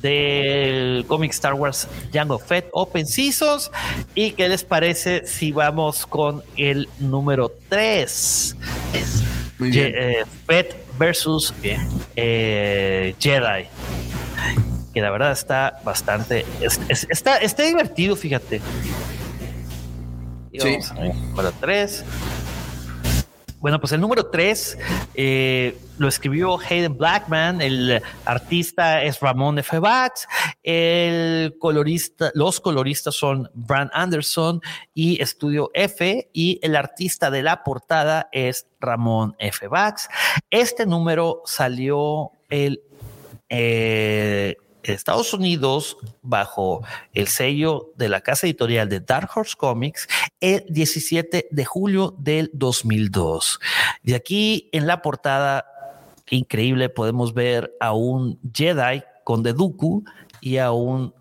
del 0.00 1.04
cómic 1.06 1.32
Star 1.32 1.52
Wars 1.54 1.86
Jango 2.12 2.38
Fett 2.38 2.68
Open 2.72 3.06
Seasons. 3.06 3.70
¿Y 4.14 4.30
qué 4.32 4.48
les 4.48 4.64
parece 4.64 5.26
si 5.26 5.52
vamos 5.52 6.06
con 6.06 6.42
el 6.56 6.88
número 6.98 7.52
3? 7.68 8.56
Muy 9.58 9.70
bien. 9.70 9.92
Fett 10.46 10.76
versus 10.98 11.52
Bien. 11.62 11.86
eh, 12.14 13.14
Jedi. 13.18 13.66
Que 14.94 15.00
la 15.00 15.10
verdad 15.10 15.32
está 15.32 15.80
bastante. 15.84 16.44
es- 16.60 16.80
es- 16.88 17.06
está, 17.10 17.36
está 17.38 17.62
divertido, 17.64 18.16
fíjate. 18.16 18.60
Y 20.52 20.60
Sí. 20.60 20.70
vamos 20.70 20.90
a 20.90 20.94
ver, 20.94 21.14
número 21.14 21.52
3. 21.60 22.04
Bueno, 23.66 23.80
pues 23.80 23.90
el 23.90 24.00
número 24.00 24.26
3 24.26 24.78
lo 25.98 26.06
escribió 26.06 26.56
Hayden 26.56 26.96
Blackman, 26.96 27.60
el 27.60 28.00
artista 28.24 29.02
es 29.02 29.18
Ramón 29.18 29.58
F. 29.58 29.80
Bax, 29.80 30.28
el 30.62 31.56
colorista, 31.58 32.30
los 32.34 32.60
coloristas 32.60 33.16
son 33.16 33.50
Brand 33.54 33.90
Anderson 33.92 34.60
y 34.94 35.20
Estudio 35.20 35.72
F, 35.74 36.30
y 36.32 36.60
el 36.62 36.76
artista 36.76 37.28
de 37.28 37.42
la 37.42 37.64
portada 37.64 38.28
es 38.30 38.68
Ramón 38.78 39.34
F. 39.40 39.66
Bax. 39.66 40.10
Este 40.48 40.86
número 40.86 41.42
salió 41.44 42.30
el 42.48 42.82
eh, 43.48 44.54
Estados 44.94 45.32
Unidos 45.34 45.96
bajo 46.22 46.82
el 47.12 47.28
sello 47.28 47.92
de 47.96 48.08
la 48.08 48.20
casa 48.20 48.46
editorial 48.46 48.88
de 48.88 49.00
Dark 49.00 49.30
Horse 49.34 49.56
Comics 49.56 50.08
el 50.40 50.64
17 50.68 51.48
de 51.50 51.64
julio 51.64 52.14
del 52.18 52.50
2002. 52.52 53.60
De 54.02 54.14
aquí 54.14 54.68
en 54.72 54.86
la 54.86 55.02
portada, 55.02 55.66
increíble, 56.30 56.88
podemos 56.88 57.34
ver 57.34 57.74
a 57.80 57.92
un 57.92 58.38
Jedi 58.52 59.02
con 59.24 59.42
Dooku 59.42 60.04
y 60.40 60.58
a 60.58 60.72
un 60.72 61.12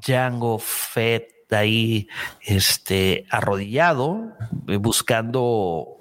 Jango 0.00 0.58
Fett 0.58 1.52
ahí 1.52 2.08
este, 2.40 3.26
arrodillado, 3.30 4.32
buscando 4.80 5.96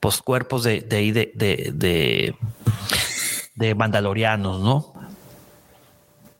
pues, 0.00 0.22
cuerpos 0.22 0.64
de, 0.64 0.80
de, 0.80 1.12
de, 1.12 1.72
de, 1.72 2.34
de 3.54 3.74
mandalorianos, 3.74 4.60
¿no? 4.60 4.91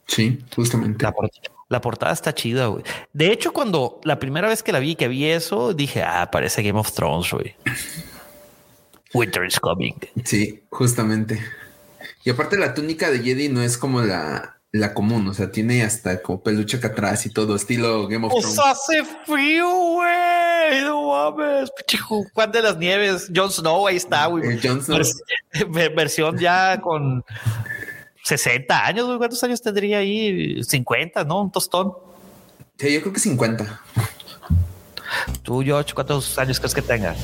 Sí, 0.07 0.39
justamente. 0.55 1.03
La, 1.05 1.11
por- 1.11 1.29
la 1.69 1.81
portada 1.81 2.13
está 2.13 2.33
chida, 2.35 2.67
güey. 2.67 2.83
De 3.13 3.31
hecho, 3.31 3.51
cuando 3.53 3.99
la 4.03 4.19
primera 4.19 4.47
vez 4.47 4.61
que 4.61 4.71
la 4.71 4.79
vi, 4.79 4.95
que 4.95 5.07
vi 5.07 5.25
eso, 5.25 5.73
dije, 5.73 6.03
ah, 6.03 6.29
parece 6.31 6.61
Game 6.61 6.79
of 6.79 6.91
Thrones, 6.91 7.31
güey. 7.31 7.55
Winter 9.13 9.45
is 9.45 9.59
coming. 9.59 9.93
Sí, 10.25 10.63
justamente. 10.69 11.39
Y 12.23 12.29
aparte 12.29 12.57
la 12.57 12.73
túnica 12.73 13.11
de 13.11 13.19
Jedi 13.19 13.49
no 13.49 13.61
es 13.61 13.77
como 13.77 14.01
la, 14.01 14.57
la 14.71 14.93
común, 14.93 15.27
o 15.27 15.33
sea, 15.33 15.51
tiene 15.51 15.83
hasta 15.83 16.21
como 16.21 16.41
peluche 16.41 16.77
acá 16.77 16.87
atrás 16.89 17.25
y 17.25 17.29
todo, 17.29 17.55
estilo 17.55 18.07
Game 18.07 18.25
of 18.25 18.33
Thrones. 18.33 18.59
hace 18.59 19.03
frío, 19.25 19.69
güey. 19.69 20.81
No 20.83 21.07
mames. 21.09 21.69
Ju- 21.87 22.27
Juan 22.33 22.51
de 22.51 22.61
las 22.61 22.77
Nieves. 22.77 23.29
Jon 23.35 23.51
Snow, 23.51 23.85
ahí 23.87 23.97
está, 23.97 24.25
güey. 24.27 24.47
Eh, 24.55 24.59
Jon 24.63 24.81
Snow. 24.81 24.97
Vers- 24.97 25.21
ver- 25.69 25.93
versión 25.93 26.37
ya 26.39 26.79
con 26.81 27.23
60 28.23 28.85
años, 28.85 29.05
güey. 29.05 29.17
¿Cuántos 29.17 29.43
años 29.43 29.61
tendría 29.61 29.99
ahí? 29.99 30.63
50, 30.63 31.23
¿no? 31.25 31.41
Un 31.41 31.51
tostón. 31.51 31.93
Sí, 32.77 32.93
yo 32.93 33.01
creo 33.01 33.13
que 33.13 33.19
50. 33.19 33.81
Tú, 35.43 35.61
George, 35.61 35.93
¿cuántos 35.93 36.37
años 36.39 36.59
crees 36.59 36.73
que 36.73 36.81
tenga? 36.81 37.15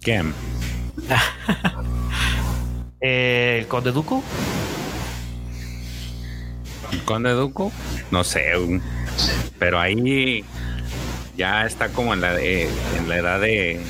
¿Quién? 0.00 0.34
Eh, 2.98 3.58
¿El 3.60 3.68
Conde 3.68 3.92
Duku? 3.92 4.22
¿El 6.90 7.02
Conde 7.02 7.32
Duco? 7.32 7.70
No 8.10 8.24
sé, 8.24 8.52
pero 9.58 9.78
ahí 9.78 10.42
ya 11.36 11.66
está 11.66 11.90
como 11.90 12.14
en 12.14 12.22
la 12.22 12.32
de, 12.32 12.70
en 12.96 13.08
la 13.08 13.18
edad 13.18 13.40
de 13.40 13.82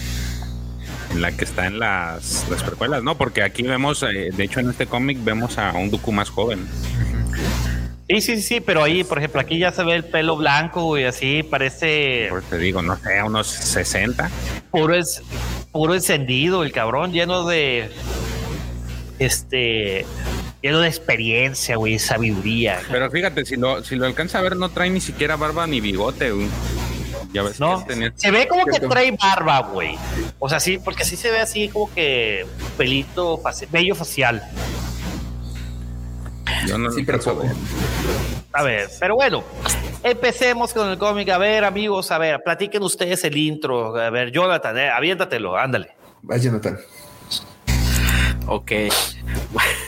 la 1.15 1.33
que 1.33 1.45
está 1.45 1.67
en 1.67 1.79
las, 1.79 2.47
las 2.51 2.63
precuelas, 2.63 3.03
¿no? 3.03 3.17
Porque 3.17 3.43
aquí 3.43 3.63
vemos, 3.63 4.03
eh, 4.03 4.31
de 4.33 4.45
hecho 4.45 4.61
en 4.61 4.71
este 4.71 4.87
cómic 4.87 5.19
vemos 5.23 5.59
a 5.59 5.73
un 5.73 5.91
Dooku 5.91 6.13
más 6.13 6.31
joven. 6.31 6.67
Sí, 8.09 8.21
sí, 8.21 8.41
sí, 8.41 8.61
pero 8.61 8.85
ahí, 8.85 9.03
por 9.03 9.19
ejemplo, 9.19 9.41
aquí 9.41 9.59
ya 9.59 9.73
se 9.73 9.83
ve 9.83 9.95
el 9.95 10.05
pelo 10.05 10.37
blanco 10.37 10.97
y 10.97 11.05
así 11.05 11.43
parece 11.43 12.29
Por 12.31 12.43
te 12.43 12.57
digo, 12.57 12.81
no 12.81 12.97
sé, 12.97 13.19
a 13.19 13.25
unos 13.25 13.49
60. 13.49 14.31
puro, 14.71 14.95
es, 14.95 15.23
puro 15.73 15.95
encendido, 15.95 16.63
el 16.63 16.71
cabrón, 16.71 17.13
lleno 17.13 17.47
de 17.47 17.91
este 19.19 20.07
lleno 20.63 20.81
de 20.81 20.89
experiencia, 20.89 21.77
güey, 21.77 21.99
sabiduría. 21.99 22.81
Pero 22.91 23.11
fíjate, 23.11 23.45
si 23.45 23.57
lo, 23.57 23.83
si 23.83 23.97
lo 23.97 24.07
alcanza 24.07 24.39
a 24.39 24.43
ver, 24.43 24.57
no 24.57 24.69
trae 24.69 24.91
ni 24.91 25.01
siquiera 25.01 25.37
barba 25.37 25.67
ni 25.67 25.81
bigote, 25.81 26.31
güey. 26.31 26.49
Ya 27.37 27.43
ves 27.43 27.61
No, 27.61 27.85
que 27.87 27.93
tenía- 27.95 28.13
se 28.17 28.31
ve 28.31 28.49
como 28.49 28.65
que 28.65 28.81
trae 28.81 29.11
barba, 29.13 29.61
güey. 29.61 29.97
O 30.39 30.49
sea, 30.49 30.59
sí, 30.59 30.79
porque 30.79 31.05
sí 31.05 31.17
se 31.17 31.31
ve 31.31 31.41
así 31.41 31.69
como 31.69 31.93
que 31.93 32.47
pelito, 32.77 33.41
vello 33.71 33.95
facial. 33.95 34.43
yo 36.67 36.79
no 36.79 36.91
Sí, 36.91 37.01
lo 37.01 37.07
pero 37.07 37.19
a 38.53 38.63
ver. 38.63 38.89
Pero 38.99 39.15
bueno, 39.17 39.45
empecemos 40.03 40.73
con 40.73 40.89
el 40.89 40.97
cómic. 40.97 41.29
A 41.29 41.37
ver, 41.39 41.65
amigos, 41.65 42.11
a 42.11 42.17
ver, 42.19 42.41
platiquen 42.43 42.83
ustedes 42.83 43.23
el 43.25 43.37
intro. 43.37 43.95
A 43.97 44.09
ver, 44.11 44.33
Jonathan, 44.33 44.79
eh, 44.79 44.89
aviéntatelo, 44.89 45.57
ándale. 45.57 45.91
Vaya, 46.23 46.45
Jonathan. 46.45 46.79
Ok. 48.47 48.73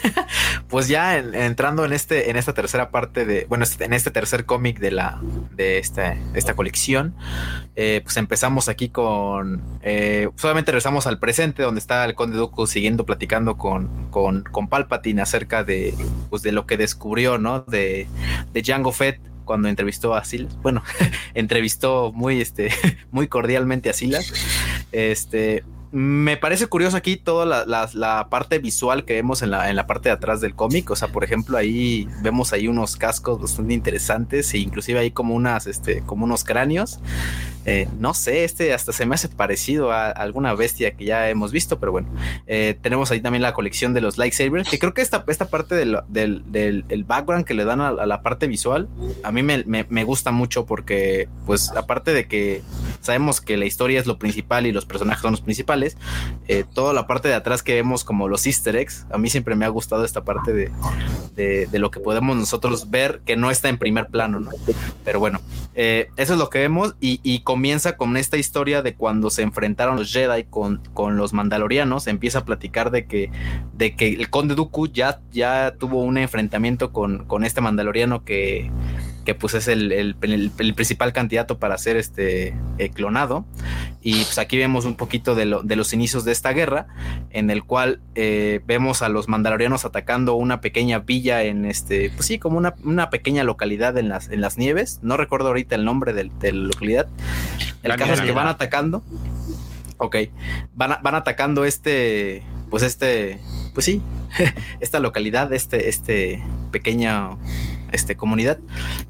pues 0.68 0.88
ya 0.88 1.18
entrando 1.18 1.84
en 1.84 1.92
este, 1.92 2.30
en 2.30 2.36
esta 2.36 2.54
tercera 2.54 2.90
parte 2.90 3.24
de, 3.24 3.46
bueno, 3.48 3.64
este, 3.64 3.84
en 3.84 3.92
este 3.92 4.10
tercer 4.10 4.44
cómic 4.44 4.78
de 4.78 4.90
la, 4.90 5.20
de 5.54 5.78
esta, 5.78 6.16
esta 6.34 6.54
colección, 6.54 7.14
eh, 7.76 8.00
pues 8.02 8.16
empezamos 8.16 8.68
aquí 8.68 8.88
con, 8.88 9.62
eh, 9.82 10.28
solamente 10.36 10.72
regresamos 10.72 11.06
al 11.06 11.18
presente 11.18 11.62
donde 11.62 11.80
está 11.80 12.04
el 12.04 12.14
Conde 12.14 12.36
Dooku 12.36 12.66
siguiendo 12.66 13.04
platicando 13.06 13.56
con, 13.56 14.10
con, 14.10 14.42
con 14.44 14.68
Palpatine 14.68 15.22
acerca 15.22 15.64
de, 15.64 15.94
pues 16.30 16.42
de 16.42 16.52
lo 16.52 16.66
que 16.66 16.76
descubrió, 16.76 17.38
¿no? 17.38 17.60
De, 17.60 18.06
de 18.52 18.62
Jango 18.64 18.92
Fett 18.92 19.20
cuando 19.48 19.68
entrevistó 19.68 20.14
a 20.14 20.24
Silas. 20.24 20.56
Bueno, 20.60 20.82
entrevistó 21.34 22.12
muy, 22.12 22.40
este, 22.40 22.70
muy 23.10 23.28
cordialmente 23.28 23.88
a 23.88 23.94
Silas. 23.94 24.32
Este, 24.92 25.64
me 25.90 26.36
parece 26.36 26.66
curioso 26.66 26.97
aquí 26.97 27.16
toda 27.16 27.65
la, 27.66 28.28
parte 28.31 28.59
visual 28.59 29.05
que 29.05 29.15
vemos 29.15 29.43
en 29.43 29.51
la, 29.51 29.70
en 29.70 29.77
la 29.77 29.86
parte 29.86 30.09
de 30.09 30.15
atrás 30.15 30.40
del 30.40 30.55
cómic. 30.55 30.90
O 30.90 30.97
sea, 30.97 31.09
por 31.09 31.24
ejemplo, 31.24 31.56
ahí 31.56 32.09
vemos 32.23 32.52
ahí 32.52 32.69
unos 32.69 32.97
cascos 32.97 33.40
bastante 33.40 33.74
interesantes 33.74 34.52
e 34.55 34.59
inclusive 34.59 34.98
ahí 34.98 35.10
como 35.10 35.35
unas, 35.35 35.66
este, 35.66 36.02
como 36.02 36.24
unos 36.24 36.44
cráneos. 36.44 37.01
Eh, 37.70 37.86
no 37.98 38.15
sé, 38.15 38.44
este 38.44 38.73
hasta 38.73 38.94
se 38.94 39.05
me 39.05 39.15
hace 39.15 39.28
parecido 39.28 39.93
a 39.93 40.09
alguna 40.09 40.55
bestia 40.55 40.93
que 40.93 41.05
ya 41.05 41.28
hemos 41.28 41.52
visto, 41.52 41.78
pero 41.78 41.93
bueno, 41.93 42.09
eh, 42.47 42.78
tenemos 42.81 43.10
ahí 43.10 43.20
también 43.20 43.43
la 43.43 43.52
colección 43.52 43.93
de 43.93 44.01
los 44.01 44.16
lightsabers, 44.16 44.70
que 44.70 44.78
creo 44.78 44.94
que 44.94 45.02
esta, 45.02 45.23
esta 45.28 45.51
parte 45.51 45.74
del, 45.74 45.98
del, 46.09 47.05
background 47.05 47.44
que 47.44 47.52
le 47.52 47.66
dan 47.66 47.82
a, 47.82 47.93
la 47.93 48.23
parte 48.23 48.47
visual, 48.47 48.89
a 49.23 49.32
mí 49.32 49.43
me, 49.43 49.65
me, 49.66 50.05
gusta 50.05 50.31
mucho 50.31 50.65
porque, 50.65 51.28
pues, 51.44 51.70
aparte 51.77 52.15
de 52.15 52.27
que 52.27 52.62
sabemos 53.02 53.43
que 53.43 53.59
la 53.59 53.66
historia 53.66 54.01
es 54.01 54.06
lo 54.06 54.19
principal 54.19 54.66
y 54.66 54.73
los 54.73 54.86
personajes 54.86 55.20
son 55.20 55.32
los 55.32 55.43
principales, 55.43 55.77
eh, 56.46 56.64
toda 56.72 56.92
la 56.92 57.06
parte 57.06 57.28
de 57.28 57.34
atrás 57.34 57.62
que 57.62 57.74
vemos 57.74 58.05
como 58.05 58.28
los 58.28 58.46
easter 58.46 58.76
eggs, 58.76 59.06
a 59.10 59.18
mí 59.18 59.30
siempre 59.30 59.55
me 59.55 59.64
ha 59.64 59.68
gustado 59.68 60.05
esta 60.05 60.24
parte 60.24 60.52
de, 60.52 60.70
de, 61.66 61.78
lo 61.78 61.90
que 61.90 62.00
podemos 62.00 62.36
nosotros 62.36 62.90
ver 62.90 63.20
que 63.24 63.36
no 63.36 63.50
está 63.50 63.68
en 63.68 63.78
primer 63.78 64.09
plano, 64.09 64.40
¿no? 64.40 64.50
Pero 65.05 65.20
bueno, 65.20 65.40
eso 65.74 66.32
es 66.32 66.38
lo 66.38 66.50
que 66.50 66.59
vemos 66.59 66.96
y, 67.00 67.20
y 67.22 67.40
comienza 67.40 67.96
con 67.96 68.16
esta 68.16 68.36
historia 68.36 68.82
de 68.82 68.94
cuando 68.94 69.30
se 69.30 69.42
enfrentaron 69.42 69.96
los 69.96 70.12
Jedi 70.12 70.44
con, 70.44 70.82
con 70.94 71.16
los 71.16 71.32
Mandalorianos. 71.32 72.06
Empieza 72.06 72.40
a 72.40 72.44
platicar 72.44 72.90
de 72.90 73.06
que, 73.06 73.30
de 73.74 73.94
que 73.94 74.09
el 74.09 74.30
Conde 74.30 74.55
Dooku 74.55 74.88
ya, 74.88 75.20
ya 75.32 75.74
tuvo 75.78 76.02
un 76.02 76.18
enfrentamiento 76.18 76.92
con, 76.92 77.24
con 77.24 77.44
este 77.44 77.60
Mandaloriano 77.60 78.24
que, 78.24 78.70
que 79.28 79.34
pues 79.34 79.52
es 79.52 79.68
el, 79.68 80.16
principal 80.74 81.12
candidato 81.12 81.59
para 81.59 81.76
ser 81.76 81.98
este 81.98 82.56
eh, 82.78 82.88
clonado. 82.88 83.44
Y 84.00 84.24
pues 84.24 84.38
aquí 84.38 84.56
vemos 84.56 84.86
un 84.86 84.94
poquito 84.94 85.34
de, 85.34 85.44
los 85.44 85.92
inicios 85.92 86.24
de 86.24 86.32
esta 86.32 86.55
guerra, 86.55 86.86
en 87.28 87.50
el 87.50 87.62
cual 87.62 88.00
eh, 88.14 88.62
vemos 88.66 89.02
a 89.02 89.10
los 89.10 89.28
mandalorianos 89.28 89.84
atacando 89.84 90.34
una 90.34 90.62
pequeña 90.62 91.00
villa 91.00 91.42
en 91.42 91.66
este, 91.66 92.09
pues 92.09 92.24
sí, 92.24 92.38
como 92.38 92.56
una, 92.56 93.10
pequeña 93.10 93.44
localidad 93.44 93.98
en 93.98 94.09
las, 94.09 94.30
en 94.30 94.40
las 94.40 94.56
nieves. 94.56 95.00
No 95.02 95.18
recuerdo 95.18 95.48
ahorita 95.48 95.74
el 95.74 95.84
nombre 95.84 96.14
de, 96.14 96.30
la 96.50 96.52
localidad. 96.52 97.06
El 97.82 97.96
caso 97.96 98.14
es 98.14 98.22
que 98.22 98.32
van 98.32 98.48
atacando. 98.48 99.05
Ok, 99.98 100.16
van, 100.74 101.02
van 101.02 101.14
atacando 101.14 101.66
este, 101.66 102.44
pues 102.70 102.82
este, 102.82 103.40
pues 103.74 103.84
sí, 103.84 104.00
esta 104.80 105.00
localidad, 105.00 105.52
este, 105.52 105.90
este 105.90 106.42
pequeña 106.70 107.36
este, 107.93 108.16
comunidad. 108.16 108.59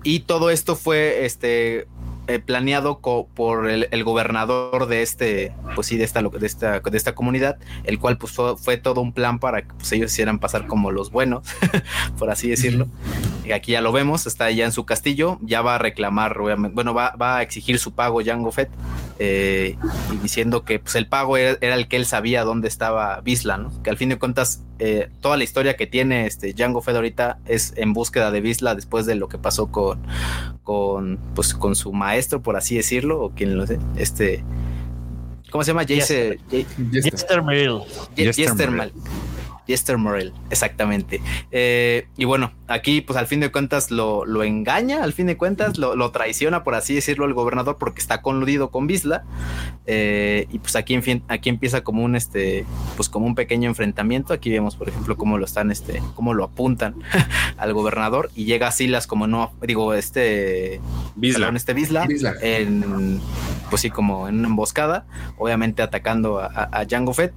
Y 0.03 0.21
todo 0.21 0.51
esto 0.51 0.77
fue 0.77 1.25
este, 1.25 1.87
eh, 2.29 2.41
planeado 2.41 3.01
por 3.01 3.71
el, 3.71 4.05
gobernador 4.05 4.87
de 4.87 5.01
este, 5.01 5.55
pues 5.75 5.87
sí, 5.87 5.97
de 5.97 6.05
esta, 6.05 6.21
de 6.21 6.47
esta, 6.47 6.81
de 6.81 6.97
esta 6.99 7.15
comunidad, 7.15 7.57
el 7.85 7.99
cual 7.99 8.19
pues 8.19 8.35
fue, 8.59 8.77
todo 8.77 9.01
un 9.01 9.15
plan 9.15 9.39
para 9.39 9.63
que 9.63 9.73
pues, 9.73 9.91
ellos 9.93 10.13
hicieran 10.13 10.39
pasar 10.39 10.67
como 10.67 10.91
los 10.91 11.11
buenos, 11.11 11.45
por 12.19 12.31
así 12.31 12.51
decirlo. 12.51 12.87
Y 13.47 13.53
aquí 13.53 13.73
ya 13.73 13.81
lo 13.81 13.93
vemos, 13.93 14.27
está 14.27 14.51
ya 14.51 14.67
en 14.67 14.73
su 14.73 14.85
castillo, 14.85 15.39
ya 15.41 15.63
va 15.63 15.77
a 15.77 15.79
reclamar, 15.79 16.39
obviamente, 16.39 16.75
bueno, 16.75 16.93
va, 16.93 17.17
va 17.17 17.39
a 17.39 17.43
exigir 17.43 17.79
su 17.79 17.95
pago 17.95 18.21
Jango 18.23 18.53
Fett, 18.53 18.69
eh, 19.19 19.79
diciendo 20.23 20.67
que 20.67 20.81
pues 20.81 20.97
el 20.97 21.09
pago 21.09 21.39
era, 21.39 21.57
el 21.61 21.89
que 21.89 21.97
él 21.97 22.05
sabía 22.05 22.45
dónde 22.45 22.69
estaba 22.69 23.23
Bisla, 23.23 23.57
¿no? 23.57 23.83
Que 23.83 23.89
al 23.89 23.97
fin 23.97 24.11
de 24.11 24.19
cuentas 24.19 24.63
eh, 24.79 25.09
toda 25.21 25.37
la 25.37 25.45
historia 25.45 25.77
que 25.77 25.87
tiene 25.87 26.27
este 26.27 26.53
Django 26.53 26.81
Fett 26.81 26.97
ahorita 26.97 27.39
es 27.47 27.73
en 27.77 27.93
búsqueda 27.93 28.31
de 28.31 28.41
Bisla 28.41 28.75
después 28.75 29.07
de 29.07 29.17
lo 29.17 29.29
que 29.29 29.39
pasó 29.39 29.73
con, 29.73 30.01
con, 30.63 31.19
pues, 31.35 31.55
con 31.55 31.75
su 31.75 31.93
maestro 31.93 32.43
por 32.43 32.57
así 32.57 32.77
decirlo, 32.77 33.21
o 33.21 33.31
quien 33.31 33.57
lo 33.57 33.67
sé, 33.67 33.79
este, 33.97 34.45
¿cómo 35.51 35.65
se 35.65 35.73
llama? 35.73 35.85
Jester, 35.85 36.39
Jester 36.93 37.43
Merrill. 37.43 37.81
Jester 38.15 38.71
Merrill. 38.71 38.93
Jester 39.69 39.99
Morel, 39.99 40.33
exactamente. 40.51 41.21
Eh, 41.51 42.09
y 42.17 42.25
bueno, 42.25 42.53
aquí 42.67 43.03
pues 43.03 43.19
al 43.19 43.27
fin 43.27 43.41
de 43.41 43.53
cuentas 43.53 43.91
lo, 43.91 44.25
lo 44.25 44.43
engaña, 44.43 45.05
al 45.05 45.13
fin 45.13 45.27
de 45.27 45.37
cuentas 45.37 45.77
lo, 45.77 46.11
traiciona, 46.11 46.65
por 46.65 46.75
así 46.75 46.95
decirlo, 46.95 47.27
el 47.27 47.35
gobernador 47.35 47.77
porque 47.79 48.01
está 48.01 48.23
coludido 48.23 48.71
con 48.71 48.87
Bisla. 48.87 49.25
Eh, 49.87 50.47
y 50.51 50.59
pues 50.59 50.75
aquí, 50.75 50.95
en 50.95 51.03
fin, 51.03 51.23
aquí 51.29 51.51
empieza 51.51 51.83
como 51.83 52.03
un, 52.03 52.17
este, 52.17 52.65
pues 52.97 53.11
como 53.11 53.27
un 53.27 53.35
pequeño 53.35 53.69
enfrentamiento. 53.69 54.33
Aquí 54.33 54.51
vemos, 54.51 54.75
por 54.75 54.89
ejemplo, 54.89 55.19
cómo 55.19 55.37
lo 55.37 55.45
están, 55.45 55.71
este, 55.71 56.03
cómo 56.15 56.33
lo 56.33 56.45
apuntan 56.45 56.95
al 57.59 57.75
gobernador 57.75 58.31
y 58.35 58.47
llega 58.47 58.69
a 58.69 58.73
Silas 58.73 59.07
como 59.07 59.27
no, 59.27 59.53
digo, 59.61 59.93
este 59.93 60.81
Bisla, 61.15 61.51
este 61.55 61.75
Bisla, 61.75 62.07
en, 62.41 63.21
pues 63.69 63.83
sí, 63.83 63.91
como 63.91 64.29
en 64.29 64.39
una 64.39 64.49
emboscada, 64.49 65.05
obviamente 65.37 65.83
atacando 65.83 66.39
a, 66.39 66.47
a, 66.47 66.87
Jango 66.89 67.13
Fett. 67.13 67.35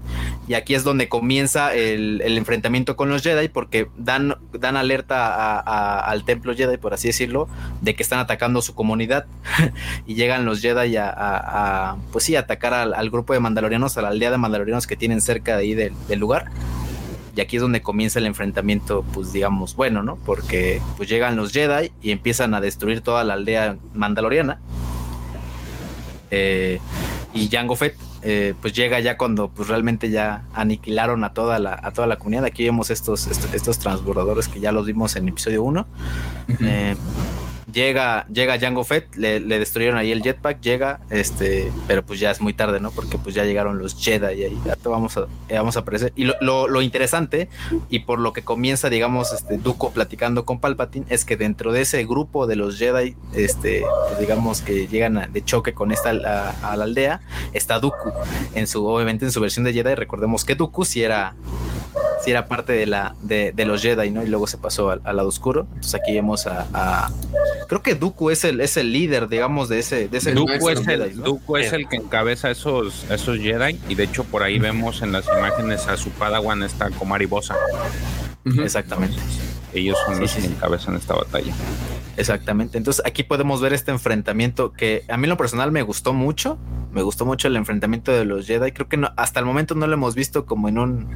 Y 0.47 0.53
aquí 0.53 0.75
es 0.75 0.83
donde 0.83 1.09
comienza 1.09 1.73
el, 1.73 2.20
el, 2.23 2.37
enfrentamiento 2.37 2.95
con 2.95 3.09
los 3.09 3.21
Jedi 3.21 3.47
porque 3.47 3.87
dan, 3.97 4.35
dan 4.53 4.77
alerta 4.77 5.59
al 5.59 6.23
templo 6.23 6.55
Jedi, 6.55 6.77
por 6.77 6.93
así 6.93 7.07
decirlo, 7.07 7.47
de 7.81 7.95
que 7.95 8.03
están 8.03 8.19
atacando 8.19 8.61
su 8.61 8.75
comunidad 8.75 9.25
y 10.05 10.15
llegan 10.15 10.45
los 10.45 10.61
Jedi 10.61 10.95
a, 10.97 11.97
pues 12.11 12.25
sí, 12.25 12.35
atacar 12.35 12.73
al, 12.73 13.09
grupo 13.09 13.33
de 13.33 13.39
mandalorianos, 13.39 13.97
a 13.97 14.01
la 14.01 14.09
aldea 14.09 14.31
de 14.31 14.37
mandalorianos 14.37 14.87
que 14.87 14.95
tienen 14.95 15.21
cerca 15.21 15.57
de 15.57 15.63
ahí 15.63 15.73
del, 15.73 16.19
lugar. 16.19 16.51
Y 17.35 17.41
aquí 17.41 17.55
es 17.55 17.61
donde 17.61 17.81
comienza 17.81 18.19
el 18.19 18.25
enfrentamiento, 18.25 19.03
pues 19.13 19.31
digamos, 19.31 19.75
bueno, 19.75 20.03
¿no? 20.03 20.17
Porque 20.17 20.81
pues 20.97 21.07
llegan 21.07 21.37
los 21.37 21.53
Jedi 21.53 21.91
y 22.01 22.11
empiezan 22.11 22.53
a 22.53 22.61
destruir 22.61 23.01
toda 23.01 23.23
la 23.23 23.33
aldea 23.33 23.77
mandaloriana. 23.93 24.59
Eh, 26.29 26.79
y 27.33 27.49
Jango 27.49 27.75
Fett 27.75 27.95
eh, 28.23 28.53
pues 28.61 28.73
llega 28.73 28.99
ya 28.99 29.17
cuando 29.17 29.49
pues 29.49 29.67
realmente 29.67 30.09
ya 30.09 30.43
aniquilaron 30.53 31.23
a 31.23 31.33
toda 31.33 31.59
la, 31.59 31.79
a 31.81 31.91
toda 31.91 32.07
la 32.07 32.17
comunidad. 32.17 32.45
Aquí 32.45 32.63
vemos 32.63 32.89
estos, 32.89 33.27
estos, 33.27 33.79
transbordadores 33.79 34.47
que 34.47 34.59
ya 34.59 34.71
los 34.71 34.85
vimos 34.85 35.15
en 35.15 35.29
episodio 35.29 35.63
1. 35.63 35.87
Llega, 37.71 38.25
llega 38.27 38.59
Jango 38.59 38.83
Fett, 38.83 39.15
le, 39.15 39.39
destruyeron 39.39 39.97
ahí 39.97 40.11
el 40.11 40.21
jetpack, 40.21 40.61
llega, 40.61 40.99
este, 41.09 41.71
pero 41.87 42.03
pues 42.03 42.19
ya 42.19 42.31
es 42.31 42.41
muy 42.41 42.53
tarde, 42.53 42.79
¿no? 42.79 42.91
Porque 42.91 43.17
pues 43.17 43.35
ya 43.35 43.45
llegaron 43.45 43.77
los 43.77 43.95
Jedi 43.95 44.43
y 44.43 44.61
ya 44.65 44.77
vamos 44.83 45.17
a, 45.17 45.27
vamos 45.49 45.77
a 45.77 45.81
aparecer. 45.81 46.11
Y 46.15 46.25
lo, 46.41 46.81
interesante, 46.81 47.49
y 47.89 47.99
por 47.99 48.19
lo 48.19 48.33
que 48.33 48.43
comienza, 48.43 48.89
digamos, 48.89 49.31
este 49.31 49.57
Duco 49.57 49.91
platicando 49.91 50.45
con 50.45 50.59
Palpatine, 50.59 51.05
es 51.09 51.25
que 51.25 51.37
dentro 51.37 51.71
de 51.71 51.81
ese 51.81 52.03
grupo 52.05 52.47
de 52.47 52.55
los 52.55 52.77
Jedi, 52.77 53.15
este, 53.33 53.83
pues, 54.07 54.19
digamos 54.19 54.61
que 54.61 54.87
llegan 54.87 55.31
de 55.31 55.45
choque 55.45 55.73
con 55.73 55.91
esta 55.91 56.09
a, 56.09 56.75
la 56.75 56.83
aldea, 56.83 57.21
está 57.53 57.79
Dooku, 57.79 58.11
en 58.53 58.67
su, 58.67 58.85
obviamente 58.85 59.25
en 59.25 59.31
su 59.31 59.39
versión 59.39 59.65
de 59.65 59.73
Jedi, 59.73 59.95
recordemos 59.95 60.45
que 60.45 60.55
Dooku 60.55 60.83
si 60.83 61.03
era 61.03 61.35
si 62.21 62.31
era 62.31 62.47
parte 62.47 62.73
de 62.73 62.85
la 62.85 63.15
de, 63.21 63.53
los 63.65 63.81
Jedi, 63.81 64.11
¿no? 64.11 64.23
Y 64.23 64.27
luego 64.27 64.47
se 64.47 64.57
pasó 64.57 64.91
al, 64.91 65.01
lado 65.03 65.27
oscuro. 65.27 65.67
Entonces 65.75 65.95
aquí 65.95 66.13
vemos 66.13 66.47
a, 66.47 67.09
creo 67.67 67.81
que 67.81 67.95
Dooku 67.95 68.29
es 68.29 68.43
el 68.43 68.61
es 68.61 68.77
el 68.77 68.91
líder, 68.91 69.27
digamos, 69.27 69.69
de 69.69 69.79
ese 69.79 70.07
de 70.07 70.17
ese 70.17 70.33
Dooku 70.33 70.69
es 70.69 70.87
el 70.87 71.21
Dooku 71.21 71.57
es 71.57 71.73
el 71.73 71.87
que 71.87 71.97
encabeza 71.97 72.49
esos 72.51 73.05
esos 73.09 73.37
Jedi 73.37 73.79
y 73.89 73.95
de 73.95 74.03
hecho 74.03 74.23
por 74.23 74.43
ahí 74.43 74.59
vemos 74.59 75.01
en 75.01 75.11
las 75.11 75.25
imágenes 75.27 75.87
a 75.87 75.97
su 75.97 76.09
Padawan 76.11 76.63
esta 76.63 76.89
Komari 76.89 77.25
Bosa. 77.25 77.55
Exactamente. 78.45 79.17
Ellos 79.73 79.97
son 80.05 80.19
los 80.19 80.33
que 80.33 80.45
encabezan 80.45 80.95
esta 80.95 81.13
batalla. 81.13 81.53
Exactamente. 82.17 82.77
Entonces 82.77 83.03
aquí 83.05 83.23
podemos 83.23 83.61
ver 83.61 83.73
este 83.73 83.91
enfrentamiento 83.91 84.73
que 84.73 85.03
a 85.07 85.17
mí 85.17 85.25
en 85.25 85.29
lo 85.29 85.37
personal 85.37 85.71
me 85.71 85.81
gustó 85.81 86.13
mucho. 86.13 86.57
Me 86.91 87.01
gustó 87.03 87.25
mucho 87.25 87.47
el 87.47 87.55
enfrentamiento 87.55 88.11
de 88.11 88.25
los 88.25 88.47
Jedi. 88.47 88.73
Creo 88.73 88.89
que 88.89 88.97
no, 88.97 89.13
hasta 89.15 89.39
el 89.39 89.45
momento 89.45 89.75
no 89.75 89.87
lo 89.87 89.93
hemos 89.93 90.13
visto 90.13 90.45
como 90.45 90.67
en 90.67 90.77
un 90.77 91.15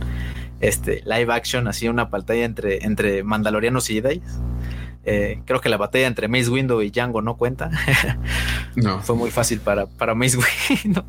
este, 0.61 1.03
live 1.05 1.33
action, 1.33 1.67
así 1.67 1.89
una 1.89 2.09
pantalla 2.09 2.45
entre, 2.45 2.85
entre 2.85 3.23
Mandalorianos 3.23 3.89
y 3.89 3.95
Jedi. 3.95 4.21
Eh, 5.05 5.39
creo 5.45 5.61
que 5.61 5.69
la 5.69 5.77
batalla 5.77 6.07
entre 6.07 6.27
Mace 6.27 6.49
Window 6.49 6.81
y 6.81 6.89
Django 6.89 7.21
no 7.21 7.37
cuenta. 7.37 7.69
no. 8.75 9.01
Fue 9.01 9.15
muy 9.15 9.31
fácil 9.31 9.59
para, 9.59 9.85
para 9.85 10.15
Mace 10.15 10.37
Window. 10.83 11.03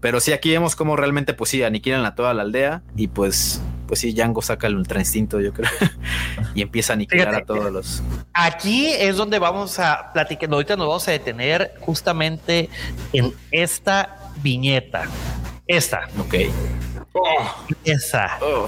Pero 0.00 0.20
sí, 0.20 0.32
aquí 0.32 0.50
vemos 0.50 0.76
cómo 0.76 0.96
realmente, 0.96 1.34
pues 1.34 1.50
sí, 1.50 1.62
aniquilan 1.62 2.04
a 2.04 2.14
toda 2.14 2.32
la 2.32 2.42
aldea 2.42 2.82
y 2.96 3.08
pues, 3.08 3.60
pues 3.88 4.00
sí, 4.00 4.12
Django 4.12 4.40
saca 4.40 4.68
el 4.68 4.76
ultra 4.76 5.00
instinto, 5.00 5.40
yo 5.40 5.52
creo, 5.52 5.70
y 6.54 6.62
empieza 6.62 6.92
a 6.92 6.94
aniquilar 6.94 7.34
a 7.34 7.44
todos 7.44 7.72
los. 7.72 8.02
Aquí 8.32 8.86
es 8.86 9.16
donde 9.16 9.38
vamos 9.38 9.78
a 9.80 10.12
platicar, 10.12 10.52
ahorita 10.52 10.76
nos 10.76 10.86
vamos 10.86 11.08
a 11.08 11.10
detener 11.10 11.74
justamente 11.80 12.68
en 13.12 13.32
esta 13.50 14.32
viñeta 14.42 15.08
Esta. 15.70 16.08
Ok. 16.18 16.34
Esa. 17.84 18.38
Oh, 18.40 18.66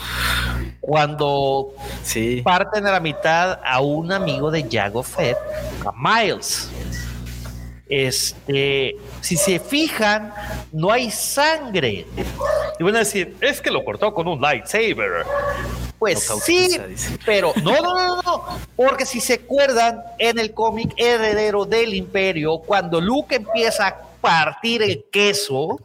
Cuando 0.80 1.74
sí. 2.04 2.42
parten 2.42 2.86
a 2.86 2.92
la 2.92 3.00
mitad 3.00 3.58
a 3.64 3.80
un 3.80 4.12
amigo 4.12 4.52
de 4.52 4.68
Yago 4.68 5.02
Fett, 5.02 5.36
a 5.84 5.92
Miles. 5.96 6.70
Este, 7.88 8.96
si 9.20 9.36
se 9.36 9.58
fijan, 9.58 10.32
no 10.70 10.92
hay 10.92 11.10
sangre. 11.10 12.06
Y 12.78 12.82
van 12.84 12.94
a 12.96 13.00
decir, 13.00 13.36
es 13.40 13.60
que 13.60 13.70
lo 13.72 13.84
cortó 13.84 14.14
con 14.14 14.28
un 14.28 14.40
lightsaber. 14.40 15.26
Pues 15.98 16.28
No 16.30 16.36
sí, 16.36 16.68
dice. 16.88 17.18
pero 17.26 17.52
no, 17.64 17.72
no, 17.82 17.94
no, 17.94 18.16
no, 18.16 18.22
no, 18.22 18.58
porque 18.76 19.04
si 19.06 19.20
se 19.20 19.34
acuerdan 19.34 20.02
en 20.18 20.38
el 20.38 20.52
cómic 20.54 20.92
Heredero 20.96 21.64
del 21.64 21.94
Imperio, 21.94 22.58
cuando 22.58 23.00
Luke 23.00 23.34
empieza 23.36 23.88
a 23.88 23.96
partir 24.20 24.82
el 24.82 25.04
queso, 25.12 25.80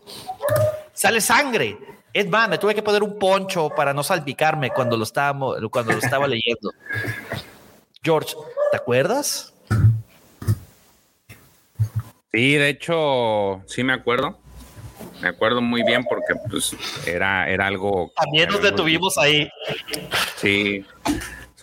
sale 0.98 1.22
sangre. 1.22 1.78
Es 2.12 2.28
más, 2.28 2.50
me 2.50 2.58
tuve 2.58 2.74
que 2.74 2.82
poner 2.82 3.04
un 3.04 3.20
poncho 3.20 3.70
para 3.70 3.94
no 3.94 4.04
salpicarme 4.04 4.72
cuando 4.72 4.98
lo 4.98 5.04
estábamos, 5.04 5.58
cuando 5.70 5.94
lo 5.94 6.00
estaba 6.00 6.28
leyendo. 6.28 6.72
George, 8.02 8.36
¿te 8.72 8.78
acuerdas? 8.78 9.54
Sí, 12.32 12.56
de 12.56 12.70
hecho, 12.70 13.62
sí 13.68 13.84
me 13.84 13.94
acuerdo. 13.94 14.40
Me 15.22 15.28
acuerdo 15.28 15.62
muy 15.62 15.84
bien 15.84 16.04
porque 16.04 16.34
pues 16.50 16.76
era, 17.06 17.48
era 17.48 17.68
algo... 17.68 18.12
También 18.16 18.50
nos 18.50 18.62
detuvimos 18.64 19.18
ahí. 19.20 19.48
Sí, 20.38 20.84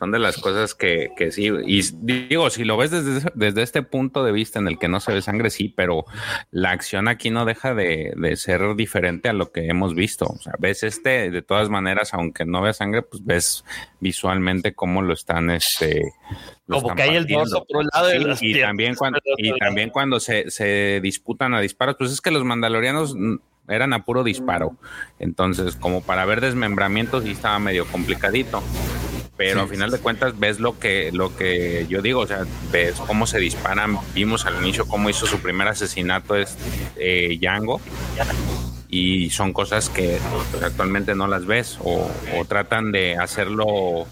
son 0.05 0.11
de 0.11 0.19
las 0.19 0.37
cosas 0.37 0.75
que, 0.75 1.09
que 1.17 1.33
sí. 1.33 1.51
Y 1.67 1.81
digo, 2.03 2.51
si 2.51 2.65
lo 2.65 2.77
ves 2.77 2.91
desde, 2.91 3.31
desde 3.35 3.63
este 3.63 3.83
punto 3.83 4.23
de 4.23 4.33
vista 4.33 4.59
en 4.59 4.69
el 4.69 4.79
que 4.79 4.87
no 4.87 5.01
se 5.01 5.15
ve 5.15 5.23
sangre, 5.23 5.49
sí, 5.49 5.73
pero 5.75 6.05
la 6.51 6.73
acción 6.73 7.09
aquí 7.09 7.31
no 7.31 7.47
deja 7.47 7.75
de, 7.75 8.13
de 8.15 8.37
ser 8.37 8.77
diferente 8.77 9.31
a 9.31 9.33
lo 9.33 9.51
que 9.51 9.67
hemos 9.67 9.95
visto. 9.95 10.27
O 10.27 10.37
sea, 10.37 10.53
ves 10.59 10.83
este, 10.83 11.31
de 11.31 11.41
todas 11.41 11.71
maneras, 11.71 12.13
aunque 12.13 12.45
no 12.45 12.61
veas 12.61 12.77
sangre, 12.77 13.01
pues 13.01 13.25
ves 13.25 13.65
visualmente 14.01 14.75
cómo 14.75 15.01
lo 15.01 15.15
están, 15.15 15.51
este. 15.51 16.13
Como 16.69 16.95
que 16.95 17.03
hay 17.03 17.17
el 17.17 17.27
dorso 17.27 17.65
por 17.67 17.83
un 17.83 17.89
lado 17.93 18.15
y 18.15 18.19
Sí, 18.19 18.25
las 18.25 18.43
y 18.43 18.53
piernas 18.53 18.69
también 18.69 18.95
cuando, 18.95 19.19
y 19.39 19.59
también 19.59 19.91
cuando 19.91 20.21
se, 20.21 20.51
se 20.51 21.01
disputan 21.03 21.55
a 21.55 21.61
disparos, 21.61 21.97
pues 21.99 22.13
es 22.13 22.21
que 22.21 22.31
los 22.31 22.45
mandalorianos 22.45 23.17
eran 23.69 23.95
a 23.95 24.05
puro 24.05 24.23
disparo. 24.23 24.77
Entonces, 25.19 25.77
como 25.77 26.03
para 26.03 26.27
ver 26.27 26.43
desmembramientos, 26.43 27.25
sí 27.25 27.31
estaba 27.31 27.59
medio 27.59 27.87
complicadito. 27.87 28.63
Pero 29.37 29.63
al 29.63 29.69
final 29.69 29.91
de 29.91 29.99
cuentas 29.99 30.39
ves 30.39 30.61
lo 30.61 30.79
que, 30.79 31.11
lo 31.13 31.37
que 31.37 31.87
yo 31.89 32.01
digo, 32.03 32.21
o 32.21 32.27
sea, 32.27 32.45
ves 32.71 32.95
cómo 33.07 33.27
se 33.27 33.39
disparan. 33.41 33.99
Vimos 34.15 34.47
al 34.47 34.57
inicio 34.63 34.87
cómo 34.87 35.11
hizo 35.11 35.27
su 35.27 35.39
primer 35.41 35.67
asesinato 35.69 36.37
es 36.37 36.57
eh, 36.97 37.37
Django. 37.41 37.81
Y 38.89 39.31
son 39.31 39.53
cosas 39.53 39.89
que 39.91 40.19
pues, 40.53 40.63
actualmente 40.63 41.17
no 41.17 41.27
las 41.27 41.47
ves 41.47 41.79
o, 41.83 42.09
o 42.37 42.45
tratan 42.45 42.93
de 42.93 43.17
hacerlo 43.17 44.07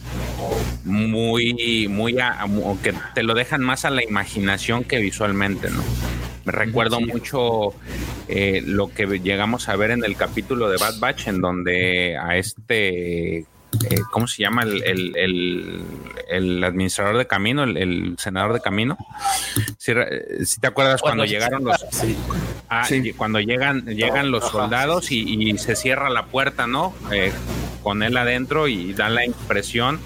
muy, 0.85 1.86
muy, 1.89 2.19
a- 2.19 2.44
o 2.44 2.78
que 2.82 2.93
te 3.15 3.23
lo 3.23 3.35
dejan 3.35 3.62
más 3.62 3.85
a 3.85 3.90
la 3.90 4.03
imaginación 4.03 4.82
que 4.85 4.99
visualmente, 4.99 5.70
¿no? 5.70 5.85
Me 6.44 6.51
recuerdo 6.53 7.01
mucho 7.01 7.74
eh, 8.27 8.62
lo 8.66 8.89
que 8.89 9.07
llegamos 9.20 9.69
a 9.69 9.77
ver 9.77 9.93
en 9.93 10.05
el 10.05 10.16
capítulo 10.16 10.69
de 10.69 10.78
Bad 10.78 10.99
Batch, 10.99 11.28
en 11.28 11.40
donde 11.40 12.16
a 12.16 12.36
este, 12.36 13.47
eh, 13.90 14.01
¿cómo 14.11 14.27
se 14.27 14.43
llama? 14.43 14.62
El, 14.62 14.82
el- 14.85 15.16
el- 15.16 15.82
el 16.28 16.65
administrador 16.65 17.19
de 17.19 17.27
camino, 17.27 17.65
el, 17.65 17.77
el 17.77 18.15
senador 18.19 18.53
de 18.55 18.61
camino. 18.61 18.97
Si, 19.78 19.93
si 20.44 20.61
te 20.61 20.66
acuerdas 20.66 21.01
cuando, 21.03 21.24
llegaron 21.24 21.65
los... 21.65 21.85
Sí. 21.90 22.16
Ah, 22.69 22.85
Sí. 22.86 23.12
cuando 23.12 23.39
llegan, 23.40 23.85
llegan 23.85 24.31
los 24.31 24.44
Ajá, 24.44 24.53
soldados 24.53 25.11
y, 25.12 25.51
y 25.51 25.59
se 25.59 25.77
cierra 25.77 26.09
la 26.11 26.27
puerta, 26.27 26.66
¿no? 26.66 26.94
Eh, 27.12 27.32
con 27.82 28.02
él 28.02 28.16
adentro 28.16 28.68
y 28.68 28.92
da 28.94 29.09
la 29.09 29.24
impresión, 29.24 30.00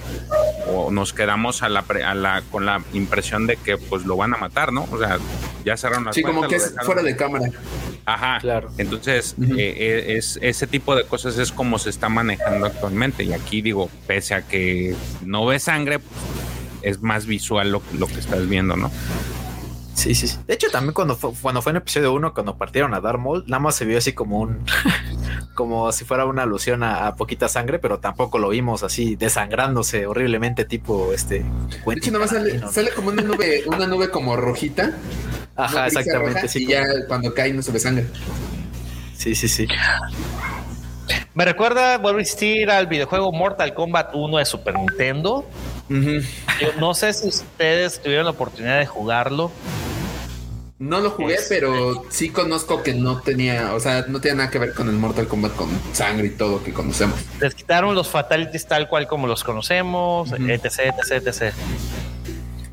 o 0.73 0.91
nos 0.91 1.13
quedamos 1.13 1.63
a 1.63 1.69
la, 1.69 1.83
pre- 1.83 2.05
a 2.05 2.15
la, 2.15 2.43
con 2.51 2.67
la 2.67 2.83
impresión 2.93 3.47
de 3.47 3.57
que 3.57 3.77
pues 3.77 4.05
lo 4.07 4.17
van 4.17 4.35
a 4.35 4.39
matar, 4.39 4.73
¿no? 4.73 4.87
O 4.91 4.99
sea, 4.99 5.19
ya 5.65 5.77
cerraron 5.77 6.05
la 6.07 6.13
Sí, 6.13 6.23
como 6.23 6.47
que 6.49 6.57
es 6.57 6.75
fuera 6.85 7.03
de 7.03 7.17
cámara. 7.17 7.47
Ajá, 8.05 8.39
Claro. 8.41 8.71
Entonces, 8.79 9.35
eh, 9.41 9.55
eh, 9.59 10.17
es, 10.17 10.39
ese 10.43 10.67
tipo 10.67 10.95
de 10.95 11.05
cosas 11.05 11.39
es 11.39 11.51
como 11.53 11.79
se 11.79 11.91
está 11.91 12.09
manejando 12.09 12.67
actualmente. 12.67 13.25
Y 13.25 13.33
aquí 13.33 13.63
digo, 13.63 13.91
pese 14.07 14.35
a 14.35 14.43
que 14.43 14.95
no 15.25 15.45
ves 15.47 15.65
sangre, 15.65 15.99
pues, 15.99 16.11
es 16.83 17.03
más 17.03 17.27
visual 17.27 17.73
lo, 17.73 17.83
lo 17.99 18.07
que 18.07 18.21
estás 18.21 18.49
viendo, 18.49 18.77
¿no? 18.77 18.91
Sí, 19.95 20.15
sí, 20.15 20.29
sí. 20.29 20.37
De 20.47 20.55
hecho, 20.55 20.69
también 20.71 20.93
cuando 20.95 21.17
fue, 21.17 21.33
cuando 21.41 21.63
fue 21.63 21.71
en 21.71 21.77
episodio 21.79 22.13
1, 22.13 22.33
cuando 22.35 22.57
partieron 22.57 22.95
a 22.95 23.01
Darth 23.01 23.19
Maul, 23.19 23.43
nada 23.49 23.59
más 23.61 23.75
se 23.75 23.85
vio 23.87 23.99
así 23.99 24.13
como 24.13 24.39
un. 24.41 24.61
Como 25.55 25.91
si 25.93 26.05
fuera 26.05 26.25
una 26.27 26.43
alusión 26.43 26.83
a, 26.83 27.07
a 27.07 27.17
poquita 27.17 27.49
sangre, 27.49 27.79
pero 27.79 27.99
tampoco 27.99 28.39
lo 28.39 28.51
vimos 28.51 28.83
así 28.83 29.17
desangrándose 29.17 30.07
horriblemente, 30.07 30.65
tipo 30.65 31.13
este. 31.13 31.45
De 31.87 31.93
hecho, 31.95 32.11
nada 32.13 32.25
más 32.25 32.31
sale, 32.31 32.61
sale 32.71 32.91
como 32.91 33.09
una 33.09 33.23
nube, 33.23 33.63
una 33.67 33.87
nube 33.87 34.11
como 34.11 34.37
rojita. 34.37 34.93
Ajá, 35.57 35.87
exactamente. 35.87 36.35
roja, 36.35 36.49
sí, 36.49 36.63
y 36.63 36.67
como- 36.67 36.75
ya 36.77 37.07
cuando 37.09 37.33
cae 37.35 37.53
no 37.53 37.63
se 37.63 37.73
ve 37.73 37.81
sangre. 37.81 38.07
sí, 39.17 39.35
sí, 39.35 39.49
sí. 39.49 39.67
Me 41.35 41.45
recuerda, 41.45 41.99
vuelvo 41.99 42.19
a 42.19 42.23
insistir, 42.23 42.71
al 42.71 42.87
videojuego 42.87 43.31
Mortal 43.33 43.75
Kombat 43.75 44.15
1 44.15 44.39
de 44.39 44.45
Super 44.47 44.75
Nintendo. 44.75 45.47
Yo 45.89 46.69
no 46.81 46.95
sé 46.95 47.13
si 47.13 47.29
ustedes 47.29 48.01
tuvieron 48.03 48.25
la 48.25 48.31
oportunidad 48.33 48.79
de 48.79 48.87
jugarlo. 48.87 49.53
No 50.79 51.01
lo 51.01 51.11
jugué, 51.11 51.35
Este- 51.37 51.55
pero 51.55 52.05
sí 52.11 52.29
conozco 52.29 52.83
que 52.83 52.93
no 52.93 53.21
tenía, 53.23 53.73
o 53.75 53.81
sea, 53.81 54.05
no 54.09 54.21
tenía 54.21 54.35
nada 54.37 54.51
que 54.51 54.59
ver 54.59 54.75
con 54.75 54.89
el 54.89 54.97
Mortal 54.97 55.27
Kombat 55.27 55.55
con 55.57 55.69
sangre 55.93 56.27
y 56.27 56.31
todo 56.31 56.63
que 56.63 56.73
conocemos. 56.75 57.19
Les 57.41 57.55
quitaron 57.55 57.95
los 57.95 58.09
fatalities 58.11 58.67
tal 58.67 58.87
cual 58.89 59.07
como 59.07 59.27
los 59.27 59.43
conocemos, 59.43 60.31
Ujú. 60.33 60.49
etc, 60.51 60.93
etc, 61.03 61.27
etc. 61.27 61.55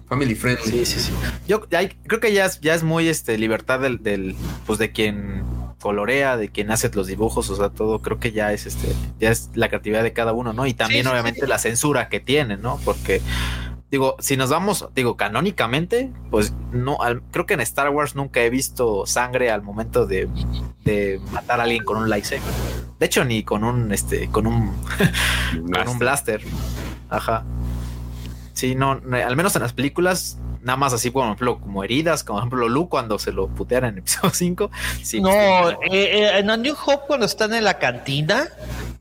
Family 0.10 0.36
friendly. 0.36 0.70
Sí, 0.70 0.86
sí, 0.86 1.00
sí. 1.00 1.14
Yo 1.48 1.62
creo 1.62 2.20
que 2.20 2.34
ya 2.34 2.46
es, 2.46 2.60
ya 2.60 2.76
es 2.76 2.84
muy 2.84 3.08
este 3.08 3.38
libertad 3.38 3.80
del, 3.80 4.04
del, 4.04 4.36
pues 4.68 4.78
de 4.80 4.92
quien 4.92 5.44
colorea, 5.82 6.36
de 6.38 6.50
quien 6.50 6.72
hace 6.72 6.90
los 6.94 7.08
dibujos, 7.08 7.50
o 7.50 7.56
sea, 7.56 7.70
todo 7.70 8.00
creo 8.02 8.20
que 8.20 8.32
ya 8.32 8.52
es 8.54 8.66
este, 8.66 8.90
ya 9.20 9.32
es 9.32 9.50
la 9.54 9.70
creatividad 9.70 10.04
de 10.04 10.14
cada 10.14 10.34
uno, 10.34 10.54
¿no? 10.54 10.68
Y 10.68 10.74
también 10.74 11.04
Sí, 11.04 11.08
sí, 11.08 11.12
obviamente 11.12 11.48
la 11.48 11.58
censura 11.58 12.10
que 12.10 12.20
tiene, 12.20 12.58
¿no? 12.58 12.80
Porque 12.86 13.22
digo, 13.94 14.16
si 14.18 14.38
nos 14.38 14.50
vamos, 14.50 14.90
digo, 14.96 15.16
canónicamente, 15.18 16.12
pues 16.32 16.52
no, 16.72 17.00
al- 17.04 17.22
creo 17.30 17.46
que 17.46 17.54
en 17.54 17.60
Star 17.62 17.92
Wars 17.92 18.16
nunca 18.16 18.42
he 18.42 18.50
visto 18.50 19.06
sangre 19.06 19.52
al 19.52 19.62
momento 19.62 20.08
de, 20.08 20.28
de 20.84 21.22
matar 21.32 21.60
a 21.60 21.64
alguien 21.64 21.84
con 21.84 21.98
un 21.98 22.10
lightsaber. 22.10 22.42
De 22.98 23.06
hecho, 23.06 23.24
ni 23.24 23.44
con 23.44 23.64
un 23.64 23.92
este, 23.92 24.30
con 24.30 24.48
un 24.48 24.74
con 25.72 25.88
un 25.88 26.00
blaster. 26.00 26.42
Ajá. 27.12 27.44
Sí, 28.54 28.74
no, 28.74 28.96
no, 28.96 29.16
al 29.16 29.36
menos 29.36 29.56
en 29.56 29.62
las 29.62 29.74
películas, 29.74 30.40
nada 30.64 30.78
más 30.78 30.94
así, 30.94 31.10
por 31.12 31.26
ejemplo, 31.26 31.60
como 31.60 31.84
heridas, 31.84 32.24
como 32.24 32.40
por 32.40 32.48
ejemplo 32.48 32.70
Luke 32.70 32.90
cuando 32.90 33.20
se 33.20 33.32
lo 33.32 33.48
puteara 33.48 33.88
en 33.90 34.00
episodio 34.00 34.30
5. 34.34 34.72
Sí, 35.04 35.22
no, 35.22 35.30
pues, 35.30 35.76
eh, 35.92 36.20
eh, 36.20 36.38
en 36.40 36.50
A 36.50 36.58
New 36.58 36.76
Hope 36.86 37.04
cuando 37.08 37.26
están 37.26 37.54
en 37.54 37.64
la 37.64 37.78
cantina, 37.80 38.48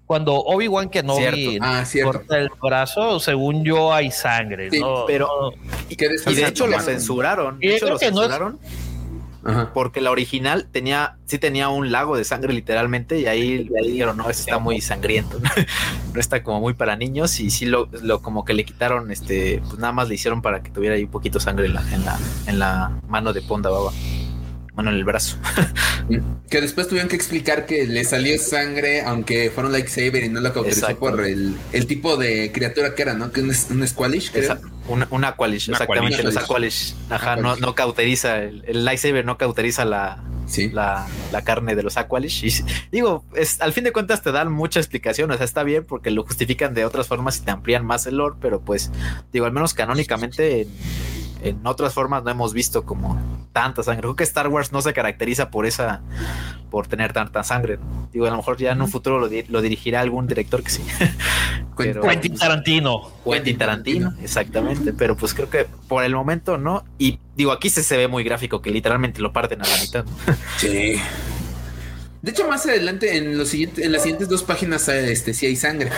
cuando 0.06 0.34
Obi-Wan 0.34 0.90
Kenobi. 0.90 1.58
Ah, 1.62 1.84
corta 2.04 2.36
el 2.38 2.50
brazo, 2.60 3.18
según 3.20 3.64
yo 3.64 3.94
hay 3.94 4.10
sangre. 4.10 4.70
Sí, 4.70 4.80
¿no? 4.80 5.04
pero- 5.06 5.28
No. 5.52 5.72
Y, 5.88 5.94
y 6.30 6.34
de 6.34 6.46
hecho 6.48 6.66
lo 6.66 6.78
censuraron. 6.80 7.58
Y 7.60 7.68
De 7.68 7.76
hecho 7.76 7.88
lo 7.88 7.98
que 7.98 8.10
no 8.10 8.22
es- 8.22 8.28
censuraron 8.28 8.58
Porque 9.74 10.00
la 10.00 10.10
original 10.10 10.68
tenía, 10.70 11.16
sí 11.26 11.38
tenía 11.38 11.68
un 11.68 11.90
lago 11.90 12.16
de 12.16 12.24
sangre 12.24 12.52
literalmente, 12.52 13.18
y 13.18 13.26
ahí, 13.26 13.68
dijeron, 13.82 14.16
no, 14.16 14.30
eso 14.30 14.40
está 14.40 14.58
muy 14.58 14.80
sangriento, 14.80 15.38
no 16.14 16.20
está 16.20 16.42
como 16.42 16.60
muy 16.60 16.74
para 16.74 16.94
niños, 16.96 17.40
y 17.40 17.50
sí 17.50 17.66
lo, 17.66 17.88
lo 18.02 18.22
como 18.22 18.44
que 18.44 18.54
le 18.54 18.64
quitaron, 18.64 19.10
este, 19.10 19.60
pues 19.66 19.78
nada 19.78 19.92
más 19.92 20.08
le 20.08 20.14
hicieron 20.14 20.42
para 20.42 20.62
que 20.62 20.70
tuviera 20.70 20.94
ahí 20.94 21.04
un 21.04 21.10
poquito 21.10 21.40
sangre 21.40 21.66
en 21.66 21.74
la, 21.74 21.82
en 21.92 22.04
la, 22.04 22.18
en 22.46 22.58
la 22.58 23.00
mano 23.08 23.32
de 23.32 23.42
Ponda 23.42 23.70
Baba. 23.70 23.90
Mano 24.74 24.90
en 24.90 24.96
el 24.96 25.04
brazo. 25.04 25.36
Que 26.48 26.60
después 26.60 26.88
tuvieron 26.88 27.08
que 27.08 27.16
explicar 27.16 27.66
que 27.66 27.86
le 27.86 28.04
salió 28.04 28.38
sangre, 28.38 29.02
aunque 29.02 29.50
fuera 29.50 29.66
un 29.68 29.72
lightsaber 29.72 30.24
y 30.24 30.28
no 30.30 30.40
lo 30.40 30.52
cauterizó 30.52 30.80
Exacto. 30.86 31.00
por 31.00 31.24
el, 31.24 31.54
el 31.72 31.86
tipo 31.86 32.16
de 32.16 32.50
criatura 32.52 32.94
que 32.94 33.02
era, 33.02 33.14
¿no? 33.14 33.30
Que 33.32 33.42
un, 33.42 33.48
un 33.70 33.86
Squalish, 33.86 34.30
creo. 34.32 34.44
Esa- 34.44 34.60
una, 34.88 35.06
una 35.10 35.28
Aqualish, 35.28 35.68
Una 35.68 35.76
exactamente. 35.76 36.16
Aqualish. 36.16 36.34
Los 36.34 36.42
Aqualish. 36.44 36.94
Ajá, 37.10 37.36
no, 37.36 37.56
no 37.56 37.74
cauteriza, 37.74 38.42
el, 38.42 38.64
el 38.66 38.84
lightsaber 38.84 39.24
no 39.24 39.38
cauteriza 39.38 39.84
la, 39.84 40.22
Sí. 40.46 40.70
la, 40.70 41.06
la 41.30 41.42
carne 41.42 41.76
de 41.76 41.82
los 41.84 41.96
Aqualish. 41.98 42.42
Y 42.44 42.64
digo, 42.90 43.24
es, 43.36 43.60
al 43.60 43.72
fin 43.72 43.84
de 43.84 43.92
cuentas 43.92 44.22
te 44.22 44.32
dan 44.32 44.50
mucha 44.50 44.80
explicación, 44.80 45.30
o 45.30 45.36
sea, 45.36 45.44
está 45.44 45.62
bien 45.62 45.84
porque 45.84 46.10
lo 46.10 46.24
justifican 46.24 46.74
de 46.74 46.84
otras 46.84 47.06
formas 47.06 47.38
y 47.38 47.42
te 47.42 47.50
amplían 47.52 47.84
más 47.86 48.06
el 48.06 48.16
lore, 48.16 48.36
pero 48.40 48.60
pues, 48.60 48.90
digo, 49.32 49.44
al 49.46 49.52
menos 49.52 49.72
canónicamente 49.74 50.66
en, 51.42 51.66
otras 51.66 51.92
formas 51.94 52.22
no 52.24 52.30
hemos 52.30 52.52
visto 52.52 52.84
como 52.84 53.18
tanta 53.52 53.82
sangre. 53.82 54.02
Creo 54.02 54.16
que 54.16 54.24
Star 54.24 54.48
Wars 54.48 54.72
no 54.72 54.80
se 54.82 54.92
caracteriza 54.92 55.50
por 55.50 55.66
esa, 55.66 56.00
por 56.70 56.86
tener 56.86 57.12
tanta 57.12 57.42
sangre. 57.42 57.78
Digo, 58.12 58.26
a 58.26 58.30
lo 58.30 58.36
mejor 58.36 58.56
ya 58.56 58.72
en 58.72 58.80
un 58.82 58.88
futuro 58.88 59.18
lo, 59.18 59.28
di- 59.28 59.44
lo 59.48 59.60
dirigirá 59.62 60.00
algún 60.00 60.26
director 60.26 60.62
que 60.62 60.70
sí. 60.70 60.82
Pero- 61.76 62.02
Quentin 62.02 62.36
Tarantino. 62.36 63.10
Quentin 63.24 63.58
Tarantino, 63.58 64.14
exactamente, 64.22 64.92
pero 64.92 65.16
pues 65.16 65.32
creo 65.34 65.48
que 65.50 65.66
por 65.88 66.04
el 66.04 66.14
momento 66.14 66.58
no. 66.58 66.84
Y 66.98 67.18
digo, 67.34 67.50
aquí 67.52 67.70
se, 67.70 67.82
se 67.82 67.96
ve 67.96 68.08
muy 68.08 68.22
gráfico 68.24 68.60
que 68.60 68.70
literalmente 68.70 69.20
lo 69.20 69.32
parten 69.32 69.62
a 69.62 69.66
la 69.66 69.76
mitad. 69.78 70.04
Sí. 70.58 70.96
De 72.22 72.30
hecho, 72.30 72.46
más 72.48 72.64
adelante, 72.66 73.16
en, 73.16 73.36
los 73.36 73.48
siguientes, 73.48 73.84
en 73.84 73.90
las 73.92 74.02
siguientes 74.02 74.28
dos 74.28 74.44
páginas, 74.44 74.88
este, 74.88 75.34
sí 75.34 75.46
hay 75.46 75.56
sangre. 75.56 75.90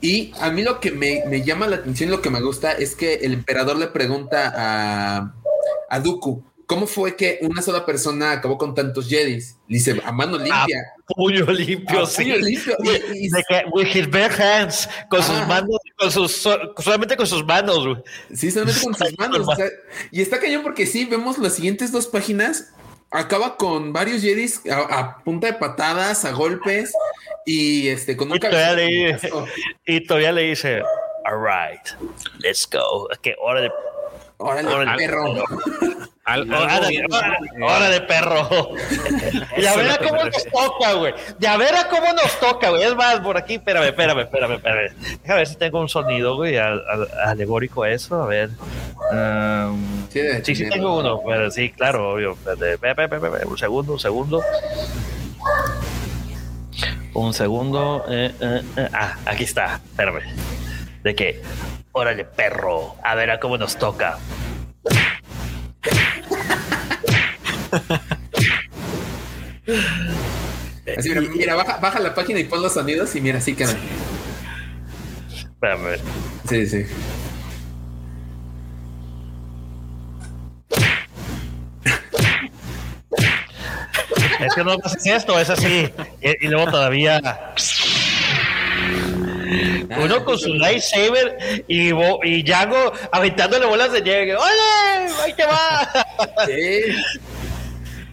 Y 0.00 0.32
a 0.40 0.50
mí 0.50 0.62
lo 0.62 0.80
que 0.80 0.90
me, 0.90 1.22
me 1.28 1.42
llama 1.42 1.68
la 1.68 1.76
atención, 1.76 2.10
lo 2.10 2.20
que 2.20 2.30
me 2.30 2.40
gusta, 2.40 2.72
es 2.72 2.96
que 2.96 3.14
el 3.14 3.32
emperador 3.32 3.76
le 3.78 3.86
pregunta 3.86 4.52
a, 4.56 5.34
a 5.88 6.00
Dooku, 6.00 6.42
¿cómo 6.66 6.88
fue 6.88 7.14
que 7.14 7.38
una 7.42 7.62
sola 7.62 7.86
persona 7.86 8.32
acabó 8.32 8.58
con 8.58 8.74
tantos 8.74 9.08
Jedis? 9.08 9.56
Dice, 9.68 10.00
a 10.04 10.10
mano 10.10 10.36
limpia. 10.36 10.80
A 11.08 11.14
puño 11.14 11.46
limpio, 11.52 12.02
A 12.02 12.06
sí. 12.06 12.24
puño 12.24 12.36
limpio. 12.38 12.76
Y- 12.82 13.26
y- 13.26 13.28
De 13.30 13.44
que, 13.48 13.62
with 13.72 13.86
his 13.94 14.10
bare 14.10 14.34
hands, 14.34 14.88
con 15.08 15.22
sus 15.22 15.46
manos, 15.46 15.78
con 15.96 16.10
sus, 16.10 16.32
so- 16.32 16.74
solamente 16.76 17.16
con 17.16 17.26
sus 17.28 17.44
manos, 17.44 17.86
güey. 17.86 18.02
Sí, 18.34 18.50
solamente 18.50 18.80
con 18.82 18.94
sus 18.96 19.08
manos. 19.18 19.46
o 19.46 19.54
sea, 19.54 19.66
y 20.10 20.22
está 20.22 20.40
cañón 20.40 20.64
porque 20.64 20.86
sí, 20.86 21.04
vemos 21.04 21.38
las 21.38 21.54
siguientes 21.54 21.92
dos 21.92 22.08
páginas. 22.08 22.72
Acaba 23.10 23.56
con 23.56 23.92
varios 23.92 24.22
Jedis 24.22 24.62
a, 24.66 24.98
a 24.98 25.18
punta 25.24 25.46
de 25.46 25.54
patadas, 25.54 26.24
a 26.24 26.32
golpes 26.32 26.92
y 27.46 27.88
este 27.88 28.16
con 28.16 28.30
un 28.30 28.36
Y 28.36 28.40
todavía 28.40 28.74
le-. 28.74 29.18
Y 29.86 30.06
todavía 30.06 30.32
le 30.32 30.42
dice, 30.42 30.82
all 31.24 31.40
right, 31.42 31.80
let's 32.40 32.68
go. 32.70 33.08
Que 33.22 33.34
hora 33.40 33.62
de, 33.62 33.70
Órale, 34.38 34.68
Órale. 34.72 34.96
perro. 34.96 35.34
Hora 37.62 37.88
de 37.88 38.00
perro. 38.02 38.48
y 39.56 39.64
a 39.64 39.70
Eso 39.70 39.76
ver 39.78 39.86
es 39.86 39.92
a 39.92 39.94
lo 39.94 39.98
que 39.98 40.08
cómo 40.08 40.24
nos 40.24 40.44
toca, 40.44 40.92
güey. 40.92 41.14
Y 41.40 41.46
a 41.46 41.56
ver 41.56 41.74
a 41.74 41.88
cómo 41.88 42.12
nos 42.12 42.38
toca, 42.40 42.70
güey. 42.70 42.82
Es 42.82 42.94
más, 42.94 43.20
por 43.20 43.36
aquí, 43.38 43.54
espérame, 43.54 43.84
espérame, 43.86 44.20
espérame, 44.20 44.52
espérame. 44.56 44.92
Déjame 45.22 45.38
ver 45.38 45.46
si 45.46 45.56
tengo 45.56 45.80
un 45.80 45.88
sonido, 45.88 46.36
güey, 46.36 46.56
al- 46.58 46.84
al- 46.88 47.08
alegórico 47.24 47.82
a 47.82 47.90
eso. 47.90 48.22
A 48.22 48.26
ver. 48.26 48.50
Um, 49.10 50.06
Sí, 50.10 50.20
Sí, 50.44 50.54
sí 50.54 50.68
tengo 50.68 50.98
uno, 50.98 51.20
pero 51.26 51.50
sí, 51.50 51.70
claro, 51.70 52.12
obvio. 52.12 52.36
Un 53.46 53.58
segundo, 53.58 53.92
un 53.94 53.98
segundo. 54.00 54.42
Un 57.14 57.34
segundo. 57.34 58.04
eh, 58.08 58.32
eh, 58.40 58.62
eh. 58.76 58.88
Ah, 58.92 59.16
aquí 59.26 59.44
está. 59.44 59.80
Espérame. 59.90 60.20
¿De 61.02 61.14
qué? 61.14 61.42
Órale, 61.98 62.24
perro. 62.24 62.94
A 63.02 63.16
ver 63.16 63.28
a 63.28 63.40
cómo 63.40 63.58
nos 63.58 63.76
toca. 63.76 64.18
Así, 70.96 71.08
mira, 71.08 71.20
mira, 71.20 71.54
baja, 71.56 71.78
baja 71.78 71.98
la 71.98 72.14
página 72.14 72.38
y 72.38 72.44
pon 72.44 72.62
los 72.62 72.74
sonidos 72.74 73.16
y 73.16 73.20
mira, 73.20 73.38
así 73.38 73.52
queda. 73.56 73.74
Espérame. 75.28 75.98
Sí, 76.48 76.68
sí. 76.68 76.86
Es 84.38 84.54
que 84.54 84.62
no 84.62 84.74
es 84.74 85.04
esto, 85.04 85.36
es 85.36 85.50
así. 85.50 85.92
Y, 86.22 86.46
y 86.46 86.48
luego 86.48 86.70
todavía. 86.70 87.54
Uno 90.02 90.24
con 90.24 90.38
su 90.38 90.52
lightsaber 90.54 91.64
y, 91.68 91.92
Bo- 91.92 92.20
y 92.22 92.42
Django 92.42 92.92
aventándole 93.12 93.66
bolas 93.66 93.92
de 93.92 94.02
nieve. 94.02 94.36
¡Ole! 94.36 95.12
¡Ahí 95.24 95.32
te 95.34 95.44
va! 95.46 95.88
Sí. 96.46 96.94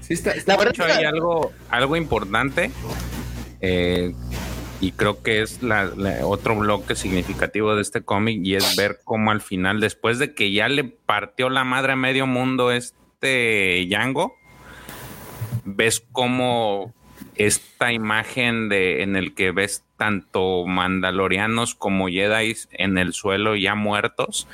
Sí, 0.01 0.13
está, 0.13 0.31
está 0.31 0.53
La 0.53 0.57
De 0.59 0.65
verdad 0.65 0.87
hecho, 0.89 0.99
hay 0.99 1.05
algo, 1.05 1.51
algo 1.69 1.95
importante 1.95 2.69
eh, 3.61 4.13
y 4.79 4.91
creo 4.91 5.23
que 5.23 5.41
es 5.41 5.63
la, 5.63 5.85
la- 5.97 6.27
otro 6.27 6.55
bloque 6.55 6.95
significativo 6.95 7.75
de 7.75 7.81
este 7.81 8.01
cómic 8.03 8.39
y 8.43 8.55
es 8.55 8.75
ver 8.75 8.99
cómo 9.03 9.31
al 9.31 9.41
final, 9.41 9.79
después 9.79 10.19
de 10.19 10.33
que 10.35 10.51
ya 10.51 10.67
le 10.69 10.83
partió 10.83 11.49
la 11.49 11.63
madre 11.63 11.93
a 11.93 11.95
medio 11.95 12.27
mundo 12.27 12.71
este 12.71 13.85
Django, 13.89 14.35
ves 15.63 16.03
cómo 16.11 16.93
esta 17.35 17.91
imagen 17.91 18.69
de 18.69 19.03
en 19.03 19.15
el 19.15 19.33
que 19.33 19.51
ves 19.51 19.83
tanto 19.97 20.65
mandalorianos 20.65 21.75
como 21.75 22.07
Jedi 22.07 22.55
en 22.71 22.97
el 22.97 23.13
suelo 23.13 23.55
ya 23.55 23.75
muertos 23.75 24.47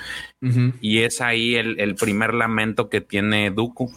y 0.81 0.99
es 0.99 1.21
ahí 1.21 1.55
el, 1.55 1.79
el 1.79 1.95
primer 1.95 2.33
lamento 2.33 2.89
que 2.89 3.01
tiene 3.01 3.51
Dooku, 3.51 3.91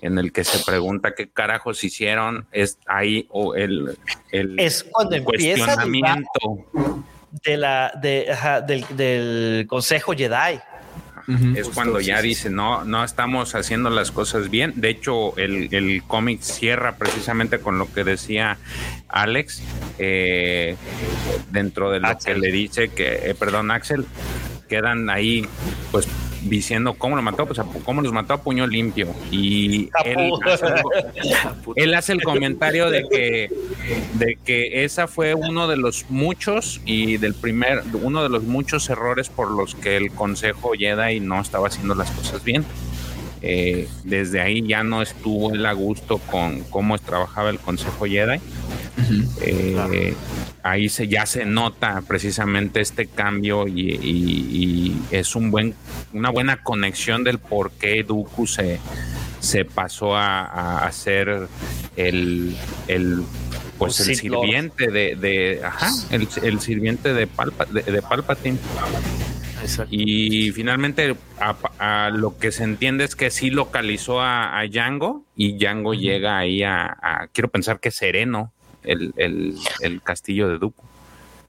en 0.00 0.18
el 0.18 0.32
que 0.32 0.44
se 0.44 0.64
pregunta 0.64 1.14
qué 1.14 1.28
carajos 1.28 1.84
hicieron. 1.84 2.46
Es 2.52 2.78
ahí 2.86 3.26
o 3.30 3.54
el, 3.54 3.98
el 4.30 4.58
Es 4.58 4.84
cuando 4.84 5.16
empieza 5.16 5.72
a 5.72 5.84
dudar 5.84 6.24
cuestionamiento. 6.24 6.66
de 7.44 7.56
la, 7.56 7.92
de, 8.00 8.32
ajá, 8.32 8.60
del, 8.62 8.84
del 8.96 9.66
Consejo 9.68 10.12
Jedi. 10.12 10.60
Es 11.54 11.68
cuando 11.68 12.00
ya 12.00 12.22
dice, 12.22 12.48
no, 12.48 12.84
no 12.84 13.04
estamos 13.04 13.54
haciendo 13.54 13.90
las 13.90 14.10
cosas 14.10 14.48
bien. 14.48 14.72
De 14.76 14.88
hecho, 14.88 15.36
el, 15.36 15.68
el 15.74 16.02
cómic 16.06 16.40
cierra 16.40 16.96
precisamente 16.96 17.58
con 17.58 17.78
lo 17.78 17.92
que 17.92 18.02
decía 18.02 18.56
Alex, 19.08 19.62
eh, 19.98 20.76
dentro 21.50 21.90
de 21.90 22.00
lo 22.00 22.08
Axel. 22.08 22.34
que 22.34 22.40
le 22.40 22.52
dice 22.52 22.88
que, 22.88 23.30
eh, 23.30 23.34
perdón, 23.34 23.70
Axel, 23.70 24.06
quedan 24.68 25.10
ahí, 25.10 25.46
pues 25.90 26.08
diciendo 26.48 26.94
cómo 26.94 27.16
lo 27.16 27.22
mató, 27.22 27.46
pues 27.46 27.60
cómo 27.84 28.02
los 28.02 28.12
mató 28.12 28.34
a 28.34 28.42
puño 28.42 28.66
limpio. 28.66 29.08
Y 29.30 29.88
A 29.94 30.02
él 30.08 30.16
pu- 30.16 30.52
hace, 30.52 30.66
el- 30.66 31.72
él 31.76 31.94
hace 31.94 32.12
el 32.12 32.22
comentario 32.22 32.90
de 32.90 33.04
que, 33.08 33.50
de 34.14 34.38
que 34.44 34.84
esa 34.84 35.06
fue 35.06 35.34
uno 35.34 35.68
de 35.68 35.76
los 35.76 36.06
muchos 36.08 36.80
y 36.84 37.16
del 37.18 37.34
primer, 37.34 37.82
uno 38.02 38.22
de 38.22 38.28
los 38.28 38.42
muchos 38.44 38.88
errores 38.90 39.28
por 39.28 39.50
los 39.50 39.74
que 39.74 39.96
el 39.96 40.10
Consejo 40.12 40.72
Jedi 40.78 41.20
no 41.20 41.40
estaba 41.40 41.68
haciendo 41.68 41.94
las 41.94 42.10
cosas 42.10 42.42
bien. 42.44 42.64
Eh, 43.42 43.88
desde 44.04 44.40
ahí 44.40 44.66
ya 44.66 44.82
no 44.82 45.00
estuvo 45.02 45.52
él 45.54 45.64
a 45.66 45.72
gusto 45.72 46.18
con 46.18 46.60
cómo 46.64 46.98
trabajaba 46.98 47.50
el 47.50 47.58
Consejo 47.58 48.04
Jedi. 48.06 48.40
Eh, 49.40 50.14
Ahí 50.64 50.88
se, 50.88 51.06
ya 51.08 51.24
se 51.24 51.46
nota 51.46 52.02
precisamente 52.06 52.80
este 52.80 53.06
cambio 53.06 53.66
y, 53.68 53.80
y- 54.02 54.48
y 54.52 55.02
es 55.12 55.34
un 55.36 55.50
buen, 55.50 55.72
una 56.12 56.30
buena 56.30 56.62
conexión 56.62 57.22
del 57.24 57.38
por 57.38 57.70
qué 57.70 58.02
Dooku 58.02 58.46
se, 58.46 58.78
se 59.40 59.64
pasó 59.64 60.14
a, 60.16 60.44
a 60.44 60.86
hacer 60.86 61.46
el, 61.96 62.54
el 62.88 63.22
pues 63.78 64.00
el 64.00 64.06
sirviente 64.42 64.88
de, 64.90 65.14
de 65.14 65.60
ajá, 65.64 65.88
el, 66.10 66.28
el 66.42 66.60
sirviente 66.60 67.14
de, 67.14 67.26
Palpa, 67.28 67.64
de, 67.66 67.82
de 67.82 68.02
Palpatine. 68.02 68.58
Exacto. 69.70 69.94
Y 69.94 70.50
finalmente 70.52 71.14
a, 71.40 71.56
a 72.06 72.10
lo 72.10 72.38
que 72.38 72.52
se 72.52 72.64
entiende 72.64 73.04
es 73.04 73.14
que 73.14 73.30
sí 73.30 73.50
localizó 73.50 74.20
a, 74.20 74.58
a 74.58 74.66
Django 74.66 75.24
y 75.36 75.58
Django 75.58 75.94
llega 75.94 76.38
ahí 76.38 76.62
a, 76.62 77.28
quiero 77.32 77.48
pensar 77.48 77.78
que 77.80 77.90
sereno 77.90 78.52
el, 78.82 79.12
el, 79.16 79.54
el 79.80 80.02
castillo 80.02 80.48
de 80.48 80.58
Dooku. 80.58 80.84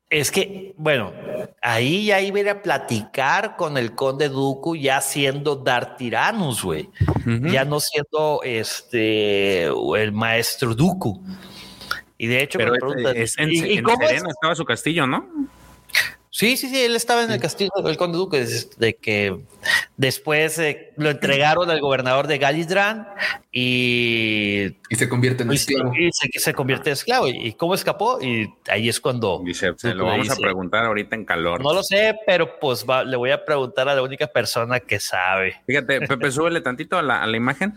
Es 0.09 0.31
que, 0.31 0.73
bueno, 0.75 1.13
ahí 1.61 2.05
ya 2.07 2.19
iba 2.19 2.37
a 2.39 2.41
ir 2.41 2.49
a 2.49 2.61
platicar 2.63 3.55
con 3.55 3.77
el 3.77 3.93
conde 3.93 4.27
Dooku 4.27 4.75
ya 4.75 5.01
siendo 5.01 5.55
Dartiranus, 5.55 6.63
güey. 6.63 6.89
Ya 7.51 7.63
no 7.63 7.79
siendo 7.79 8.41
este 8.43 9.65
el 9.65 10.11
maestro 10.11 10.73
Dooku. 10.73 11.23
Y 12.17 12.25
de 12.27 12.41
hecho, 12.41 12.57
Pero 12.57 12.71
me 12.71 12.77
es, 12.77 12.83
preguntan, 12.83 13.17
es 13.17 13.37
en, 13.37 13.51
¿y- 13.51 13.59
y 13.59 13.77
en 13.77 13.83
cómo 13.83 14.01
es? 14.01 14.09
Sereno 14.09 14.29
estaba 14.29 14.55
su 14.55 14.65
castillo, 14.65 15.05
¿no? 15.05 15.25
Sí, 16.39 16.55
sí, 16.55 16.69
sí, 16.69 16.79
él 16.81 16.95
estaba 16.95 17.21
en 17.25 17.31
el 17.31 17.39
castillo 17.41 17.69
del 17.83 17.97
conde 17.97 18.17
Duque, 18.17 18.45
de 18.77 18.95
que 18.95 19.41
después 19.97 20.57
eh, 20.57 20.93
lo 20.95 21.09
entregaron 21.09 21.69
al 21.69 21.81
gobernador 21.81 22.27
de 22.27 22.37
Galizran 22.37 23.09
y, 23.51 24.67
Y 24.89 24.95
se 24.95 25.09
convierte 25.09 25.43
en 25.43 25.51
y- 25.51 25.55
esclavo. 25.55 25.91
y 25.93 26.09
se, 26.13 26.29
se 26.39 26.53
convierte 26.53 26.91
en 26.91 26.93
esclavo. 26.93 27.27
¿Y 27.27 27.51
cómo 27.55 27.73
escapó? 27.75 28.21
Y 28.21 28.53
ahí 28.69 28.87
es 28.87 29.01
cuando... 29.01 29.41
Dice, 29.43 29.73
se 29.75 29.93
lo 29.93 30.05
vamos 30.05 30.29
a 30.29 30.37
preguntar 30.37 30.85
ahorita 30.85 31.13
en 31.17 31.25
calor. 31.25 31.61
No 31.61 31.73
lo 31.73 31.83
sé, 31.83 32.15
pero 32.25 32.57
pues 32.57 32.85
va- 32.89 33.03
le 33.03 33.17
voy 33.17 33.31
a 33.31 33.43
preguntar 33.43 33.89
a 33.89 33.95
la 33.95 34.01
única 34.01 34.27
persona 34.27 34.79
que 34.79 35.01
sabe. 35.01 35.61
Fíjate, 35.67 35.99
Pepe, 36.07 36.31
súbele 36.31 36.61
tantito 36.61 36.97
a 36.97 37.01
la, 37.01 37.21
a 37.21 37.27
la 37.27 37.35
imagen, 37.35 37.73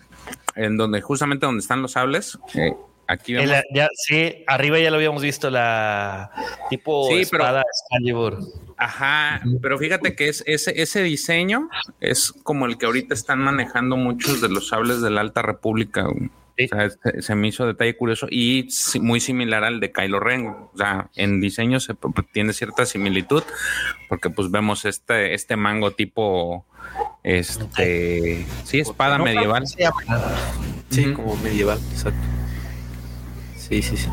en 0.55 0.76
donde 0.76 1.01
justamente 1.01 1.47
donde 1.47 1.62
están 1.62 1.82
los 1.82 1.90
sables. 1.90 2.39
Eh, 2.55 2.72
aquí 3.12 3.34
vemos. 3.34 3.51
El- 3.51 3.62
ya, 3.74 3.89
sí, 3.94 4.44
arriba 4.47 4.78
ya 4.78 4.90
lo 4.90 4.97
habíamos 4.97 5.22
visto, 5.22 5.51
la 5.51 6.30
tipo 6.70 7.06
Sí, 7.09 7.22
pero- 7.30 7.44
espada 7.44 7.62
Excalibur. 7.62 8.39
Ajá, 8.76 9.40
pero 9.60 9.78
fíjate 9.78 10.16
que 10.16 10.28
es 10.28 10.43
ese, 10.47 10.80
ese 10.82 11.02
diseño 11.02 11.68
es 12.01 12.32
como 12.43 12.66
el 12.66 12.78
que 12.78 12.86
ahorita 12.86 13.14
están 13.14 13.39
manejando 13.39 13.97
muchos 13.97 14.40
de 14.40 14.48
los 14.48 14.68
sables 14.68 15.01
de 15.02 15.10
la 15.10 15.20
Alta 15.20 15.43
República. 15.43 16.02
güey. 16.02 16.30
Sí. 16.59 16.66
O 16.70 16.76
sea, 16.76 16.90
se, 16.90 17.22
se 17.22 17.34
me 17.34 17.48
hizo 17.48 17.66
detalle 17.66 17.97
curioso 17.97 18.26
y 18.30 18.68
muy 19.01 19.20
similar 19.20 19.64
al 19.64 19.80
de 19.80 19.90
Kylo 19.90 20.20
Ren. 20.20 20.48
O 20.48 20.70
sea, 20.76 21.09
en 21.16 21.40
diseño 21.40 21.80
se 21.80 21.94
p- 21.94 22.09
tiene 22.32 22.52
cierta 22.52 22.84
similitud 22.84 23.43
porque 24.09 24.28
pues 24.28 24.51
vemos 24.51 24.84
este, 24.84 25.32
este 25.32 25.56
mango 25.56 25.93
tipo, 25.93 26.66
este, 27.22 28.44
sí, 28.64 28.80
espada 28.80 29.16
No, 29.18 29.24
medieval. 29.24 29.64
Sí, 30.90 31.12
como 31.14 31.36
medieval, 31.36 31.78
exacto. 31.90 32.18
Sí, 33.72 33.80
sí, 33.82 33.96
sí. 33.96 34.08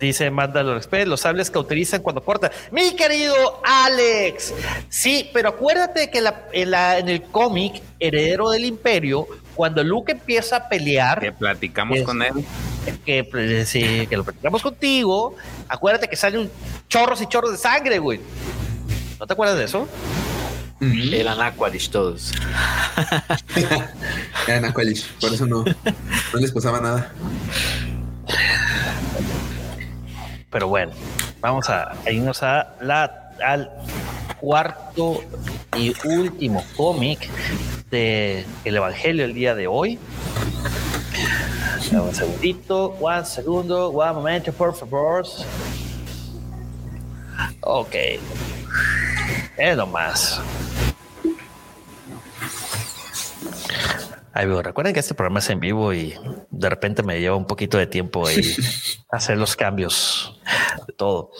Dice 0.00 0.28
Mandalor 0.30 0.76
Express, 0.76 1.06
los 1.06 1.20
sables 1.20 1.50
que 1.50 1.58
utilizan 1.58 2.02
cuando 2.02 2.22
cortan. 2.24 2.50
Mi 2.72 2.96
querido 2.96 3.60
Alex, 3.64 4.52
sí, 4.88 5.30
pero 5.32 5.50
acuérdate 5.50 6.10
que 6.10 6.20
la- 6.20 6.46
en, 6.52 6.70
la- 6.72 6.98
en 6.98 7.08
el 7.08 7.22
cómic 7.22 7.80
Heredero 8.00 8.50
del 8.50 8.64
Imperio, 8.64 9.26
cuando 9.54 9.84
Luke 9.84 10.10
empieza 10.12 10.56
a 10.56 10.62
Que 10.68 10.68
pelear, 10.78 11.36
platicamos 11.38 11.98
Es- 11.98 12.04
con 12.04 12.22
él. 12.22 12.32
que, 13.04 13.22
pues, 13.22 13.68
sí, 13.68 14.06
que 14.08 14.16
lo 14.16 14.24
platicamos 14.24 14.62
contigo, 14.62 15.36
acuérdate 15.68 16.08
que 16.08 16.16
salen 16.16 16.50
chorros 16.88 17.20
y 17.22 17.26
chorros 17.26 17.52
de 17.52 17.58
sangre, 17.58 17.98
güey. 18.00 18.20
¿No 19.20 19.26
te 19.28 19.32
acuerdas 19.32 19.58
de 19.58 19.64
eso? 19.64 19.86
Eran 20.80 21.40
Aqualish 21.40 21.90
todos. 21.90 22.32
Eran 24.46 24.64
Aqualish, 24.64 25.06
por 25.20 25.32
eso 25.34 25.44
no, 25.46 25.64
no 25.64 26.38
les 26.40 26.50
pasaba 26.52 26.80
nada. 26.80 27.12
Pero 30.50 30.68
bueno, 30.68 30.92
vamos 31.40 31.68
a 31.68 31.94
irnos 32.10 32.42
a 32.42 32.74
la, 32.80 33.32
al 33.44 33.70
cuarto 34.40 35.22
y 35.76 35.94
último 36.06 36.64
cómic 36.76 37.28
de 37.90 38.44
el 38.64 38.76
Evangelio 38.76 39.24
el 39.24 39.34
día 39.34 39.54
de 39.54 39.66
hoy. 39.66 39.98
Un 41.92 42.14
segundito, 42.14 42.90
un 43.00 43.24
segundo, 43.24 43.90
un 43.90 44.14
momento, 44.14 44.52
por 44.52 44.74
favor. 44.74 45.26
Ok. 47.60 47.94
Es 49.56 49.76
nomás. 49.76 50.40
Ahí. 54.38 54.46
Recuerden 54.46 54.94
que 54.94 55.00
este 55.00 55.14
programa 55.14 55.40
es 55.40 55.50
en 55.50 55.58
vivo 55.58 55.92
y 55.92 56.14
de 56.48 56.70
repente 56.70 57.02
me 57.02 57.18
lleva 57.18 57.34
un 57.34 57.44
poquito 57.44 57.76
de 57.76 57.88
tiempo 57.88 58.24
ahí 58.24 58.40
hacer 59.10 59.36
los 59.36 59.56
cambios 59.56 60.40
de 60.86 60.92
todo. 60.92 61.32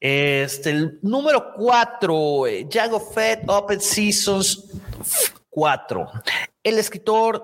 Este, 0.00 0.70
el 0.70 0.98
número 1.02 1.52
cuatro, 1.54 2.44
Jago 2.70 2.98
Fed 2.98 3.40
Open 3.46 3.78
Seasons 3.78 4.70
4. 5.50 6.08
El 6.62 6.78
escritor, 6.78 7.42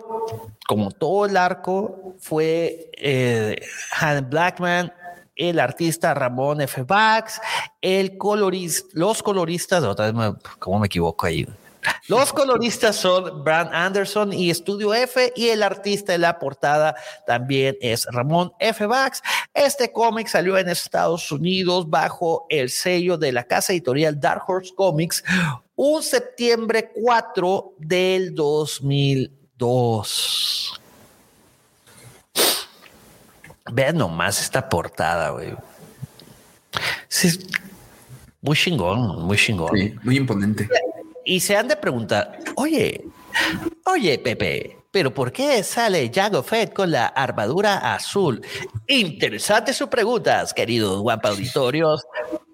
como 0.66 0.90
todo 0.92 1.26
el 1.26 1.36
arco, 1.36 2.14
fue 2.18 2.90
eh, 2.96 3.60
Han 4.00 4.30
Blackman, 4.30 4.94
el 5.36 5.60
artista 5.60 6.14
Ramón 6.14 6.62
F. 6.62 6.84
Bax, 6.84 7.38
el 7.82 8.16
colorista, 8.16 8.88
los 8.94 9.22
coloristas, 9.22 9.84
otra 9.84 10.06
vez, 10.10 10.14
me, 10.14 10.32
¿cómo 10.58 10.78
me 10.78 10.86
equivoco 10.86 11.26
ahí? 11.26 11.46
Los 12.08 12.32
coloristas 12.32 12.96
son 12.96 13.44
Brand 13.44 13.70
Anderson 13.72 14.32
y 14.32 14.50
Estudio 14.50 14.92
F 14.94 15.32
y 15.36 15.48
el 15.48 15.62
artista 15.62 16.12
de 16.12 16.18
la 16.18 16.38
portada 16.38 16.94
también 17.26 17.76
es 17.80 18.06
Ramón 18.10 18.52
F. 18.58 18.86
Bax. 18.86 19.22
Este 19.54 19.92
cómic 19.92 20.26
salió 20.26 20.58
en 20.58 20.68
Estados 20.68 21.30
Unidos 21.32 21.88
bajo 21.88 22.46
el 22.48 22.70
sello 22.70 23.16
de 23.16 23.32
la 23.32 23.44
casa 23.44 23.72
editorial 23.72 24.20
Dark 24.20 24.42
Horse 24.46 24.74
Comics 24.74 25.24
un 25.82 26.02
septiembre 26.02 26.92
4 26.94 27.76
del 27.78 28.34
2002. 28.34 30.78
Vean 33.72 33.96
nomás 33.96 34.42
esta 34.42 34.68
portada, 34.68 35.30
güey. 35.30 35.56
Sí, 37.08 37.48
muy 38.42 38.56
chingón, 38.56 39.24
muy 39.24 39.38
chingón. 39.38 39.74
Sí, 39.74 39.94
muy 40.02 40.18
imponente. 40.18 40.68
Y 41.24 41.40
se 41.40 41.56
han 41.56 41.68
de 41.68 41.76
preguntar, 41.76 42.38
oye, 42.56 43.04
oye, 43.84 44.18
Pepe, 44.18 44.80
pero 44.90 45.14
¿por 45.14 45.30
qué 45.30 45.62
sale 45.62 46.10
Jango 46.12 46.42
Fett 46.42 46.72
con 46.72 46.90
la 46.90 47.06
armadura 47.06 47.94
azul? 47.94 48.44
Interesantes 48.88 49.76
sus 49.76 49.88
preguntas, 49.88 50.52
queridos 50.52 51.00
guampa 51.00 51.28
auditorios. 51.28 52.04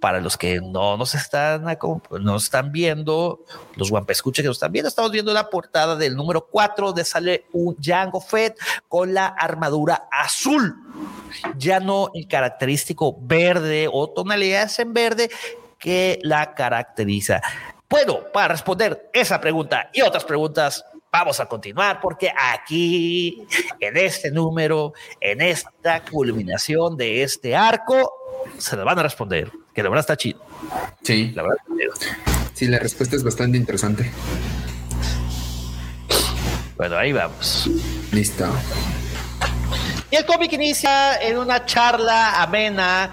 Para 0.02 0.20
los 0.20 0.36
que 0.36 0.60
no 0.60 0.98
nos 0.98 1.14
están, 1.14 1.64
nos 2.20 2.44
están 2.44 2.70
viendo, 2.70 3.40
los 3.76 3.90
guampa 3.90 4.12
escucha 4.12 4.43
que 4.43 4.48
nos 4.48 4.59
están 4.59 4.70
viendo, 4.70 4.88
estamos 4.88 5.10
viendo 5.10 5.32
la 5.32 5.48
portada 5.48 5.97
del 5.97 6.14
número 6.14 6.47
4 6.47 6.93
de 6.93 7.05
sale 7.06 7.47
un 7.52 7.74
Jango 7.82 8.20
Fett 8.20 8.59
con 8.86 9.14
la 9.14 9.26
armadura 9.28 10.06
azul. 10.12 10.76
Ya 11.56 11.80
no 11.80 12.10
el 12.12 12.28
característico 12.28 13.16
verde 13.22 13.88
o 13.90 14.10
tonalidades 14.10 14.78
en 14.78 14.93
verde 14.93 15.30
que 15.78 16.18
la 16.22 16.55
caracteriza. 16.55 17.40
Bueno, 17.88 18.20
para 18.32 18.48
responder 18.48 19.10
esa 19.12 19.40
pregunta 19.40 19.90
y 19.92 20.02
otras 20.02 20.24
preguntas, 20.24 20.84
vamos 21.12 21.38
a 21.38 21.46
continuar 21.46 22.00
porque 22.00 22.32
aquí, 22.36 23.46
en 23.78 23.96
este 23.96 24.32
número, 24.32 24.92
en 25.20 25.40
esta 25.40 26.02
culminación 26.04 26.96
de 26.96 27.22
este 27.22 27.54
arco, 27.54 28.12
se 28.58 28.76
le 28.76 28.82
van 28.82 28.98
a 28.98 29.04
responder, 29.04 29.52
que 29.72 29.82
la 29.84 29.88
verdad 29.88 30.00
está 30.00 30.16
chido. 30.16 30.40
Sí. 31.02 31.32
La 31.34 31.42
verdad. 31.42 31.58
Sí, 32.54 32.66
la 32.66 32.78
respuesta 32.80 33.14
es 33.14 33.22
bastante 33.22 33.56
interesante. 33.56 34.10
Bueno, 36.76 36.96
ahí 36.96 37.12
vamos. 37.12 37.70
Listo. 38.12 38.46
Y 40.10 40.16
el 40.16 40.26
cómic 40.26 40.52
inicia 40.52 41.20
en 41.20 41.38
una 41.38 41.64
charla 41.64 42.42
amena. 42.42 43.12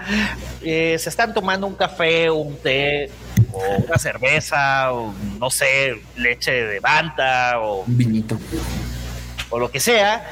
Eh, 0.62 0.96
se 0.98 1.08
están 1.10 1.32
tomando 1.32 1.66
un 1.66 1.74
café, 1.74 2.30
un 2.30 2.56
té, 2.56 3.10
o 3.52 3.82
una 3.86 3.98
cerveza, 3.98 4.92
o 4.92 5.14
no 5.38 5.50
sé, 5.50 6.00
leche 6.16 6.52
de 6.52 6.80
banta, 6.80 7.60
o 7.60 7.82
un 7.82 7.96
vinito, 7.96 8.38
o 9.50 9.58
lo 9.58 9.70
que 9.70 9.80
sea. 9.80 10.24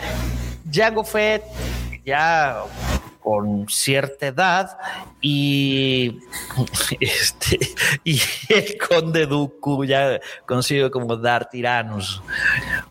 Django 0.65 1.05
Fett 1.05 1.45
ya 2.05 2.65
con 3.23 3.69
cierta 3.69 4.27
edad 4.27 4.79
y 5.20 6.19
este 7.01 7.59
y 8.05 8.20
el 8.49 8.77
conde 8.79 9.27
Dooku 9.27 9.85
ya 9.85 10.20
conocido 10.47 10.91
como 10.91 11.16
Dar 11.16 11.49
Tyrannus 11.49 12.20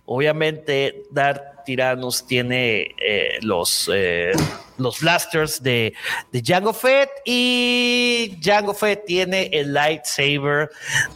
obviamente 0.05 1.03
Dar 1.11 1.50
Tyrannus 1.63 2.25
tiene 2.25 2.95
eh, 2.97 3.38
los 3.41 3.89
eh, 3.93 4.31
los 4.77 4.99
blasters 4.99 5.61
de, 5.61 5.93
de 6.31 6.41
Jango 6.43 6.73
Fett 6.73 7.09
y 7.25 8.38
Jango 8.41 8.73
Fett 8.73 9.05
tiene 9.05 9.49
el 9.53 9.73
lightsaber 9.73 10.69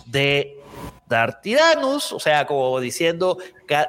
de 0.05 0.55
Dar 1.07 1.39
Tyrannus, 1.39 2.11
o 2.11 2.19
sea, 2.19 2.47
como 2.47 2.79
diciendo 2.79 3.37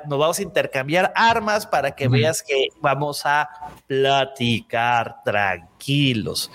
nos 0.07 0.19
vamos 0.19 0.39
a 0.39 0.43
intercambiar 0.43 1.13
armas 1.15 1.67
para 1.67 1.91
que 1.93 2.09
veas 2.09 2.43
que 2.43 2.69
vamos 2.81 3.25
a 3.25 3.49
platicar 3.87 5.17
tranquilos. 5.25 6.51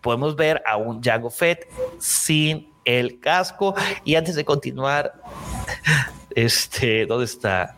Podemos 0.00 0.34
ver 0.36 0.62
a 0.66 0.76
un 0.76 1.02
Jango 1.02 1.30
Fett 1.30 1.68
sin 1.98 2.72
el 2.84 3.20
casco 3.20 3.74
y 4.04 4.14
antes 4.14 4.36
de 4.36 4.44
continuar, 4.44 5.12
este, 6.34 7.04
¿dónde 7.04 7.26
está? 7.26 7.76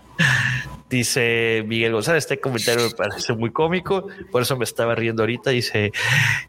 Dice 0.89 1.65
Miguel 1.67 1.93
González, 1.93 2.25
este 2.25 2.41
comentario 2.41 2.85
me 2.89 2.95
parece 2.95 3.35
muy 3.35 3.53
cómico, 3.53 4.07
por 4.31 4.41
eso 4.41 4.57
me 4.57 4.65
estaba 4.65 4.95
riendo 4.95 5.23
ahorita. 5.23 5.51
Dice 5.51 5.93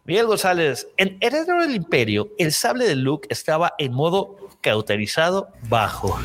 Miguel 0.05 0.27
González, 0.27 0.87
en 0.95 1.17
Heredero 1.19 1.61
del 1.61 1.75
Imperio, 1.75 2.29
el 2.37 2.53
sable 2.53 2.87
de 2.87 2.95
Luke 2.95 3.27
estaba 3.29 3.73
en 3.77 3.93
modo 3.93 4.37
cauterizado 4.61 5.49
bajo. 5.67 6.17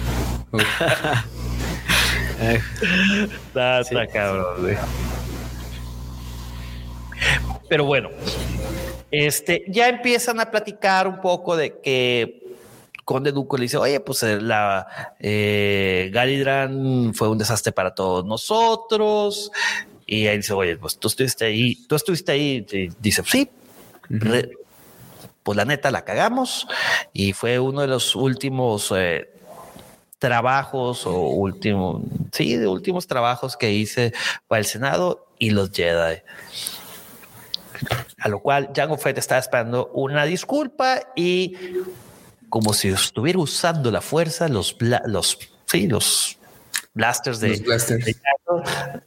está, 2.38 3.80
está 3.80 4.06
cabrón. 4.06 4.76
Pero 7.68 7.84
bueno, 7.84 8.10
este, 9.10 9.64
ya 9.68 9.88
empiezan 9.88 10.38
a 10.38 10.50
platicar 10.50 11.08
un 11.08 11.20
poco 11.20 11.56
de 11.56 11.80
que 11.80 12.43
Conde 13.04 13.32
Duco 13.32 13.56
le 13.56 13.64
dice, 13.64 13.76
oye, 13.76 14.00
pues 14.00 14.22
la 14.22 15.14
eh, 15.20 16.10
Galidran 16.12 17.12
fue 17.14 17.28
un 17.28 17.38
desastre 17.38 17.72
para 17.72 17.94
todos 17.94 18.24
nosotros. 18.24 19.50
Y 20.06 20.26
él 20.26 20.38
dice, 20.38 20.52
oye, 20.52 20.76
pues 20.76 20.98
tú 20.98 21.08
estuviste 21.08 21.46
ahí, 21.46 21.76
tú 21.86 21.96
estuviste 21.96 22.32
ahí. 22.32 22.66
Y 22.70 22.88
dice, 23.00 23.22
sí, 23.26 23.50
pues 25.42 25.56
la 25.56 25.64
neta 25.64 25.90
la 25.90 26.04
cagamos. 26.04 26.66
Y 27.12 27.32
fue 27.32 27.58
uno 27.58 27.82
de 27.82 27.88
los 27.88 28.16
últimos 28.16 28.92
eh, 28.96 29.30
trabajos 30.18 31.06
o 31.06 31.18
últimos, 31.20 32.02
sí, 32.32 32.56
de 32.56 32.66
últimos 32.66 33.06
trabajos 33.06 33.56
que 33.56 33.72
hice 33.72 34.12
para 34.48 34.60
el 34.60 34.66
Senado 34.66 35.26
y 35.38 35.50
los 35.50 35.70
Jedi. 35.70 36.22
A 38.18 38.28
lo 38.28 38.40
cual 38.40 38.70
Jango 38.74 38.96
Fett 38.96 39.18
está 39.18 39.36
esperando 39.36 39.88
una 39.88 40.24
disculpa 40.24 41.00
y 41.14 41.56
como 42.54 42.72
si 42.72 42.90
estuviera 42.90 43.40
usando 43.40 43.90
la 43.90 44.00
fuerza, 44.00 44.46
los, 44.46 44.76
los, 45.06 45.38
sí, 45.66 45.88
los 45.88 46.38
blasters 46.92 47.40
de, 47.40 47.48
Los 47.48 47.62
blasters. 47.62 48.04
de 48.04 48.14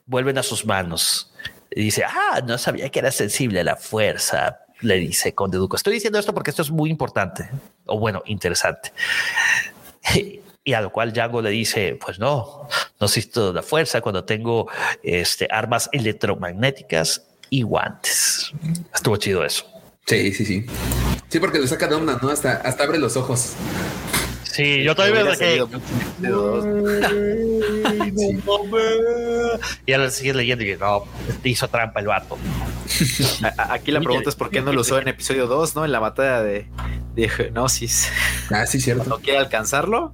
vuelven 0.06 0.38
a 0.38 0.44
sus 0.44 0.66
manos. 0.66 1.32
Y 1.72 1.84
dice, 1.84 2.04
ah, 2.04 2.42
no 2.46 2.58
sabía 2.58 2.90
que 2.90 3.00
era 3.00 3.10
sensible 3.10 3.62
a 3.62 3.64
la 3.64 3.78
fuerza, 3.78 4.60
le 4.82 4.96
dice 4.96 5.34
Conde 5.34 5.58
Duco. 5.58 5.78
Estoy 5.78 5.94
diciendo 5.94 6.20
esto 6.20 6.34
porque 6.34 6.50
esto 6.50 6.62
es 6.62 6.72
muy 6.72 6.90
importante, 6.90 7.50
o 7.86 7.98
bueno, 7.98 8.22
interesante. 8.26 8.92
Y 10.66 10.74
a 10.74 10.82
lo 10.82 10.92
cual 10.92 11.14
Django 11.14 11.42
le 11.42 11.50
dice, 11.50 11.98
pues 12.04 12.20
no, 12.20 12.68
no 13.00 13.08
necesito 13.08 13.54
la 13.54 13.64
fuerza 13.64 14.02
cuando 14.02 14.26
tengo 14.26 14.70
este, 15.02 15.48
armas 15.50 15.88
electromagnéticas 15.94 17.26
y 17.50 17.62
guantes. 17.62 18.52
Estuvo 18.94 19.16
chido 19.16 19.46
eso. 19.46 19.66
Sí, 20.06 20.34
sí, 20.34 20.44
sí. 20.44 20.66
Sí, 21.30 21.40
porque 21.40 21.60
lo 21.60 21.68
saca 21.68 21.88
de 21.88 21.96
onda, 21.96 22.20
¿no? 22.22 22.30
Hasta, 22.30 22.54
hasta 22.54 22.84
abre 22.84 23.00
los 23.00 23.18
ojos. 23.18 23.54
Sí, 24.44 24.82
yo 24.84 24.96
todavía 24.96 25.24
me 25.24 25.38
quedé. 25.38 25.64
Y 29.86 29.94
ahora 29.94 30.10
sigues 30.10 30.36
leyendo 30.36 30.64
y 30.64 30.76
no, 30.78 31.04
te 31.42 31.50
hizo 31.50 31.68
trampa 31.68 32.00
el 32.00 32.08
vato. 32.08 32.38
Aquí 33.58 33.92
la 33.92 34.00
pregunta 34.02 34.30
es 34.30 34.36
por 34.36 34.50
qué 34.50 34.62
no 34.62 34.72
lo 34.74 34.82
usó 34.82 35.00
en 35.00 35.08
episodio 35.08 35.48
2, 35.48 35.76
¿no? 35.76 35.86
En 35.86 35.92
la 35.92 36.00
batalla 36.00 36.42
de, 36.42 36.68
de 37.16 37.30
Genosis. 37.30 38.12
Ah, 38.52 38.66
sí, 38.66 38.80
cierto. 38.80 39.06
¿No 39.08 39.20
quiere 39.20 39.40
alcanzarlo? 39.40 40.14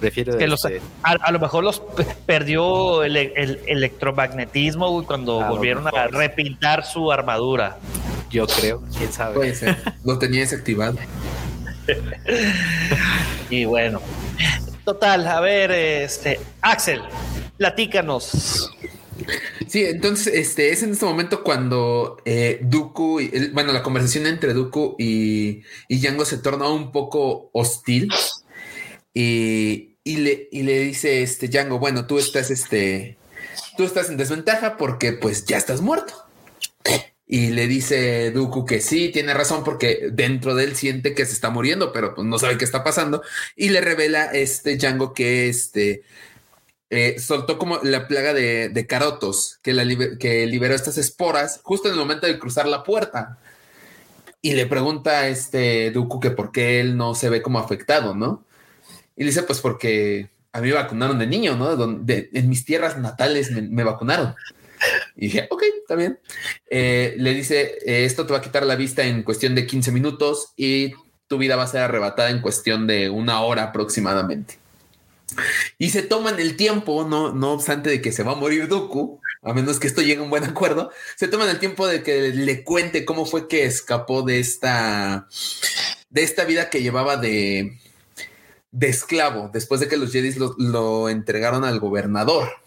Prefiero. 0.00 0.36
Que 0.36 0.46
los, 0.46 0.64
este, 0.64 0.80
a, 1.02 1.12
a 1.12 1.32
lo 1.32 1.38
mejor 1.40 1.64
los 1.64 1.82
perdió 2.26 3.02
el, 3.04 3.16
el 3.16 3.60
electromagnetismo 3.66 5.04
cuando 5.04 5.42
A 5.42 5.50
volvieron 5.50 5.86
a 5.88 6.06
repintar 6.08 6.84
su 6.84 7.10
armadura. 7.10 7.78
Yo 8.34 8.46
creo, 8.48 8.82
quién 8.98 9.12
sabe. 9.12 9.34
Puede 9.36 9.54
ser. 9.54 9.76
Lo 10.04 10.18
tenía 10.18 10.40
desactivado. 10.40 10.98
Y 13.50 13.64
bueno, 13.64 14.00
total, 14.84 15.26
a 15.28 15.40
ver, 15.40 15.70
este 15.70 16.40
Axel, 16.60 17.00
platícanos. 17.56 18.70
Sí, 19.68 19.84
entonces 19.84 20.34
este 20.34 20.72
es 20.72 20.82
en 20.82 20.90
este 20.92 21.04
momento 21.04 21.42
cuando 21.44 22.16
eh, 22.24 22.58
Dooku, 22.62 23.20
y- 23.20 23.30
el- 23.32 23.52
bueno, 23.52 23.72
la 23.72 23.82
conversación 23.82 24.26
entre 24.26 24.52
Dooku 24.54 24.96
y, 24.98 25.62
y 25.88 25.98
Django 26.00 26.24
se 26.24 26.38
torna 26.38 26.68
un 26.68 26.90
poco 26.90 27.48
hostil 27.52 28.08
y, 29.14 29.96
y 30.02 30.16
le, 30.16 30.48
y 30.50 30.62
le 30.64 30.80
dice 30.80 31.22
este 31.22 31.48
Django, 31.48 31.78
bueno, 31.78 32.06
tú 32.06 32.18
estás 32.18 32.50
este, 32.50 33.16
tú 33.76 33.84
estás 33.84 34.10
en 34.10 34.16
desventaja 34.16 34.76
porque 34.76 35.12
pues 35.12 35.44
ya 35.44 35.56
estás 35.58 35.80
muerto. 35.80 36.14
Y 37.26 37.50
le 37.50 37.66
dice 37.66 38.30
Dooku 38.32 38.66
que 38.66 38.80
sí, 38.80 39.10
tiene 39.10 39.32
razón 39.32 39.64
porque 39.64 40.08
dentro 40.12 40.54
de 40.54 40.64
él 40.64 40.76
siente 40.76 41.14
que 41.14 41.24
se 41.24 41.32
está 41.32 41.50
muriendo, 41.50 41.92
pero 41.92 42.14
pues 42.14 42.26
no 42.26 42.38
sabe 42.38 42.58
qué 42.58 42.64
está 42.64 42.84
pasando. 42.84 43.22
Y 43.56 43.70
le 43.70 43.80
revela 43.80 44.26
este 44.26 44.76
Django 44.76 45.14
que 45.14 45.48
este 45.48 46.04
eh, 46.90 47.18
soltó 47.18 47.58
como 47.58 47.78
la 47.82 48.06
plaga 48.08 48.34
de, 48.34 48.86
carotos 48.88 49.58
que, 49.62 49.72
liberó 50.46 50.74
estas 50.74 50.98
esporas 50.98 51.60
justo 51.64 51.88
en 51.88 51.94
el 51.94 52.00
momento 52.00 52.26
de 52.26 52.38
cruzar 52.38 52.66
la 52.68 52.84
puerta. 52.84 53.38
Y 54.42 54.52
le 54.52 54.66
pregunta 54.66 55.20
a 55.20 55.28
este 55.28 55.90
Dooku 55.90 56.20
que 56.20 56.30
por 56.30 56.52
qué 56.52 56.80
él 56.80 56.96
no 56.96 57.14
se 57.14 57.30
ve 57.30 57.42
como 57.42 57.58
afectado, 57.58 58.14
¿no? 58.14 58.44
Y 59.16 59.24
le 59.24 59.30
dice, 59.30 59.42
pues 59.44 59.60
porque 59.60 60.30
a 60.52 60.60
mí 60.60 60.70
vacunaron 60.70 61.18
de 61.18 61.26
niño, 61.26 61.56
¿no? 61.56 61.72
En 62.06 62.48
mis 62.48 62.64
tierras 62.64 62.98
natales 62.98 63.50
me 63.50 63.84
vacunaron. 63.84 64.34
Y 65.16 65.26
dije, 65.26 65.46
ok, 65.50 65.62
está 65.80 65.94
bien. 65.94 66.18
Eh, 66.68 67.14
le 67.18 67.34
dice, 67.34 67.78
eh, 67.86 68.04
esto 68.04 68.26
te 68.26 68.32
va 68.32 68.38
a 68.38 68.42
quitar 68.42 68.66
la 68.66 68.76
vista 68.76 69.04
en 69.04 69.22
cuestión 69.22 69.54
de 69.54 69.66
15 69.66 69.92
minutos 69.92 70.52
y 70.56 70.92
tu 71.28 71.38
vida 71.38 71.56
va 71.56 71.64
a 71.64 71.68
ser 71.68 71.82
arrebatada 71.82 72.30
en 72.30 72.42
cuestión 72.42 72.86
de 72.86 73.08
una 73.10 73.40
hora 73.42 73.64
aproximadamente. 73.64 74.58
Y 75.78 75.90
se 75.90 76.02
toman 76.02 76.38
el 76.38 76.56
tiempo, 76.56 77.04
no, 77.04 77.32
no 77.32 77.52
obstante 77.52 77.90
de 77.90 78.00
que 78.00 78.12
se 78.12 78.22
va 78.22 78.32
a 78.32 78.36
morir 78.36 78.68
Dooku, 78.68 79.20
a 79.42 79.52
menos 79.52 79.80
que 79.80 79.86
esto 79.86 80.02
llegue 80.02 80.20
a 80.20 80.24
un 80.24 80.30
buen 80.30 80.44
acuerdo, 80.44 80.90
se 81.16 81.28
toman 81.28 81.48
el 81.48 81.58
tiempo 81.58 81.86
de 81.86 82.02
que 82.02 82.30
le 82.30 82.64
cuente 82.64 83.04
cómo 83.04 83.26
fue 83.26 83.48
que 83.48 83.64
escapó 83.64 84.22
de 84.22 84.38
esta, 84.38 85.28
de 86.10 86.22
esta 86.22 86.44
vida 86.44 86.70
que 86.70 86.82
llevaba 86.82 87.16
de, 87.16 87.78
de 88.70 88.88
esclavo, 88.88 89.50
después 89.52 89.80
de 89.80 89.88
que 89.88 89.96
los 89.96 90.12
Jedi 90.12 90.32
lo, 90.34 90.54
lo 90.58 91.08
entregaron 91.08 91.64
al 91.64 91.80
gobernador. 91.80 92.63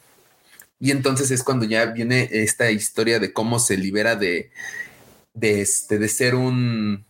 Y 0.79 0.91
entonces 0.91 1.31
es 1.31 1.43
cuando 1.43 1.65
ya 1.65 1.85
viene 1.87 2.29
esta 2.31 2.69
historia 2.71 3.19
de 3.19 3.33
cómo 3.33 3.59
se 3.59 3.77
libera 3.77 4.15
de, 4.15 4.51
de, 5.33 5.61
este, 5.61 5.97
de 5.97 6.07
ser 6.07 6.35
un, 6.35 7.05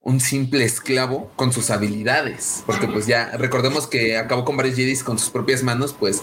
un 0.00 0.20
simple 0.20 0.64
esclavo 0.64 1.32
con 1.36 1.52
sus 1.52 1.70
habilidades. 1.70 2.62
Porque 2.66 2.86
pues 2.86 3.06
ya 3.06 3.36
recordemos 3.36 3.86
que 3.86 4.16
acabó 4.16 4.44
con 4.44 4.56
varios 4.56 4.76
Jedis 4.76 5.02
con 5.02 5.18
sus 5.18 5.30
propias 5.30 5.62
manos, 5.62 5.94
pues 5.98 6.22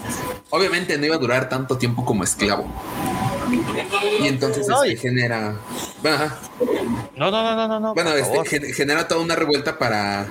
obviamente 0.50 0.96
no 0.98 1.06
iba 1.06 1.16
a 1.16 1.18
durar 1.18 1.48
tanto 1.48 1.76
tiempo 1.76 2.04
como 2.04 2.24
esclavo. 2.24 2.66
Y 4.20 4.26
entonces 4.26 4.66
No, 4.68 4.82
este, 4.84 4.94
y- 4.94 4.96
genera... 4.96 5.56
Bueno, 6.02 6.16
ajá. 6.16 6.38
No, 7.16 7.30
no, 7.30 7.42
no, 7.42 7.54
no, 7.56 7.68
no, 7.68 7.80
no. 7.80 7.94
Bueno, 7.94 8.10
este, 8.12 8.72
genera 8.72 9.06
toda 9.08 9.20
una 9.20 9.36
revuelta 9.36 9.78
para, 9.78 10.26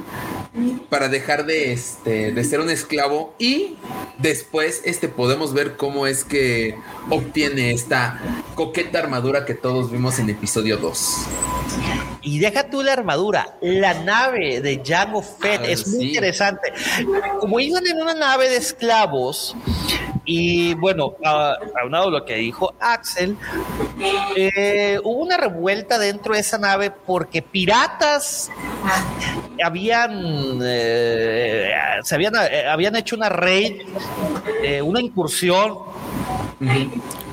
para 0.90 1.10
dejar 1.10 1.46
de, 1.46 1.72
este, 1.74 2.32
de 2.32 2.44
ser 2.44 2.60
un 2.60 2.70
esclavo 2.70 3.34
y 3.40 3.78
después 4.20 4.82
este, 4.86 5.08
podemos 5.08 5.54
ver 5.54 5.76
cómo 5.78 6.06
es 6.08 6.24
que 6.24 6.76
obtiene 7.10 7.72
esta 7.72 8.20
coqueta 8.56 9.00
armadura 9.00 9.46
que 9.46 9.54
todos 9.56 9.92
vimos 9.92 10.20
en 10.20 10.30
episodio 10.30 10.78
2. 10.78 11.16
Y 12.22 12.40
deja 12.40 12.70
tú 12.70 12.84
la 12.84 12.94
armadura, 12.94 13.58
la 13.62 13.94
nave 13.96 14.62
de 14.62 14.82
Jango 14.86 15.22
Fett 15.22 15.62
Ah, 15.64 15.68
es 15.68 15.88
muy 15.88 16.08
interesante. 16.08 16.72
Como 17.40 17.60
iban 17.60 17.86
en 17.88 18.02
una 18.02 18.14
nave 18.14 18.50
de 18.50 18.58
esclavos, 18.58 19.56
y 20.26 20.74
bueno, 20.76 21.16
a- 21.24 21.58
aunado 21.82 22.08
a 22.08 22.12
lo 22.12 22.26
que 22.26 22.36
dijo 22.36 22.74
Axel, 22.80 23.36
eh, 24.36 25.00
hubo 25.04 25.24
una 25.24 25.38
revuelta 25.38 25.98
dentro 26.00 26.34
de 26.34 26.40
esa 26.40 26.58
nave 26.58 26.92
porque 26.92 27.42
piratas 27.42 28.50
habían, 29.64 30.60
eh, 30.64 31.72
se 32.04 32.16
habían, 32.16 32.34
eh, 32.50 32.68
habían 32.68 32.96
hecho 32.96 33.16
una 33.16 33.30
raid, 33.30 33.82
eh, 34.64 34.82
una 34.82 35.02
incursión. 35.02 35.78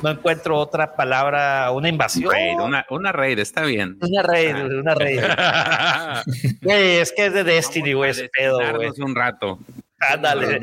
No 0.02 0.08
encuentro 0.10 0.56
otra 0.58 0.96
palabra, 0.96 1.70
una 1.72 1.88
invasión. 1.88 2.32
Raid, 2.32 2.58
una, 2.58 2.86
una 2.90 3.12
raid, 3.12 3.38
está 3.38 3.62
bien. 3.64 3.98
Una 4.00 4.22
raid, 4.22 4.56
una 4.56 4.94
raid. 4.94 5.20
Es 6.62 7.12
que 7.12 7.26
es 7.26 7.32
de 7.34 7.44
Destiny, 7.44 7.92
güey, 7.92 8.10
ese 8.10 8.28
pedo, 8.28 8.58
güey. 8.74 8.90
Un 8.98 9.14
rato. 9.14 9.58
Ándale. 10.00 10.58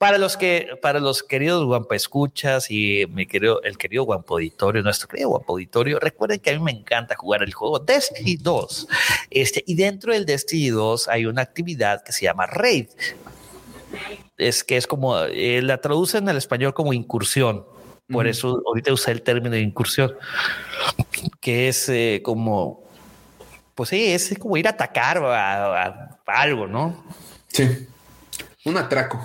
Para 0.00 0.16
los 0.16 0.38
que, 0.38 0.78
para 0.80 0.98
los 0.98 1.22
queridos 1.22 1.62
Guampa 1.66 1.94
Escuchas 1.94 2.70
y 2.70 3.04
mi 3.10 3.26
querido, 3.26 3.62
el 3.62 3.76
querido 3.76 4.04
Guampo 4.04 4.32
Auditorio, 4.36 4.82
nuestro 4.82 5.06
querido 5.08 5.28
Guampo 5.28 5.52
Auditorio, 5.52 6.00
recuerden 6.00 6.40
que 6.40 6.48
a 6.48 6.54
mí 6.54 6.58
me 6.64 6.70
encanta 6.70 7.14
jugar 7.16 7.42
el 7.42 7.52
juego 7.52 7.78
Destiny 7.80 8.36
2. 8.36 8.88
Este, 9.28 9.62
y 9.66 9.74
dentro 9.74 10.14
del 10.14 10.24
Destiny 10.24 10.70
2 10.70 11.06
hay 11.08 11.26
una 11.26 11.42
actividad 11.42 12.02
que 12.02 12.12
se 12.12 12.24
llama 12.24 12.46
Raid. 12.46 12.86
Es 14.38 14.64
que 14.64 14.78
es 14.78 14.86
como, 14.86 15.18
eh, 15.18 15.60
la 15.60 15.82
traducen 15.82 16.26
al 16.30 16.38
español 16.38 16.72
como 16.72 16.94
incursión. 16.94 17.66
Por 18.10 18.26
eso 18.26 18.62
ahorita 18.66 18.94
usé 18.94 19.10
el 19.10 19.20
término 19.20 19.50
de 19.50 19.60
incursión, 19.60 20.14
que 21.42 21.68
es 21.68 21.90
eh, 21.90 22.22
como, 22.24 22.84
pues 23.74 23.90
sí, 23.90 24.06
es 24.12 24.34
como 24.38 24.56
ir 24.56 24.66
a 24.66 24.70
atacar 24.70 25.18
a, 25.18 25.84
a- 25.84 26.18
a 26.26 26.40
algo, 26.40 26.66
¿no? 26.66 27.04
Sí. 27.48 27.86
Un 28.64 28.78
atraco. 28.78 29.22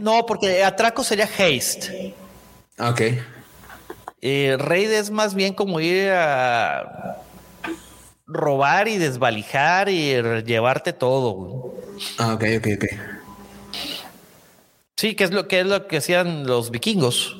No, 0.00 0.26
porque 0.26 0.62
atraco 0.64 1.02
sería 1.04 1.24
haste. 1.26 2.14
Ah, 2.78 2.90
Ok. 2.90 3.02
Eh, 4.20 4.56
raid 4.58 4.90
es 4.90 5.10
más 5.12 5.34
bien 5.34 5.54
como 5.54 5.78
ir 5.78 6.10
a 6.10 7.18
robar 8.26 8.88
y 8.88 8.98
desvalijar 8.98 9.88
y 9.88 10.20
llevarte 10.42 10.92
todo. 10.92 11.72
Ah, 12.18 12.34
ok, 12.34 12.44
ok, 12.58 12.66
ok. 12.74 12.84
Sí, 14.96 15.14
que 15.14 15.22
es 15.22 15.30
lo 15.30 15.46
que 15.46 15.60
es 15.60 15.66
lo 15.66 15.86
que 15.86 15.98
hacían 15.98 16.48
los 16.48 16.72
vikingos. 16.72 17.36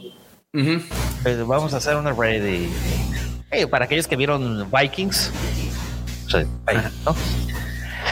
Eh, 0.54 1.42
vamos 1.44 1.74
a 1.74 1.78
hacer 1.78 1.96
una 1.96 2.12
raid 2.12 2.44
y 2.44 3.66
para 3.66 3.86
aquellos 3.86 4.06
que 4.06 4.14
vieron 4.16 4.70
Vikings. 4.70 5.32
o 6.26 6.30
sea, 6.30 6.46
ahí, 6.66 6.76
¿no? 7.04 7.16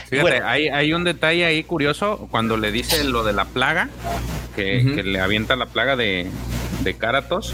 Fíjate, 0.08 0.20
Bueno. 0.30 0.46
hay, 0.46 0.68
hay 0.68 0.92
un 0.92 1.04
detalle 1.04 1.44
ahí 1.44 1.64
curioso 1.64 2.28
cuando 2.30 2.56
le 2.56 2.70
dice 2.72 3.02
lo 3.04 3.24
de 3.24 3.32
la 3.32 3.44
plaga, 3.46 3.88
que, 4.54 4.82
Ujú. 4.84 4.94
que 4.96 5.02
le 5.02 5.20
avienta 5.20 5.56
la 5.56 5.66
plaga 5.66 5.96
de, 5.96 6.30
de 6.82 6.94
Karatos. 6.94 7.52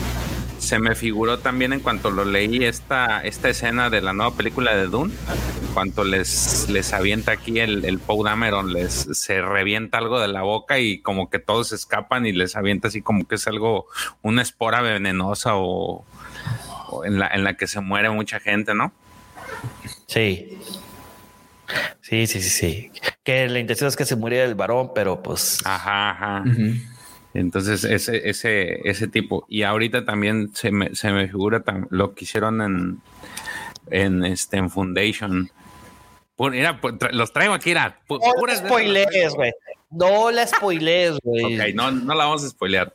Se 0.58 0.78
me 0.78 0.94
figuró 0.94 1.40
también 1.40 1.72
en 1.72 1.80
cuanto 1.80 2.10
lo 2.12 2.24
leí 2.24 2.62
esta, 2.64 3.20
esta 3.24 3.48
escena 3.48 3.90
de 3.90 4.00
la 4.00 4.12
nueva 4.12 4.36
película 4.36 4.76
de 4.76 4.86
Dune. 4.86 5.12
En 5.60 5.74
cuanto 5.74 6.04
les, 6.04 6.68
les 6.68 6.92
avienta 6.92 7.32
aquí 7.32 7.58
el, 7.58 7.84
el 7.84 7.98
Poe 7.98 8.22
Dameron, 8.24 8.72
les 8.72 8.92
se 9.12 9.40
revienta 9.40 9.98
algo 9.98 10.20
de 10.20 10.28
la 10.28 10.42
boca 10.42 10.78
y 10.78 10.98
como 11.00 11.30
que 11.30 11.40
todos 11.40 11.72
escapan 11.72 12.26
y 12.26 12.32
les 12.32 12.54
avienta 12.54 12.88
así 12.88 13.02
como 13.02 13.26
que 13.26 13.34
es 13.34 13.46
algo, 13.48 13.86
una 14.20 14.42
espora 14.42 14.82
venenosa 14.82 15.56
o, 15.56 16.04
o 16.90 17.04
en, 17.04 17.18
la, 17.18 17.26
en 17.28 17.42
la 17.42 17.54
que 17.54 17.66
se 17.66 17.80
muere 17.80 18.10
mucha 18.10 18.38
gente, 18.38 18.72
¿no? 18.74 18.92
Sí. 20.06 20.58
Sí, 22.00 22.26
sí, 22.26 22.40
sí, 22.42 22.48
sí. 22.50 22.90
Que 23.22 23.48
la 23.48 23.58
intención 23.58 23.88
es 23.88 23.96
que 23.96 24.04
se 24.04 24.16
muriera 24.16 24.44
el 24.44 24.54
varón, 24.54 24.90
pero 24.94 25.22
pues 25.22 25.58
Ajá, 25.64 26.10
ajá. 26.10 26.44
Entonces, 27.34 27.84
ese, 27.84 28.28
ese, 28.28 28.80
ese 28.88 29.08
tipo. 29.08 29.46
Y 29.48 29.62
ahorita 29.62 30.04
también 30.04 30.50
se 30.54 30.70
me, 30.70 30.94
se 30.94 31.10
me 31.12 31.26
figura 31.28 31.62
lo 31.90 32.14
que 32.14 32.24
hicieron 32.24 32.60
en, 32.60 33.00
en, 33.90 34.24
este, 34.24 34.58
en 34.58 34.68
Foundation. 34.70 35.50
Pu- 36.36 36.50
Mira, 36.50 36.80
pu- 36.80 36.98
tra- 36.98 37.12
los 37.12 37.32
traigo 37.32 37.54
aquí, 37.54 37.70
era. 37.70 37.98
no 38.08 38.18
puras 38.38 38.60
la 38.62 38.68
spoilees, 38.68 39.34
güey. 39.34 39.52
No 39.90 40.30
la 40.30 40.46
spoilees, 40.46 41.18
güey. 41.22 41.58
Ok, 41.58 41.74
no, 41.74 41.90
no 41.90 42.14
la 42.14 42.24
vamos 42.24 42.44
a 42.44 42.48
spoilear. 42.50 42.92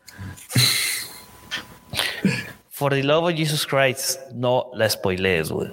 For 2.70 2.92
the 2.94 3.02
love 3.04 3.24
of 3.26 3.34
Jesus 3.36 3.66
Christ, 3.66 4.20
no 4.36 4.70
la 4.76 4.88
spoilees, 4.90 5.50
güey. 5.50 5.70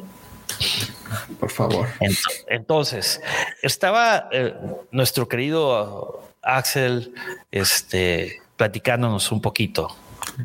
Por 1.41 1.51
favor. 1.51 1.87
Ent- 2.01 2.19
Entonces, 2.49 3.21
estaba 3.63 4.29
eh, 4.33 4.55
nuestro 4.91 5.29
querido 5.29 6.23
Axel 6.43 7.15
este, 7.51 8.41
platicándonos 8.57 9.31
un 9.33 9.41
poquito. 9.41 9.97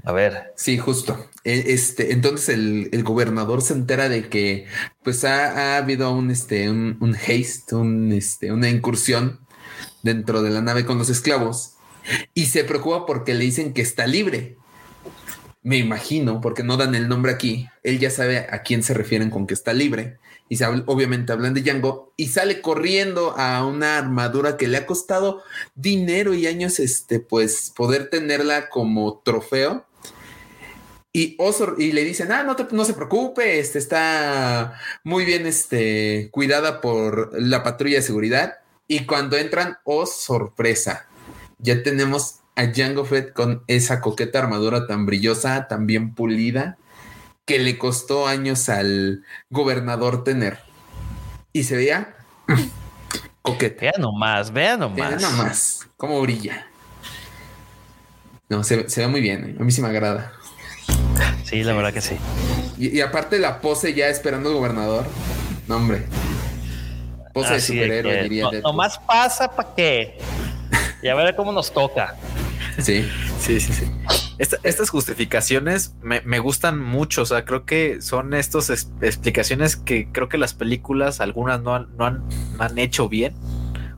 A 0.04 0.12
ver. 0.12 0.54
Sí, 0.56 0.78
justo. 0.78 1.28
E- 1.44 1.74
Este, 1.74 2.12
entonces 2.12 2.50
el, 2.50 2.90
el 2.92 3.04
gobernador 3.04 3.62
se 3.62 3.74
entera 3.74 4.10
de 4.10 4.30
que 4.30 4.66
pues 5.04 5.24
ha, 5.24 5.74
ha 5.76 5.78
habido 5.78 6.12
un, 6.12 6.30
este, 6.32 6.70
un, 6.70 6.98
un 7.00 7.16
haste, 7.16 7.76
un, 7.76 8.12
este, 8.12 8.52
una 8.52 8.70
incursión 8.70 9.40
dentro 10.04 10.42
de 10.42 10.50
la 10.52 10.62
nave 10.62 10.86
con 10.86 10.98
los 10.98 11.10
esclavos 11.10 11.76
y 12.34 12.48
se 12.48 12.64
preocupa 12.64 13.06
porque 13.06 13.34
le 13.34 13.46
dicen 13.46 13.74
que 13.74 13.82
está 13.82 14.06
libre. 14.08 14.58
Me 15.62 15.78
imagino, 15.78 16.40
porque 16.40 16.64
no 16.64 16.78
dan 16.78 16.96
el 16.96 17.10
nombre 17.10 17.32
aquí, 17.34 17.68
él 17.84 18.00
ya 18.00 18.10
sabe 18.10 18.48
a 18.50 18.62
quién 18.64 18.82
se 18.82 18.94
refieren 18.94 19.30
con 19.30 19.46
que 19.46 19.54
está 19.54 19.74
libre. 19.74 20.18
Y 20.50 20.62
obviamente 20.64 21.32
hablan 21.32 21.54
de 21.54 21.62
Django 21.62 22.12
y 22.18 22.28
sale 22.28 22.60
corriendo 22.60 23.38
a 23.38 23.66
una 23.66 24.00
armadura 24.00 24.58
que 24.58 24.68
le 24.68 24.78
ha 24.78 24.88
costado 24.88 25.44
dinero 25.76 26.34
y 26.34 26.48
años, 26.48 26.80
este, 26.80 27.20
pues 27.20 27.72
poder 27.76 28.10
tenerla 28.10 28.70
como 28.70 29.22
trofeo. 29.24 29.86
Y, 31.14 31.36
Oso, 31.38 31.76
y 31.78 31.92
le 31.92 32.04
dicen, 32.04 32.32
ah, 32.32 32.44
no, 32.44 32.56
no 32.72 32.86
se 32.86 32.94
preocupe, 32.94 33.60
este, 33.60 33.78
está 33.78 34.80
muy 35.04 35.24
bien 35.24 35.46
este, 35.46 36.30
cuidada 36.32 36.82
por 36.82 37.32
la 37.40 37.62
patrulla 37.62 37.98
de 37.98 38.02
seguridad. 38.02 38.56
Y 38.88 39.06
cuando 39.06 39.38
entran, 39.38 39.78
oh 39.84 40.08
sorpresa, 40.08 41.08
ya 41.60 41.84
tenemos 41.84 42.40
a 42.56 42.66
Django 42.66 43.06
Fett 43.06 43.34
con 43.34 43.64
esa 43.68 44.02
coqueta 44.02 44.40
armadura 44.40 44.88
tan 44.88 45.06
brillosa, 45.06 45.68
tan 45.68 45.86
bien 45.86 46.16
pulida, 46.16 46.79
que 47.50 47.58
le 47.58 47.80
costó 47.80 48.28
años 48.28 48.70
al 48.70 49.24
gobernador 49.50 50.24
tener. 50.24 50.60
Y 51.52 51.64
se 51.64 51.76
veía 51.76 52.16
coqueta. 53.42 53.82
Vean 53.82 53.96
nomás, 54.02 54.52
vean 54.54 54.80
Vean 54.96 55.16
nomás. 55.16 55.22
nomás 55.24 55.88
cómo 55.98 56.22
brilla. 56.22 56.68
No, 58.50 58.64
se, 58.64 58.88
se 58.88 59.02
ve 59.02 59.08
muy 59.08 59.20
bien. 59.22 59.50
¿eh? 59.50 59.56
A 59.60 59.64
mí 59.64 59.72
sí 59.72 59.82
me 59.82 59.88
agrada. 59.88 60.32
Sí, 61.44 61.64
la 61.64 61.74
verdad 61.74 61.92
que 61.92 62.02
sí. 62.02 62.18
Y, 62.78 62.96
y 62.98 63.02
aparte 63.02 63.40
la 63.40 63.62
pose 63.62 63.96
ya 63.96 64.10
esperando 64.10 64.50
al 64.50 64.56
gobernador. 64.56 65.08
No, 65.68 65.78
hombre. 65.78 66.06
Pose 67.34 67.50
de 67.50 67.56
Así 67.56 67.76
de 67.76 67.82
superhéroe, 67.86 68.24
diría 68.24 68.44
no- 68.44 68.62
nomás 68.62 69.00
pasa 69.00 69.50
para 69.56 69.74
qué. 69.74 70.20
Y 71.02 71.08
a 71.08 71.16
ver 71.16 71.36
cómo 71.36 71.52
nos 71.52 71.74
toca. 71.74 72.16
Sí. 72.78 73.10
Sí, 73.40 73.60
sí, 73.60 73.72
sí. 73.74 73.86
Esta- 74.40 74.58
estas 74.64 74.90
justificaciones 74.90 75.96
me, 76.02 76.22
me 76.22 76.40
gustan 76.40 76.80
mucho. 76.82 77.22
O 77.22 77.26
sea, 77.26 77.46
creo 77.46 77.66
que 77.66 78.02
son 78.02 78.34
estas 78.34 78.70
es- 78.72 78.92
explicaciones 79.02 79.76
que 79.76 80.08
creo 80.12 80.30
que 80.30 80.38
las 80.38 80.54
películas, 80.54 81.20
algunas 81.22 81.62
no 81.62 81.76
han, 81.76 81.96
no 81.98 82.06
han, 82.06 82.24
no 82.58 82.64
han 82.64 82.78
hecho 82.80 83.08
bien. 83.10 83.36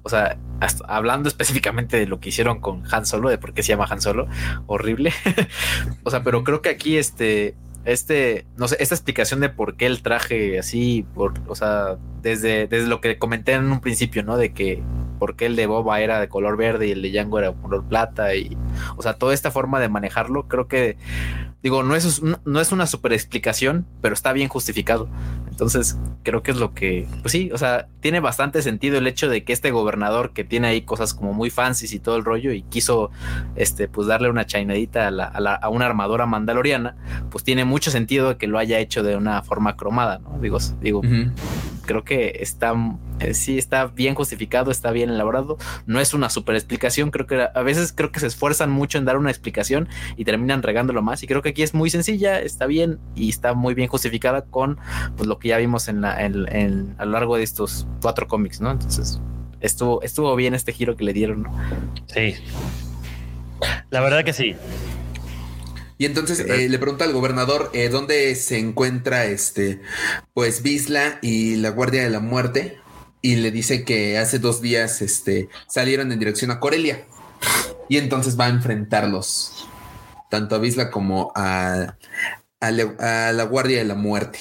O 0.03 0.09
sea, 0.09 0.38
hasta- 0.59 0.84
hablando 0.88 1.30
específicamente 1.34 1.97
de 1.97 2.07
lo 2.07 2.19
que 2.19 2.30
hicieron 2.30 2.59
con 2.59 2.84
Han 2.91 3.05
Solo, 3.05 3.30
de 3.30 3.38
por 3.38 3.53
qué 3.53 3.61
se 3.63 3.69
llama 3.69 3.85
Han 3.89 4.01
Solo, 4.01 4.27
horrible. 4.68 5.13
o 6.03 6.09
sea, 6.11 6.23
pero 6.23 6.43
creo 6.43 6.61
que 6.61 6.69
aquí 6.69 6.97
este, 6.97 7.55
este, 7.86 8.45
no 8.58 8.68
sé, 8.68 8.78
esta 8.80 8.95
explicación 8.95 9.40
de 9.40 9.49
por 9.49 9.76
qué 9.76 9.86
el 9.86 10.02
traje 10.02 10.60
así, 10.60 11.06
por, 11.16 11.34
o 11.48 11.56
sea, 11.56 11.98
desde, 12.22 12.68
desde 12.68 12.88
lo 12.88 13.02
que 13.02 13.18
comenté 13.18 13.53
en 13.53 13.72
un 13.72 13.82
principio, 13.82 14.24
¿no? 14.24 14.38
De 14.38 14.53
que 14.53 14.84
por 15.20 15.36
qué 15.36 15.45
el 15.45 15.56
de 15.56 15.68
Boba 15.68 16.02
era 16.02 16.20
de 16.20 16.30
color 16.30 16.58
verde 16.58 16.88
y 16.88 16.91
el 16.91 17.02
de 17.02 17.12
Django 17.12 17.40
era 17.40 17.52
de 17.52 17.62
color 17.62 17.84
plata 17.84 18.36
y, 18.36 18.58
o 18.98 19.02
sea, 19.02 19.14
toda 19.14 19.34
esta 19.34 19.52
forma 19.52 19.80
de 19.80 19.90
manejarlo, 19.90 20.48
creo 20.48 20.68
que, 20.68 20.98
digo, 21.62 21.84
no 21.84 21.95
es, 21.95 22.22
no 22.22 22.60
es 22.60 22.72
una 22.72 22.88
super 22.88 23.14
explicación, 23.14 23.86
pero 24.02 24.14
está 24.14 24.34
bien 24.34 24.48
justificado. 24.49 25.10
Entonces, 25.62 25.96
creo 26.24 26.42
que 26.42 26.50
es 26.50 26.58
lo 26.58 26.74
que, 26.74 27.08
pues 27.22 27.34
sí, 27.34 27.52
o 27.54 27.58
sea, 27.60 27.86
tiene 28.00 28.20
bastante 28.20 28.64
sentido 28.64 28.98
el 28.98 29.06
hecho 29.06 29.30
de 29.30 29.44
que 29.44 29.54
este 29.54 29.70
gobernador 29.70 30.34
que 30.34 30.44
tiene 30.44 30.70
ahí 30.70 30.82
cosas 30.82 31.14
como 31.14 31.34
muy 31.34 31.52
fancies 31.52 31.94
y 31.94 32.00
todo 32.00 32.18
el 32.18 32.26
rollo 32.26 32.52
y 32.52 32.64
quiso, 32.64 33.12
este, 33.56 33.88
pues 33.88 34.08
darle 34.08 34.32
una 34.32 34.48
chainadita 34.48 35.08
a, 35.08 35.12
la, 35.12 35.26
a, 35.26 35.40
la, 35.40 35.54
a 35.54 35.70
una 35.70 35.86
armadura 35.86 36.26
mandaloriana, 36.26 36.96
pues 37.30 37.44
tiene 37.44 37.64
mucho 37.64 37.92
sentido 37.92 38.40
que 38.40 38.48
lo 38.48 38.58
haya 38.58 38.80
hecho 38.80 39.04
de 39.04 39.16
una 39.16 39.44
forma 39.44 39.76
cromada, 39.78 40.18
¿no? 40.18 40.40
Digo, 40.40 40.58
digo. 40.82 41.04
Creo 41.91 42.03
que 42.03 42.38
está, 42.41 42.73
eh, 43.19 43.34
sí 43.34 43.57
está 43.57 43.85
bien 43.88 44.15
justificado, 44.15 44.72
está 44.72 44.91
bien 44.91 45.09
elaborado. 45.09 45.57
No 45.85 45.99
es 45.99 46.13
una 46.13 46.30
super 46.30 46.55
explicación. 46.55 47.11
Creo 47.11 47.27
que 47.27 47.47
a 47.53 47.61
veces 47.61 47.93
creo 47.95 48.11
que 48.11 48.19
se 48.19 48.27
esfuerzan 48.27 48.69
mucho 48.72 48.97
en 48.97 49.05
dar 49.05 49.18
una 49.18 49.30
explicación 49.30 49.88
y 50.18 50.26
terminan 50.26 50.63
regándolo 50.63 51.01
más. 51.01 51.22
Y 51.23 51.27
creo 51.27 51.41
que 51.41 51.49
aquí 51.49 51.63
es 51.63 51.73
muy 51.73 51.89
sencilla, 51.89 52.39
está 52.39 52.65
bien 52.65 52.99
y 53.15 53.30
está 53.30 53.53
muy 53.53 53.73
bien 53.73 53.88
justificada 53.89 54.43
con 54.45 54.77
pues, 55.18 55.27
lo 55.27 55.38
que 55.39 55.49
ya 55.49 55.57
vimos 55.57 55.88
en 55.88 56.01
la, 56.01 56.23
en, 56.26 56.45
en- 56.55 56.95
a 56.97 57.05
lo 57.05 57.11
largo 57.11 57.38
de 57.38 57.43
estos 57.43 57.88
cuatro 58.01 58.27
cómics, 58.27 58.61
¿no? 58.61 58.72
Entonces 58.72 59.19
estuvo, 59.59 60.01
estuvo 60.01 60.35
bien 60.35 60.53
este 60.55 60.73
giro 60.73 60.95
que 60.95 61.03
le 61.03 61.13
dieron, 61.13 61.43
¿no? 61.43 61.51
Sí. 62.07 62.35
La 63.89 64.01
verdad 64.01 64.23
que 64.23 64.34
sí. 64.34 64.55
Y 66.02 66.06
entonces 66.06 66.40
eh, 66.40 66.68
le 66.68 66.80
pregunta 66.80 67.06
al 67.06 67.14
gobernador 67.14 67.69
eh, 67.73 67.90
dónde 67.90 68.34
se 68.34 68.57
encuentra 68.57 69.26
este, 69.26 69.84
pues 70.34 70.64
Bisla 70.64 71.19
y 71.22 71.57
la 71.57 71.69
Guardia 71.69 72.02
de 72.02 72.10
la 72.10 72.19
Muerte. 72.19 72.80
Y 73.22 73.36
le 73.36 73.52
dice 73.52 73.86
que 73.86 74.18
hace 74.18 74.40
dos 74.40 74.64
días 74.64 75.03
este, 75.03 75.48
salieron 75.68 76.11
en 76.11 76.18
dirección 76.18 76.49
a 76.49 76.60
Corelia. 76.60 77.06
Y 77.88 77.98
entonces 77.98 78.36
va 78.40 78.45
a 78.45 78.49
enfrentarlos, 78.49 79.68
tanto 80.32 80.56
a 80.56 80.57
Bisla 80.57 80.90
como 80.90 81.32
a, 81.36 81.98
a, 82.60 82.72
le- 82.72 82.95
a 82.98 83.32
la 83.32 83.44
Guardia 83.44 83.78
de 83.78 83.86
la 83.86 83.94
Muerte. 83.94 84.40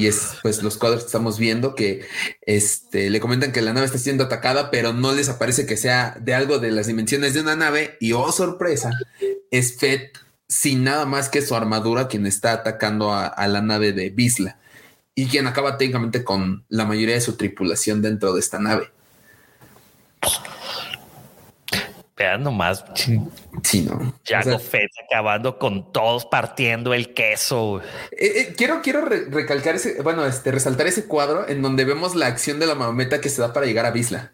Y 0.00 0.06
es 0.06 0.38
pues 0.40 0.62
los 0.62 0.78
cuadros 0.78 1.02
que 1.02 1.08
estamos 1.08 1.38
viendo 1.38 1.74
que 1.74 2.06
este, 2.40 3.10
le 3.10 3.20
comentan 3.20 3.52
que 3.52 3.60
la 3.60 3.74
nave 3.74 3.84
está 3.84 3.98
siendo 3.98 4.24
atacada, 4.24 4.70
pero 4.70 4.94
no 4.94 5.12
les 5.12 5.28
aparece 5.28 5.66
que 5.66 5.76
sea 5.76 6.16
de 6.18 6.32
algo 6.32 6.58
de 6.58 6.70
las 6.70 6.86
dimensiones 6.86 7.34
de 7.34 7.42
una 7.42 7.54
nave. 7.54 7.98
Y 8.00 8.12
oh, 8.12 8.32
sorpresa, 8.32 8.92
es 9.50 9.76
Fett 9.76 10.18
sin 10.48 10.84
nada 10.84 11.04
más 11.04 11.28
que 11.28 11.42
su 11.42 11.54
armadura 11.54 12.08
quien 12.08 12.26
está 12.26 12.52
atacando 12.52 13.12
a, 13.12 13.26
a 13.26 13.46
la 13.46 13.60
nave 13.60 13.92
de 13.92 14.08
Bisla 14.08 14.58
y 15.14 15.26
quien 15.26 15.46
acaba 15.46 15.76
técnicamente 15.76 16.24
con 16.24 16.64
la 16.70 16.86
mayoría 16.86 17.16
de 17.16 17.20
su 17.20 17.36
tripulación 17.36 18.00
dentro 18.00 18.32
de 18.32 18.40
esta 18.40 18.58
nave. 18.58 18.90
Vean 22.20 22.42
nomás. 22.42 22.84
Sí, 23.64 23.80
¿no? 23.80 24.12
Ya 24.26 24.40
O 24.40 24.42
sea, 24.42 24.58
Fett 24.58 24.90
acabando 25.06 25.58
con 25.58 25.90
todos 25.90 26.26
partiendo 26.26 26.92
el 26.92 27.14
queso. 27.14 27.80
eh, 28.12 28.32
eh, 28.36 28.54
quiero 28.54 28.82
quiero 28.82 29.00
re- 29.00 29.24
recalcar 29.30 29.76
ese, 29.76 30.02
bueno, 30.02 30.26
este, 30.26 30.52
resaltar 30.52 30.86
ese 30.86 31.06
cuadro 31.06 31.48
en 31.48 31.62
donde 31.62 31.86
vemos 31.86 32.14
la 32.14 32.26
acción 32.26 32.58
de 32.60 32.66
la 32.66 32.74
marometa 32.74 33.22
que 33.22 33.30
se 33.30 33.40
da 33.40 33.54
para 33.54 33.64
llegar 33.64 33.86
a 33.86 33.90
Bisla. 33.90 34.32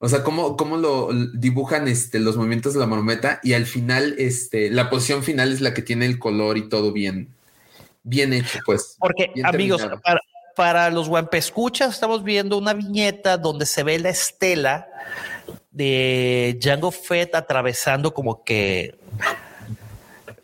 O 0.00 0.08
sea, 0.08 0.24
cómo, 0.24 0.56
cómo 0.56 0.78
lo 0.78 1.10
dibujan 1.32 1.86
este, 1.86 2.18
los 2.18 2.36
movimientos 2.36 2.74
de 2.74 2.80
la 2.80 2.86
marometa 2.86 3.38
y 3.44 3.52
al 3.52 3.66
final, 3.66 4.16
este, 4.18 4.68
la 4.68 4.90
posición 4.90 5.22
final 5.22 5.52
es 5.52 5.60
la 5.60 5.74
que 5.74 5.82
tiene 5.82 6.06
el 6.06 6.18
color 6.18 6.58
y 6.58 6.68
todo 6.68 6.90
bien, 6.90 7.28
bien 8.02 8.32
hecho, 8.32 8.58
pues. 8.66 8.96
Porque, 8.98 9.30
amigos, 9.44 9.78
terminado. 9.80 10.02
para, 10.02 10.20
para 10.56 10.90
los 10.90 11.08
guampescuchas, 11.08 11.94
estamos 11.94 12.24
viendo 12.24 12.58
una 12.58 12.74
viñeta 12.74 13.38
donde 13.38 13.64
se 13.64 13.84
ve 13.84 14.00
la 14.00 14.08
estela 14.10 14.88
de 15.72 16.58
Django 16.60 16.90
Fett 16.92 17.34
atravesando 17.34 18.12
como 18.14 18.44
que 18.44 18.94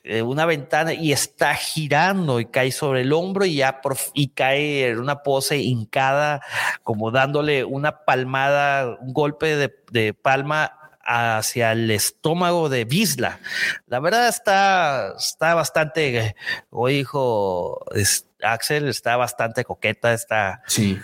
eh, 0.04 0.22
una 0.22 0.46
ventana 0.46 0.94
y 0.94 1.12
está 1.12 1.54
girando 1.54 2.40
y 2.40 2.46
cae 2.46 2.72
sobre 2.72 3.02
el 3.02 3.12
hombro 3.12 3.44
y 3.44 3.56
ya 3.56 3.80
por, 3.82 3.96
y 4.14 4.28
cae 4.28 4.88
en 4.88 4.98
una 5.00 5.22
pose 5.22 5.58
hincada, 5.58 6.40
como 6.82 7.10
dándole 7.10 7.64
una 7.64 8.04
palmada, 8.06 8.96
un 9.00 9.12
golpe 9.12 9.54
de, 9.56 9.74
de 9.92 10.14
palma 10.14 10.72
hacia 11.10 11.72
el 11.72 11.90
estómago 11.90 12.68
de 12.70 12.84
Bisla. 12.84 13.38
La 13.86 14.00
verdad 14.00 14.28
está, 14.28 15.14
está 15.18 15.54
bastante, 15.54 16.36
o 16.70 16.88
hijo 16.88 17.84
es- 17.94 18.24
Axel, 18.42 18.88
está 18.88 19.16
bastante 19.16 19.64
coqueta 19.64 20.12
esta, 20.14 20.62
Sí. 20.68 20.96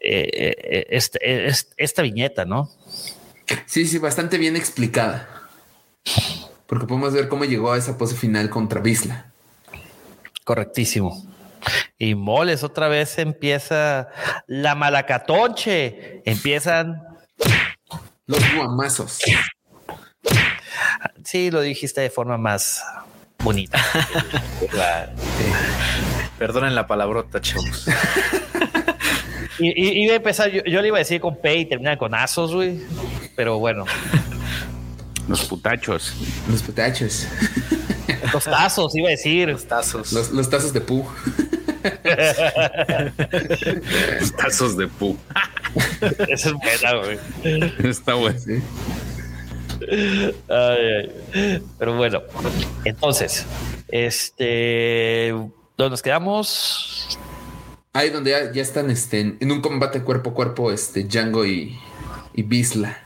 eh, 0.00 0.54
eh, 0.56 0.86
este- 0.90 1.46
es- 1.48 1.70
esta 1.76 2.02
viñeta, 2.02 2.44
¿no? 2.44 2.70
Sí, 3.66 3.86
sí, 3.86 3.98
bastante 3.98 4.38
bien 4.38 4.56
explicada. 4.56 5.28
Porque 6.66 6.86
podemos 6.86 7.12
ver 7.12 7.28
cómo 7.28 7.44
llegó 7.44 7.72
a 7.72 7.78
esa 7.78 7.96
pose 7.96 8.14
final 8.14 8.50
contra 8.50 8.80
Bisla. 8.80 9.32
Correctísimo. 10.44 11.24
Y 11.98 12.14
moles, 12.14 12.62
otra 12.62 12.88
vez 12.88 13.18
empieza 13.18 14.08
la 14.46 14.74
malacatonche. 14.74 16.22
Empiezan, 16.24 17.02
Los 18.26 18.40
guamazos. 18.54 19.18
sí, 21.24 21.50
lo 21.50 21.60
dijiste 21.60 22.00
de 22.02 22.10
forma 22.10 22.36
más 22.38 22.82
bonita. 23.42 23.80
Claro. 24.70 25.12
Perdonen 26.38 26.74
la 26.74 26.86
palabrota, 26.86 27.40
chavos. 27.40 27.86
Y, 29.60 29.70
y- 29.70 30.04
iba 30.04 30.12
a 30.12 30.16
empezar, 30.18 30.48
yo, 30.50 30.62
yo 30.62 30.80
le 30.80 30.86
iba 30.86 30.98
a 30.98 31.00
decir 31.00 31.20
con 31.20 31.36
P 31.40 31.56
y 31.56 31.64
terminar 31.66 31.98
con 31.98 32.14
Asos, 32.14 32.54
güey. 32.54 32.80
Pero 33.38 33.60
bueno, 33.60 33.84
Los 35.28 35.44
putachos. 35.44 36.12
Los 36.50 36.60
petachos. 36.60 37.28
los 38.32 38.42
tazos, 38.42 38.96
iba 38.96 39.06
a 39.06 39.10
decir. 39.12 39.48
Los 39.48 39.64
tazos. 39.64 40.12
Los, 40.12 40.32
los 40.32 40.50
tazos 40.50 40.72
de 40.72 40.80
pu. 40.80 41.06
Los 44.18 44.36
tazos 44.36 44.76
de 44.76 44.88
pu. 44.88 45.16
Esa 46.26 46.48
es 46.48 46.52
buena, 46.52 46.96
güey. 46.96 47.18
Está 47.88 48.14
bueno. 48.14 48.40
Sí. 48.40 48.60
Ay, 50.48 51.12
ay. 51.32 51.62
Pero 51.78 51.96
bueno, 51.96 52.22
entonces, 52.84 53.46
este, 53.86 55.28
¿dónde 55.76 55.90
nos 55.90 56.02
quedamos? 56.02 57.16
Ahí 57.92 58.10
donde 58.10 58.32
ya, 58.32 58.50
ya 58.50 58.62
están 58.62 58.90
este, 58.90 59.20
en, 59.20 59.36
en 59.38 59.52
un 59.52 59.60
combate 59.60 60.02
cuerpo 60.02 60.30
a 60.30 60.34
cuerpo, 60.34 60.72
este, 60.72 61.04
Django 61.04 61.46
y, 61.46 61.78
y 62.34 62.42
Bisla. 62.42 63.04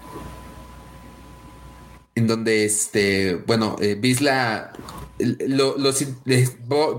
En 2.14 2.26
donde, 2.26 2.64
este, 2.64 3.36
bueno, 3.46 3.76
eh, 3.80 3.94
Bisla, 3.94 4.72
lo, 5.18 5.76
lo 5.78 5.92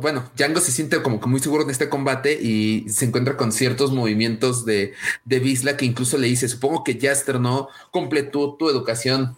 bueno, 0.01 0.23
Django 0.35 0.59
se 0.59 0.71
siente 0.71 1.01
como 1.01 1.19
que 1.19 1.27
muy 1.27 1.39
seguro 1.39 1.63
en 1.63 1.69
este 1.69 1.89
combate 1.89 2.39
y 2.41 2.87
se 2.89 3.05
encuentra 3.05 3.37
con 3.37 3.51
ciertos 3.51 3.91
movimientos 3.91 4.65
de, 4.65 4.93
de 5.25 5.39
Bisla 5.39 5.77
que 5.77 5.85
incluso 5.85 6.17
le 6.17 6.27
dice, 6.27 6.47
supongo 6.47 6.83
que 6.83 6.99
Jaster 6.99 7.39
no 7.39 7.67
completó 7.91 8.55
tu 8.55 8.69
educación 8.69 9.35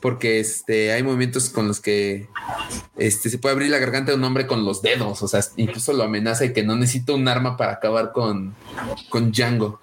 porque 0.00 0.40
este, 0.40 0.92
hay 0.92 1.04
movimientos 1.04 1.48
con 1.48 1.68
los 1.68 1.80
que 1.80 2.28
este, 2.98 3.30
se 3.30 3.38
puede 3.38 3.54
abrir 3.54 3.70
la 3.70 3.78
garganta 3.78 4.10
de 4.10 4.18
un 4.18 4.24
hombre 4.24 4.48
con 4.48 4.64
los 4.64 4.82
dedos, 4.82 5.22
o 5.22 5.28
sea, 5.28 5.40
incluso 5.56 5.92
lo 5.92 6.02
amenaza 6.02 6.44
y 6.44 6.52
que 6.52 6.64
no 6.64 6.74
necesita 6.74 7.12
un 7.12 7.28
arma 7.28 7.56
para 7.56 7.74
acabar 7.74 8.12
con, 8.12 8.54
con 9.08 9.30
Django. 9.30 9.80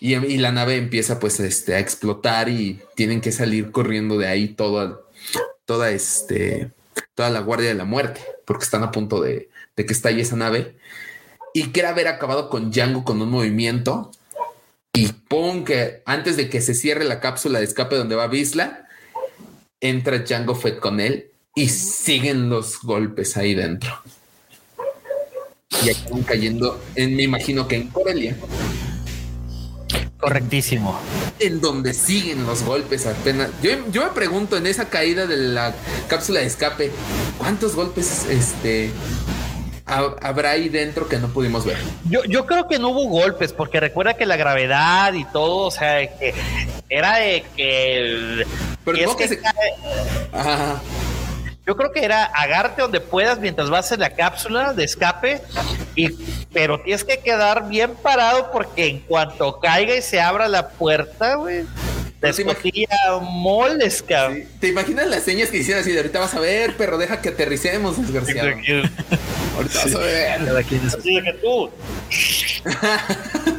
Y, 0.00 0.36
la 0.38 0.52
nave 0.52 0.76
empieza 0.76 1.18
pues 1.18 1.40
este, 1.40 1.74
a 1.74 1.78
explotar 1.78 2.48
y 2.48 2.80
tienen 2.94 3.20
que 3.20 3.32
salir 3.32 3.70
corriendo 3.70 4.18
de 4.18 4.28
ahí 4.28 4.48
toda, 4.48 5.00
toda, 5.64 5.90
este, 5.90 6.70
toda 7.14 7.30
la 7.30 7.40
guardia 7.40 7.68
de 7.68 7.74
la 7.74 7.84
muerte, 7.84 8.20
porque 8.44 8.64
están 8.64 8.82
a 8.82 8.90
punto 8.90 9.20
de, 9.20 9.50
de 9.76 9.86
que 9.86 9.92
estalle 9.92 10.22
esa 10.22 10.36
nave. 10.36 10.76
Y 11.54 11.68
quiere 11.68 11.88
haber 11.88 12.08
acabado 12.08 12.50
con 12.50 12.70
Django 12.70 13.04
con 13.04 13.20
un 13.22 13.30
movimiento. 13.30 14.10
Y 14.92 15.08
pum, 15.08 15.64
que 15.64 16.02
antes 16.06 16.36
de 16.36 16.48
que 16.48 16.60
se 16.60 16.74
cierre 16.74 17.04
la 17.04 17.20
cápsula 17.20 17.58
de 17.58 17.64
escape 17.64 17.96
donde 17.96 18.16
va 18.16 18.28
Bisla, 18.28 18.86
entra 19.80 20.18
Django 20.18 20.54
Fett 20.54 20.78
con 20.78 21.00
él 21.00 21.30
y 21.54 21.68
siguen 21.68 22.48
los 22.48 22.80
golpes 22.82 23.36
ahí 23.36 23.54
dentro. 23.54 23.90
Y 25.84 25.90
acaban 25.90 26.22
cayendo, 26.22 26.80
en, 26.94 27.16
me 27.16 27.22
imagino 27.22 27.66
que 27.68 27.76
en 27.76 27.88
Corelia, 27.88 28.36
Correctísimo. 30.18 30.98
en 31.38 31.60
donde 31.60 31.92
siguen 31.92 32.46
los 32.46 32.62
golpes 32.62 33.06
apenas. 33.06 33.50
Yo, 33.62 33.70
yo 33.90 34.04
me 34.04 34.10
pregunto 34.10 34.56
en 34.56 34.66
esa 34.66 34.88
caída 34.88 35.26
de 35.26 35.36
la 35.36 35.74
cápsula 36.08 36.40
de 36.40 36.46
escape, 36.46 36.90
¿cuántos 37.38 37.74
golpes 37.74 38.24
este 38.30 38.90
ha- 39.86 40.14
habrá 40.22 40.52
ahí 40.52 40.68
dentro 40.70 41.06
que 41.08 41.18
no 41.18 41.28
pudimos 41.28 41.64
ver? 41.66 41.76
Yo, 42.08 42.24
yo 42.24 42.46
creo 42.46 42.66
que 42.68 42.78
no 42.78 42.88
hubo 42.88 43.08
golpes, 43.08 43.52
porque 43.52 43.78
recuerda 43.78 44.14
que 44.14 44.24
la 44.26 44.36
gravedad 44.36 45.12
y 45.12 45.24
todo, 45.26 45.66
o 45.66 45.70
sea, 45.70 45.98
que 46.18 46.34
era 46.88 47.16
de 47.18 47.44
que. 47.54 48.46
Pero 48.84 48.96
que 48.98 49.04
es 49.04 49.10
que 49.10 49.22
que 49.24 49.28
se- 49.28 49.40
cae- 49.40 49.74
Ajá. 50.32 50.80
Yo 51.66 51.76
creo 51.76 51.90
que 51.90 52.04
era 52.04 52.24
agarte 52.24 52.82
donde 52.82 53.00
puedas 53.00 53.40
mientras 53.40 53.70
vas 53.70 53.90
en 53.90 54.00
la 54.00 54.10
cápsula 54.10 54.72
de 54.72 54.84
escape, 54.84 55.42
y, 55.96 56.10
pero 56.52 56.80
tienes 56.80 57.02
que 57.02 57.18
quedar 57.18 57.68
bien 57.68 57.94
parado 57.96 58.52
porque 58.52 58.86
en 58.86 59.00
cuanto 59.00 59.58
caiga 59.58 59.96
y 59.96 60.02
se 60.02 60.20
abra 60.20 60.48
la 60.48 60.68
puerta, 60.68 61.34
güey, 61.34 61.64
te 62.20 62.32
moles, 63.20 64.02
cabrón. 64.02 64.38
Sí. 64.38 64.48
¿Te 64.60 64.68
imaginas 64.68 65.06
las 65.06 65.22
señas 65.22 65.50
que 65.50 65.58
hicieron 65.58 65.82
así 65.82 65.92
de 65.92 65.98
ahorita 65.98 66.18
vas 66.18 66.34
a 66.34 66.40
ver, 66.40 66.76
perro, 66.76 66.98
deja 66.98 67.20
que 67.20 67.28
aterricemos, 67.30 68.00
desgraciado? 68.00 68.48
Ahorita 68.48 69.84
vas 69.84 69.94
a 69.94 69.98
ver. 69.98 70.44
Cada 70.44 70.62
quien 70.62 70.86
es 70.86 70.94
Así 70.94 71.14
de 71.14 71.22
que 71.22 71.32
tú. 71.34 71.70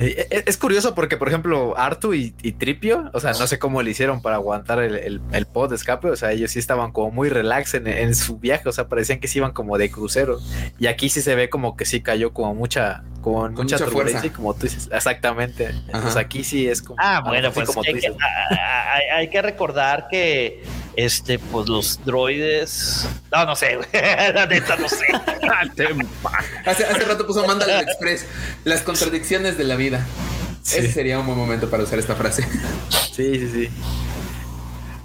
Eh, 0.00 0.26
eh, 0.30 0.42
Es 0.46 0.56
curioso 0.56 0.94
porque, 0.94 1.16
por 1.16 1.28
ejemplo, 1.28 1.76
Artu 1.78 2.14
y, 2.14 2.34
y 2.42 2.52
Tripio, 2.52 3.10
o 3.12 3.20
sea, 3.20 3.32
no 3.32 3.46
sé 3.46 3.58
cómo 3.58 3.82
le 3.82 3.90
hicieron 3.90 4.22
para 4.22 4.36
aguantar 4.36 4.80
el, 4.80 4.94
el, 4.96 5.20
el 5.32 5.46
pod 5.46 5.70
de 5.70 5.76
escape, 5.76 6.08
o 6.10 6.16
sea, 6.16 6.32
ellos 6.32 6.50
sí 6.52 6.58
estaban 6.58 6.90
como 6.92 7.10
muy 7.10 7.28
relax 7.28 7.74
en, 7.74 7.86
en 7.86 8.14
su 8.14 8.38
viaje, 8.38 8.68
o 8.68 8.72
sea, 8.72 8.88
parecían 8.88 9.20
que 9.20 9.28
sí 9.28 9.38
iban 9.38 9.52
como 9.52 9.76
de 9.78 9.90
crucero. 9.90 10.38
Y 10.78 10.86
aquí 10.86 11.08
sí 11.10 11.20
se 11.20 11.34
ve 11.34 11.50
como 11.50 11.76
que 11.76 11.84
sí 11.84 12.00
cayó 12.00 12.32
como 12.32 12.54
mucha, 12.54 13.02
con, 13.20 13.54
Con 13.54 13.66
mucha, 13.66 13.76
mucha 13.76 13.84
turbulencia, 13.84 14.20
fuerza. 14.20 14.26
y 14.26 14.30
como 14.30 14.54
tú 14.54 14.62
dices, 14.62 14.88
exactamente. 14.90 15.66
Entonces 15.66 16.10
Ajá. 16.12 16.20
aquí 16.20 16.42
sí 16.44 16.66
es 16.66 16.80
como. 16.80 16.96
Ah, 16.98 17.22
bueno, 17.26 17.52
pues 17.52 17.66
como 17.68 17.82
hay 17.82 17.92
tú 17.92 18.00
que, 18.00 18.08
dices. 18.08 18.16
hay 19.14 19.28
que 19.28 19.42
recordar 19.42 20.08
que 20.10 20.62
este, 20.96 21.38
pues 21.38 21.68
los 21.68 22.04
droides. 22.04 23.06
No, 23.32 23.44
no 23.44 23.56
sé, 23.56 23.76
güey. 23.76 23.88
La 24.34 24.46
neta, 24.46 24.76
no 24.76 24.88
sé. 24.88 25.06
Hace, 26.66 26.84
hace 26.84 27.04
rato 27.04 27.26
puso 27.26 27.46
Mándale 27.46 27.72
al 27.74 27.82
Express. 27.82 28.26
Las 28.64 28.82
contradicciones 28.82 29.58
de 29.58 29.64
la 29.64 29.76
vida. 29.76 30.06
Sí. 30.62 30.78
Ese 30.78 30.92
sería 30.92 31.18
un 31.18 31.26
buen 31.26 31.38
momento 31.38 31.68
para 31.70 31.82
usar 31.82 31.98
esta 31.98 32.14
frase. 32.14 32.46
Sí, 33.12 33.34
sí, 33.34 33.50
sí. 33.52 33.70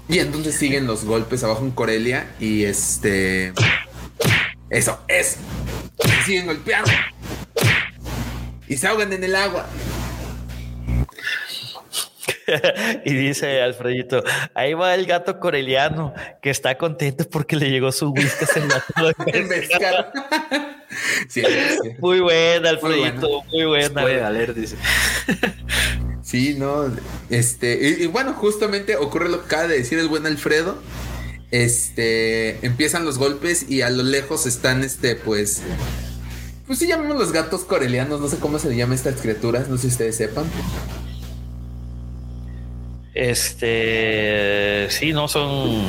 Y 0.07 0.19
entonces 0.19 0.55
siguen 0.55 0.85
los 0.85 1.03
golpes 1.03 1.43
abajo 1.43 1.63
en 1.63 1.71
Corelia 1.71 2.27
y 2.39 2.63
este. 2.65 3.53
Eso, 4.69 4.99
eso. 5.07 5.37
Siguen 6.25 6.45
golpeando. 6.45 6.91
Y 8.67 8.77
se 8.77 8.87
ahogan 8.87 9.13
en 9.13 9.23
el 9.23 9.35
agua. 9.35 9.65
y 13.05 13.13
dice 13.13 13.61
Alfredito, 13.61 14.23
ahí 14.53 14.73
va 14.73 14.93
el 14.93 15.05
gato 15.05 15.39
coreliano 15.39 16.13
que 16.41 16.49
está 16.49 16.77
contento 16.77 17.27
porque 17.29 17.55
le 17.55 17.69
llegó 17.69 17.91
su 17.91 18.11
whisky 18.11 18.45
en 18.55 18.69
la 18.69 18.83
sí, 21.29 21.41
sí. 21.41 21.89
Muy 21.99 22.19
buena, 22.19 22.69
Alfredito, 22.69 23.43
muy 23.51 23.65
buena. 23.65 24.31
Dice. 24.53 24.77
Sí, 26.21 26.55
no. 26.57 26.91
Este. 27.29 27.79
Y, 27.81 28.03
y 28.03 28.07
bueno, 28.07 28.33
justamente 28.33 28.95
ocurre 28.95 29.29
lo 29.29 29.41
que 29.41 29.45
acaba 29.45 29.67
de 29.67 29.77
decir 29.77 29.99
el 29.99 30.07
buen 30.07 30.25
Alfredo. 30.25 30.77
Este. 31.51 32.65
Empiezan 32.65 33.05
los 33.05 33.17
golpes 33.17 33.69
y 33.69 33.81
a 33.81 33.89
lo 33.89 34.03
lejos 34.03 34.45
están, 34.45 34.83
este, 34.83 35.15
pues. 35.15 35.61
Pues 36.67 36.79
sí, 36.79 36.87
llamamos 36.87 37.17
los 37.17 37.31
gatos 37.31 37.63
corelianos. 37.63 38.19
No 38.19 38.27
sé 38.27 38.37
cómo 38.37 38.57
se 38.57 38.69
le 38.69 38.75
llama 38.75 38.95
estas 38.95 39.21
criaturas. 39.21 39.69
No 39.69 39.77
sé 39.77 39.83
si 39.83 39.87
ustedes 39.89 40.15
sepan. 40.15 40.45
Este, 43.15 44.87
sí, 44.89 45.13
no 45.13 45.27
son. 45.27 45.87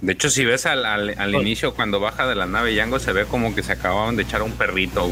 De 0.00 0.12
hecho, 0.14 0.30
si 0.30 0.44
ves 0.44 0.64
al, 0.66 0.84
al- 0.86 1.14
al 1.18 1.34
inicio, 1.34 1.74
cuando 1.74 2.00
baja 2.00 2.26
de 2.26 2.34
la 2.34 2.46
nave 2.46 2.74
Yango, 2.74 2.98
se 2.98 3.12
ve 3.12 3.24
como 3.26 3.54
que 3.54 3.62
se 3.62 3.72
acababan 3.72 4.16
de 4.16 4.22
echar 4.22 4.42
un 4.42 4.52
perrito. 4.52 5.10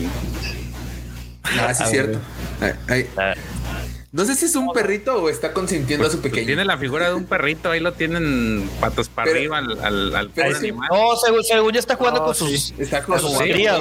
Ah, 1.45 1.75
sí, 1.75 1.83
Ah, 1.83 1.85
es 1.87 1.91
cierto. 1.91 2.19
Ay, 2.61 2.73
ay. 2.89 3.07
ah, 3.19 3.35
No 4.13 4.25
sé 4.25 4.35
si 4.35 4.47
es 4.47 4.55
un 4.57 4.73
perrito 4.73 5.15
o 5.23 5.29
está 5.29 5.53
consintiendo 5.53 6.07
a 6.07 6.11
su 6.11 6.21
Pues 6.21 6.31
pequeño. 6.33 6.47
tiene 6.47 6.65
la 6.65 6.77
figura 6.79 7.09
de 7.09 7.15
un 7.15 7.25
perrito, 7.25 7.71
ahí 7.71 7.81
lo 7.81 7.93
tienen 7.93 8.69
patas 8.81 9.09
para 9.09 9.27
Pero- 9.27 9.39
arriba 9.39 9.59
al, 9.59 9.79
al, 9.85 10.17
al 10.17 10.31
pero 10.31 10.49
pobre 10.49 10.61
sí- 10.61 10.69
animal. 10.69 10.89
No, 10.91 11.17
según, 11.17 11.45
según 11.45 11.73
ya 11.73 11.81
está 11.81 11.97
jugando 11.97 12.21
No, 12.21 12.27
con 12.27 12.35
sí. 12.35 12.59
sus, 12.59 12.75
Está 12.79 13.03
con 13.03 13.21
sus 13.21 13.37
crías. 13.39 13.81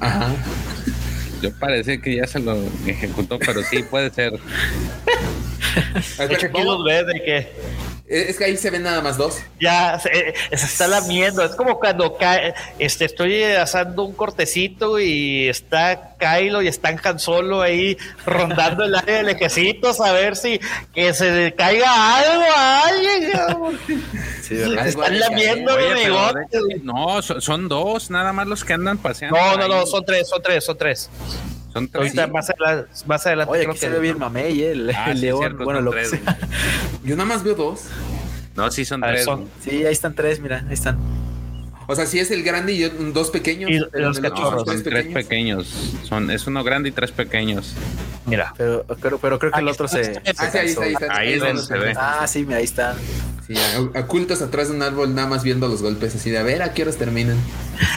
Ajá. 0.00 0.28
Yo 1.42 1.52
parece 1.58 2.00
que 2.00 2.16
ya 2.16 2.26
se 2.26 2.38
lo 2.40 2.56
ejecutó, 2.86 3.38
pero 3.38 3.62
sí 3.62 3.82
puede 3.84 4.10
ser. 4.10 4.32
A 6.18 6.22
De 6.22 6.28
ver, 6.28 6.36
hecho, 6.38 6.46
aquí 6.46 6.58
vamos- 6.58 6.76
los 6.78 6.84
ves 6.84 7.06
de 7.06 7.22
que 7.24 7.52
Es 8.08 8.36
que 8.36 8.44
ahí 8.44 8.56
se 8.58 8.68
ven 8.68 8.82
nada 8.82 9.00
más 9.00 9.16
dos. 9.16 9.38
ya 9.58 9.98
se, 9.98 10.10
eh, 10.10 10.34
se 10.50 10.66
está 10.66 10.86
lamiendo. 10.86 11.42
Es 11.42 11.52
como 11.54 11.78
cuando 11.78 12.16
cae, 12.18 12.52
este, 12.78 13.06
estoy 13.06 13.42
asando 13.44 14.02
un 14.02 14.12
cortecito 14.12 14.98
y 15.00 15.48
está 15.48 16.14
Kylo 16.18 16.60
y 16.60 16.68
está 16.68 16.94
Han 17.04 17.18
Solo 17.18 17.62
ahí 17.62 17.96
rondando 18.26 18.84
el 18.84 18.94
área 18.96 19.18
del 19.18 19.30
ejército 19.30 19.90
a 20.02 20.12
ver 20.12 20.36
si 20.36 20.60
que 20.94 21.14
se 21.14 21.30
le 21.30 21.54
caiga 21.54 22.18
algo 22.18 22.42
a 22.54 22.80
alguien. 22.88 23.30
están 24.86 25.18
lamiendo 25.18 25.72
Oye, 25.74 25.94
de 25.94 26.02
hecho, 26.02 26.32
no, 26.82 27.22
son, 27.22 27.40
son 27.40 27.68
dos, 27.68 28.10
nada 28.10 28.32
más 28.34 28.46
los 28.46 28.62
que 28.64 28.74
andan 28.74 28.98
paseando. 28.98 29.38
No, 29.38 29.56
no, 29.56 29.68
no, 29.68 29.80
ahí. 29.80 29.86
son 29.86 30.04
tres, 30.04 30.28
son 30.28 30.42
tres, 30.42 30.64
son 30.64 30.76
tres. 30.76 31.08
Son 31.72 31.88
tres. 31.88 32.02
Ahorita 32.02 32.26
más, 32.28 32.50
adelante, 32.50 32.90
más 33.06 33.26
adelante 33.26 33.52
Oye, 33.52 33.60
creo 33.62 33.70
aquí 33.72 33.80
se 33.80 33.86
que- 33.86 33.92
ve 33.92 33.98
bien 34.00 34.18
mamey, 34.18 34.62
eh, 34.62 34.72
el, 34.72 34.90
Ah, 34.94 35.10
el 35.10 35.16
sí, 35.16 35.22
león. 35.22 35.38
cierto, 35.40 35.64
bueno, 35.64 35.80
lo 35.80 35.90
que 35.90 35.98
tres, 36.04 36.10
sea. 36.24 36.38
Yo 37.04 37.16
nada 37.16 37.28
más 37.28 37.42
veo 37.42 37.54
dos. 37.54 37.80
No, 38.56 38.70
sí 38.70 38.84
son 38.84 39.00
ver, 39.00 39.14
tres. 39.14 39.24
son-. 39.24 39.48
Sí, 39.62 39.84
ahí 39.86 39.92
están 39.92 40.14
tres, 40.14 40.40
mira, 40.40 40.64
ahí 40.68 40.74
están. 40.74 40.98
O 41.88 41.96
sea, 41.96 42.06
si 42.06 42.18
es 42.20 42.30
el 42.30 42.42
grande 42.42 42.72
y 42.74 42.82
dos 43.12 43.30
pequeños. 43.30 43.70
Y- 43.70 43.78
los 43.98 44.20
cachorros, 44.20 44.66
No, 44.66 44.72
son 44.72 44.82
tres 44.82 45.06
pequeños. 45.08 45.94
Son, 46.04 46.30
es 46.30 46.46
uno 46.46 46.62
grande 46.62 46.90
y 46.90 46.92
tres 46.92 47.10
pequeños. 47.10 47.74
Mira. 48.24 48.54
Pero, 48.56 48.84
pero, 49.00 49.18
pero 49.18 49.38
creo 49.38 49.50
que 49.50 49.58
el 49.60 49.68
otro 49.68 49.86
está, 49.86 50.04
se. 50.04 50.12
está, 50.24 50.44
Ah, 50.46 50.50
sí, 50.52 50.58
ahí 50.58 50.66
está, 50.68 50.82
ahí 50.84 50.92
está. 50.92 51.16
Ahí 51.16 51.32
es 51.32 51.40
donde 51.40 51.62
se 51.62 51.76
ve. 51.78 51.92
Ah, 51.96 52.26
sí, 52.28 52.44
mira, 52.44 52.58
ahí 52.58 52.64
están. 52.64 52.96
Sí, 53.46 53.54
ocultos 53.98 54.40
atrás 54.40 54.68
de 54.68 54.76
un 54.76 54.82
árbol, 54.82 55.14
nada 55.14 55.26
más 55.28 55.42
viendo 55.42 55.66
los 55.68 55.82
golpes, 55.82 56.14
así 56.14 56.30
de 56.30 56.38
a 56.38 56.42
ver 56.42 56.62
a 56.62 56.72
qué 56.74 56.82
horas 56.82 56.96
terminan. 56.96 57.36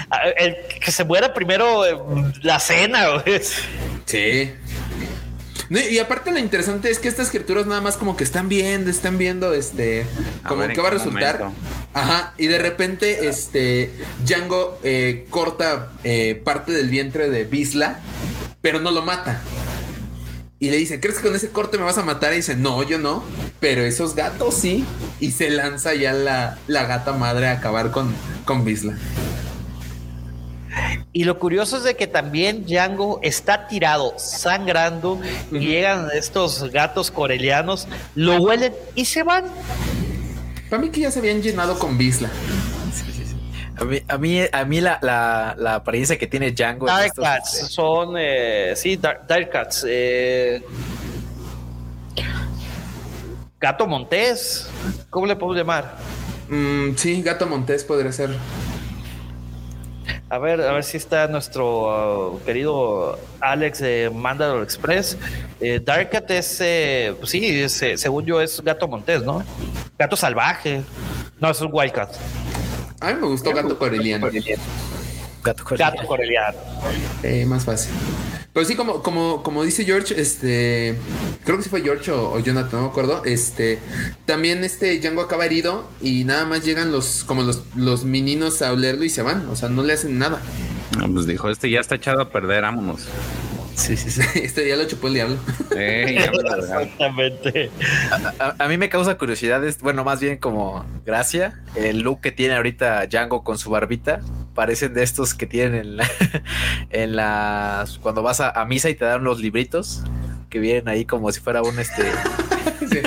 Ah, 0.09 0.21
El 0.37 0.55
que 0.83 0.91
se 0.91 1.03
muera 1.03 1.33
primero 1.33 1.85
eh, 1.85 1.97
la 2.41 2.59
cena, 2.59 3.09
güey. 3.09 3.41
Sí. 4.05 4.51
No, 5.69 5.79
y 5.79 5.97
aparte 5.97 6.31
lo 6.31 6.37
interesante 6.37 6.91
es 6.91 6.99
que 6.99 7.07
estas 7.07 7.29
criaturas 7.29 7.65
nada 7.65 7.81
más 7.81 7.97
como 7.97 8.15
que 8.15 8.23
están 8.23 8.49
viendo, 8.49 8.89
están 8.91 9.17
viendo 9.17 9.53
este 9.53 10.05
como 10.47 10.61
ver 10.61 10.73
que 10.73 10.81
va 10.81 10.89
a 10.89 10.91
resultar. 10.91 11.39
momento. 11.39 11.59
Ajá, 11.93 12.33
y 12.37 12.47
de 12.47 12.59
repente 12.59 13.27
este 13.27 13.91
Django 14.25 14.79
eh, 14.83 15.25
corta 15.29 15.91
eh, 16.03 16.39
parte 16.43 16.71
del 16.71 16.89
vientre 16.89 17.29
de 17.29 17.45
Bisla, 17.45 17.99
pero 18.61 18.79
no 18.79 18.91
lo 18.91 19.01
mata. 19.01 19.41
Y 20.65 20.71
le 20.71 20.77
dice, 20.77 20.99
¿crees 20.99 21.17
que 21.17 21.27
con 21.27 21.35
ese 21.35 21.51
corte 21.51 21.77
me 21.77 21.83
vas 21.83 21.99
a 21.99 22.03
matar? 22.03 22.33
Y 22.33 22.37
dice, 22.37 22.55
no, 22.55 22.81
yo 22.81 22.97
no. 22.97 23.23
pero 23.59 23.83
esos 23.83 24.15
gatos 24.15 24.55
sí. 24.55 24.83
Y 25.19 25.29
se 25.29 25.51
lanza 25.51 25.93
ya 25.93 26.11
la, 26.11 26.57
la 26.65 26.85
gata 26.85 27.13
madre 27.13 27.45
a 27.49 27.51
acabar 27.51 27.91
con, 27.91 28.11
con 28.45 28.65
Bisla. 28.65 28.97
Y 31.13 31.25
lo 31.25 31.37
curioso 31.37 31.77
es 31.77 31.83
de 31.83 31.95
que 31.95 32.07
también 32.07 32.65
Django 32.65 33.19
está 33.21 33.67
tirado, 33.67 34.15
sangrando, 34.17 35.21
y 35.51 35.59
llegan 35.59 36.07
estos 36.15 36.71
gatos 36.71 37.11
corelianos, 37.11 37.87
lo 38.15 38.37
huelen 38.37 38.73
y 38.95 39.05
se 39.05 39.21
van. 39.21 39.43
Para 40.67 40.81
mí 40.81 40.89
que 40.89 41.01
ya 41.01 41.11
se 41.11 41.19
habían 41.19 41.43
llenado 41.43 41.77
con 41.77 41.95
Bisla. 41.95 42.31
A 43.77 43.83
mí, 43.83 44.01
a 44.07 44.17
mí, 44.17 44.41
a 44.51 44.65
mí 44.65 44.81
la, 44.81 44.99
la, 45.01 45.55
la 45.57 45.75
apariencia 45.75 46.17
que 46.17 46.27
tiene 46.27 46.51
Django. 46.51 46.85
Dark 46.85 47.07
estos, 47.07 47.25
Cats 47.25 47.53
este, 47.55 47.65
son, 47.73 48.15
eh, 48.17 48.73
sí, 48.75 48.95
Dark, 48.95 49.27
Dark 49.27 49.49
Cats. 49.49 49.85
eh, 49.87 50.63
Gato 53.59 53.87
Montés, 53.87 54.69
¿cómo 55.09 55.25
le 55.25 55.35
podemos 55.35 55.57
llamar? 55.57 55.95
Mm, 56.49 56.95
sí, 56.95 57.21
Gato 57.21 57.47
Montés 57.47 57.83
podría 57.83 58.11
ser. 58.11 58.29
A 60.29 60.37
ver, 60.37 60.61
a 60.61 60.73
ver 60.73 60.83
si 60.83 60.97
está 60.97 61.27
nuestro 61.27 62.33
uh, 62.33 62.43
querido 62.43 63.17
Alex 63.39 63.79
de 63.79 64.11
Mandalore 64.13 64.63
Express. 64.63 65.17
Eh, 65.59 65.79
Dark 65.83 66.09
Cat 66.09 66.29
es, 66.31 66.59
eh, 66.61 67.15
pues 67.17 67.31
sí, 67.31 67.61
es, 67.61 67.81
eh, 67.81 67.97
según 67.97 68.25
yo 68.25 68.41
es 68.41 68.61
Gato 68.61 68.87
Montés, 68.87 69.23
¿no? 69.23 69.43
Gato 69.97 70.15
salvaje. 70.15 70.81
No, 71.39 71.49
es 71.49 71.61
un 71.61 71.69
Wildcat. 71.71 72.15
A 72.99 73.13
mí 73.13 73.21
me 73.21 73.27
gustó 73.27 73.53
Gato 73.53 73.77
Coreliano. 73.77 74.27
Gato 75.43 75.63
Coreliano. 75.63 75.95
Gato 75.95 76.07
coreliano. 76.07 76.57
Eh, 77.23 77.45
más 77.45 77.65
fácil. 77.65 77.91
Pero 78.55 78.65
sí, 78.65 78.75
como, 78.75 79.03
como, 79.03 79.43
como 79.43 79.63
dice 79.63 79.83
George, 79.83 80.19
este. 80.19 80.95
Creo 81.43 81.57
que 81.57 81.63
sí 81.63 81.69
fue 81.69 81.81
George 81.81 82.09
o, 82.11 82.31
o 82.31 82.39
Jonathan, 82.39 82.79
no 82.79 82.81
me 82.83 82.87
acuerdo. 82.87 83.23
Este. 83.25 83.79
También 84.25 84.63
este 84.63 84.97
Django 84.99 85.21
acaba 85.21 85.45
herido 85.45 85.87
y 86.01 86.23
nada 86.23 86.45
más 86.45 86.63
llegan 86.63 86.91
los, 86.91 87.25
como 87.25 87.43
los, 87.43 87.63
los 87.75 88.05
meninos 88.05 88.61
a 88.61 88.71
olerlo 88.71 89.03
y 89.03 89.09
se 89.09 89.21
van. 89.21 89.49
O 89.49 89.57
sea, 89.57 89.67
no 89.67 89.83
le 89.83 89.93
hacen 89.93 90.17
nada. 90.17 90.41
No, 90.97 91.13
pues 91.13 91.27
dijo, 91.27 91.49
este 91.49 91.69
ya 91.69 91.81
está 91.81 91.95
echado 91.95 92.21
a 92.21 92.29
perder, 92.29 92.61
vámonos. 92.61 93.01
Sí, 93.75 93.97
sí, 93.97 94.09
sí. 94.09 94.21
Este 94.41 94.67
ya 94.67 94.75
lo 94.75 94.85
chupó 94.87 95.07
el 95.07 95.13
diablo. 95.15 95.37
Eh. 95.75 96.17
Exactamente. 96.59 97.69
A, 98.39 98.55
a 98.63 98.67
mí 98.67 98.77
me 98.77 98.89
causa 98.89 99.17
curiosidad, 99.17 99.61
bueno, 99.81 100.03
más 100.03 100.19
bien 100.19 100.37
como 100.37 100.85
gracia, 101.05 101.61
el 101.75 101.99
look 101.99 102.21
que 102.21 102.31
tiene 102.31 102.55
ahorita 102.55 103.05
Django 103.07 103.43
con 103.43 103.57
su 103.57 103.69
barbita. 103.69 104.21
Parecen 104.53 104.93
de 104.93 105.03
estos 105.03 105.33
que 105.33 105.45
tienen 105.47 105.75
en, 105.75 105.97
la- 105.97 106.09
en 106.89 107.15
las 107.17 107.97
cuando 107.99 108.23
vas 108.23 108.39
a, 108.39 108.49
a 108.51 108.63
misa 108.65 108.89
y 108.89 108.95
te 108.95 109.03
dan 109.03 109.23
los 109.25 109.39
libritos 109.41 110.03
que 110.49 110.59
vienen 110.59 110.87
ahí 110.87 111.03
como 111.03 111.29
si 111.33 111.41
fuera 111.41 111.61
un 111.61 111.77
este, 111.77 112.03
Sí. 112.89 113.01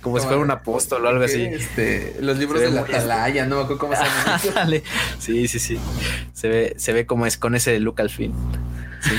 como 0.00 0.18
si 0.20 0.26
fuera 0.26 0.40
un 0.40 0.50
apóstol 0.52 1.04
o 1.04 1.08
algo 1.08 1.24
así. 1.24 1.42
Este, 1.42 2.16
los 2.20 2.38
libros 2.38 2.60
Se 2.60 2.66
de 2.66 2.72
la 2.72 2.82
atalaya, 2.82 3.46
no 3.46 3.56
me 3.56 3.62
acuerdo 3.62 3.78
cómo 3.80 3.94
se. 3.96 4.48
Ándale. 4.48 4.84
sí, 5.18 5.48
sí, 5.48 5.58
sí. 5.58 5.78
Se 6.32 6.48
ve, 6.48 6.74
se 6.76 6.92
ve 6.92 7.06
como 7.06 7.26
es 7.26 7.36
con 7.36 7.56
ese 7.56 7.80
look 7.80 8.00
al 8.00 8.10
fin. 8.10 8.32
Sí. 9.00 9.10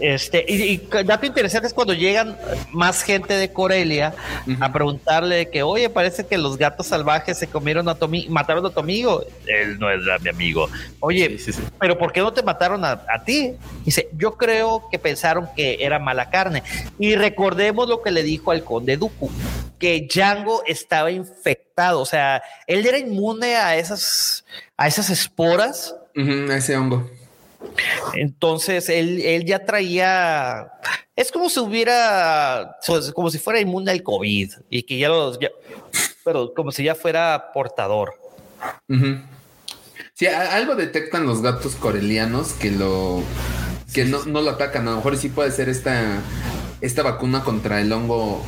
Este, 0.00 0.44
y, 0.48 0.62
y 0.62 0.88
dato 1.04 1.26
interesante 1.26 1.66
es 1.68 1.74
cuando 1.74 1.92
llegan 1.94 2.36
más 2.72 3.02
gente 3.02 3.34
de 3.34 3.52
Corelia 3.52 4.14
a 4.60 4.72
preguntarle 4.72 5.48
que, 5.50 5.62
oye, 5.62 5.88
parece 5.90 6.26
que 6.26 6.38
los 6.38 6.56
gatos 6.56 6.86
salvajes 6.86 7.38
se 7.38 7.46
comieron 7.46 7.88
a 7.88 7.94
tu 7.94 8.08
mataron 8.28 8.64
a 8.66 8.70
tu 8.70 8.80
amigo. 8.80 9.22
Él 9.46 9.78
no 9.78 9.90
era 9.90 10.18
mi 10.18 10.28
amigo. 10.30 10.68
Oye, 11.00 11.28
Sí, 11.38 11.38
sí, 11.38 11.52
sí. 11.52 11.62
pero 11.78 11.98
¿por 11.98 12.12
qué 12.12 12.20
no 12.20 12.32
te 12.32 12.42
mataron 12.42 12.84
a, 12.84 12.92
a 13.08 13.24
ti? 13.24 13.54
Dice, 13.84 14.08
yo 14.16 14.36
creo 14.36 14.88
que 14.90 14.98
pensaron 14.98 15.48
que 15.54 15.78
era 15.80 15.98
mala 15.98 16.30
carne. 16.30 16.62
Y 16.98 17.14
recordemos 17.14 17.88
lo 17.88 18.02
que 18.02 18.10
le 18.10 18.22
dijo 18.22 18.50
al 18.50 18.64
conde 18.64 18.96
Dooku, 18.96 19.30
que 19.78 20.06
Django 20.12 20.62
estaba 20.66 21.10
infectado, 21.10 22.00
o 22.00 22.04
sea, 22.06 22.42
él 22.66 22.84
era 22.86 22.98
inmune 22.98 23.56
a 23.56 23.76
esas, 23.76 24.44
a 24.76 24.86
esas 24.88 25.08
esporas. 25.10 25.94
Ujú, 26.16 26.50
ese 26.52 26.76
hongo. 26.76 27.08
Entonces 28.14 28.88
él, 28.88 29.20
él 29.22 29.44
ya 29.44 29.64
traía, 29.64 30.72
es 31.16 31.30
como 31.30 31.48
si 31.50 31.60
hubiera, 31.60 32.76
como 33.14 33.30
si 33.30 33.38
fuera 33.38 33.60
inmune 33.60 33.90
al 33.90 34.02
COVID 34.02 34.50
y 34.70 34.82
que 34.82 34.98
ya 34.98 35.08
los, 35.08 35.38
ya- 35.38 35.50
pero 36.24 36.52
como 36.54 36.72
si 36.72 36.84
ya 36.84 36.94
fuera 36.94 37.50
portador. 37.52 38.14
Ujú. 38.88 39.18
Sí, 40.14 40.26
algo 40.26 40.74
detectan 40.74 41.24
los 41.26 41.40
gatos 41.40 41.76
corelianos 41.76 42.52
que 42.52 42.70
lo 42.70 43.22
que 43.94 44.04
no, 44.04 44.24
no 44.26 44.42
lo 44.42 44.50
atacan. 44.50 44.86
A 44.88 44.90
lo 44.92 44.96
mejor 44.98 45.16
sí 45.16 45.28
puede 45.30 45.50
ser 45.50 45.68
esta, 45.68 46.20
esta 46.80 47.02
vacuna 47.02 47.42
contra 47.42 47.80
el 47.80 47.90
hongo 47.92 48.44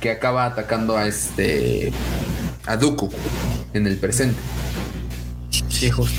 que 0.00 0.10
acaba 0.10 0.44
atacando 0.46 0.96
a 0.96 1.06
este 1.06 1.92
a 2.66 2.76
Dooku 2.76 3.10
en 3.74 3.86
el 3.86 3.96
presente. 3.98 4.38
Sí, 5.68 5.90
justo. 5.90 6.16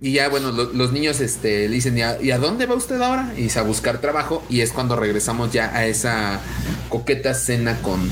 Y 0.00 0.12
ya, 0.12 0.28
bueno, 0.28 0.52
lo- 0.52 0.72
los 0.72 0.92
niños 0.92 1.20
este, 1.20 1.68
le 1.68 1.74
dicen, 1.74 1.98
¿y 1.98 2.30
a, 2.30 2.38
dónde 2.38 2.66
va 2.66 2.76
usted 2.76 3.00
ahora? 3.02 3.32
Y 3.36 3.50
a 3.56 3.62
buscar 3.62 4.00
trabajo. 4.00 4.44
Y 4.48 4.60
es 4.60 4.70
cuando 4.72 4.94
regresamos 4.94 5.52
ya 5.52 5.74
a 5.76 5.86
esa 5.86 6.40
coqueta 6.88 7.34
cena 7.34 7.80
con, 7.82 8.08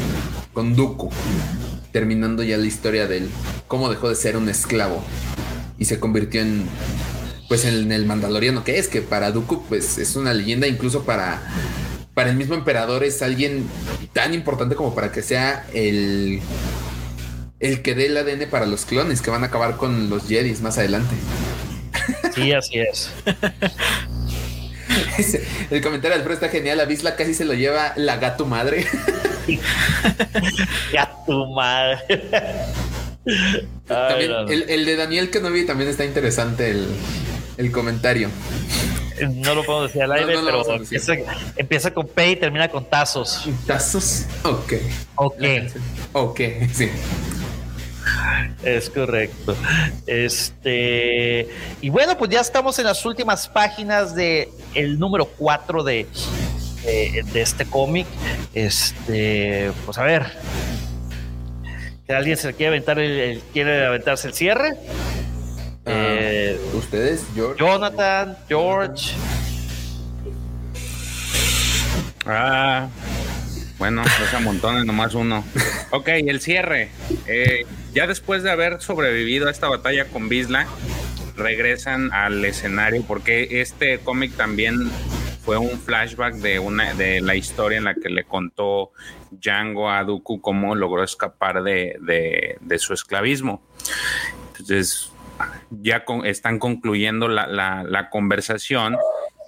con 0.53 0.75
Dooku. 0.75 1.11
Terminando 1.93 2.43
ya 2.43 2.57
la 2.57 2.67
historia 2.67 3.07
del 3.07 3.31
cómo 3.69 3.89
dejó 3.89 4.09
de 4.09 4.17
ser 4.17 4.37
un 4.37 4.49
esclavo. 4.49 5.01
Y 5.79 5.85
se 5.85 6.01
convirtió 6.01 6.41
en, 6.43 6.65
pues, 7.49 7.65
en 7.65 7.93
el 7.93 8.05
mandaloriano 8.05 8.65
que 8.65 8.79
es. 8.81 8.89
Que 8.89 9.01
para 9.01 9.31
Dooku, 9.31 9.63
pues, 9.69 9.99
es 9.99 10.17
una 10.17 10.35
leyenda. 10.35 10.67
Incluso 10.67 11.05
para, 11.05 11.41
para 12.15 12.31
el 12.31 12.37
mismo 12.37 12.57
emperador 12.57 13.05
es 13.05 13.23
alguien 13.23 13.65
tan 14.13 14.35
importante 14.35 14.75
como 14.75 14.93
para 14.95 15.13
que 15.13 15.23
sea 15.23 15.65
el... 15.73 16.41
El 17.59 17.81
que 17.81 17.95
dé 17.95 18.07
el 18.07 18.17
ADN 18.19 18.51
para 18.51 18.67
los 18.67 18.85
clones 18.85 19.23
que 19.23 19.31
van 19.31 19.43
a 19.43 19.47
acabar 19.47 19.77
con 19.79 20.11
los 20.11 20.27
Jedis 20.29 20.61
más 20.61 20.77
adelante. 20.77 21.15
Sí, 22.37 22.53
así 22.53 22.79
es. 22.79 23.11
El 25.71 25.83
comentario 25.83 26.11
de 26.11 26.23
Alfredo 26.23 26.35
está 26.35 26.49
genial. 26.49 26.79
A 26.79 26.85
Visla 26.85 27.17
casi 27.17 27.35
se 27.35 27.45
lo 27.45 27.55
lleva 27.55 27.93
la 27.97 28.19
gato 28.19 28.47
madre. 28.47 28.87
Ya 30.93 31.09
tu 31.25 31.47
madre. 31.53 31.99
También, 33.87 34.33
el, 34.49 34.65
el 34.69 34.85
de 34.85 34.97
Daniel 34.97 35.31
Kenobi 35.31 35.65
también 35.65 35.89
está 35.89 36.05
interesante 36.05 36.71
el, 36.71 36.89
el 37.57 37.71
comentario. 37.71 38.29
No 39.21 39.55
lo 39.55 39.65
puedo 39.65 39.87
decir 39.87 40.03
al 40.03 40.13
aire, 40.13 40.35
no 40.35 40.45
pero 40.45 40.75
empieza, 40.75 41.15
empieza 41.57 41.91
con 41.93 42.07
P 42.07 42.33
y 42.33 42.37
termina 42.37 42.69
con 42.69 42.85
tazos. 42.85 43.49
¿Tazos? 43.67 44.27
Ok. 44.43 44.75
Ok, 45.15 45.43
Ok, 46.13 46.41
sí. 46.73 46.91
es 48.65 48.91
correcto. 48.91 49.57
Este, 50.07 51.49
y 51.81 51.91
bueno, 51.91 52.17
pues 52.19 52.31
ya 52.31 52.41
estamos 52.41 52.79
en 52.79 52.87
las 52.87 53.05
últimas 53.05 53.49
páginas 53.49 54.15
de 54.15 54.49
el 54.75 54.99
número 54.99 55.27
4 55.27 55.83
de, 55.83 56.07
de, 56.85 57.25
de 57.33 57.41
este 57.43 57.65
cómic. 57.67 58.07
Este, 58.55 59.71
pues 59.85 59.99
a 59.99 60.03
ver. 60.05 60.27
¿Que 62.07 62.15
¿Alguien 62.15 62.37
se 62.37 62.47
le 62.49 62.55
quiere 62.55 62.69
aventar 62.69 62.99
el, 63.01 63.11
el- 63.19 63.41
quiere 63.53 63.85
aventarse 63.85 64.29
el 64.29 64.35
cierre? 64.35 64.75
Ah, 65.85 65.91
Eh, 65.93 66.61
Ustedes, 66.75 67.25
George. 67.35 67.59
Jonathan, 67.59 68.37
George. 68.49 69.13
Ah, 72.27 72.89
bueno, 73.79 74.03
esa 74.03 74.41
montones, 74.41 74.85
nomás 74.85 75.15
uno. 75.15 75.45
Ok, 75.91 76.09
el 76.09 76.41
cierre. 76.41 76.91
Eh, 77.27 77.65
ya 77.97 78.07
después 78.07 78.43
de 78.43 78.51
haber 78.51 78.83
sobrevivido 78.83 79.49
a 79.49 79.51
esta 79.51 79.71
batalla 79.71 80.05
con 80.09 80.29
Bisla, 80.29 80.67
regresan 81.35 82.13
al 82.13 82.45
escenario 82.45 83.03
porque 83.09 83.63
este 83.63 84.01
cómic 84.01 84.37
también 84.37 84.91
fue 85.43 85.57
un 85.57 85.81
flashback 85.81 86.35
de 86.35 86.59
una 86.59 86.93
de 86.93 87.23
la 87.23 87.37
historia 87.37 87.79
en 87.79 87.85
la 87.85 87.95
que 87.95 88.11
le 88.11 88.25
contó 88.25 88.93
Django 89.31 89.91
a 89.91 90.05
Dooku 90.05 90.43
cómo 90.43 90.75
logró 90.75 91.03
escapar 91.05 91.63
de, 91.63 92.59
su 92.79 92.93
esclavismo. 92.93 93.63
Entonces, 94.49 95.11
ya 95.71 96.05
con- 96.05 96.27
están 96.27 96.59
concluyendo 96.59 97.29
la 97.29 98.09
conversación 98.11 98.99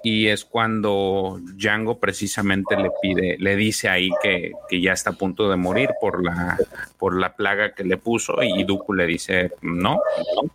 y 0.02 0.28
es 0.28 0.44
cuando 0.44 1.40
Django 1.54 1.98
precisamente 1.98 2.76
le 2.76 2.90
pide, 3.02 3.36
le 3.38 3.56
dice 3.56 3.88
ahí 3.88 4.10
que, 4.22 4.52
que 4.68 4.80
ya 4.80 4.92
está 4.92 5.10
a 5.10 5.14
punto 5.14 5.50
de 5.50 5.56
morir 5.56 5.90
por 6.00 6.22
la, 6.22 6.56
por 6.98 7.18
la 7.18 7.34
plaga 7.34 7.74
que 7.74 7.84
le 7.84 7.96
puso 7.96 8.42
y 8.42 8.64
Dooku 8.64 8.92
le 8.94 9.06
dice 9.06 9.52
no, 9.62 10.00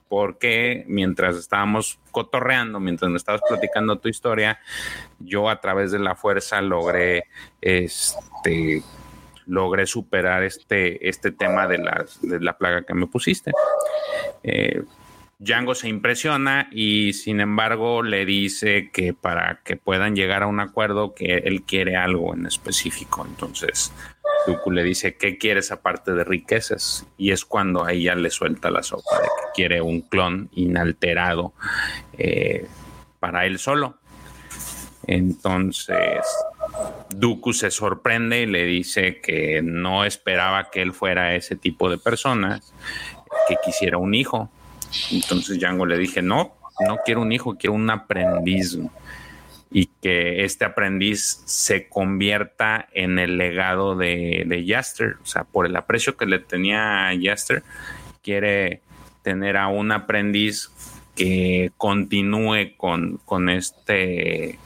porque 0.08 0.86
mientras 0.88 1.36
estábamos 1.36 2.00
cotorreando, 2.12 2.80
mientras 2.80 3.12
me 3.12 3.18
estabas 3.18 3.42
platicando 3.48 3.98
tu 3.98 4.08
historia, 4.08 4.60
yo 5.20 5.50
a 5.50 5.60
través 5.60 5.92
de 5.92 6.00
la 6.00 6.16
fuerza 6.16 6.62
logré 6.62 7.26
este 7.62 8.82
logré 9.46 9.86
superar 9.86 10.44
este, 10.44 11.08
este 11.10 11.32
tema 11.32 11.68
de 11.68 11.78
la, 11.78 12.06
de 12.22 12.40
la 12.40 12.58
plaga 12.58 12.84
que 12.84 12.94
me 12.94 13.08
pusiste. 13.08 13.52
Eh, 14.42 14.84
Django 15.44 15.76
se 15.76 15.90
impresiona 15.90 16.70
y 16.72 17.12
sin 17.12 17.42
embargo 17.42 18.02
le 18.02 18.26
dice 18.26 18.92
que 18.94 19.14
para 19.14 19.60
que 19.66 19.76
puedan 19.76 20.16
llegar 20.16 20.44
a 20.44 20.48
un 20.48 20.62
acuerdo 20.62 21.14
que 21.14 21.36
él 21.40 21.64
quiere 21.64 21.98
algo 21.98 22.34
en 22.34 22.46
específico. 22.46 23.26
Entonces 23.30 23.92
Dooku 24.48 24.72
le 24.72 24.84
dice, 24.84 25.18
¿qué 25.18 25.38
quieres 25.38 25.74
aparte 25.74 26.14
de 26.14 26.24
riquezas? 26.24 27.06
Y 27.18 27.32
es 27.32 27.44
cuando 27.44 27.90
ella 27.90 28.16
le 28.16 28.30
suelta 28.30 28.72
la 28.72 28.84
sopa 28.84 29.20
de 29.20 29.26
que 29.26 29.52
quiere 29.54 29.82
un 29.82 30.02
clon 30.04 30.50
inalterado 30.54 31.54
eh, 32.18 32.66
para 33.20 33.46
él 33.46 33.60
solo. 33.60 33.98
Entonces 35.08 36.22
Dooku 37.10 37.52
se 37.52 37.70
sorprende 37.70 38.44
y 38.44 38.46
le 38.46 38.64
dice 38.64 39.20
que 39.20 39.62
no 39.62 40.06
esperaba 40.06 40.70
que 40.70 40.82
él 40.82 40.94
fuera 40.94 41.36
ese 41.36 41.58
tipo 41.58 41.90
de 41.90 41.98
persona, 41.98 42.62
que 43.50 43.58
quisiera 43.62 43.98
un 43.98 44.14
hijo. 44.14 44.50
Entonces 45.12 45.60
Django 45.60 45.86
le 45.86 45.98
dije, 45.98 46.22
no, 46.22 46.56
no 46.88 46.98
quiero 47.06 47.22
un 47.22 47.32
hijo, 47.32 47.56
quiero 47.56 47.74
un 47.74 47.90
aprendiz. 47.90 48.78
Y 49.76 49.88
que 50.02 50.44
este 50.44 50.66
aprendiz 50.66 51.42
se 51.46 51.88
convierta 51.88 52.88
en 52.94 53.18
el 53.18 53.38
legado 53.38 53.96
de, 53.96 54.44
de 54.46 54.66
Yaster. 54.66 55.16
O 55.24 55.26
sea, 55.26 55.46
por 55.46 55.66
el 55.66 55.76
aprecio 55.76 56.16
que 56.16 56.28
le 56.28 56.38
tenía 56.38 57.08
a 57.08 57.14
Yaster, 57.16 57.64
quiere 58.22 58.82
tener 59.24 59.58
a 59.58 59.68
un 59.70 59.92
aprendiz 59.92 60.70
que 61.16 61.72
continúe 61.78 62.76
con, 62.78 63.20
con 63.26 63.50
este 63.50 64.60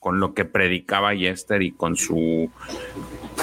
con 0.00 0.20
lo 0.20 0.34
que 0.34 0.44
predicaba 0.44 1.14
Yester 1.14 1.62
y 1.62 1.72
con 1.72 1.96
su 1.96 2.50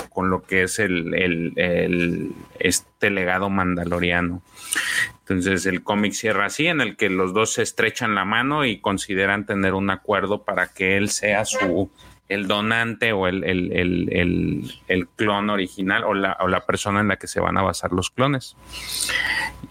con 0.10 0.30
lo 0.30 0.44
que 0.44 0.64
es 0.64 0.80
el, 0.80 1.14
el, 1.14 2.32
este 2.60 3.10
legado 3.10 3.50
mandaloriano. 3.50 4.42
Entonces 5.24 5.66
el 5.66 5.84
cómic 5.84 6.14
cierra 6.14 6.48
así, 6.48 6.68
en 6.68 6.82
el 6.82 6.98
que 6.98 7.10
los 7.10 7.34
dos 7.34 7.54
se 7.54 7.62
estrechan 7.62 8.14
la 8.14 8.26
mano 8.26 8.66
y 8.66 8.80
consideran 8.80 9.46
tener 9.46 9.74
un 9.74 9.90
acuerdo 9.90 10.44
para 10.44 10.68
que 10.68 10.98
él 10.98 11.10
sea 11.10 11.46
su 11.46 11.90
el 12.30 12.48
donante 12.48 13.14
o 13.14 13.28
el, 13.28 13.44
el 13.44 15.08
clon 15.16 15.50
original 15.50 16.04
o 16.04 16.14
la, 16.14 16.38
o 16.40 16.48
la, 16.48 16.66
persona 16.66 17.02
en 17.02 17.10
la 17.10 17.18
que 17.18 17.28
se 17.28 17.40
van 17.40 17.58
a 17.58 17.62
basar 17.62 17.92
los 17.92 18.10
clones. 18.10 18.56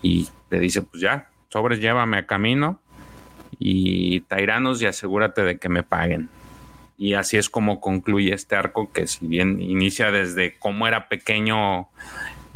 Y 0.01 0.29
le 0.51 0.61
dice, 0.61 0.83
pues 0.83 1.03
ya, 1.03 1.29
sobres, 1.49 1.81
llévame 1.81 2.19
a 2.19 2.27
camino 2.27 2.81
y 3.59 4.21
Tairanos 4.23 4.81
y 4.83 4.87
asegúrate 4.87 5.43
de 5.43 5.59
que 5.59 5.69
me 5.69 5.83
paguen. 5.83 6.29
Y 6.99 7.15
así 7.15 7.37
es 7.37 7.51
como 7.51 7.81
concluye 7.81 8.33
este 8.33 8.55
arco 8.55 8.93
que 8.93 9.07
si 9.07 9.27
bien 9.27 9.61
inicia 9.61 10.11
desde 10.11 10.57
cómo 10.59 10.87
era 10.87 11.09
pequeño 11.09 11.89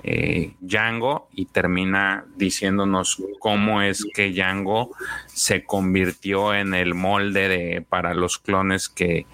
eh, 0.09 0.55
Django 0.61 1.29
y 1.33 1.47
termina 1.47 2.27
diciéndonos 2.37 3.21
cómo 3.41 3.83
es 3.83 4.07
que 4.15 4.31
Django 4.31 4.93
se 5.27 5.65
convirtió 5.65 6.55
en 6.55 6.75
el 6.75 6.95
molde 6.95 7.49
de, 7.49 7.83
para 7.83 8.15
los 8.15 8.39
clones 8.39 8.89
que, 8.89 9.27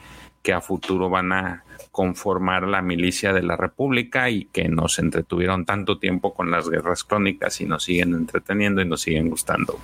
que 0.43 0.55
a 0.55 0.63
futuro 0.63 1.11
van 1.11 1.33
a 1.33 1.65
conformar 1.91 2.67
la 2.67 2.81
milicia 2.81 3.35
de 3.35 3.43
la 3.43 3.55
República 3.57 4.31
y 4.31 4.47
que 4.47 4.69
nos 4.69 4.99
entretuvieron 4.99 5.67
tanto 5.67 5.99
tiempo 5.99 6.33
con 6.33 6.51
las 6.51 6.71
guerras 6.71 7.05
clónicas 7.05 7.61
y 7.61 7.67
nos 7.67 7.85
siguen 7.85 8.15
entreteniendo 8.15 8.81
y 8.81 8.87
nos 8.87 9.03
siguen 9.03 9.29
gustando. 9.29 9.79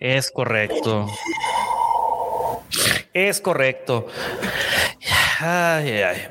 Es 0.00 0.30
correcto. 0.30 1.06
Es 3.12 3.42
correcto. 3.42 4.06
Ay, 5.38 5.90
ay. 5.90 6.28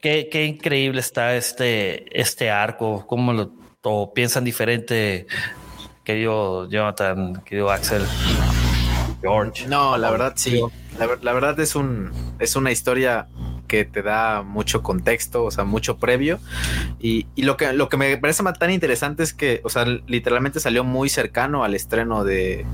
Qué, 0.00 0.28
qué, 0.30 0.44
increíble 0.44 1.00
está 1.00 1.34
este, 1.36 2.18
este 2.18 2.50
arco, 2.50 3.04
cómo 3.06 3.32
lo 3.32 4.12
piensan 4.14 4.44
diferente, 4.44 5.26
querido 6.04 6.68
Jonathan, 6.68 7.42
querido 7.44 7.70
Axel. 7.70 8.04
George. 9.20 9.66
No, 9.66 9.96
la 9.96 10.10
verdad 10.10 10.32
sí. 10.36 10.60
La, 10.98 11.08
la, 11.20 11.32
verdad 11.32 11.58
es 11.60 11.74
un 11.74 12.12
es 12.38 12.56
una 12.56 12.70
historia 12.70 13.26
que 13.66 13.84
te 13.84 14.02
da 14.02 14.42
mucho 14.42 14.82
contexto, 14.82 15.44
o 15.44 15.50
sea, 15.50 15.64
mucho 15.64 15.98
previo. 15.98 16.38
Y, 17.00 17.26
y, 17.34 17.42
lo, 17.42 17.56
que, 17.56 17.72
lo 17.72 17.88
que 17.88 17.96
me 17.96 18.16
parece 18.16 18.42
tan 18.58 18.70
interesante 18.70 19.22
es 19.22 19.32
que, 19.32 19.60
o 19.64 19.68
sea, 19.68 19.84
literalmente 19.84 20.60
salió 20.60 20.84
muy 20.84 21.08
cercano 21.08 21.64
al 21.64 21.74
estreno 21.74 22.24
de, 22.24 22.64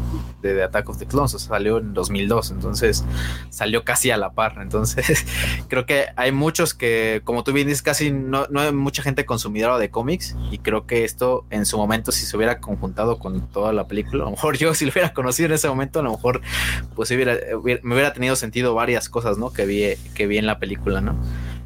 de, 0.43 0.63
Attack 0.63 0.89
of 0.89 0.99
the 0.99 1.07
Clones, 1.07 1.35
o 1.35 1.39
sea, 1.39 1.49
salió 1.51 1.79
en 1.79 1.95
2002, 1.95 2.51
entonces 2.51 3.05
salió 3.51 3.85
casi 3.85 4.11
a 4.11 4.17
la 4.17 4.33
par. 4.33 4.59
Entonces, 4.61 5.27
creo 5.69 5.87
que 5.87 6.07
hay 6.17 6.33
muchos 6.33 6.75
que, 6.75 7.23
como 7.25 7.45
tú 7.45 7.53
bien 7.53 7.67
dices, 7.67 7.83
casi 7.83 8.11
no, 8.11 8.47
no 8.51 8.61
hay 8.61 8.73
mucha 8.73 9.03
gente 9.03 9.25
consumidora 9.25 9.79
de 9.79 9.91
cómics 9.91 10.37
y 10.51 10.59
creo 10.59 10.87
que 10.87 11.05
esto 11.05 11.45
en 11.51 11.67
su 11.67 11.77
momento, 11.79 12.13
si 12.13 12.27
se 12.27 12.37
hubiera 12.37 12.61
conjuntado 12.61 13.19
con 13.19 13.49
toda 13.49 13.73
la 13.73 13.87
película, 13.87 14.25
a 14.25 14.27
lo 14.27 14.33
mejor 14.33 14.57
yo 14.59 14.75
si 14.75 14.85
lo 14.85 14.93
hubiera 14.93 15.13
conocido 15.13 15.47
en 15.47 15.53
ese 15.53 15.69
momento, 15.69 16.01
a 16.01 16.03
lo 16.03 16.11
mejor 16.11 16.41
pues 16.95 17.11
hubiera, 17.11 17.37
me 17.83 17.95
hubiera 17.95 18.13
tenido 18.13 18.37
sentido 18.37 18.75
varias 18.75 19.09
cosas, 19.09 19.39
¿no? 19.39 19.53
Que 19.53 19.67
vi, 19.67 19.95
que 20.15 20.27
vi 20.27 20.39
en 20.39 20.47
la 20.47 20.59
película 20.59 20.82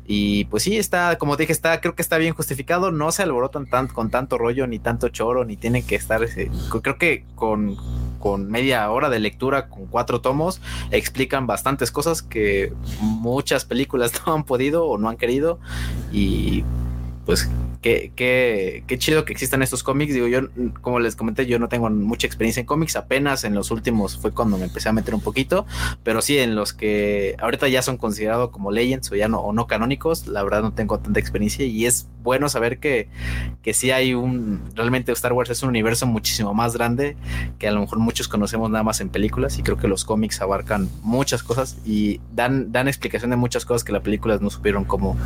Y 0.09 0.45
pues 0.45 0.63
sí, 0.63 0.77
está, 0.77 1.19
como 1.19 1.37
dije, 1.37 1.53
está, 1.53 1.81
creo 1.81 1.97
que 1.97 2.03
está 2.03 2.17
bien 2.17 2.33
justificado, 2.33 2.93
no 2.93 3.11
se 3.11 3.25
alborotan 3.25 3.67
tan, 3.67 3.89
con 3.89 4.09
tanto 4.09 4.39
rollo, 4.39 4.67
ni 4.69 4.79
tanto 4.79 5.09
choro, 5.09 5.45
ni 5.45 5.57
tienen 5.57 5.85
que 5.85 5.97
estar, 5.97 6.23
eh, 6.23 6.51
creo 6.83 6.97
que 6.97 7.25
con, 7.35 7.77
con 8.21 8.49
media 8.49 8.89
hora 8.91 9.11
de 9.11 9.19
lectura, 9.19 9.69
con 9.69 9.87
cuatro 9.87 10.21
tomos, 10.21 10.61
explican 10.93 11.49
bastantes 11.49 11.91
cosas 11.91 12.23
que 12.23 12.73
muchas 13.01 13.65
películas 13.65 14.13
no 14.27 14.35
han 14.35 14.45
podido 14.45 14.87
o 14.87 14.97
no 14.97 15.09
han 15.09 15.17
querido, 15.17 15.59
y 16.13 16.65
pues 17.27 17.51
qué, 17.82 18.12
qué, 18.15 18.85
qué, 18.86 18.98
chido 18.98 19.24
que 19.24 19.32
existan 19.32 19.61
estos 19.61 19.82
cómics. 19.82 20.15
Digo, 20.15 20.28
yo, 20.28 20.43
como 20.81 21.01
les 21.01 21.16
comenté, 21.16 21.44
yo 21.47 21.59
no 21.59 21.69
tengo 21.69 21.90
mucha 21.90 22.28
experiencia 22.28 22.61
en 22.61 22.66
cómics, 22.66 22.94
apenas 22.94 23.43
en 23.43 23.55
los 23.55 23.73
últimos 23.73 24.16
fue 24.16 24.31
cuando 24.31 24.57
me 24.57 24.65
empecé 24.65 24.89
a 24.89 24.93
meter 24.93 25.12
un 25.12 25.20
poquito, 25.20 25.66
pero 26.05 26.23
sí 26.23 26.39
en 26.39 26.55
los 26.55 26.73
que 26.73 27.35
ahorita 27.40 27.66
ya 27.66 27.82
son 27.82 27.97
considerados 27.97 28.51
como 28.51 28.70
legends 28.70 29.11
o 29.11 29.16
ya 29.16 29.27
no, 29.27 29.40
o 29.40 29.53
no 29.53 29.66
canónicos, 29.66 30.28
la 30.28 30.44
verdad 30.44 30.62
no 30.62 30.73
tengo 30.73 31.01
tanta 31.01 31.19
experiencia. 31.19 31.66
Y 31.66 31.85
es 31.85 32.09
bueno 32.23 32.48
saber 32.48 32.78
que, 32.78 33.09
que 33.61 33.74
sí 33.74 33.90
hay 33.90 34.15
un, 34.15 34.62
realmente 34.77 35.11
Star 35.11 35.32
Wars 35.32 35.51
es 35.51 35.65
un 35.65 35.70
universo 35.70 36.07
muchísimo 36.07 36.55
más 36.55 36.74
grande 36.74 37.16
que 37.59 37.66
a 37.66 37.73
lo 37.73 37.81
mejor 37.81 37.98
muchos 37.98 38.28
conocemos 38.28 38.70
nada 38.70 38.85
más 38.85 39.01
en 39.01 39.09
películas. 39.09 39.59
Y 39.59 39.65
creo 39.65 39.77
que 39.77 39.89
los 39.89 40.05
cómics 40.05 40.40
abarcan 40.40 40.89
muchas 41.03 41.43
cosas 41.43 41.77
y 41.85 42.20
dan, 42.32 42.70
dan 42.70 42.86
explicación 42.86 43.32
de 43.32 43.36
muchas 43.36 43.65
cosas 43.65 43.82
que 43.82 43.90
las 43.90 44.03
películas 44.03 44.40
no 44.40 44.48
supieron 44.48 44.85
cómo 44.85 45.16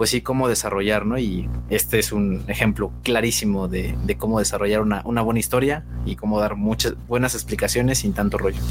pues 0.00 0.08
sí, 0.08 0.22
cómo 0.22 0.48
desarrollar, 0.48 1.04
¿no? 1.04 1.18
Y 1.18 1.46
este 1.68 1.98
es 1.98 2.10
un 2.10 2.42
ejemplo 2.48 2.90
clarísimo 3.02 3.68
de, 3.68 3.94
cómo 4.16 4.38
desarrollar 4.38 4.80
una, 4.80 5.02
buena 5.02 5.40
historia 5.40 5.84
y 6.06 6.16
cómo 6.16 6.40
dar 6.40 6.56
muchas 6.56 6.94
buenas 7.06 7.34
explicaciones 7.34 7.98
sin 7.98 8.14
tanto 8.14 8.38
rollo. 8.38 8.62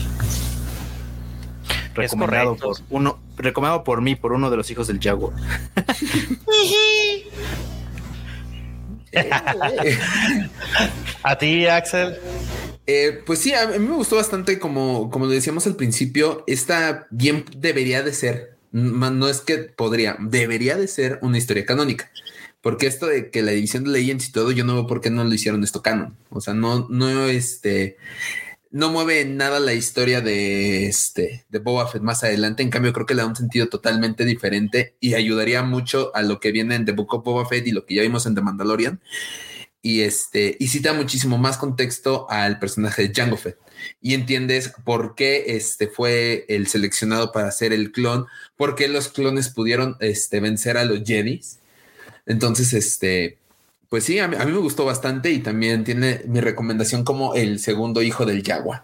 Recomendado 1.93 2.55
por 2.55 2.77
uno, 2.89 3.19
recomendado 3.37 3.83
por 3.83 4.01
mí, 4.01 4.15
por 4.15 4.33
uno 4.33 4.49
de 4.49 4.57
los 4.57 4.71
hijos 4.71 4.87
del 4.87 4.99
Jaguar. 4.99 5.35
¿A 11.21 11.37
ti, 11.37 11.67
Axel? 11.67 12.17
Eh, 12.87 13.21
pues 13.23 13.37
sí, 13.37 13.53
a 13.53 13.67
mí 13.67 13.77
me 13.77 13.97
gustó 13.97 14.15
bastante, 14.15 14.57
como, 14.57 15.11
como 15.11 15.27
decíamos 15.27 15.67
al 15.67 15.75
principio, 15.75 16.43
esta 16.47 17.05
bien 17.11 17.45
debería 17.55 18.01
de 18.01 18.13
ser 18.13 18.58
no 18.71 19.27
es 19.27 19.41
que 19.41 19.57
podría, 19.57 20.17
debería 20.19 20.77
de 20.77 20.87
ser 20.87 21.19
una 21.21 21.37
historia 21.37 21.65
canónica. 21.65 22.11
Porque 22.61 22.87
esto 22.87 23.07
de 23.07 23.31
que 23.31 23.41
la 23.41 23.51
división 23.51 23.85
de 23.85 23.91
Legends 23.91 24.29
y 24.29 24.31
todo, 24.33 24.51
yo 24.51 24.65
no 24.65 24.73
veo 24.73 24.87
por 24.87 25.01
qué 25.01 25.09
no 25.09 25.23
lo 25.23 25.33
hicieron 25.33 25.63
esto 25.63 25.81
canon. 25.81 26.17
O 26.29 26.41
sea, 26.41 26.53
no, 26.53 26.87
no, 26.89 27.27
este, 27.27 27.97
no 28.69 28.91
mueve 28.91 29.23
nada 29.25 29.59
la 29.61 29.73
historia 29.73 30.19
de 30.19 30.87
este, 30.87 31.45
de 31.49 31.59
Boba 31.59 31.87
Fett 31.87 32.01
más 32.01 32.23
adelante. 32.23 32.61
En 32.61 32.69
cambio, 32.69 32.91
creo 32.91 33.05
que 33.05 33.15
le 33.15 33.21
da 33.21 33.27
un 33.27 33.35
sentido 33.35 33.67
totalmente 33.67 34.25
diferente 34.25 34.95
y 34.99 35.13
ayudaría 35.13 35.63
mucho 35.63 36.11
a 36.15 36.21
lo 36.21 36.41
que 36.41 36.51
viene 36.51 36.75
en 36.75 36.85
The 36.85 36.91
Book 36.91 37.13
of 37.13 37.23
Boba 37.23 37.45
Fett 37.45 37.65
y 37.65 37.71
lo 37.71 37.85
que 37.85 37.95
ya 37.95 38.01
vimos 38.01 38.25
en 38.25 38.35
The 38.35 38.41
Mandalorian. 38.41 38.99
Y 39.81 40.01
este, 40.01 40.57
y 40.59 40.67
cita 40.67 40.91
muchísimo 40.91 41.37
más 41.37 41.57
contexto 41.57 42.29
al 42.29 42.59
personaje 42.59 43.07
de 43.07 43.13
Jango 43.15 43.37
Fett 43.37 43.57
y 44.01 44.13
entiendes 44.13 44.73
por 44.83 45.15
qué 45.15 45.55
este 45.55 45.87
fue 45.87 46.45
el 46.49 46.67
seleccionado 46.67 47.31
para 47.31 47.51
ser 47.51 47.73
el 47.73 47.91
clon, 47.91 48.25
por 48.57 48.75
qué 48.75 48.87
los 48.87 49.09
clones 49.09 49.49
pudieron 49.49 49.97
este, 49.99 50.39
vencer 50.39 50.77
a 50.77 50.85
los 50.85 51.03
Jedis. 51.03 51.59
Entonces, 52.25 52.73
este, 52.73 53.37
pues 53.89 54.03
sí, 54.03 54.19
a 54.19 54.27
mí, 54.27 54.37
me 54.37 54.57
gustó 54.57 54.85
bastante 54.85 55.31
y 55.31 55.39
también 55.39 55.83
tiene 55.83 56.21
mi 56.25 56.41
recomendación 56.41 57.03
como 57.03 57.33
el 57.33 57.59
segundo 57.59 58.01
hijo 58.01 58.25
del 58.25 58.43
Yagua. 58.43 58.83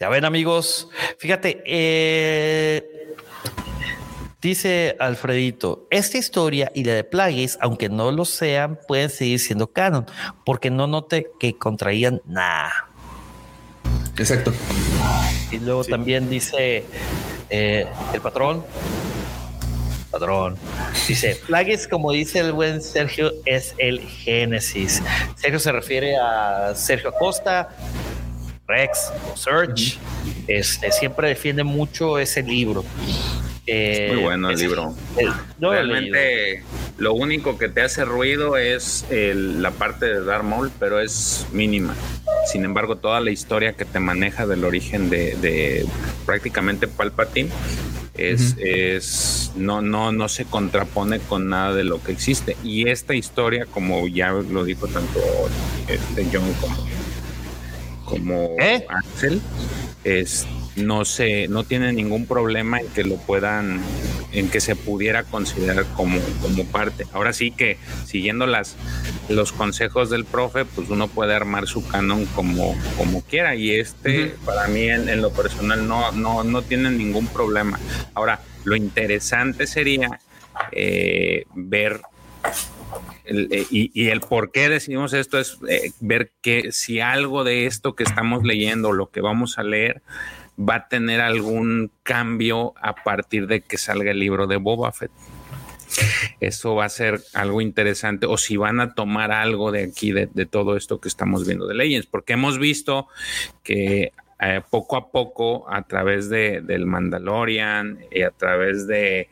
Ya 0.00 0.08
ven, 0.08 0.24
amigos, 0.24 0.88
fíjate, 1.18 1.62
eh, 1.64 2.93
Dice 4.44 4.94
Alfredito, 4.98 5.86
esta 5.88 6.18
historia 6.18 6.70
y 6.74 6.84
la 6.84 6.92
de 6.92 7.02
Plagueis, 7.02 7.56
aunque 7.62 7.88
no 7.88 8.12
lo 8.12 8.26
sean, 8.26 8.78
pueden 8.86 9.08
seguir 9.08 9.40
siendo 9.40 9.72
canon, 9.72 10.04
porque 10.44 10.68
no 10.68 10.86
note 10.86 11.30
que 11.40 11.56
contraían 11.56 12.20
nada. 12.26 12.90
Exacto. 14.18 14.52
Y 15.50 15.60
luego 15.60 15.82
también 15.84 16.28
dice 16.28 16.84
eh, 17.48 17.86
el 18.12 18.20
patrón, 18.20 18.62
Padrón. 20.10 20.58
Dice, 21.08 21.40
Plagueis, 21.46 21.88
como 21.88 22.12
dice 22.12 22.40
el 22.40 22.52
buen 22.52 22.82
Sergio, 22.82 23.32
es 23.46 23.74
el 23.78 23.98
Génesis. 24.00 25.02
Sergio 25.36 25.58
se 25.58 25.72
refiere 25.72 26.16
a 26.18 26.74
Sergio 26.74 27.08
Acosta, 27.08 27.70
Rex, 28.66 29.10
Search. 29.36 29.98
Este, 30.46 30.92
siempre 30.92 31.28
defiende 31.28 31.64
mucho 31.64 32.18
ese 32.18 32.42
libro. 32.42 32.84
Eh, 33.66 34.10
Muy 34.12 34.22
bueno 34.22 34.50
el 34.50 34.58
libro. 34.58 34.94
Realmente 35.58 36.62
lo 36.98 37.14
único 37.14 37.56
que 37.58 37.68
te 37.68 37.80
hace 37.82 38.04
ruido 38.04 38.56
es 38.56 39.06
la 39.10 39.70
parte 39.70 40.06
de 40.06 40.24
Darth 40.24 40.44
Maul, 40.44 40.70
pero 40.78 41.00
es 41.00 41.46
mínima. 41.52 41.94
Sin 42.46 42.64
embargo, 42.64 42.96
toda 42.96 43.20
la 43.20 43.30
historia 43.30 43.72
que 43.72 43.84
te 43.84 44.00
maneja 44.00 44.46
del 44.46 44.64
origen 44.64 45.08
de, 45.08 45.86
prácticamente 46.26 46.88
Palpatine 46.88 47.48
es, 48.16 48.54
es 48.58 49.52
no, 49.56 49.80
no, 49.80 50.12
no 50.12 50.28
se 50.28 50.44
contrapone 50.44 51.18
con 51.20 51.48
nada 51.48 51.74
de 51.74 51.84
lo 51.84 52.02
que 52.02 52.12
existe. 52.12 52.56
Y 52.62 52.88
esta 52.88 53.14
historia, 53.14 53.66
como 53.66 54.06
ya 54.08 54.30
lo 54.30 54.64
dijo 54.64 54.86
tanto 54.88 55.20
este 55.88 56.26
John 56.32 56.52
como, 56.60 56.86
como 58.04 58.56
¿Eh? 58.60 58.86
Axel, 58.88 59.40
es 60.04 60.46
no 60.76 61.04
se 61.04 61.48
no 61.48 61.64
tiene 61.64 61.92
ningún 61.92 62.26
problema 62.26 62.80
en 62.80 62.88
que 62.88 63.04
lo 63.04 63.16
puedan 63.16 63.80
en 64.32 64.48
que 64.48 64.60
se 64.60 64.74
pudiera 64.74 65.22
considerar 65.22 65.86
como, 65.94 66.18
como 66.42 66.64
parte. 66.66 67.06
Ahora 67.12 67.32
sí 67.32 67.50
que 67.50 67.78
siguiendo 68.04 68.46
las 68.46 68.76
los 69.28 69.52
consejos 69.52 70.10
del 70.10 70.24
profe, 70.24 70.64
pues 70.64 70.90
uno 70.90 71.08
puede 71.08 71.34
armar 71.34 71.66
su 71.66 71.86
canon 71.86 72.26
como, 72.26 72.76
como 72.96 73.22
quiera 73.22 73.54
y 73.54 73.70
este 73.70 74.34
para 74.44 74.66
mí 74.68 74.88
en, 74.88 75.22
lo 75.22 75.30
personal 75.30 75.86
no, 75.86 76.12
no, 76.12 76.44
no 76.44 76.62
tiene 76.62 76.90
ningún 76.90 77.26
problema. 77.28 77.78
Ahora, 78.14 78.40
lo 78.64 78.76
interesante 78.76 79.66
sería 79.66 80.20
eh, 80.72 81.44
ver 81.54 82.00
eh, 83.26 83.66
y, 83.70 84.08
el 84.08 84.20
por 84.20 84.50
qué 84.50 84.68
decidimos 84.68 85.14
esto 85.14 85.38
es 85.38 85.58
eh, 85.68 85.92
ver 86.00 86.32
que 86.42 86.72
si 86.72 87.00
algo 87.00 87.42
de 87.42 87.66
esto 87.66 87.94
que 87.94 88.04
estamos 88.04 88.44
leyendo, 88.44 88.92
lo 88.92 89.10
que 89.10 89.22
vamos 89.22 89.58
a 89.58 89.62
leer, 89.62 90.02
va 90.58 90.76
a 90.76 90.88
tener 90.88 91.20
algún 91.20 91.90
cambio 92.02 92.74
a 92.80 92.94
partir 92.94 93.46
de 93.46 93.60
que 93.60 93.78
salga 93.78 94.10
el 94.12 94.18
libro 94.18 94.46
de 94.46 94.56
Boba 94.56 94.92
Fett. 94.92 95.10
Eso 96.40 96.74
va 96.74 96.86
a 96.86 96.88
ser 96.88 97.20
algo 97.34 97.60
interesante 97.60 98.26
o 98.26 98.36
si 98.36 98.56
van 98.56 98.80
a 98.80 98.94
tomar 98.94 99.32
algo 99.32 99.70
de 99.72 99.84
aquí, 99.84 100.12
de, 100.12 100.26
todo 100.46 100.76
esto 100.76 101.00
que 101.00 101.08
estamos 101.08 101.46
viendo 101.46 101.66
de 101.66 101.74
Legends, 101.74 102.06
porque 102.06 102.32
hemos 102.32 102.58
visto 102.58 103.08
que 103.62 104.12
eh, 104.40 104.60
poco 104.70 104.96
a 104.96 105.10
poco 105.10 105.70
a 105.72 105.82
través 105.82 106.28
de, 106.28 106.60
del 106.60 106.86
Mandalorian 106.86 108.00
y 108.10 108.22
a 108.22 108.30
través 108.30 108.86
de, 108.86 109.28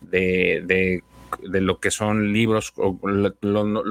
de, 0.00 1.02
lo 1.42 1.80
que 1.80 1.90
son 1.90 2.32
libros, 2.32 2.72
o 2.76 2.98
lo, 3.02 3.34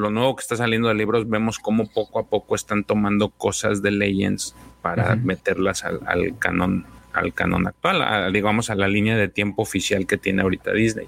nuevo 0.09 0.35
que 0.35 0.41
está 0.41 0.55
saliendo 0.55 0.87
de 0.87 0.95
libros, 0.95 1.29
vemos 1.29 1.59
cómo 1.59 1.89
poco 1.91 2.19
a 2.19 2.27
poco 2.27 2.55
están 2.55 2.85
tomando 2.85 3.29
cosas 3.29 3.81
de 3.81 3.91
Legends 3.91 4.55
para 4.83 5.15
meterlas 5.15 5.83
al, 5.83 6.37
canon 6.37 6.85
al 7.13 7.33
canon 7.33 7.67
actual, 7.67 8.33
digamos 8.33 8.69
a 8.69 8.75
la 8.75 8.87
línea 8.87 9.15
de 9.15 9.29
tiempo 9.29 9.61
oficial 9.61 10.05
que 10.05 10.17
tiene 10.17 10.41
ahorita 10.41 10.73
Disney. 10.73 11.07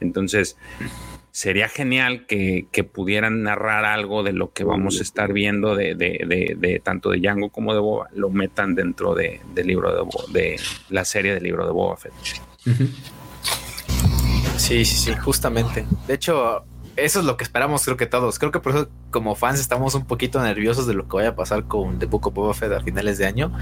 Entonces, 0.00 0.56
sería 1.32 1.68
genial 1.68 2.26
que, 2.26 2.66
pudieran 2.92 3.42
narrar 3.42 3.84
algo 3.84 4.22
de 4.22 4.32
lo 4.32 4.52
que 4.52 4.64
vamos 4.64 5.00
a 5.00 5.02
estar 5.02 5.32
viendo 5.32 5.76
de, 5.76 5.94
de, 5.94 6.80
tanto 6.82 7.10
de 7.10 7.18
Django 7.18 7.50
como 7.50 7.74
de 7.74 7.80
Boba, 7.80 8.08
lo 8.14 8.30
metan 8.30 8.74
dentro 8.74 9.14
del 9.14 9.40
libro 9.64 9.92
de, 9.92 10.40
de 10.40 10.60
la 10.88 11.04
serie 11.04 11.34
del 11.34 11.42
libro 11.42 11.66
de 11.66 11.72
Boba 11.72 11.96
Fett. 11.96 12.12
Sí, 14.56 14.84
sí, 14.84 14.96
sí, 14.96 15.12
justamente. 15.16 15.86
De 16.06 16.14
hecho, 16.14 16.64
eso 17.04 17.20
es 17.20 17.24
lo 17.24 17.36
que 17.36 17.44
esperamos, 17.44 17.84
creo 17.84 17.96
que 17.96 18.06
todos. 18.06 18.38
Creo 18.38 18.52
que 18.52 18.60
por 18.60 18.72
eso, 18.72 18.88
como 19.10 19.34
fans, 19.34 19.60
estamos 19.60 19.94
un 19.94 20.06
poquito 20.06 20.40
nerviosos 20.42 20.86
de 20.86 20.94
lo 20.94 21.08
que 21.08 21.16
vaya 21.16 21.30
a 21.30 21.34
pasar 21.34 21.64
con 21.64 21.98
The 21.98 22.06
Book 22.06 22.28
of 22.28 22.34
Boba 22.34 22.54
Fett 22.54 22.72
a 22.72 22.80
finales 22.80 23.18
de 23.18 23.26
año, 23.26 23.52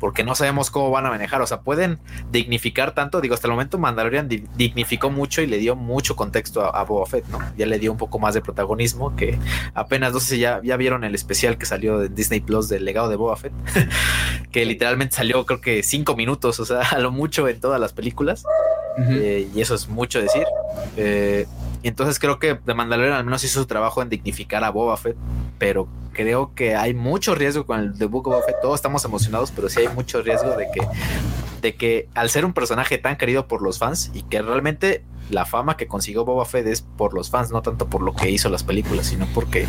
porque 0.00 0.24
no 0.24 0.34
sabemos 0.34 0.70
cómo 0.70 0.90
van 0.90 1.06
a 1.06 1.10
manejar. 1.10 1.42
O 1.42 1.46
sea, 1.46 1.60
pueden 1.60 1.98
dignificar 2.30 2.94
tanto. 2.94 3.20
Digo, 3.20 3.34
hasta 3.34 3.46
el 3.46 3.52
momento 3.52 3.78
Mandalorian 3.78 4.28
dignificó 4.28 5.10
mucho 5.10 5.42
y 5.42 5.46
le 5.46 5.58
dio 5.58 5.76
mucho 5.76 6.16
contexto 6.16 6.62
a, 6.74 6.84
Boba 6.84 7.06
Fett, 7.06 7.26
¿no? 7.28 7.38
Ya 7.56 7.66
le 7.66 7.78
dio 7.78 7.90
un 7.90 7.98
poco 7.98 8.18
más 8.18 8.34
de 8.34 8.40
protagonismo, 8.40 9.16
que 9.16 9.38
apenas, 9.74 10.12
no 10.12 10.20
sé 10.20 10.36
si 10.36 10.38
ya, 10.38 10.60
ya 10.62 10.76
vieron 10.76 11.04
el 11.04 11.14
especial 11.14 11.58
que 11.58 11.66
salió 11.66 11.98
de 11.98 12.08
Disney 12.08 12.40
Plus 12.40 12.68
del 12.68 12.84
legado 12.84 13.08
de 13.08 13.16
Boba 13.16 13.36
Fett, 13.36 13.52
que 14.52 14.64
literalmente 14.64 15.16
salió, 15.16 15.44
creo 15.44 15.60
que 15.60 15.82
cinco 15.82 16.16
minutos, 16.16 16.60
o 16.60 16.64
sea, 16.64 16.80
a 16.90 16.98
lo 16.98 17.10
mucho 17.10 17.48
en 17.48 17.60
todas 17.60 17.80
las 17.80 17.92
películas. 17.92 18.44
Eh, 18.98 19.48
y 19.54 19.60
eso 19.60 19.74
es 19.74 19.88
mucho 19.88 20.20
decir. 20.20 20.44
Eh, 20.96 21.46
entonces 21.88 22.18
creo 22.18 22.38
que 22.38 22.54
The 22.54 22.74
Mandalorian 22.74 23.16
al 23.16 23.24
menos 23.24 23.44
hizo 23.44 23.60
su 23.60 23.66
trabajo 23.66 24.02
en 24.02 24.08
dignificar 24.08 24.64
a 24.64 24.70
Boba 24.70 24.96
Fett, 24.96 25.16
pero 25.58 25.88
creo 26.12 26.54
que 26.54 26.74
hay 26.74 26.94
mucho 26.94 27.34
riesgo 27.34 27.66
con 27.66 27.80
el 27.80 28.02
of 28.02 28.10
Boba 28.10 28.42
Fett. 28.42 28.56
Todos 28.62 28.76
estamos 28.76 29.04
emocionados, 29.04 29.52
pero 29.52 29.68
sí 29.68 29.80
hay 29.80 29.88
mucho 29.88 30.22
riesgo 30.22 30.56
de 30.56 30.68
que, 30.72 30.86
de 31.60 31.74
que 31.76 32.08
al 32.14 32.30
ser 32.30 32.44
un 32.44 32.52
personaje 32.52 32.98
tan 32.98 33.16
querido 33.16 33.46
por 33.46 33.62
los 33.62 33.78
fans 33.78 34.10
y 34.14 34.22
que 34.22 34.40
realmente 34.42 35.04
la 35.30 35.44
fama 35.44 35.76
que 35.76 35.86
consiguió 35.86 36.24
Boba 36.24 36.44
Fett 36.44 36.66
es 36.66 36.82
por 36.82 37.12
los 37.12 37.30
fans, 37.30 37.50
no 37.50 37.62
tanto 37.62 37.88
por 37.88 38.02
lo 38.02 38.14
que 38.14 38.30
hizo 38.30 38.48
las 38.48 38.62
películas, 38.62 39.06
sino 39.06 39.26
porque 39.34 39.66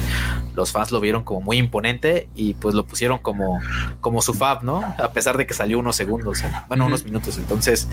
los 0.55 0.71
fans 0.71 0.91
lo 0.91 0.99
vieron 0.99 1.23
como 1.23 1.41
muy 1.41 1.57
imponente 1.57 2.29
y 2.35 2.53
pues 2.53 2.75
lo 2.75 2.85
pusieron 2.85 3.17
como, 3.17 3.59
como 3.99 4.21
su 4.21 4.33
fab, 4.33 4.63
¿no? 4.63 4.83
A 4.97 5.11
pesar 5.11 5.37
de 5.37 5.47
que 5.47 5.53
salió 5.53 5.79
unos 5.79 5.95
segundos, 5.95 6.43
bueno, 6.67 6.85
unos 6.85 7.03
minutos. 7.03 7.37
Entonces, 7.37 7.87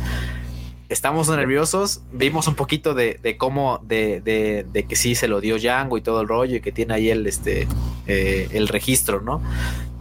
estamos 0.94 1.28
nerviosos. 1.28 2.02
Vimos 2.12 2.46
un 2.46 2.54
poquito 2.54 2.94
de, 2.94 3.36
cómo, 3.36 3.80
de, 3.82 4.84
que 4.88 4.96
sí 4.96 5.16
se 5.16 5.26
lo 5.26 5.40
dio 5.40 5.58
Django 5.58 5.98
y 5.98 6.02
todo 6.02 6.20
el 6.20 6.28
rollo 6.28 6.56
y 6.56 6.60
que 6.60 6.70
tiene 6.70 6.94
ahí 6.94 7.10
el, 7.10 7.26
este, 7.26 7.66
eh, 8.06 8.48
el 8.52 8.68
registro, 8.68 9.20
¿no? 9.20 9.42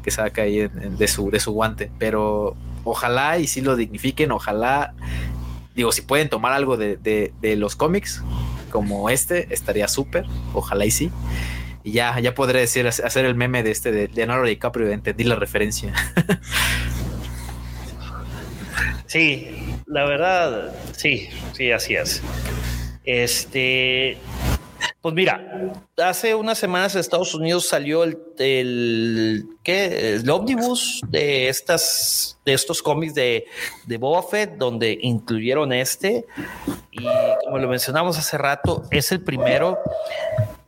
Que 0.04 0.12
saca 0.12 0.44
ahí 0.44 0.68
de, 0.68 1.08
su, 1.08 1.32
de 1.32 1.40
su 1.40 1.52
guante. 1.52 1.92
Pero 1.98 2.56
ojalá 2.84 3.40
y 3.40 3.48
si 3.48 3.62
lo 3.62 3.76
dignifiquen, 3.76 4.32
ojalá, 4.32 4.94
digo, 5.76 5.92
si 5.92 6.04
pueden 6.04 6.30
tomar 6.30 6.54
algo 6.54 6.78
de, 6.78 7.32
los 7.58 7.76
cómics 7.76 8.24
como 8.70 9.10
este, 9.10 9.52
estaría 9.52 9.88
súper. 9.88 10.28
Ojalá 10.54 10.86
y 10.86 10.92
sí. 10.92 11.12
Y 11.84 11.94
ya, 11.94 12.20
ya 12.20 12.36
podré 12.36 12.60
decir, 12.60 12.88
hacer 12.88 13.26
el 13.26 13.34
meme 13.34 13.64
de 13.64 13.72
este 13.72 13.92
de 13.92 14.10
Leonardo 14.10 14.46
DiCaprio, 14.46 14.92
entendí 14.92 15.24
la 15.24 15.36
referencia. 15.36 15.92
Sí, 19.06 19.50
la 19.86 20.06
verdad, 20.06 20.74
sí, 20.96 21.30
sí, 21.54 21.72
así 21.72 21.96
es. 21.96 22.22
Este, 23.06 24.18
pues 25.04 25.14
mira, 25.14 25.74
hace 25.98 26.34
unas 26.34 26.58
semanas 26.58 26.96
en 26.96 27.02
Estados 27.02 27.36
Unidos 27.36 27.68
salió 27.68 28.06
el, 28.06 28.18
el 28.40 29.46
¿qué? 29.62 30.16
El 30.16 30.30
ómnibus 30.30 31.02
de 31.10 31.50
estas, 31.50 32.40
de 32.46 32.54
estos 32.54 32.82
cómics 32.82 33.14
de, 33.14 33.46
de 33.86 33.98
Boba 33.98 34.24
Fett, 34.24 34.56
donde 34.56 34.98
incluyeron 35.02 35.74
este. 35.74 36.26
Y 36.92 37.06
como 37.44 37.58
lo 37.58 37.68
mencionamos 37.68 38.18
hace 38.18 38.38
rato, 38.38 38.84
es 38.92 39.12
el 39.12 39.22
primero. 39.22 39.78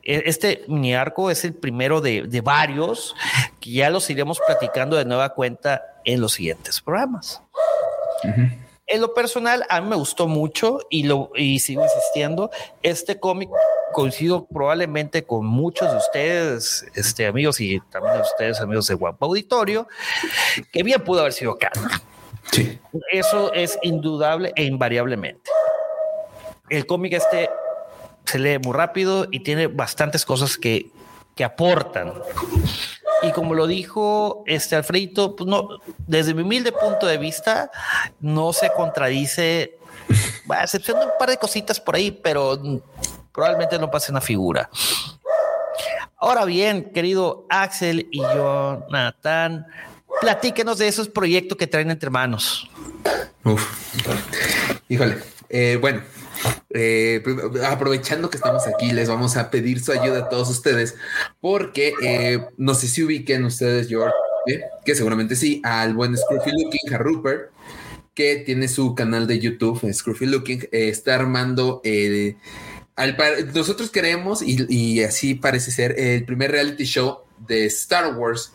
E, 0.03 0.23
este 0.25 0.65
mini 0.67 0.93
arco 0.93 1.31
es 1.31 1.45
el 1.45 1.53
primero 1.53 2.01
de, 2.01 2.23
de 2.23 2.41
varios 2.41 3.15
que 3.61 3.71
ya 3.71 3.89
los 3.89 4.09
iremos 4.09 4.41
platicando 4.45 4.97
de 4.97 5.05
nueva 5.05 5.29
cuenta 5.29 5.81
en 6.03 6.19
los 6.19 6.33
siguientes 6.33 6.81
programas. 6.81 7.41
En 8.87 9.01
lo 9.01 9.15
personal, 9.15 9.65
a 9.69 9.81
mí 9.81 9.89
me 9.89 9.95
gustó 9.95 10.27
mucho 10.27 10.79
y, 10.91 11.03
lo, 11.03 11.31
y 11.35 11.59
sigo 11.59 11.83
insistiendo. 11.83 12.51
Este 12.83 13.19
cómic 13.19 13.49
coincido 13.93 14.45
probablemente 14.45 15.23
con 15.23 15.45
muchos 15.45 15.89
de 15.89 15.97
ustedes, 15.97 16.85
este, 16.93 17.25
amigos, 17.25 17.59
y 17.59 17.79
también 17.89 18.15
de 18.15 18.21
ustedes, 18.21 18.61
amigos 18.61 18.87
de 18.87 18.93
Guapo 18.93 19.25
Auditorio, 19.25 19.87
que 20.71 20.83
bien 20.83 21.03
pudo 21.03 21.21
haber 21.21 21.33
sido 21.33 21.57
canon. 21.57 21.89
Sí. 22.51 22.79
Eso 23.11 23.51
es 23.53 23.79
indudable 23.81 24.53
e 24.55 24.65
invariablemente. 24.65 25.49
El 26.69 26.85
cómic 26.85 27.13
este 27.13 27.49
se 28.25 28.39
lee 28.39 28.59
muy 28.59 28.73
rápido 28.73 29.27
y 29.31 29.41
tiene 29.41 29.67
bastantes 29.67 30.25
cosas 30.25 30.57
que, 30.57 30.91
que 31.35 31.43
aportan. 31.43 32.13
Y 33.27 33.31
como 33.31 33.53
lo 33.53 33.67
dijo 33.67 34.43
este 34.45 34.75
Alfredito, 34.75 35.35
pues 35.35 35.49
no, 35.49 35.67
desde 36.07 36.33
mi 36.33 36.43
humilde 36.43 36.71
punto 36.71 37.07
de 37.07 37.17
vista, 37.17 37.71
no 38.19 38.53
se 38.53 38.69
contradice, 38.69 39.77
a 40.49 40.63
excepción 40.63 40.99
de 40.99 41.05
un 41.05 41.11
par 41.17 41.29
de 41.29 41.37
cositas 41.37 41.79
por 41.79 41.95
ahí, 41.95 42.11
pero 42.11 42.59
probablemente 43.33 43.79
no 43.79 43.89
pase 43.89 44.11
una 44.11 44.21
figura. 44.21 44.69
Ahora 46.17 46.45
bien, 46.45 46.91
querido 46.93 47.45
Axel 47.49 48.07
y 48.11 48.19
Jonathan, 48.19 49.65
platíquenos 50.21 50.77
de 50.77 50.87
esos 50.87 51.09
proyectos 51.09 51.57
que 51.57 51.67
traen 51.67 51.91
entre 51.91 52.09
manos. 52.09 52.69
Híjole. 54.87 55.21
Eh, 55.49 55.77
bueno, 55.79 56.01
eh, 56.69 57.23
aprovechando 57.65 58.29
que 58.29 58.37
estamos 58.37 58.67
aquí, 58.67 58.91
les 58.91 59.09
vamos 59.09 59.37
a 59.37 59.49
pedir 59.49 59.81
su 59.81 59.91
ayuda 59.91 60.19
a 60.19 60.29
todos 60.29 60.49
ustedes, 60.49 60.95
porque 61.41 61.93
eh, 62.01 62.45
no 62.57 62.75
sé 62.75 62.87
si 62.87 63.03
ubiquen 63.03 63.45
ustedes, 63.45 63.87
George, 63.87 64.15
que 64.85 64.95
seguramente 64.95 65.35
sí, 65.35 65.61
al 65.63 65.93
buen 65.93 66.15
Scruffy 66.15 66.51
Looking, 66.51 66.93
a 66.93 66.97
Rupert, 66.97 67.51
que 68.13 68.37
tiene 68.37 68.67
su 68.67 68.95
canal 68.95 69.27
de 69.27 69.39
YouTube, 69.39 69.91
Scruffy 69.93 70.25
Looking, 70.25 70.63
eh, 70.71 70.89
está 70.89 71.15
armando 71.15 71.81
al 72.95 73.17
nosotros 73.53 73.89
queremos, 73.89 74.41
y, 74.41 74.65
y, 74.69 75.03
así 75.03 75.35
parece 75.35 75.71
ser, 75.71 75.99
el 75.99 76.25
primer 76.25 76.51
reality 76.51 76.85
show 76.85 77.19
de 77.47 77.65
Star 77.65 78.15
Wars 78.15 78.53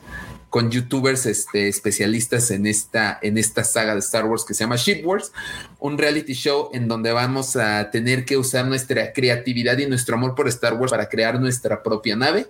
con 0.51 0.71
youtubers 0.71 1.27
este, 1.27 1.69
especialistas 1.69 2.51
en 2.51 2.67
esta, 2.67 3.19
en 3.23 3.39
esta 3.39 3.63
saga 3.63 3.95
de 3.95 4.01
Star 4.01 4.27
Wars 4.27 4.45
que 4.45 4.53
se 4.53 4.65
llama 4.65 4.77
Ship 4.77 5.03
Wars, 5.05 5.33
un 5.79 5.97
reality 5.97 6.35
show 6.35 6.71
en 6.73 6.89
donde 6.89 7.13
vamos 7.13 7.55
a 7.57 7.91
tener 7.91 8.25
que 8.25 8.37
usar 8.37 8.67
nuestra 8.67 9.13
creatividad 9.13 9.79
y 9.79 9.87
nuestro 9.87 10.17
amor 10.17 10.35
por 10.35 10.49
Star 10.49 10.75
Wars 10.75 10.91
para 10.91 11.09
crear 11.09 11.41
nuestra 11.41 11.83
propia 11.83 12.17
nave. 12.17 12.49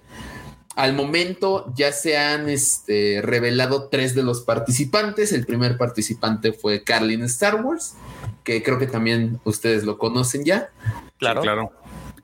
Al 0.77 0.95
momento 0.95 1.71
ya 1.77 1.93
se 1.93 2.17
han 2.17 2.49
este, 2.49 3.21
revelado 3.23 3.89
tres 3.89 4.15
de 4.15 4.23
los 4.23 4.43
participantes. 4.43 5.33
El 5.33 5.45
primer 5.45 5.77
participante 5.77 6.53
fue 6.55 6.83
Carlin 6.83 7.23
Star 7.25 7.63
Wars, 7.63 7.97
que 8.45 8.63
creo 8.63 8.79
que 8.79 8.87
también 8.87 9.41
ustedes 9.45 9.85
lo 9.85 9.99
conocen 9.99 10.45
ya. 10.45 10.71
Claro. 11.19 11.43
claro. 11.43 11.73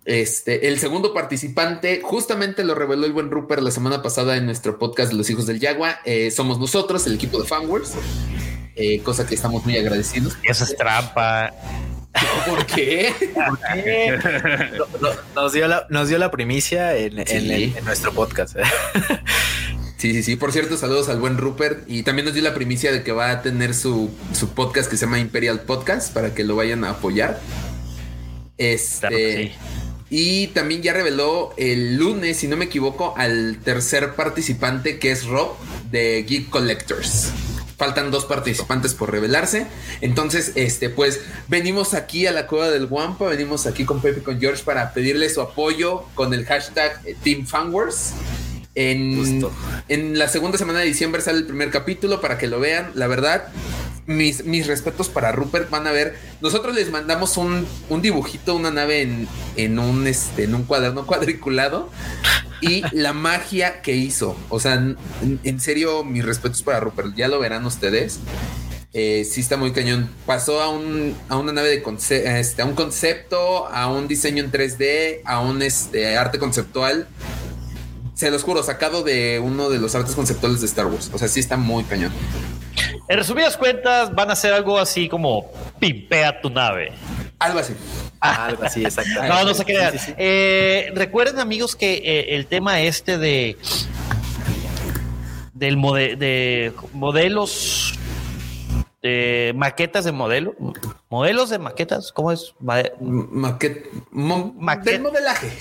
Este, 0.07 0.69
el 0.69 0.78
segundo 0.78 1.12
participante, 1.12 2.01
justamente 2.01 2.62
lo 2.62 2.77
reveló 2.77 3.07
el 3.07 3.12
buen 3.12 3.28
Rupert 3.28 3.61
la 3.61 3.73
semana 3.73 4.03
pasada 4.03 4.37
en 4.37 4.47
nuestro 4.47 4.78
podcast 4.78 5.11
de 5.11 5.19
los 5.19 5.28
hijos 5.31 5.47
del 5.47 5.59
Yagua. 5.59 5.99
Eh, 6.05 6.31
somos 6.31 6.61
nosotros, 6.61 7.05
el 7.09 7.16
equipo 7.16 7.41
de 7.41 7.49
Fanworks, 7.49 7.95
eh, 8.77 9.01
cosa 9.01 9.27
que 9.27 9.35
estamos 9.35 9.65
muy 9.65 9.77
agradecidos. 9.77 10.39
Esa 10.45 10.62
es 10.62 10.77
trampa. 10.77 11.53
¿Por 12.49 12.65
qué? 12.66 13.12
nos, 15.35 15.53
dio 15.53 15.66
la, 15.66 15.87
nos 15.91 16.09
dio 16.09 16.19
la 16.19 16.31
primicia 16.31 16.97
en, 16.97 17.16
nuestro 17.85 18.12
podcast. 18.12 18.57
Sí, 19.99 20.12
sí, 20.12 20.23
sí. 20.23 20.37
Por 20.37 20.53
cierto, 20.53 20.77
saludos 20.77 21.09
al 21.09 21.19
buen 21.19 21.39
Rupert. 21.39 21.85
Y 21.89 22.03
también 22.03 22.27
nos 22.27 22.35
dio 22.35 22.43
la 22.43 22.53
primicia 22.53 22.93
de 22.93 23.03
que 23.03 23.12
va 23.12 23.31
a 23.31 23.41
tener 23.41 23.74
su, 23.74 24.11
su 24.35 24.51
podcast 24.51 24.91
que 24.91 24.99
se 24.99 25.07
llama 25.07 25.19
Imperial 25.20 25.62
Podcast 25.62 26.12
para 26.12 26.35
que 26.35 26.45
lo 26.45 26.55
vayan 26.55 26.85
a 26.85 26.91
apoyar. 26.91 27.41
Este. 28.59 29.55
Y 30.09 30.49
también 30.49 30.83
ya 30.83 30.93
reveló 30.93 31.53
el 31.57 31.97
lunes, 31.97 32.37
si 32.37 32.47
no 32.47 32.57
me 32.57 32.66
equivoco, 32.66 33.15
al 33.16 33.59
tercer 33.65 34.15
participante 34.15 34.99
que 34.99 35.11
es 35.11 35.27
Rob 35.27 35.57
de 35.91 36.23
Geek 36.23 36.49
Collectors. 36.49 37.33
Faltan 37.77 38.11
dos 38.11 38.24
participantes 38.24 38.95
por 38.95 39.11
revelarse. 39.11 39.66
Entonces, 40.01 40.53
este, 40.55 40.89
pues 40.91 41.20
venimos 41.49 41.93
aquí 41.93 42.27
a 42.27 42.33
la 42.33 42.47
cueva 42.47 42.70
del 42.70 42.87
Wampa, 42.87 43.27
venimos 43.27 43.66
aquí 43.66 43.85
con 43.85 44.01
Pepe 44.01 44.20
y 44.20 44.23
con 44.23 44.41
George 44.41 44.62
para 44.65 44.95
pedirle 44.95 45.28
su 45.28 45.41
apoyo 45.41 46.05
con 46.15 46.33
el 46.33 46.47
hashtag 46.47 47.03
Team 47.23 47.45
En, 48.74 49.45
en 49.89 50.19
la 50.19 50.28
segunda 50.28 50.57
semana 50.57 50.78
de 50.78 50.87
diciembre 50.87 51.20
sale 51.20 51.39
el 51.39 51.47
primer 51.47 51.70
capítulo 51.70 52.20
para 52.20 52.39
que 52.39 52.47
lo 52.47 52.61
vean. 52.61 52.93
La 52.95 53.09
verdad, 53.09 53.49
mis, 54.07 54.45
mis 54.45 54.66
respetos 54.66 55.09
para 55.09 55.33
Rupert. 55.33 55.70
Van 55.70 55.87
a 55.87 55.93
ver, 55.93 56.16
nosotros 56.41 56.74
les 56.74 56.91
mandamos 56.91 57.37
un, 57.37 57.66
dibujito, 58.01 58.55
una 58.55 58.70
nave 58.70 59.03
en, 59.03 59.28
en, 59.57 59.78
un, 59.78 60.07
este, 60.07 60.45
en 60.45 60.55
un 60.55 60.65
cuaderno 60.65 61.07
cuadriculado 61.07 61.91
y 62.61 62.83
la 62.93 63.12
magia 63.12 63.83
que 63.83 63.97
hizo. 63.97 64.37
O 64.49 64.61
sea, 64.61 64.74
en, 65.43 65.61
serio, 65.61 66.05
mis 66.05 66.24
respetos 66.24 66.62
para 66.62 66.81
Rupert. 66.81 67.15
Ya 67.16 67.28
lo 67.28 67.39
verán 67.39 67.66
ustedes. 67.66 68.20
Eh, 68.93 69.27
sí 69.31 69.41
está 69.41 69.57
muy 69.57 69.73
cañón. 69.73 70.09
Pasó 70.24 70.62
a, 70.62 70.70
un, 70.70 71.15
a 71.28 71.37
una 71.37 71.53
nave 71.53 71.69
de 71.69 71.83
este, 72.41 72.62
a 72.62 72.65
un 72.65 72.74
concepto, 72.74 73.66
a 73.66 73.91
un 73.91 74.09
diseño 74.09 74.43
en 74.43 74.51
3D, 74.51 75.20
a 75.24 75.41
un 75.41 75.62
este, 75.62 76.16
arte 76.16 76.39
conceptual. 76.39 77.07
Se 78.15 78.31
los 78.31 78.43
juro, 78.43 78.62
sacado 78.62 79.03
de 79.03 79.39
uno 79.45 79.69
de 79.69 79.78
los 79.78 79.95
artes 79.95 80.15
conceptuales 80.15 80.61
de 80.61 80.66
Star 80.66 80.87
Wars. 80.87 81.11
O 81.12 81.19
sea, 81.19 81.28
sí 81.28 81.41
está 81.41 81.59
muy 81.59 81.85
cañón. 81.85 82.12
En 83.09 83.19
resumidas 83.19 83.57
cuentas, 83.57 84.15
van 84.15 84.31
a 84.31 84.37
ser 84.37 84.53
algo 84.53 84.79
así 84.79 85.09
como 85.09 85.51
pimpea 85.79 86.41
tu 86.41 86.51
nave. 86.51 86.93
Algo 87.39 87.59
así. 87.59 87.75
Ah, 88.21 88.47
algo 88.47 88.63
así, 88.65 88.85
exacto. 88.85 89.23
No, 89.29 89.45
no 89.45 89.55
se 89.55 89.65
crean. 89.65 89.95
Eh, 90.17 90.91
recuerden, 90.95 91.39
amigos, 91.39 91.77
que 91.77 91.95
eh, 91.97 92.37
el 92.37 92.47
tema 92.47 92.81
este 92.81 93.19
de 93.19 93.57
del 95.57 95.77
de 96.19 96.73
modelos 96.93 97.95
de 99.03 99.53
maquetas 99.57 100.05
de 100.05 100.13
modelo 100.13 100.55
modelos 101.09 101.49
de 101.49 101.59
maquetas 101.59 102.13
cómo 102.13 102.31
es 102.31 102.55
Maquet, 102.61 103.91
del 104.85 105.01
modelaje 105.01 105.53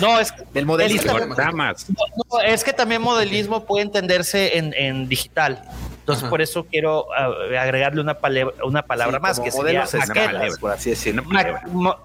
no 0.00 0.20
es 0.20 0.34
del 0.52 0.66
modelismo 0.66 1.12
no, 1.18 2.40
es 2.40 2.64
que 2.64 2.72
también 2.72 3.00
modelismo 3.00 3.64
puede 3.64 3.84
entenderse 3.84 4.58
en, 4.58 4.74
en 4.74 5.08
digital 5.08 5.62
entonces, 6.06 6.28
por 6.28 6.40
eso 6.40 6.64
quiero 6.66 7.08
ah, 7.18 7.32
agregarle 7.60 8.00
una, 8.00 8.14
palabra, 8.20 8.54
una 8.62 8.82
palabra 8.82 9.18
más, 9.18 9.40
que 9.40 9.50
modelos 9.50 9.90
sería 9.90 10.06
maquetas, 10.06 10.58
por 10.60 10.70
así 10.70 10.90
decirlo. 10.90 11.24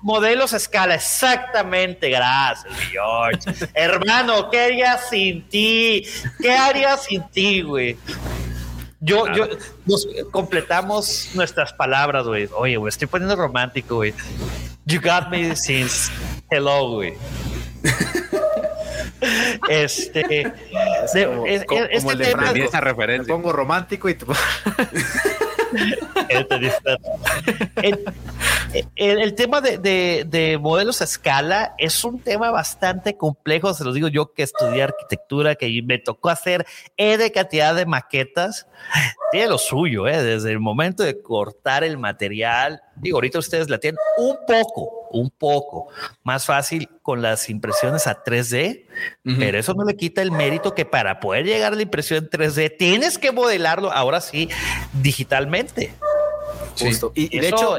modelos 0.02 0.56
a 0.56 0.58
escala, 0.58 0.96
exactamente, 0.96 2.10
gracias, 2.10 2.74
George. 2.90 3.68
Hermano, 3.76 4.50
¿qué 4.50 4.60
harías 4.60 5.08
sin 5.08 5.48
ti? 5.50 6.04
¿Qué 6.42 6.52
harías 6.52 7.04
sin 7.04 7.30
ti, 7.30 7.62
güey? 7.62 7.96
Yo, 9.02 9.32
yo, 9.36 9.48
nos 9.86 10.08
completamos 10.32 11.30
nuestras 11.36 11.72
palabras, 11.72 12.26
güey. 12.26 12.50
Oye, 12.56 12.78
güey, 12.78 12.90
estoy 12.90 13.08
poniendo 13.08 13.36
romántico, 13.36 13.98
güey. 13.98 14.16
You 14.86 15.00
got 15.00 15.30
me 15.30 15.56
since 15.56 16.12
hello, 16.50 16.96
güey. 16.96 17.14
Este, 19.70 20.42
es 20.42 20.52
como, 21.66 21.86
es, 21.86 22.04
este 22.04 22.32
el 22.32 22.54
de 22.54 22.64
esa 22.64 22.82
referencia. 22.82 23.34
pongo 23.34 23.54
romántico 23.54 24.10
y 24.10 24.18
el, 28.96 29.36
tema 29.36 29.62
de, 29.62 30.60
modelos 30.62 31.02
a 31.02 31.04
escala 31.04 31.76
es 31.78 32.04
un 32.04 32.20
tema 32.20 32.52
bastante 32.52 33.18
complejo, 33.18 33.74
se 33.74 33.84
los 33.84 33.96
digo 33.96 34.08
yo 34.08 34.34
que 34.34 34.44
estudié 34.44 34.84
arquitectura, 34.84 35.56
que 35.56 35.82
me 35.84 36.00
tocó 36.00 36.30
hacer 36.30 36.66
E 36.98 37.18
de 37.18 37.32
cantidad 37.32 37.76
de 37.76 37.86
maquetas, 37.86 38.68
tiene 39.32 39.48
lo 39.48 39.58
suyo, 39.58 40.08
¿eh? 40.08 40.22
desde 40.22 40.52
el 40.52 40.60
momento 40.60 41.04
de 41.04 41.22
cortar 41.22 41.84
el 41.84 41.98
material, 41.98 42.82
digo, 42.96 43.18
ahorita 43.18 43.40
ustedes 43.40 43.70
la 43.70 43.80
tienen 43.80 44.00
un 44.18 44.38
poco, 44.48 45.01
un 45.12 45.30
poco 45.30 45.88
más 46.24 46.46
fácil 46.46 46.90
con 47.02 47.22
las 47.22 47.50
impresiones 47.50 48.08
a 48.08 48.24
3D, 48.24 48.86
pero 49.38 49.58
eso 49.58 49.74
no 49.74 49.84
le 49.84 49.96
quita 49.96 50.22
el 50.22 50.32
mérito 50.32 50.74
que 50.74 50.86
para 50.86 51.20
poder 51.20 51.46
llegar 51.46 51.74
a 51.74 51.76
la 51.76 51.82
impresión 51.82 52.30
3D 52.30 52.78
tienes 52.78 53.18
que 53.18 53.32
modelarlo 53.32 53.92
ahora 53.92 54.22
sí 54.22 54.50
digitalmente. 54.94 55.94
Justo. 56.80 57.12
Y, 57.16 57.38
de 57.40 57.50
hecho, 57.50 57.78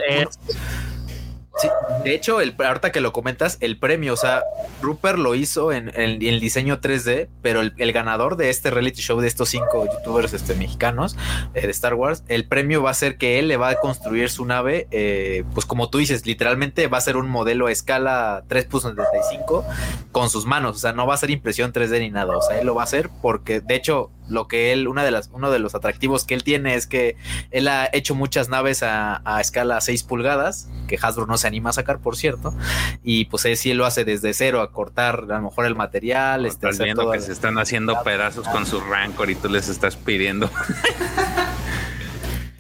de 2.03 2.15
hecho, 2.15 2.41
el, 2.41 2.55
ahorita 2.59 2.93
que 2.93 3.01
lo 3.01 3.13
comentas, 3.13 3.59
el 3.61 3.79
premio, 3.79 4.15
o 4.15 4.17
sea, 4.17 4.43
Rupert 4.81 5.19
lo 5.19 5.35
hizo 5.35 5.71
en, 5.73 5.93
el 5.95 6.41
diseño 6.41 6.81
3D, 6.81 7.29
pero 7.43 7.61
el, 7.61 7.93
ganador 7.93 8.37
de 8.37 8.49
este 8.51 8.71
reality 8.71 9.03
show 9.03 9.21
de 9.21 9.29
estos 9.29 9.51
cinco 9.51 9.87
youtubers 9.87 10.33
este, 10.33 10.55
mexicanos 10.55 11.17
eh, 11.55 11.61
de 11.63 11.71
Star 11.71 11.95
Wars, 11.95 12.25
el 12.29 12.49
premio 12.49 12.83
va 12.83 12.91
a 12.91 12.95
ser 12.95 13.19
que 13.19 13.39
él 13.39 13.49
le 13.49 13.59
va 13.59 13.69
a 13.69 13.75
construir 13.77 14.31
su 14.31 14.47
nave, 14.47 14.89
eh, 14.91 15.45
pues 15.53 15.67
como 15.67 15.91
tú 15.91 15.99
dices, 15.99 16.27
literalmente 16.27 16.89
va 16.89 16.99
a 16.99 17.03
ser 17.03 17.17
un 17.17 17.29
modelo 17.29 17.67
a 17.67 17.73
escala 17.73 18.45
3.75 18.49 19.65
con 20.11 20.31
sus 20.31 20.47
manos, 20.47 20.77
o 20.77 20.79
sea, 20.79 20.93
no 20.93 21.07
va 21.07 21.15
a 21.15 21.19
ser 21.19 21.31
impresión 21.31 21.73
3D 21.73 22.01
ni 22.01 22.11
nada, 22.11 22.37
o 22.37 22.43
sea, 22.43 22.59
él 22.59 22.67
lo 22.67 22.75
va 22.75 22.83
a 22.83 22.85
hacer 22.85 23.11
porque, 23.21 23.61
de 23.61 23.75
hecho, 23.75 24.11
lo 24.29 24.49
que 24.49 24.73
él, 24.73 24.89
una 24.89 25.05
de 25.05 25.11
las, 25.11 25.31
uno 25.33 25.51
de 25.51 25.59
los 25.59 25.75
atractivos 25.75 26.25
que 26.25 26.35
él 26.35 26.45
tiene 26.45 26.75
es 26.75 26.87
que 26.87 27.17
él 27.51 27.69
ha 27.69 27.89
hecho 27.93 28.15
muchas 28.15 28.49
naves 28.49 28.83
a, 28.83 29.23
a 29.25 29.41
escala 29.41 29.81
6 29.81 30.03
pulgadas, 30.05 30.69
que 30.87 30.99
Hasbro 31.01 31.27
no 31.27 31.39
se 31.39 31.47
anima 31.47 31.71
a 31.71 31.73
sacar, 31.73 31.99
por 31.99 32.17
cierto, 32.17 32.55
y 33.03 33.27
pues 33.27 33.45
él 33.45 33.57
sí 33.57 33.75
lo 33.75 33.87
hace 33.87 34.05
desde 34.05 34.35
cero, 34.35 34.61
a 34.61 34.71
cortar 34.73 35.27
a 35.31 35.37
lo 35.37 35.43
mejor 35.43 35.67
el 35.67 35.75
material. 35.75 36.47
Este, 36.47 36.69
estás 36.69 36.85
viendo 36.85 37.11
que 37.11 37.21
se 37.21 37.33
están 37.33 37.59
haciendo 37.59 38.03
pedazos 38.03 38.49
con 38.49 38.67
su 38.67 38.81
rancor 38.81 39.31
y 39.31 39.35
tú 39.35 39.49
les 39.49 39.69
estás 39.69 39.97
pidiendo. 39.97 40.51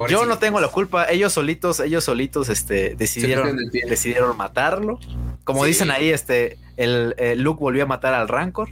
Yo 0.08 0.26
no 0.26 0.38
tengo 0.38 0.60
la 0.60 0.68
culpa, 0.68 1.06
ellos 1.08 1.32
solitos, 1.32 1.78
ellos 1.80 2.04
solitos 2.04 2.48
este, 2.48 2.96
decidieron, 2.96 3.56
decidieron 3.88 4.36
matarlo. 4.36 4.98
Como 5.44 5.64
dicen 5.64 5.90
ahí, 5.90 6.10
este, 6.10 6.58
el, 6.76 7.14
el, 7.18 7.42
Luke 7.42 7.60
volvió 7.60 7.82
a 7.82 7.86
matar 7.86 8.14
al 8.14 8.28
Rancor, 8.28 8.68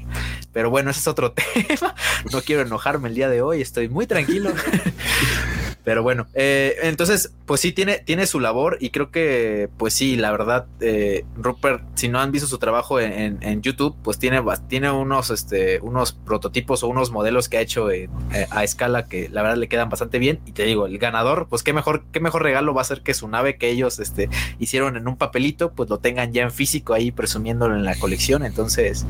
pero 0.52 0.70
bueno, 0.70 0.90
ese 0.90 1.00
es 1.00 1.08
otro 1.08 1.32
tema. 1.66 1.94
No 2.32 2.42
quiero 2.42 2.62
enojarme 2.62 3.08
el 3.08 3.14
día 3.14 3.28
de 3.28 3.42
hoy, 3.42 3.60
estoy 3.60 3.88
muy 3.88 4.06
tranquilo. 4.06 4.52
Pero 5.84 6.02
bueno, 6.02 6.26
eh, 6.34 6.76
entonces, 6.82 7.32
pues 7.46 7.60
sí, 7.60 7.72
tiene, 7.72 7.98
tiene 7.98 8.26
su 8.26 8.38
labor 8.38 8.76
y 8.80 8.90
creo 8.90 9.10
que, 9.10 9.68
pues 9.78 9.94
sí, 9.94 10.16
la 10.16 10.30
verdad, 10.30 10.66
eh, 10.80 11.24
Rupert, 11.36 11.82
si 11.94 12.08
no 12.08 12.20
han 12.20 12.32
visto 12.32 12.46
su 12.46 12.58
trabajo 12.58 13.00
en, 13.00 13.62
YouTube, 13.62 13.96
pues 14.02 14.18
tiene, 14.18 14.42
tiene 14.68 14.90
unos, 14.90 15.30
este, 15.30 15.80
unos 15.80 16.12
prototipos 16.12 16.82
o 16.82 16.88
unos 16.88 17.10
modelos 17.10 17.48
que 17.48 17.58
ha 17.58 17.60
hecho 17.60 17.90
eh, 17.90 18.08
a 18.50 18.64
escala 18.64 19.06
que 19.06 19.28
la 19.28 19.42
verdad 19.42 19.56
le 19.56 19.68
quedan 19.68 19.88
bastante 19.88 20.18
bien. 20.18 20.40
Y 20.46 20.52
te 20.52 20.64
digo, 20.64 20.86
el 20.86 20.98
ganador, 20.98 21.46
pues 21.48 21.62
qué 21.62 21.72
mejor, 21.72 22.04
qué 22.12 22.20
mejor 22.20 22.42
regalo 22.42 22.74
va 22.74 22.82
a 22.82 22.84
ser 22.84 23.02
que 23.02 23.14
su 23.14 23.28
nave 23.28 23.56
que 23.56 23.70
ellos 23.70 23.98
este, 23.98 24.28
hicieron 24.58 24.96
en 24.96 25.08
un 25.08 25.16
papelito, 25.16 25.72
pues 25.72 25.88
lo 25.88 25.98
tengan 25.98 26.32
ya 26.32 26.42
en 26.42 26.50
físico 26.50 26.94
ahí 26.94 27.10
presumiéndolo 27.10 27.74
en 27.74 27.84
la 27.84 27.98
colección. 27.98 28.44
Entonces, 28.44 29.06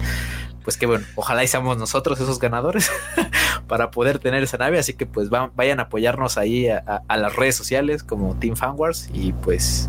pues 0.64 0.76
que 0.76 0.86
bueno, 0.86 1.04
ojalá 1.14 1.42
y 1.42 1.48
seamos 1.48 1.78
nosotros 1.78 2.20
esos 2.20 2.38
ganadores, 2.38 2.90
para 3.70 3.92
poder 3.92 4.18
tener 4.18 4.42
esa 4.42 4.58
nave. 4.58 4.80
Así 4.80 4.94
que 4.94 5.06
pues 5.06 5.30
vayan 5.30 5.78
a 5.78 5.84
apoyarnos 5.84 6.36
ahí 6.36 6.66
a, 6.66 7.02
a 7.06 7.16
las 7.16 7.36
redes 7.36 7.54
sociales 7.54 8.02
como 8.02 8.34
Team 8.34 8.56
Fanwars 8.56 9.08
y 9.14 9.32
pues 9.32 9.88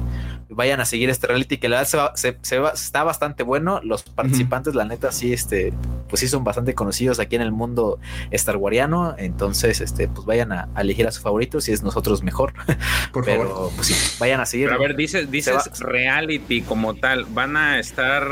vayan 0.54 0.82
a 0.82 0.86
seguir 0.86 1.10
este 1.10 1.28
reality 1.28 1.58
que 1.58 1.70
la 1.70 1.82
verdad 1.82 2.12
se, 2.16 2.38
está 2.74 3.04
bastante 3.04 3.44
bueno. 3.44 3.80
Los 3.84 4.04
participantes, 4.04 4.76
la 4.76 4.86
neta, 4.86 5.12
sí, 5.12 5.34
este, 5.34 5.74
pues 6.10 6.20
sí 6.20 6.28
son 6.28 6.44
bastante 6.44 6.76
conocidos 6.76 7.20
aquí 7.20 7.36
en 7.36 7.42
el 7.42 7.52
mundo 7.52 8.00
Star 8.32 8.58
Wariano. 8.58 9.16
Entonces, 9.18 9.82
este, 9.82 10.08
pues 10.08 10.26
vayan 10.28 10.52
a, 10.52 10.70
elegir 10.78 11.08
a 11.08 11.12
su 11.12 11.22
favorito, 11.22 11.60
si 11.62 11.72
es 11.72 11.82
nosotros 11.84 12.22
mejor. 12.22 12.54
Por 13.12 13.26
Pero, 13.26 13.50
favor. 13.50 13.72
pues 13.76 13.88
sí, 13.88 14.18
vayan 14.20 14.42
a 14.42 14.46
seguir. 14.46 14.70
a 14.70 14.78
ver, 14.78 14.96
dices, 14.96 15.32
dices 15.32 15.80
reality 15.80 16.62
como 16.62 16.96
tal, 16.96 17.26
van 17.26 17.58
a 17.58 17.80
estar 17.80 18.28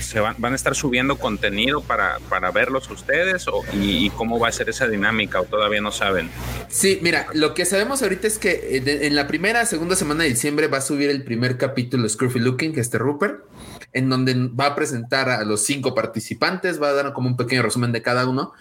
se 0.00 0.20
van, 0.20 0.36
a 0.44 0.54
estar 0.54 0.74
subiendo 0.74 1.18
contenido 1.18 1.80
para, 1.82 2.18
para 2.28 2.50
verlos 2.50 2.90
ustedes 2.90 3.46
o, 3.48 3.62
y, 3.72 4.10
cómo 4.10 4.38
va 4.38 4.48
a 4.48 4.52
ser 4.52 4.68
esa 4.68 4.86
dinámica 4.88 5.40
o 5.40 5.44
todavía 5.44 5.80
no 5.80 5.92
saben? 5.92 6.30
Sí, 6.68 6.98
mira, 7.02 7.26
lo 7.34 7.54
que 7.54 7.64
sabemos 7.64 8.02
ahorita 8.02 8.26
es 8.26 8.38
que 8.38 8.50
eh, 8.50 9.06
en 9.06 9.14
la 9.14 9.26
primera, 9.26 9.64
segunda 9.66 9.96
semana 9.96 10.24
de 10.24 10.30
diciembre 10.30 10.68
va 10.68 10.78
a 10.78 10.82
subir 10.82 11.10
el 11.10 11.24
primer 11.24 11.56
capítulo 11.56 12.08
Scruffy 12.08 12.38
Looking, 12.38 12.78
este 12.78 12.98
Rupert, 12.98 13.44
en 13.92 14.08
donde 14.08 14.34
va 14.48 14.66
a 14.66 14.74
presentar 14.74 15.28
a 15.28 15.44
los 15.44 15.62
cinco 15.62 15.94
participantes, 15.94 16.80
va 16.80 16.88
a 16.88 16.92
dar 16.92 17.12
como 17.12 17.28
un 17.28 17.36
pequeño 17.36 17.62
resumen 17.62 17.92
de 17.92 18.02
cada 18.02 18.28
uno 18.28 18.52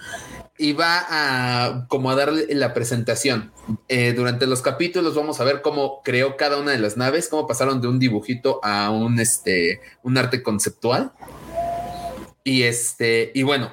y 0.59 0.73
va 0.73 1.05
a 1.07 1.87
como 1.87 2.11
a 2.11 2.15
darle 2.15 2.53
la 2.53 2.73
presentación. 2.73 3.51
Eh, 3.87 4.13
durante 4.13 4.45
los 4.45 4.61
capítulos 4.61 5.15
vamos 5.15 5.39
a 5.39 5.45
ver 5.45 5.61
cómo 5.61 6.01
creó 6.03 6.35
cada 6.35 6.57
una 6.57 6.71
de 6.71 6.79
las 6.79 6.97
naves, 6.97 7.29
cómo 7.29 7.47
pasaron 7.47 7.79
de 7.79 7.87
un 7.87 7.97
dibujito 7.97 8.59
a 8.61 8.91
un 8.91 9.19
este 9.19 9.79
un 10.03 10.17
arte 10.17 10.43
conceptual. 10.43 11.13
Y 12.43 12.63
este, 12.63 13.31
y 13.33 13.43
bueno, 13.43 13.71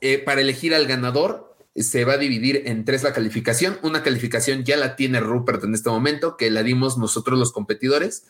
eh, 0.00 0.18
para 0.18 0.40
elegir 0.40 0.74
al 0.74 0.86
ganador 0.86 1.54
se 1.76 2.04
va 2.04 2.14
a 2.14 2.18
dividir 2.18 2.64
en 2.66 2.84
tres 2.84 3.04
la 3.04 3.12
calificación. 3.12 3.78
Una 3.82 4.02
calificación 4.02 4.64
ya 4.64 4.76
la 4.76 4.96
tiene 4.96 5.20
Rupert 5.20 5.62
en 5.62 5.74
este 5.74 5.88
momento, 5.88 6.36
que 6.36 6.50
la 6.50 6.64
dimos 6.64 6.98
nosotros 6.98 7.38
los 7.38 7.52
competidores. 7.52 8.26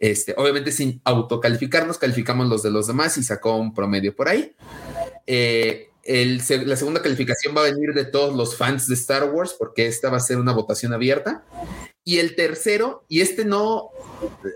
Este, 0.00 0.34
obviamente 0.36 0.72
sin 0.72 1.00
autocalificarnos, 1.04 1.98
calificamos 1.98 2.48
los 2.48 2.64
de 2.64 2.72
los 2.72 2.88
demás 2.88 3.16
y 3.16 3.22
sacó 3.22 3.56
un 3.56 3.74
promedio 3.74 4.14
por 4.14 4.28
ahí. 4.28 4.56
Eh, 5.26 5.90
la 6.06 6.76
segunda 6.76 7.02
calificación 7.02 7.56
va 7.56 7.62
a 7.62 7.70
venir 7.70 7.94
de 7.94 8.04
todos 8.04 8.34
los 8.34 8.56
fans 8.56 8.86
de 8.88 8.94
Star 8.94 9.30
Wars, 9.30 9.54
porque 9.58 9.86
esta 9.86 10.10
va 10.10 10.18
a 10.18 10.20
ser 10.20 10.38
una 10.38 10.52
votación 10.52 10.92
abierta. 10.92 11.44
Y 12.04 12.18
el 12.18 12.36
tercero, 12.36 13.04
y 13.08 13.20
este 13.20 13.44
no, 13.44 13.90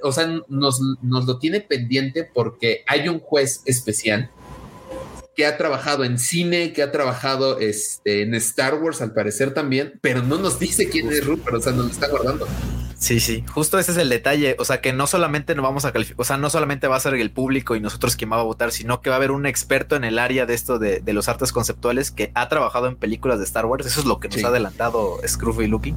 o 0.03 0.13
sea, 0.13 0.27
nos, 0.49 0.81
nos 1.03 1.27
lo 1.27 1.39
tiene 1.39 1.61
pendiente 1.61 2.25
porque 2.25 2.85
hay 2.87 3.09
un 3.09 3.21
juez 3.21 3.63
especial 3.65 4.31
que 5.39 5.47
ha 5.47 5.57
trabajado 5.57 6.05
en 6.05 6.19
cine, 6.19 6.73
que 6.73 6.83
ha 6.83 6.91
trabajado 6.91 7.61
este, 7.61 8.23
en 8.23 8.35
Star 8.35 8.75
Wars 8.75 9.01
al 9.01 9.15
parecer 9.15 9.55
también, 9.55 9.99
pero 10.03 10.21
no 10.21 10.37
nos 10.37 10.59
dice 10.59 10.89
quién 10.89 11.13
es 11.13 11.25
Rupert, 11.25 11.57
o 11.57 11.61
sea, 11.61 11.73
nos 11.73 11.87
lo 11.87 11.93
está 11.93 12.09
guardando. 12.09 12.49
Sí, 12.99 13.21
sí, 13.21 13.45
justo 13.49 13.79
ese 13.79 13.93
es 13.93 13.97
el 13.97 14.09
detalle. 14.09 14.57
O 14.59 14.65
sea, 14.65 14.81
que 14.81 14.93
no 14.93 15.07
solamente 15.07 15.55
nos 15.55 15.63
vamos 15.63 15.85
a 15.85 15.93
calificar, 15.93 16.21
o 16.21 16.25
sea, 16.25 16.37
no 16.37 16.51
solamente 16.51 16.89
va 16.89 16.97
a 16.97 17.01
ser 17.01 17.15
el 17.15 17.31
público 17.31 17.77
y 17.77 17.81
nosotros 17.81 18.17
quien 18.17 18.33
va 18.33 18.41
a 18.41 18.43
votar, 18.43 18.73
sino 18.73 19.01
que 19.03 19.09
va 19.09 19.17
a 19.17 19.19
haber 19.19 19.31
un 19.31 19.47
experto 19.47 19.95
en 19.95 20.03
el 20.03 20.19
área 20.19 20.47
de 20.47 20.55
esto 20.55 20.81
de, 20.81 21.01
los 21.07 21.29
artes 21.29 21.53
conceptuales 21.53 22.11
que 22.11 22.33
ha 22.35 22.49
trabajado 22.49 22.89
en 22.89 22.97
películas 22.97 23.39
de 23.39 23.45
Star 23.45 23.67
Wars. 23.67 23.87
Eso 23.87 24.01
es 24.01 24.07
lo 24.07 24.19
que 24.19 24.29
nos 24.29 24.43
ha 24.43 24.49
adelantado 24.49 25.19
Scruffy 25.27 25.69
Looking, 25.69 25.97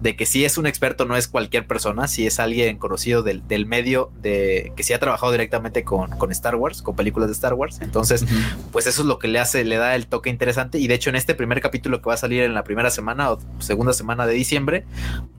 de 0.00 0.14
que 0.14 0.26
si 0.26 0.44
es 0.44 0.58
un 0.58 0.66
experto, 0.66 1.06
no 1.06 1.16
es 1.16 1.26
cualquier 1.26 1.66
persona, 1.66 2.06
si 2.06 2.26
es 2.26 2.38
alguien 2.38 2.76
conocido 2.76 3.22
del, 3.22 3.42
medio 3.66 4.12
de 4.20 4.72
que 4.76 4.82
sí 4.82 4.92
ha 4.92 4.98
trabajado 4.98 5.32
directamente 5.32 5.84
con, 5.84 6.10
con, 6.10 6.30
Star 6.32 6.56
Wars, 6.56 6.82
con 6.82 6.96
películas 6.96 7.28
de 7.28 7.32
Star 7.32 7.54
Wars. 7.54 7.78
Entonces, 7.80 8.26
pues 8.72 8.86
eso 8.86 9.02
es 9.02 9.08
lo 9.08 9.18
que 9.18 9.28
le 9.28 9.38
hace, 9.38 9.64
le 9.64 9.76
da 9.76 9.94
el 9.94 10.06
toque 10.06 10.28
interesante. 10.28 10.78
Y 10.78 10.86
de 10.86 10.94
hecho, 10.94 11.08
en 11.08 11.16
este 11.16 11.34
primer 11.34 11.60
capítulo 11.62 12.02
que 12.02 12.08
va 12.08 12.14
a 12.14 12.18
salir 12.18 12.42
en 12.42 12.52
la 12.52 12.62
primera 12.62 12.90
semana 12.90 13.32
o 13.32 13.38
segunda 13.58 13.94
semana 13.94 14.26
de 14.26 14.34
diciembre, 14.34 14.84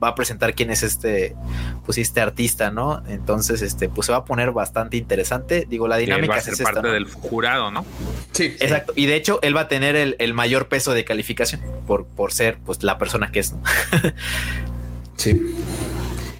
va 0.02 0.08
a 0.08 0.14
presentar 0.16 0.54
quién 0.54 0.70
es 0.70 0.82
este 0.82 1.03
este, 1.04 1.36
pues 1.84 1.98
este 1.98 2.20
artista, 2.20 2.70
¿no? 2.70 3.02
Entonces, 3.08 3.60
este, 3.60 3.88
pues 3.88 4.06
se 4.06 4.12
va 4.12 4.18
a 4.18 4.24
poner 4.24 4.52
bastante 4.52 4.96
interesante. 4.96 5.66
Digo, 5.68 5.86
la 5.86 5.98
dinámica 5.98 6.32
va 6.32 6.38
a 6.38 6.42
ser 6.42 6.56
parte 6.56 6.88
del 6.88 7.04
jurado, 7.04 7.70
¿no? 7.70 7.84
Sí, 8.32 8.56
exacto. 8.58 8.94
Y 8.96 9.06
de 9.06 9.16
hecho, 9.16 9.38
él 9.42 9.54
va 9.54 9.62
a 9.62 9.68
tener 9.68 9.96
el, 9.96 10.34
mayor 10.34 10.68
peso 10.68 10.94
de 10.94 11.04
calificación 11.04 11.60
por, 11.86 12.06
por 12.06 12.32
ser, 12.32 12.58
pues, 12.64 12.82
la 12.82 12.98
persona 12.98 13.30
que 13.30 13.40
es. 13.40 13.54
sí. 15.16 15.54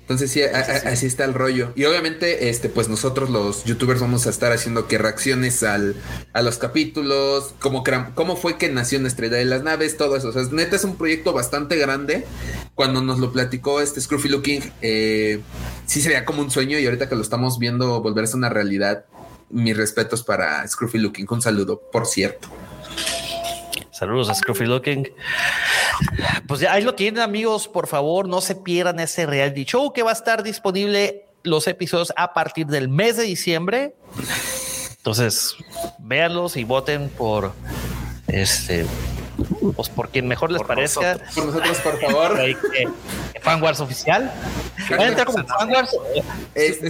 Entonces 0.04 0.30
sí, 0.30 0.42
así 0.42 1.06
está 1.06 1.24
el 1.24 1.32
rollo. 1.32 1.72
Y 1.76 1.86
obviamente, 1.86 2.50
este, 2.50 2.68
pues 2.68 2.90
nosotros 2.90 3.30
los 3.30 3.64
youtubers 3.64 4.00
vamos 4.00 4.26
a 4.26 4.30
estar 4.30 4.52
haciendo 4.52 4.86
que 4.86 4.98
reacciones 4.98 5.62
al, 5.62 5.96
a 6.34 6.42
los 6.42 6.58
capítulos, 6.58 7.54
cómo, 7.58 7.82
cómo 8.14 8.36
fue 8.36 8.58
que 8.58 8.68
nació 8.68 8.98
una 8.98 9.08
estrella 9.08 9.38
de 9.38 9.46
las 9.46 9.62
naves, 9.62 9.96
todo 9.96 10.16
eso. 10.16 10.28
O 10.28 10.32
sea, 10.32 10.42
neta 10.52 10.76
es 10.76 10.84
un 10.84 10.96
proyecto 10.96 11.32
bastante 11.32 11.76
grande. 11.76 12.26
Cuando 12.74 13.00
nos 13.00 13.18
lo 13.18 13.32
platicó 13.32 13.80
este 13.80 13.98
Scruffy 14.02 14.28
Looking, 14.28 14.72
eh, 14.82 15.40
sí 15.86 16.02
sería 16.02 16.26
como 16.26 16.42
un 16.42 16.50
sueño 16.50 16.78
y 16.78 16.84
ahorita 16.84 17.08
que 17.08 17.14
lo 17.14 17.22
estamos 17.22 17.58
viendo 17.58 18.02
volverse 18.02 18.36
una 18.36 18.50
realidad, 18.50 19.06
mis 19.48 19.74
respetos 19.74 20.22
para 20.22 20.68
Scruffy 20.68 20.98
Looking. 20.98 21.26
Un 21.30 21.40
saludo, 21.40 21.80
por 21.90 22.04
cierto. 22.04 22.50
Saludos 23.94 24.28
a 24.28 24.34
Scruffy 24.34 24.64
Looking. 24.64 25.08
Pues 26.48 26.58
ya 26.58 26.72
ahí 26.72 26.82
lo 26.82 26.96
tienen, 26.96 27.22
amigos. 27.22 27.68
Por 27.68 27.86
favor, 27.86 28.28
no 28.28 28.40
se 28.40 28.56
pierdan 28.56 28.98
ese 28.98 29.24
reality 29.24 29.64
show 29.64 29.92
que 29.92 30.02
va 30.02 30.10
a 30.10 30.14
estar 30.14 30.42
disponible 30.42 31.26
los 31.44 31.68
episodios 31.68 32.12
a 32.16 32.34
partir 32.34 32.66
del 32.66 32.88
mes 32.88 33.16
de 33.16 33.22
diciembre. 33.22 33.94
Entonces, 34.96 35.54
véanlos 36.00 36.56
y 36.56 36.64
voten 36.64 37.08
por 37.08 37.52
este 38.26 38.84
pues 39.76 39.88
por 39.90 40.08
quien 40.08 40.26
mejor 40.26 40.50
les 40.50 40.62
parezca. 40.62 41.16
por 41.32 41.46
nosotros, 41.46 41.78
por 41.78 42.00
favor. 42.00 42.38
Fanwars 43.42 43.78
oficial. 43.78 44.32
¿Van 44.90 45.00
a 45.00 45.06
entrar 45.06 45.26
como 45.28 45.46
Fanwars? 45.46 45.96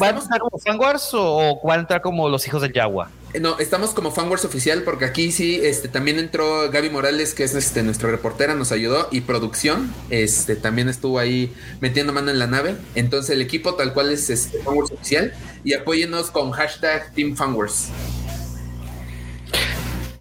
¿Van 0.01 0.17
a 0.17 0.21
entrar 0.21 0.41
como 0.41 0.59
Fanwars 0.59 1.11
o 1.13 1.61
van 1.63 1.81
a 1.81 1.81
entrar 1.83 2.01
como 2.01 2.31
los 2.31 2.47
hijos 2.47 2.63
del 2.63 2.73
Yagua? 2.73 3.11
No, 3.41 3.59
estamos 3.59 3.91
como 3.91 4.13
Fanwars 4.13 4.45
oficial 4.45 4.83
porque 4.83 5.05
aquí 5.05 5.33
sí, 5.33 5.61
este, 5.61 5.89
también 5.89 6.21
entró 6.21 6.71
Gaby 6.71 6.91
Morales, 6.91 7.35
que 7.35 7.43
es 7.43 7.55
este, 7.57 7.83
nuestra 7.83 8.09
reportera, 8.11 8.55
nos 8.55 8.71
ayudó 8.71 9.09
y 9.11 9.23
producción, 9.23 9.93
este, 10.11 10.55
también 10.55 10.89
estuvo 10.89 11.19
ahí 11.19 11.53
metiendo 11.81 12.13
mano 12.13 12.31
en 12.31 12.39
la 12.39 12.47
nave. 12.47 12.77
Entonces 12.95 13.31
el 13.31 13.43
equipo 13.43 13.75
tal 13.75 13.93
cual 13.93 14.11
es 14.11 14.31
este, 14.31 14.59
Fanwars 14.59 14.93
oficial 14.93 15.33
y 15.65 15.75
apóyenos 15.75 16.31
con 16.31 16.53
hashtag 16.53 17.13
Team 17.13 17.35
Fanwars. 17.35 17.89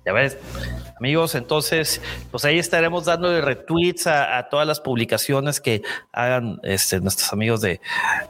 Ya 0.06 0.12
ves, 0.12 0.38
Amigos, 1.04 1.36
entonces, 1.36 2.00
pues 2.32 2.46
ahí 2.46 2.58
estaremos 2.58 3.04
dándole 3.04 3.42
retweets 3.42 4.08
a, 4.08 4.48
todas 4.50 4.66
las 4.66 4.80
publicaciones 4.80 5.60
que 5.60 5.82
hagan 6.14 6.62
este, 6.64 7.02
nuestros 7.02 7.34
amigos 7.34 7.60
de, 7.60 7.82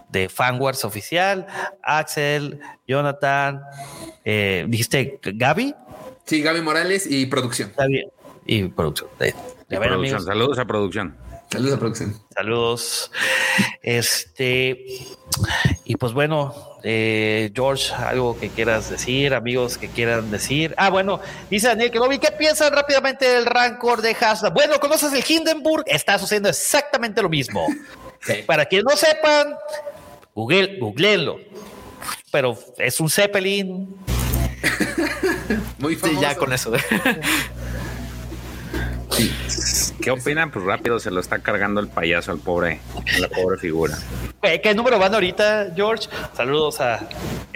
de 0.09 0.27
Fanwars 0.27 0.83
Oficial, 0.83 1.45
Axel, 1.83 2.59
Jonathan, 2.87 3.61
eh, 4.25 4.65
dijiste 4.67 5.19
Gaby. 5.21 5.75
Sí, 6.25 6.41
Gaby 6.41 6.61
Morales 6.61 7.05
y 7.07 7.27
producción. 7.27 7.71
Y 8.47 8.63
producción. 8.69 9.11
Saludos 10.23 10.57
a 10.57 10.65
producción. 10.65 11.15
Saludos 11.53 11.75
a 11.75 11.79
producción. 11.79 12.19
Saludos. 12.33 13.11
Este, 13.83 14.85
y 15.85 15.95
pues 15.97 16.13
bueno, 16.13 16.79
eh, 16.81 17.51
George, 17.53 17.93
algo 17.93 18.39
que 18.39 18.49
quieras 18.49 18.89
decir, 18.89 19.35
amigos 19.35 19.77
que 19.77 19.87
quieran 19.87 20.31
decir. 20.31 20.73
Ah, 20.77 20.89
bueno, 20.89 21.19
dice 21.51 21.67
Daniel 21.67 21.91
que 21.91 21.99
no 21.99 22.09
vi. 22.09 22.17
¿Qué 22.17 22.31
piensan 22.31 22.73
rápidamente 22.73 23.25
del 23.29 23.45
Rancor 23.45 24.01
de 24.01 24.17
Hasbro? 24.19 24.49
Bueno, 24.49 24.79
¿conoces 24.79 25.13
el 25.13 25.23
Hindenburg? 25.27 25.83
Está 25.85 26.17
sucediendo 26.17 26.49
exactamente 26.49 27.21
lo 27.21 27.29
mismo. 27.29 27.67
Para 28.47 28.65
quienes 28.65 28.85
no 28.85 28.97
sepan, 28.97 29.53
Google, 30.33 30.79
googleenlo. 30.79 31.37
Pero 32.31 32.57
es 32.79 32.99
un 32.99 33.11
Zeppelin. 33.11 33.95
Muy 35.77 35.95
famoso. 35.95 36.19
ya 36.19 36.35
con 36.35 36.51
eso. 36.51 36.71
¿Qué 40.03 40.11
opinan? 40.11 40.51
Pues 40.51 40.63
rápido 40.65 40.99
se 40.99 41.09
lo 41.11 41.21
está 41.21 41.39
cargando 41.39 41.79
el 41.79 41.87
payaso 41.87 42.33
al 42.33 42.39
pobre, 42.39 42.81
a 43.15 43.19
la 43.19 43.29
pobre 43.29 43.57
figura. 43.57 43.97
¿Qué 44.41 44.75
número 44.75 44.99
van 44.99 45.13
ahorita, 45.13 45.71
George? 45.73 46.09
Saludos 46.35 46.81
a. 46.81 47.07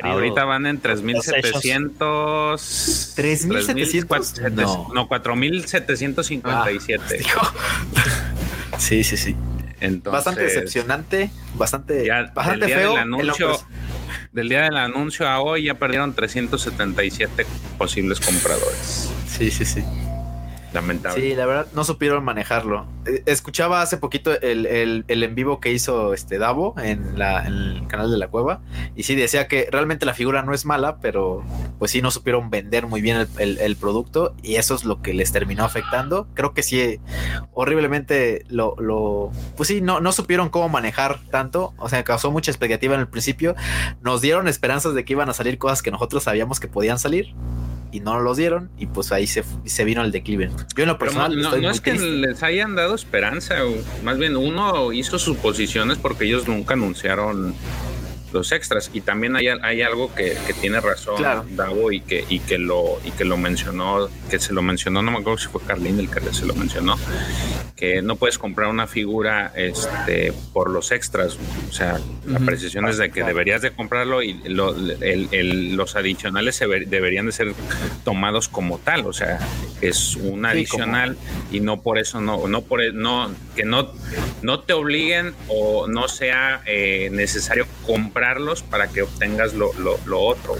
Ahorita 0.01 0.45
van 0.45 0.66
en 0.66 0.80
3700. 0.80 3.11
3700. 3.16 4.40
No, 4.53 4.88
no 4.93 5.09
4757. 5.09 7.26
Ah, 7.35 7.51
sí, 8.77 9.03
sí, 9.03 9.17
sí. 9.17 9.35
bastante 10.06 10.43
decepcionante, 10.43 11.30
bastante, 11.56 12.09
bastante 12.34 12.69
feo. 12.69 12.92
Del, 12.92 13.00
anuncio, 13.00 13.59
del 14.32 14.48
día 14.48 14.61
del 14.64 14.77
anuncio 14.77 15.27
a 15.27 15.42
hoy 15.42 15.66
ya 15.66 15.74
perdieron 15.74 16.14
377 16.14 17.45
posibles 17.77 18.22
compradores. 18.22 19.11
Sí, 19.27 19.51
sí, 19.51 19.66
sí. 19.66 19.84
Lamentable. 20.74 21.22
Sí, 21.22 21.36
la 21.36 21.46
verdad 21.46 21.68
no 21.74 21.84
supieron 21.84 22.24
manejarlo. 22.24 22.86
Eh, 23.06 23.24
Escuchaba 23.26 23.82
hace 23.82 23.98
poquito 23.98 24.32
el, 24.42 24.66
el- 24.66 25.06
el 25.08 25.24
en 25.24 25.34
vivo 25.36 25.60
que 25.60 25.72
hizo 25.72 26.14
este 26.14 26.38
Davo 26.38 26.76
en, 26.78 27.18
la, 27.18 27.46
en 27.48 27.54
el 27.54 27.88
canal 27.88 28.12
de 28.12 28.18
la 28.18 28.28
cueva 28.28 28.62
y 28.96 29.04
sí 29.04 29.16
decía 29.16 29.48
que 29.48 29.68
realmente 29.72 30.06
la 30.06 30.14
figura 30.14 30.44
no 30.44 30.54
es 30.54 30.66
mala, 30.66 30.98
pero 30.98 31.44
pues 31.80 31.92
sí 31.92 32.02
no 32.02 32.12
supieron 32.12 32.50
vender 32.50 32.86
muy 32.88 33.02
bien 33.02 33.28
el, 33.38 33.58
el- 33.60 33.76
producto 33.78 34.36
y 34.44 34.56
eso 34.56 34.76
es 34.76 34.84
lo 34.86 35.02
que 35.02 35.14
les 35.14 35.32
terminó 35.32 35.64
afectando. 35.64 36.28
Creo 36.34 36.54
que 36.54 36.64
sí, 36.64 37.00
horriblemente 37.54 38.44
lo, 38.50 38.76
lo 38.80 39.32
pues 39.56 39.68
sí, 39.68 39.82
no, 39.82 40.00
no 40.00 40.12
supieron 40.12 40.50
cómo 40.50 40.70
manejar 40.70 41.20
tanto, 41.32 41.74
o 41.78 41.90
sea, 41.90 42.04
causó 42.04 42.32
mucha 42.32 42.52
expectativa 42.52 42.96
en 42.96 43.02
el 43.02 43.08
principio, 43.08 43.56
nos 44.02 44.22
dieron 44.22 44.48
esperanzas 44.48 44.94
de 44.94 45.06
que 45.06 45.14
iban 45.14 45.30
a 45.30 45.34
salir 45.34 45.58
cosas 45.58 45.82
que 45.82 45.92
nosotros 45.92 46.24
sabíamos 46.24 46.60
que 46.60 46.68
podían 46.68 47.00
salir. 47.00 47.34
Y 47.98 48.00
no 48.00 48.19
los 48.19 48.38
dieron, 48.38 48.69
y 48.77 48.85
pues 48.85 49.11
ahí 49.11 49.26
se, 49.26 49.43
se 49.66 49.84
vino 49.84 50.03
el 50.03 50.11
declive. 50.11 50.51
Yo 50.76 50.84
en 50.84 50.90
lo 50.90 51.00
Pero 51.00 51.11
personal 51.11 51.35
no, 51.35 51.42
estoy 51.45 51.61
no 51.61 51.67
muy 51.69 51.76
es 51.76 51.82
que 51.82 51.92
triste. 51.92 52.08
les 52.09 52.43
hayan 52.43 52.76
dado 52.76 52.93
esperanza, 52.93 53.56
más 54.03 54.19
bien 54.19 54.38
uno 54.38 54.93
hizo 54.93 55.17
suposiciones 55.17 55.98
porque 55.98 56.26
ellos 56.26 56.48
nunca 56.48 56.76
anunciaron 56.76 57.56
los 58.34 58.52
extras 58.52 58.90
y 58.94 59.02
también 59.02 59.36
hay, 59.36 59.48
hay 59.48 59.82
algo 59.82 60.14
que, 60.14 60.36
que 60.46 60.54
tiene 60.54 60.80
razón 60.82 61.16
Claro. 61.18 61.46
Davo 61.52 61.92
y 61.92 62.02
que, 62.02 62.26
y 62.28 62.40
que 62.40 62.58
lo 62.58 63.00
y 63.06 63.12
que 63.12 63.24
lo 63.26 63.38
mencionó, 63.38 64.10
que 64.30 64.40
se 64.40 64.54
lo 64.54 64.62
mencionó, 64.62 65.02
no 65.02 65.12
me 65.12 65.20
acuerdo 65.20 65.38
si 65.40 65.48
fue 65.48 65.62
Carlín 65.62 66.00
el 66.00 66.10
que 66.10 66.20
se 66.34 66.46
lo 66.46 66.54
mencionó, 66.54 66.98
que 67.76 68.02
no 68.02 68.16
puedes 68.16 68.38
comprar 68.38 68.70
una 68.70 68.86
figura 68.88 69.52
este 69.56 70.34
por 70.54 70.70
los 70.70 70.92
extras, 70.92 71.38
o 71.70 71.72
sea, 71.74 72.00
la 72.26 72.38
Ujú. 72.38 72.46
precisión 72.46 72.88
es 72.88 72.98
de 72.98 73.12
que 73.12 73.24
deberías 73.24 73.62
de 73.62 73.72
comprarlo 73.72 74.22
y 74.24 74.34
lo- 74.50 74.76
el- 74.76 75.30
el- 75.32 75.76
los 75.76 75.96
adicionales 75.96 76.56
se 76.56 76.66
ver- 76.66 76.88
deberían 76.88 77.28
de 77.28 77.32
ser 77.32 77.54
tomados 78.04 78.50
como 78.50 78.78
tal, 78.80 79.06
o 79.06 79.14
sea, 79.14 79.40
es 79.82 80.16
un 80.16 80.46
adicional 80.46 81.18
y 81.52 81.60
no 81.60 81.82
por 81.82 81.98
eso 81.98 82.20
no 82.20 82.48
no 82.48 82.62
por 82.64 82.82
e- 82.82 82.92
no 82.94 83.32
que 83.56 83.64
no 83.64 83.92
no 84.42 84.60
te 84.62 84.74
obliguen 84.74 85.34
o 85.48 85.88
no 85.88 86.08
sea 86.08 86.62
eh, 86.66 87.10
necesario 87.12 87.66
para 88.70 88.88
que 88.88 89.02
obtengas 89.04 89.54
lo, 89.54 89.72
lo, 89.74 89.98
lo 90.06 90.20
otro. 90.22 90.56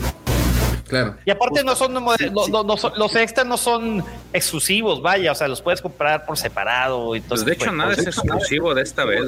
Claro. 0.88 1.16
Y 1.26 1.32
aparte 1.32 1.66
no 1.66 1.76
son, 1.76 1.94
no, 1.94 2.00
Sí, 2.18 2.30
no- 2.32 2.46
sí. 2.46 2.52
no- 2.52 2.64
no 2.64 2.78
son- 2.78 2.94
los 2.96 3.14
extras 3.18 3.46
no 3.46 3.58
son 3.58 4.06
exclusivos, 4.32 5.02
vaya, 5.02 5.34
o 5.34 5.36
sea, 5.36 5.50
los 5.50 5.62
puedes 5.62 5.82
comprar 5.82 6.26
por 6.26 6.38
separado 6.38 7.14
y 7.14 7.20
todo 7.20 7.30
Pues 7.32 7.44
de 7.46 7.52
hecho 7.54 7.74
nada 7.74 7.92
es 7.92 8.08
exclusivo 8.08 8.74
de 8.74 8.84
esta 8.84 9.04
vez, 9.04 9.22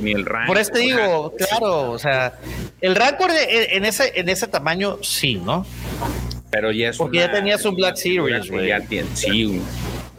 ni 0.00 0.12
el 0.12 0.26
rank. 0.26 0.46
Por 0.46 0.58
eso 0.58 0.72
te 0.72 0.80
digo, 0.80 1.34
claro, 1.38 1.92
o 1.92 1.98
sea, 1.98 2.38
el 2.82 2.94
Rancor 2.96 3.30
en 3.32 3.86
ese 3.86 4.12
en 4.14 4.28
ese 4.28 4.46
tamaño 4.46 4.98
sí, 5.02 5.36
¿no? 5.36 5.64
Pero 6.50 6.72
ya 6.72 6.88
es 6.90 6.96
Porque 6.98 7.18
ya 7.18 7.30
tenías 7.30 7.64
un 7.64 7.76
Black 7.76 7.96
Series, 7.96 8.50
güey. 8.50 8.68
ya 8.68 8.80
tiene, 8.80 9.08
sí, 9.14 9.44
güey. 9.44 9.60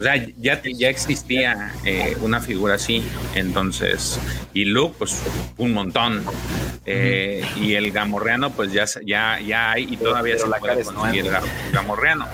o 0.00 0.02
sea, 0.02 0.14
ya, 0.38 0.60
ya 0.62 0.88
existía 0.88 1.72
eh, 1.84 2.16
una 2.22 2.40
figura 2.40 2.74
así, 2.74 3.02
entonces, 3.34 4.18
y 4.54 4.64
Luke, 4.64 4.94
pues 4.98 5.22
un 5.58 5.72
montón, 5.72 6.24
Eh, 6.84 7.44
y 7.60 7.74
el 7.74 7.92
gamorreano, 7.92 8.50
pues 8.50 8.72
ya, 8.72 8.88
se- 8.88 9.04
ya, 9.06 9.38
ya 9.38 9.70
hay 9.70 9.86
y 9.88 9.96
todavía 9.96 10.34
pero 10.34 10.46
se 10.46 10.50
la 10.50 10.58
puede 10.58 10.82
conseguir 10.82 11.26
el 11.26 11.30
nueva. 11.30 11.46
gamorreano. 11.72 12.26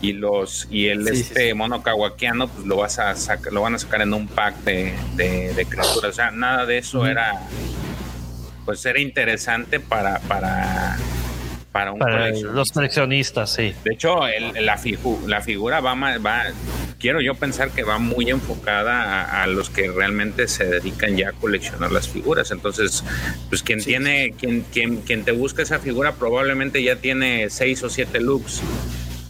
Y 0.00 0.12
los 0.14 0.66
y 0.70 0.86
el 0.88 1.06
Sí, 1.08 1.14
sí, 1.16 1.20
este 1.20 1.48
sí. 1.48 1.54
mono 1.54 1.82
kawakiano, 1.82 2.48
pues 2.48 2.66
lo 2.66 2.76
vas 2.76 2.98
a 2.98 3.14
sacar, 3.14 3.52
lo 3.52 3.60
van 3.60 3.74
a 3.74 3.78
sacar 3.78 4.00
en 4.00 4.14
un 4.14 4.26
pack 4.26 4.56
de, 4.64 4.94
de, 5.16 5.52
de 5.52 5.66
criaturas. 5.66 6.10
O 6.10 6.12
sea, 6.14 6.30
nada 6.30 6.64
de 6.64 6.78
eso 6.78 7.06
era 7.06 7.42
pues 8.64 8.84
era 8.86 8.98
interesante 9.00 9.80
para 9.80 10.18
para 10.20 10.96
para 11.74 11.90
un 11.90 11.98
Para 11.98 12.18
coleccionista. 12.18 12.52
los 12.56 12.70
coleccionistas, 12.70 13.52
sí. 13.52 13.74
De 13.82 13.94
hecho, 13.94 14.28
el- 14.28 14.64
la, 14.64 14.78
figu- 14.78 15.26
la 15.26 15.40
figura 15.40 15.80
va, 15.80 15.96
ma- 15.96 16.18
va, 16.18 16.44
quiero 17.00 17.20
yo 17.20 17.34
pensar 17.34 17.70
que 17.70 17.82
va 17.82 17.98
muy 17.98 18.30
enfocada 18.30 19.22
a, 19.24 19.42
a 19.42 19.46
los 19.48 19.70
que 19.70 19.90
realmente 19.90 20.46
se 20.46 20.64
dedican 20.66 21.16
ya 21.16 21.30
a 21.30 21.32
coleccionar 21.32 21.90
las 21.90 22.08
figuras. 22.08 22.52
Entonces, 22.52 23.02
pues 23.48 23.64
quien 23.64 23.82
tiene, 23.82 24.34
quien, 24.38 24.60
quien, 24.72 24.98
quien 24.98 25.24
te 25.24 25.32
busca 25.32 25.62
esa 25.62 25.80
figura 25.80 26.12
probablemente 26.12 26.80
ya 26.80 26.94
tiene 26.94 27.50
seis 27.50 27.82
o 27.82 27.90
siete 27.90 28.20
looks. 28.20 28.62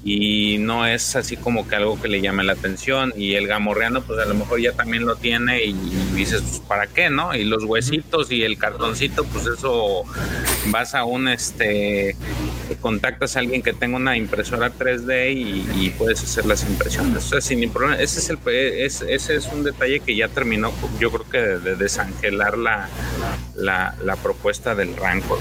Y 0.07 0.59
no 0.59 0.87
es 0.87 1.17
así 1.17 1.37
como 1.39 1.67
que 1.67 1.77
algo 1.77 1.99
que 2.01 2.09
le 2.09 2.21
llame 2.21 2.45
la 2.45 2.53
atención. 2.53 3.15
Y 3.17 3.35
el 3.37 3.47
gamorreano, 3.47 4.03
pues 4.03 4.19
a 4.21 4.27
lo 4.27 4.35
mejor 4.35 4.61
ya 4.61 4.73
también 4.73 5.07
lo 5.07 5.17
tiene. 5.17 5.65
Y, 5.65 5.73
dices, 6.15 6.43
pues, 6.43 6.61
¿para 6.61 6.87
qué, 6.87 7.09
no? 7.09 7.35
Y 7.35 7.45
los 7.45 7.65
huesitos 7.65 8.31
y 8.31 8.43
el 8.43 8.59
cartoncito, 8.59 9.25
pues 9.25 9.47
eso 9.47 10.05
vas 10.67 10.95
a 10.95 11.05
un 11.05 11.29
este 11.29 12.17
contactas 12.81 13.37
a 13.37 13.41
alguien 13.41 13.63
que 13.63 13.73
tenga 13.73 13.97
una 13.97 14.17
impresora 14.17 14.71
3D 14.73 15.33
y, 15.35 15.67
y 15.87 15.91
puedes 15.91 16.23
hacer 16.23 16.45
las 16.45 16.65
impresiones. 16.65 17.25
O 17.25 17.29
sea, 17.29 17.41
sin 17.41 17.69
problema. 17.71 17.97
Ese 18.01 18.19
es 18.21 18.29
el 18.31 18.39
es- 18.47 19.03
ese 19.03 19.37
es 19.37 19.47
un 19.47 19.65
detalle 19.65 20.01
que 20.01 20.15
ya 20.15 20.29
terminó, 20.29 20.73
yo 21.01 21.11
creo 21.11 21.29
que 21.31 21.39
de, 21.39 21.59
de 21.61 21.77
desangelar 21.77 22.59
la, 22.59 22.89
la, 23.55 23.95
la 24.05 24.17
propuesta 24.17 24.75
del 24.75 24.95
Rancor. 24.97 25.39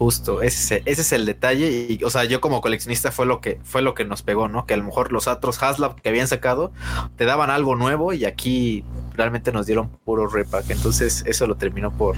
Justo, 0.00 0.40
ese, 0.40 0.76
es- 0.78 0.82
ese 0.86 1.02
es 1.02 1.12
el 1.12 1.26
detalle. 1.26 1.68
Y, 1.90 2.02
o 2.04 2.08
sea, 2.08 2.24
yo 2.24 2.40
como 2.40 2.62
coleccionista 2.62 3.12
fue 3.12 3.26
lo 3.26 3.42
que 3.42 3.60
fue 3.64 3.82
lo 3.82 3.92
que 3.94 4.06
nos 4.06 4.22
pegó, 4.22 4.48
¿no? 4.48 4.64
Que 4.64 4.72
a 4.72 4.78
lo 4.78 4.84
mejor 4.84 5.12
los 5.12 5.26
otros 5.26 5.62
Haslab 5.62 6.00
que 6.00 6.08
habían 6.08 6.26
sacado 6.26 6.72
te 7.16 7.26
daban 7.26 7.50
algo 7.50 7.76
nuevo 7.76 8.14
y 8.14 8.24
aquí 8.24 8.82
realmente 9.12 9.52
nos 9.52 9.66
dieron 9.66 9.90
puro 9.90 10.26
repack. 10.26 10.70
Entonces, 10.70 11.22
eso 11.26 11.46
lo 11.46 11.56
terminó 11.56 11.92
por, 11.92 12.16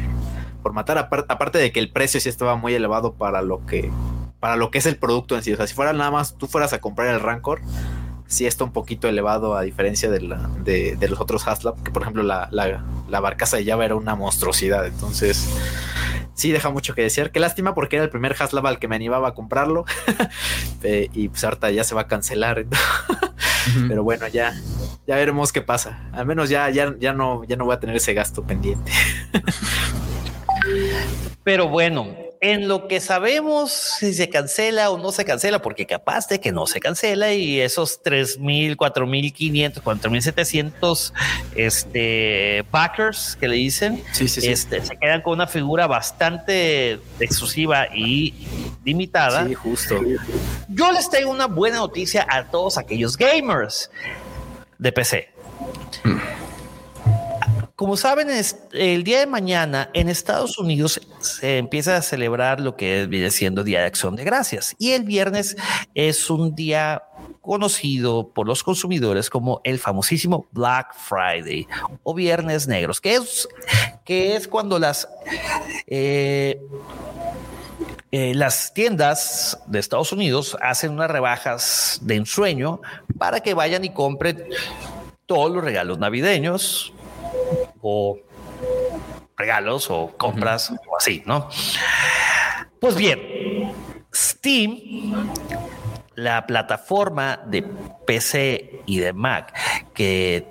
por 0.63 0.73
matar. 0.73 0.97
Apar- 0.97 1.27
aparte 1.29 1.59
de 1.59 1.73
que 1.73 1.81
el 1.81 1.91
precio 1.91 2.21
sí 2.21 2.29
estaba 2.29 2.55
muy 2.55 2.73
elevado 2.73 3.15
para 3.15 3.43
lo 3.43 3.67
que 3.67 3.91
para 4.39 4.55
lo 4.55 4.71
que 4.71 4.79
es 4.79 4.87
el 4.87 4.97
producto 4.97 5.35
en 5.37 5.43
sí. 5.43 5.53
O 5.53 5.57
sea, 5.57 5.67
si 5.67 5.75
fuera 5.75 5.93
nada 5.93 6.13
más 6.13 6.39
tú 6.39 6.47
fueras 6.47 6.73
a 6.73 6.81
comprar 6.81 7.09
el 7.09 7.19
Rancor, 7.21 7.61
sí 8.29 8.47
está 8.47 8.63
un 8.63 8.73
poquito 8.73 9.09
elevado 9.09 9.57
a 9.57 9.63
diferencia 9.63 10.09
de, 10.09 10.21
la, 10.21 10.49
de, 10.61 10.95
de 10.97 11.09
los 11.09 11.21
otros 11.21 11.49
Haslab, 11.49 11.83
que 11.83 11.91
por 11.91 12.03
ejemplo 12.03 12.23
la, 12.23 12.47
la, 12.53 12.85
la 13.09 13.19
barcaza 13.21 13.57
de 13.57 13.65
Java 13.65 13.85
era 13.85 13.97
una 13.97 14.15
monstruosidad. 14.15 14.87
Entonces, 14.87 15.49
sí 16.43 16.51
deja 16.51 16.71
mucho 16.71 16.95
que 16.95 17.03
desear. 17.03 17.31
Qué 17.31 17.39
lástima 17.39 17.73
porque 17.73 17.97
era 17.97 18.05
el 18.05 18.11
primer 18.11 18.35
Haslab 18.37 18.67
al 18.67 18.81
que 18.81 18.89
me 18.89 18.97
animaba 18.97 19.29
a 19.29 19.35
comprarlo. 19.35 19.85
Eh, 20.85 21.09
y 21.13 21.29
pues 21.29 21.45
ahorita 21.45 21.71
ya 21.71 21.85
se 21.85 21.95
va 21.95 22.01
a 22.01 22.07
cancelar. 22.09 22.67
Pero 23.87 24.03
bueno, 24.03 24.27
ya, 24.27 24.53
ya 25.07 25.15
veremos 25.15 25.53
qué 25.53 25.63
pasa. 25.63 26.11
Al 26.11 26.27
menos 26.27 26.49
ya, 26.49 26.69
ya, 26.71 26.93
ya 26.99 27.13
no, 27.13 27.45
ya 27.45 27.55
no 27.55 27.67
voy 27.67 27.77
a 27.77 27.79
tener 27.79 27.95
ese 27.95 28.15
gasto 28.15 28.43
pendiente. 28.43 28.91
Pero 31.45 31.69
bueno, 31.69 32.09
en 32.43 32.67
lo 32.67 32.89
que 32.89 33.01
sabemos 33.01 33.71
si 33.71 34.13
se 34.13 34.29
cancela 34.29 34.91
o 34.91 34.99
no 34.99 35.13
se 35.13 35.25
cancela, 35.25 35.63
porque 35.63 35.87
capaz 35.87 36.27
de 36.27 36.41
que 36.41 36.51
no 36.51 36.67
se 36.67 36.81
cancela 36.81 37.33
y 37.33 37.61
esos 37.61 38.03
3.000, 38.03 38.77
4.500, 38.77 39.81
4.700 39.81 41.13
este, 41.55 42.65
Packers 42.73 43.37
que 43.39 43.47
le 43.47 43.55
dicen, 43.55 44.03
Sí, 44.11 44.27
sí, 44.27 44.45
este, 44.49 44.85
se 44.85 44.97
quedan 44.97 45.23
con 45.23 45.35
una 45.35 45.47
figura 45.47 45.87
bastante 45.87 46.99
exclusiva 47.21 47.87
y 47.95 48.35
limitada. 48.85 49.47
Sí, 49.47 49.55
justo. 49.55 50.01
Yo 50.69 50.91
les 50.91 51.09
traigo 51.09 51.31
una 51.31 51.47
buena 51.47 51.77
noticia 51.77 52.27
a 52.29 52.51
todos 52.51 52.77
aquellos 52.77 53.17
gamers 53.17 53.89
de 54.79 54.91
PC. 54.91 55.29
Como 57.83 57.97
saben, 57.97 58.31
es- 58.31 58.59
el 58.73 59.03
día 59.03 59.19
de 59.19 59.27
mañana 59.27 59.91
en 59.93 60.09
Estados 60.09 60.57
Unidos 60.57 61.01
se 61.19 61.59
empieza 61.59 61.97
a 61.97 62.03
celebrar 62.03 62.61
lo 62.61 62.77
que 62.77 63.07
viene 63.07 63.33
siendo 63.33 63.65
Día 63.65 63.81
de 63.81 63.87
Acción 63.87 64.15
de 64.15 64.23
Gracias. 64.23 64.77
Y 64.79 64.93
el 64.93 65.03
viernes 65.03 65.57
es 65.93 66.31
un 66.31 66.55
día 66.55 67.03
conocido 67.41 68.29
por 68.29 68.47
los 68.47 68.63
consumidores 68.63 69.29
como 69.29 69.61
el 69.65 69.81
famosísimo 69.81 70.47
Black 70.53 70.95
Friday 70.95 71.67
o 72.05 72.15
Viernes 72.15 72.69
Negros, 72.69 73.01
que 73.01 73.17
es, 73.17 73.49
que 74.05 74.37
es 74.37 74.47
cuando 74.47 74.79
las... 74.79 75.09
eh, 75.89 76.61
eh, 78.13 78.33
las 78.37 78.73
tiendas 78.75 79.59
de 79.67 79.81
Estados 79.81 80.13
Unidos 80.13 80.57
hacen 80.63 80.93
unas 80.93 81.11
rebajas 81.11 81.99
de 82.03 82.15
ensueño 82.15 82.81
para 83.19 83.41
que 83.41 83.55
vayan 83.55 83.85
y 83.85 83.91
compren 83.91 84.45
todos 85.27 85.51
los 85.51 85.65
regalos 85.65 85.99
navideños 85.99 86.93
o 87.81 88.19
regalos 89.37 89.91
o 89.91 90.13
compras 90.17 90.73
o 90.89 90.97
así, 90.97 91.23
¿no? 91.27 91.49
Pues 92.81 92.97
bien, 92.97 93.73
Steam, 94.15 94.81
la 96.15 96.47
plataforma 96.47 97.41
de 97.47 97.65
PC 98.07 98.83
y 98.87 98.99
de 98.99 99.13
Mac, 99.13 99.53
que, 99.95 100.47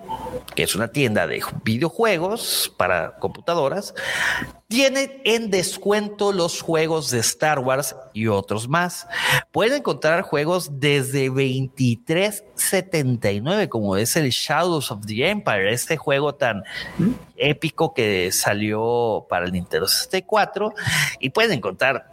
es 0.56 0.76
una 0.76 0.90
tienda 0.90 1.26
de 1.28 1.42
videojuegos 1.64 2.74
para 2.78 3.16
computadoras, 3.18 3.94
tiene 4.68 5.22
en 5.26 5.50
descuento 5.52 6.32
los 6.32 6.62
juegos 6.62 7.12
de 7.12 7.20
Star 7.20 7.60
Wars 7.60 7.94
y 8.14 8.28
otros 8.28 8.70
más. 8.70 9.06
Pueden 9.52 9.80
encontrar 9.80 10.22
juegos 10.22 10.80
desde 10.80 11.30
23.79, 11.30 13.68
como 13.70 13.98
es 13.98 14.16
el 14.16 14.30
Shadows 14.30 14.92
of 14.92 15.06
the 15.06 15.30
Empire, 15.30 15.74
este 15.74 15.98
juego 15.98 16.36
tan 16.36 16.64
épico 17.36 17.94
que 17.94 18.32
salió 18.32 19.26
para 19.30 19.46
el 19.46 19.52
Nintendo 19.52 19.88
64 19.88 20.74
y 21.20 21.32
pueden 21.32 21.52
encontrar 21.54 22.10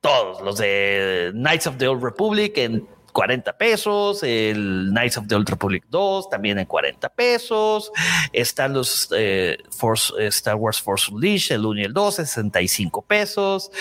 todos 0.00 0.40
los 0.42 0.58
de 0.58 1.30
Knights 1.34 1.66
of 1.66 1.76
the 1.78 1.88
Old 1.88 2.02
Republic 2.02 2.56
en 2.58 2.86
40 3.12 3.56
pesos, 3.58 4.22
el 4.22 4.90
Knights 4.90 5.18
of 5.18 5.26
the 5.26 5.34
Old 5.34 5.48
Republic 5.48 5.84
2 5.88 6.30
también 6.30 6.58
en 6.58 6.66
40 6.66 7.08
pesos, 7.10 7.90
están 8.32 8.74
los 8.74 9.08
eh, 9.16 9.58
eh, 9.58 10.26
Star 10.26 10.54
Wars 10.54 10.80
Force 10.80 11.12
Unleashed, 11.12 11.56
el 11.56 11.66
1 11.66 11.80
y 11.80 11.84
el 11.84 11.92
2, 11.92 12.14
65 12.14 13.02
pesos, 13.02 13.72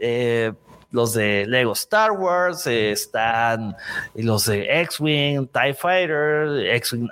eh, 0.00 0.52
los 0.90 1.12
de 1.14 1.46
Lego 1.46 1.72
Star 1.74 2.12
Wars, 2.12 2.66
están 2.66 3.76
los 4.14 4.46
de 4.46 4.80
X-Wing, 4.80 5.46
TIE 5.46 5.74
Fighter, 5.74 6.66
X-Wing 6.74 7.08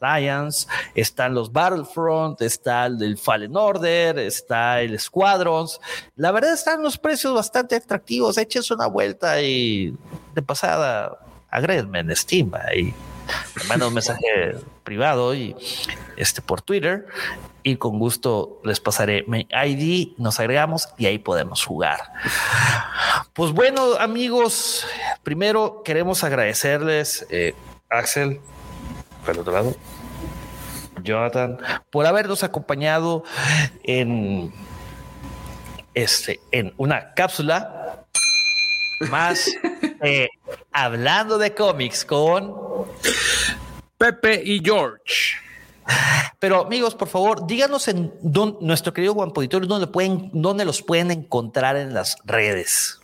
Alliance, 0.00 0.66
están 0.94 1.34
los 1.34 1.52
Battlefront, 1.52 2.40
está 2.42 2.86
el 2.86 2.98
del 2.98 3.18
Fallen 3.18 3.56
Order, 3.56 4.18
está 4.18 4.80
el 4.80 4.98
Squadrons. 4.98 5.80
La 6.16 6.32
verdad 6.32 6.52
están 6.52 6.82
los 6.82 6.98
precios 6.98 7.34
bastante 7.34 7.76
atractivos. 7.76 8.38
Échense 8.38 8.74
una 8.74 8.86
vuelta 8.86 9.40
y 9.40 9.94
de 10.34 10.42
pasada 10.42 11.18
agréguenme 11.50 12.00
en 12.00 12.16
Steam 12.16 12.52
y 12.76 12.94
manda 13.68 13.86
un 13.88 13.94
mensaje 13.94 14.56
privado 14.84 15.34
y 15.34 15.54
este 16.16 16.42
por 16.42 16.62
Twitter 16.62 17.06
y 17.62 17.76
con 17.76 17.98
gusto 17.98 18.60
les 18.64 18.80
pasaré 18.80 19.24
mi 19.26 19.46
ID, 19.50 20.12
nos 20.18 20.40
agregamos 20.40 20.88
y 20.96 21.06
ahí 21.06 21.18
podemos 21.18 21.64
jugar. 21.64 22.00
Pues 23.32 23.52
bueno, 23.52 23.94
amigos, 23.98 24.86
primero 25.22 25.82
queremos 25.84 26.24
agradecerles, 26.24 27.26
eh, 27.30 27.54
Axel, 27.90 28.40
por 29.20 29.34
el 29.34 29.40
otro 29.40 29.52
lado, 29.52 29.74
Jonathan, 31.02 31.58
por 31.90 32.06
habernos 32.06 32.42
acompañado 32.42 33.24
en 33.82 34.52
este 35.94 36.40
en 36.52 36.72
una 36.76 37.14
cápsula 37.14 38.04
más 39.08 39.50
eh, 40.02 40.28
hablando 40.72 41.38
de 41.38 41.54
cómics 41.54 42.04
con 42.04 42.54
Pepe 43.98 44.42
y 44.44 44.60
George. 44.64 45.36
Pero 46.38 46.64
amigos, 46.64 46.94
por 46.94 47.08
favor, 47.08 47.46
díganos 47.46 47.88
en 47.88 48.14
dónde, 48.22 48.58
nuestro 48.60 48.94
querido 48.94 49.14
Juan 49.14 49.32
Poditorio, 49.32 49.68
dónde 49.68 49.86
pueden, 49.86 50.30
dónde 50.32 50.64
los 50.64 50.82
pueden 50.82 51.10
encontrar 51.10 51.76
en 51.76 51.92
las 51.92 52.16
redes. 52.24 53.00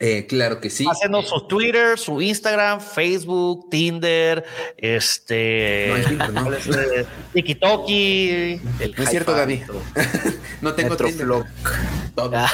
Eh, 0.00 0.26
claro 0.28 0.60
que 0.60 0.70
sí. 0.70 0.86
Hacenos 0.88 1.28
su 1.28 1.46
Twitter, 1.48 1.98
su 1.98 2.22
Instagram, 2.22 2.80
Facebook, 2.80 3.68
Tinder, 3.68 4.44
este, 4.76 5.86
No 5.88 5.94
hay 5.94 6.04
Tinder, 6.04 6.32
no. 6.32 6.50
TikTok. 7.32 7.88
El 7.88 8.60
No 8.96 9.02
es 9.02 9.10
cierto, 9.10 9.34
Gaby. 9.34 9.62
no 10.60 10.74
tengo 10.74 10.96
Tinder. 10.96 11.26
Metroflog. 11.26 11.46
Todo. 12.14 12.46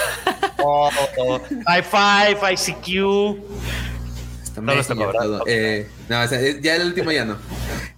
High 1.66 1.82
Five, 1.82 2.52
ICQ. 2.52 3.64
No 4.60 4.82
todo. 4.84 5.42
Eh, 5.46 5.88
no, 6.08 6.22
o 6.22 6.28
sea, 6.28 6.40
eh, 6.40 6.60
ya 6.62 6.76
el 6.76 6.86
último 6.86 7.10
ya 7.10 7.24
no. 7.24 7.36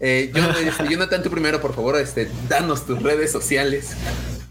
Eh, 0.00 0.30
yo, 0.34 0.42
este, 0.50 0.88
Jonathan, 0.88 1.22
tú 1.22 1.30
primero, 1.30 1.60
por 1.60 1.74
favor, 1.74 1.96
este, 1.96 2.30
danos 2.48 2.86
tus 2.86 3.02
redes 3.02 3.30
sociales. 3.30 3.96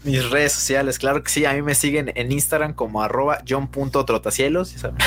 Mis 0.06 0.30
redes 0.30 0.52
sociales, 0.52 0.98
claro 0.98 1.22
que 1.22 1.30
sí, 1.30 1.44
a 1.44 1.52
mí 1.52 1.62
me 1.62 1.74
siguen 1.74 2.12
en 2.14 2.30
Instagram 2.32 2.74
como 2.74 3.02
arroba 3.02 3.40
john.trotacielos, 3.46 4.72
ya 4.72 4.78
saben. 4.78 4.98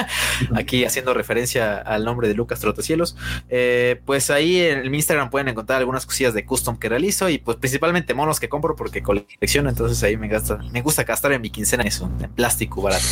aquí 0.56 0.84
haciendo 0.84 1.14
referencia 1.14 1.76
al 1.76 2.04
nombre 2.04 2.26
de 2.28 2.34
Lucas 2.34 2.60
Trotacielos. 2.60 3.16
Eh, 3.48 4.00
pues 4.04 4.30
ahí 4.30 4.60
en 4.60 4.90
mi 4.90 4.96
Instagram 4.96 5.30
pueden 5.30 5.48
encontrar 5.48 5.78
algunas 5.78 6.06
cosillas 6.06 6.34
de 6.34 6.44
custom 6.44 6.78
que 6.78 6.88
realizo 6.88 7.28
y 7.28 7.38
pues 7.38 7.58
principalmente 7.58 8.14
monos 8.14 8.40
que 8.40 8.48
compro 8.48 8.76
porque 8.76 9.02
colecciono, 9.02 9.68
entonces 9.68 10.02
ahí 10.02 10.16
me 10.16 10.28
gasta, 10.28 10.56
me 10.72 10.80
gusta 10.82 11.04
gastar 11.04 11.32
en 11.32 11.42
mi 11.42 11.50
quincena 11.50 11.84
eso, 11.84 12.10
en 12.20 12.30
plástico 12.30 12.80
barato. 12.82 13.04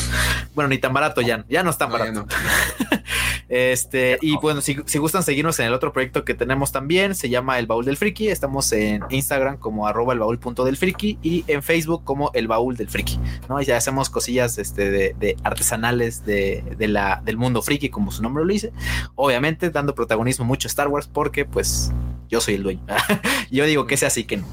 Bueno, 0.55 0.69
ni 0.69 0.79
tan 0.79 0.93
barato 0.93 1.21
ya, 1.21 1.45
ya 1.49 1.63
no 1.63 1.71
es 1.71 1.79
tan 1.79 1.91
No, 1.91 1.99
barato. 1.99 2.13
no. 2.21 2.27
Este, 3.49 4.19
y 4.23 4.37
bueno, 4.39 4.63
si, 4.63 4.79
si 4.87 4.99
gustan 4.99 5.23
seguirnos 5.23 5.59
en 5.61 5.67
el 5.67 5.75
otro 5.75 5.93
proyecto 5.93 6.25
que 6.25 6.35
tenemos 6.35 6.73
también, 6.73 7.15
se 7.15 7.29
llama 7.29 7.59
El 7.59 7.67
Baúl 7.67 7.85
del 7.85 7.97
Friki. 7.97 8.29
Estamos 8.29 8.73
en 8.73 9.03
Instagram 9.11 9.59
como 9.59 9.87
arroba 9.87 10.13
el 10.15 10.19
baúl 10.19 10.39
punto 10.39 10.65
del 10.65 10.77
friki 10.77 11.19
y 11.23 11.34
en 11.47 11.63
Facebook 11.63 12.05
como 12.05 12.31
El 12.35 12.47
Baúl 12.47 12.77
del 12.77 12.89
Friki. 12.89 13.19
¿no? 13.49 13.61
Y 13.61 13.65
ya 13.65 13.77
hacemos 13.77 14.11
cosillas 14.11 14.59
este, 14.59 14.91
de, 14.91 15.17
de 15.19 15.37
artesanales 15.43 16.25
de, 16.25 16.63
de 16.77 16.89
la, 16.89 17.23
del 17.25 17.37
mundo 17.37 17.63
friki, 17.63 17.89
como 17.89 18.13
su 18.13 18.23
nombre 18.23 18.45
lo 18.45 18.53
dice. 18.53 18.73
Obviamente 19.15 19.71
dando 19.71 19.95
protagonismo 19.95 20.45
mucho 20.45 20.69
a 20.69 20.71
Star 20.71 20.89
Wars 20.89 21.09
porque 21.13 21.45
pues 21.45 21.93
yo 22.29 22.41
soy 22.41 22.55
el 22.55 22.63
dueño. 22.63 22.83
yo 23.51 23.65
digo 23.65 23.87
que 23.87 23.97
sea 23.97 24.09
así 24.09 24.25
que 24.25 24.37
no. 24.39 24.47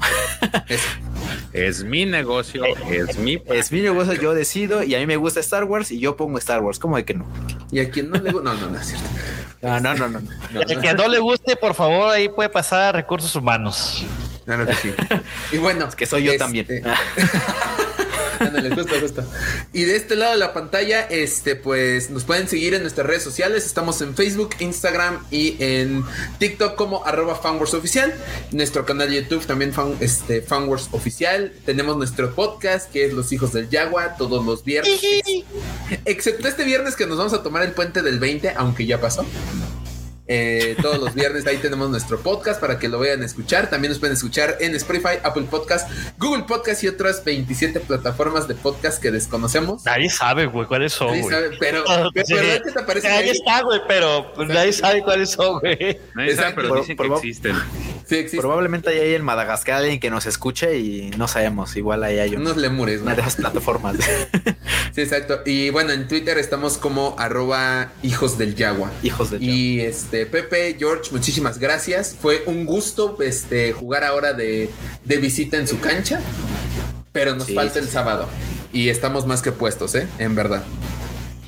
Eso. 0.68 0.88
Es 1.52 1.84
mi 1.84 2.06
negocio, 2.06 2.64
es 2.90 3.18
mi. 3.18 3.42
Es 3.46 3.72
mi 3.72 3.80
negocio, 3.80 4.14
yo 4.14 4.34
decido 4.34 4.82
y 4.82 4.94
a 4.94 4.98
mí 4.98 5.06
me 5.06 5.16
gusta 5.16 5.40
Star 5.40 5.64
Wars 5.64 5.90
y 5.90 5.98
yo 5.98 6.16
pongo 6.16 6.38
Star 6.38 6.62
Wars. 6.62 6.78
¿Cómo 6.78 6.96
de 6.96 7.04
que 7.04 7.14
no? 7.14 7.26
Y 7.70 7.80
a 7.80 7.90
quien 7.90 8.10
no 8.10 8.18
le 8.18 8.32
gusta. 8.32 8.54
No, 8.54 8.60
no, 8.60 8.70
no 8.70 8.78
es 8.78 8.86
cierto. 8.86 9.06
No, 9.60 9.80
no, 9.80 9.94
no, 9.94 10.08
no. 10.08 10.20
no. 10.20 10.30
No, 10.52 10.60
El 10.62 10.80
que 10.80 10.94
no 10.94 11.08
le 11.08 11.18
guste, 11.18 11.56
por 11.56 11.74
favor, 11.74 12.10
ahí 12.10 12.28
puede 12.28 12.48
pasar 12.48 12.80
a 12.80 12.92
recursos 12.92 13.34
humanos. 13.36 14.04
Claro 14.54 14.66
que 14.66 14.74
sí. 14.74 14.92
Y 15.52 15.58
bueno, 15.58 15.86
Es 15.88 15.96
que 15.96 16.06
soy 16.06 16.24
yo 16.24 16.32
este, 16.32 16.38
también. 16.38 16.66
Ándale, 18.38 18.74
justo, 18.74 18.94
justo. 19.00 19.24
Y 19.72 19.84
de 19.84 19.94
este 19.94 20.16
lado 20.16 20.32
de 20.32 20.38
la 20.38 20.52
pantalla, 20.52 21.02
este, 21.02 21.54
pues 21.54 22.10
nos 22.10 22.24
pueden 22.24 22.48
seguir 22.48 22.74
en 22.74 22.82
nuestras 22.82 23.06
redes 23.06 23.22
sociales. 23.22 23.64
Estamos 23.64 24.00
en 24.02 24.16
Facebook, 24.16 24.50
Instagram 24.58 25.24
y 25.30 25.56
en 25.60 26.04
TikTok 26.38 26.74
como 26.74 27.06
arroba 27.06 27.36
fanwars 27.36 27.72
oficial. 27.72 28.12
Nuestro 28.50 28.84
canal 28.84 29.10
de 29.10 29.22
YouTube 29.22 29.46
también 29.46 29.72
fan, 29.72 29.96
este, 30.00 30.42
fanwars 30.42 30.88
oficial. 30.90 31.52
Tenemos 31.64 31.96
nuestro 31.96 32.34
podcast 32.34 32.90
que 32.90 33.06
es 33.06 33.12
Los 33.12 33.32
Hijos 33.32 33.52
del 33.52 33.70
Yagua 33.70 34.16
todos 34.16 34.44
los 34.44 34.64
viernes. 34.64 35.00
Excepto 36.04 36.48
este 36.48 36.64
viernes 36.64 36.96
que 36.96 37.06
nos 37.06 37.16
vamos 37.16 37.32
a 37.32 37.44
tomar 37.44 37.62
el 37.62 37.72
puente 37.72 38.02
del 38.02 38.18
20, 38.18 38.54
aunque 38.56 38.86
ya 38.86 39.00
pasó. 39.00 39.24
Eh, 40.28 40.76
todos 40.80 40.98
los 40.98 41.14
viernes 41.14 41.46
ahí 41.46 41.56
tenemos 41.56 41.90
nuestro 41.90 42.20
podcast 42.20 42.60
para 42.60 42.78
que 42.78 42.88
lo 42.88 42.98
vayan 42.98 43.22
a 43.22 43.26
escuchar. 43.26 43.68
También 43.68 43.90
nos 43.90 43.98
pueden 43.98 44.14
escuchar 44.14 44.56
en 44.60 44.74
Spotify, 44.76 45.18
Apple 45.22 45.44
Podcast, 45.50 45.90
Google 46.18 46.44
Podcast 46.44 46.82
y 46.84 46.88
otras 46.88 47.24
27 47.24 47.80
plataformas 47.80 48.46
de 48.46 48.54
podcast 48.54 49.02
que 49.02 49.10
desconocemos. 49.10 49.84
Nadie 49.84 50.08
sabe, 50.10 50.46
güey, 50.46 50.66
cuáles 50.66 50.92
son, 50.92 51.08
Nadie 51.08 51.28
sabe, 51.28 51.50
pero, 51.58 51.84
pero 52.14 52.26
sí. 52.26 52.34
¿verdad 52.34 52.62
que 52.64 52.72
te 52.72 52.82
parece 52.84 53.08
que 53.08 53.12
Ahí 53.12 53.28
está, 53.30 53.62
güey, 53.62 53.80
pero 53.88 54.32
pues, 54.34 54.48
nadie 54.48 54.72
sabe 54.72 55.02
cuáles 55.02 55.30
son, 55.30 55.58
güey. 55.60 55.98
Nadie 56.14 56.36
sabe, 56.36 56.52
pero 56.54 56.76
dicen 56.76 56.96
que 56.96 57.08
Por- 57.08 57.16
existen. 57.16 57.56
Sí, 58.06 58.16
existe. 58.16 58.38
Probablemente 58.38 58.90
hay 58.90 58.98
ahí 58.98 59.14
en 59.14 59.24
Madagascar 59.24 59.76
alguien 59.76 60.00
que 60.00 60.10
nos 60.10 60.26
escuche 60.26 60.78
y 60.78 61.10
no 61.16 61.28
sabemos. 61.28 61.76
Igual 61.76 62.02
ahí 62.04 62.18
hay 62.18 62.30
una, 62.30 62.40
Unos 62.40 62.56
lemures, 62.56 63.00
una 63.02 63.10
¿no? 63.10 63.16
de 63.16 63.22
esas 63.22 63.36
plataformas. 63.36 63.96
Sí, 64.92 65.00
exacto. 65.00 65.40
Y 65.46 65.70
bueno, 65.70 65.92
en 65.92 66.06
Twitter 66.08 66.36
estamos 66.38 66.76
como 66.78 67.14
arroba 67.18 67.92
hijos 68.02 68.36
del 68.38 68.54
yagua. 68.54 68.90
Hijos 69.02 69.30
de 69.30 69.38
Y 69.38 69.80
este, 69.80 70.26
Pepe, 70.26 70.76
George, 70.78 71.10
muchísimas 71.12 71.58
gracias. 71.58 72.16
Fue 72.20 72.42
un 72.46 72.66
gusto 72.66 73.16
este, 73.22 73.72
jugar 73.72 74.04
ahora 74.04 74.32
de, 74.34 74.68
de 75.04 75.16
visita 75.16 75.56
en 75.56 75.66
su 75.66 75.80
cancha. 75.80 76.20
Pero 77.12 77.34
nos 77.36 77.46
Sí, 77.46 77.54
falta 77.54 77.78
el 77.78 77.88
sábado. 77.88 78.28
Y 78.72 78.88
estamos 78.88 79.26
más 79.26 79.42
que 79.42 79.52
puestos, 79.52 79.94
¿eh? 79.94 80.06
En 80.18 80.34
verdad. 80.34 80.62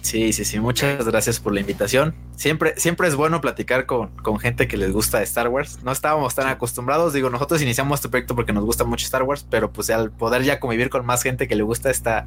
Sí, 0.04 0.34
sí, 0.34 0.44
sí. 0.44 0.60
Muchas 0.60 1.06
gracias 1.06 1.40
por 1.40 1.54
la 1.54 1.60
invitación. 1.60 2.14
Siempre, 2.36 2.74
siempre 2.76 3.08
es 3.08 3.14
bueno 3.14 3.40
platicar 3.40 3.86
con, 3.86 4.10
con 4.16 4.38
gente 4.38 4.68
que 4.68 4.76
les 4.76 4.92
gusta 4.92 5.22
Star 5.22 5.48
Wars. 5.48 5.78
No 5.82 5.92
estábamos 5.92 6.34
tan 6.34 6.46
acostumbrados. 6.46 7.14
Digo, 7.14 7.30
nosotros 7.30 7.62
iniciamos 7.62 8.00
este 8.00 8.10
proyecto 8.10 8.34
porque 8.36 8.52
nos 8.52 8.66
gusta 8.66 8.84
mucho 8.84 9.06
Star 9.06 9.22
Wars, 9.22 9.46
pero 9.48 9.72
pues 9.72 9.88
al 9.88 10.10
poder 10.10 10.42
ya 10.42 10.60
convivir 10.60 10.90
con 10.90 11.06
más 11.06 11.22
gente 11.22 11.48
que 11.48 11.56
le 11.56 11.62
gusta 11.62 11.90
está, 11.90 12.26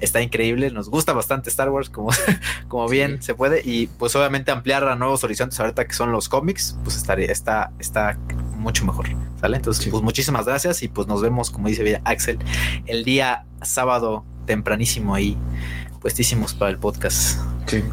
está 0.00 0.22
increíble. 0.22 0.70
Nos 0.70 0.88
gusta 0.88 1.12
bastante 1.12 1.50
Star 1.50 1.68
Wars, 1.68 1.90
como, 1.90 2.08
como 2.68 2.88
bien 2.88 3.22
se 3.22 3.34
puede. 3.34 3.60
Y 3.62 3.88
pues 3.88 4.16
obviamente 4.16 4.50
ampliar 4.50 4.84
a 4.88 4.96
nuevos 4.96 5.22
horizontes 5.22 5.60
ahorita 5.60 5.86
que 5.86 5.92
son 5.92 6.12
los 6.12 6.30
cómics, 6.30 6.78
pues 6.82 6.96
estaría, 6.96 7.30
está, 7.30 7.72
está 7.78 8.16
mucho 8.56 8.86
mejor. 8.86 9.06
¿Sale? 9.38 9.58
Entonces, 9.58 9.84
Sí. 9.84 9.90
pues 9.90 10.02
muchísimas 10.02 10.46
gracias 10.46 10.82
y 10.82 10.88
pues 10.88 11.06
nos 11.06 11.20
vemos, 11.20 11.50
como 11.50 11.68
dice 11.68 12.00
Axel, 12.04 12.38
el 12.86 13.04
día 13.04 13.44
sábado 13.60 14.24
tempranísimo 14.46 15.14
ahí, 15.14 15.36
puestísimos 16.00 16.54
para 16.54 16.70
el 16.70 16.78
podcast. 16.78 17.38
Sí. 17.66 17.84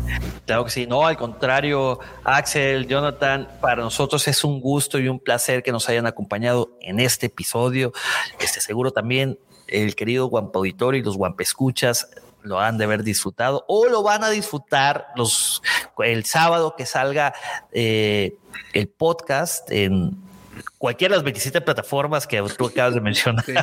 Claro 0.45 0.65
que 0.65 0.71
sí, 0.71 0.87
no, 0.87 1.05
al 1.05 1.17
contrario, 1.17 1.99
Axel, 2.23 2.87
Jonathan, 2.87 3.47
para 3.61 3.81
nosotros 3.81 4.27
es 4.27 4.43
un 4.43 4.61
gusto 4.61 4.99
y 4.99 5.07
un 5.07 5.19
placer 5.19 5.63
que 5.63 5.71
nos 5.71 5.89
hayan 5.89 6.05
acompañado 6.05 6.71
en 6.81 6.99
este 6.99 7.27
episodio. 7.27 7.91
Este 8.39 8.61
seguro 8.61 8.91
también 8.91 9.39
el 9.67 9.95
querido 9.95 10.27
Guampa 10.27 10.59
Auditorio 10.59 11.01
y 11.01 11.03
los 11.03 11.17
Guampa 11.17 11.43
Escuchas 11.43 12.07
lo 12.43 12.59
han 12.59 12.77
de 12.77 12.83
haber 12.83 13.03
disfrutado 13.03 13.65
o 13.67 13.87
lo 13.87 14.03
van 14.03 14.23
a 14.23 14.29
disfrutar 14.29 15.07
los 15.15 15.63
el 15.97 16.25
sábado 16.25 16.75
que 16.77 16.85
salga 16.85 17.33
eh, 17.71 18.35
el 18.73 18.87
podcast 18.87 19.69
en 19.71 20.15
cualquiera 20.77 21.13
de 21.13 21.17
las 21.17 21.23
27 21.23 21.61
plataformas 21.61 22.27
que 22.27 22.41
tú 22.57 22.67
acabas 22.67 22.93
de 22.93 23.01
mencionar. 23.01 23.43
Sí. 23.43 23.53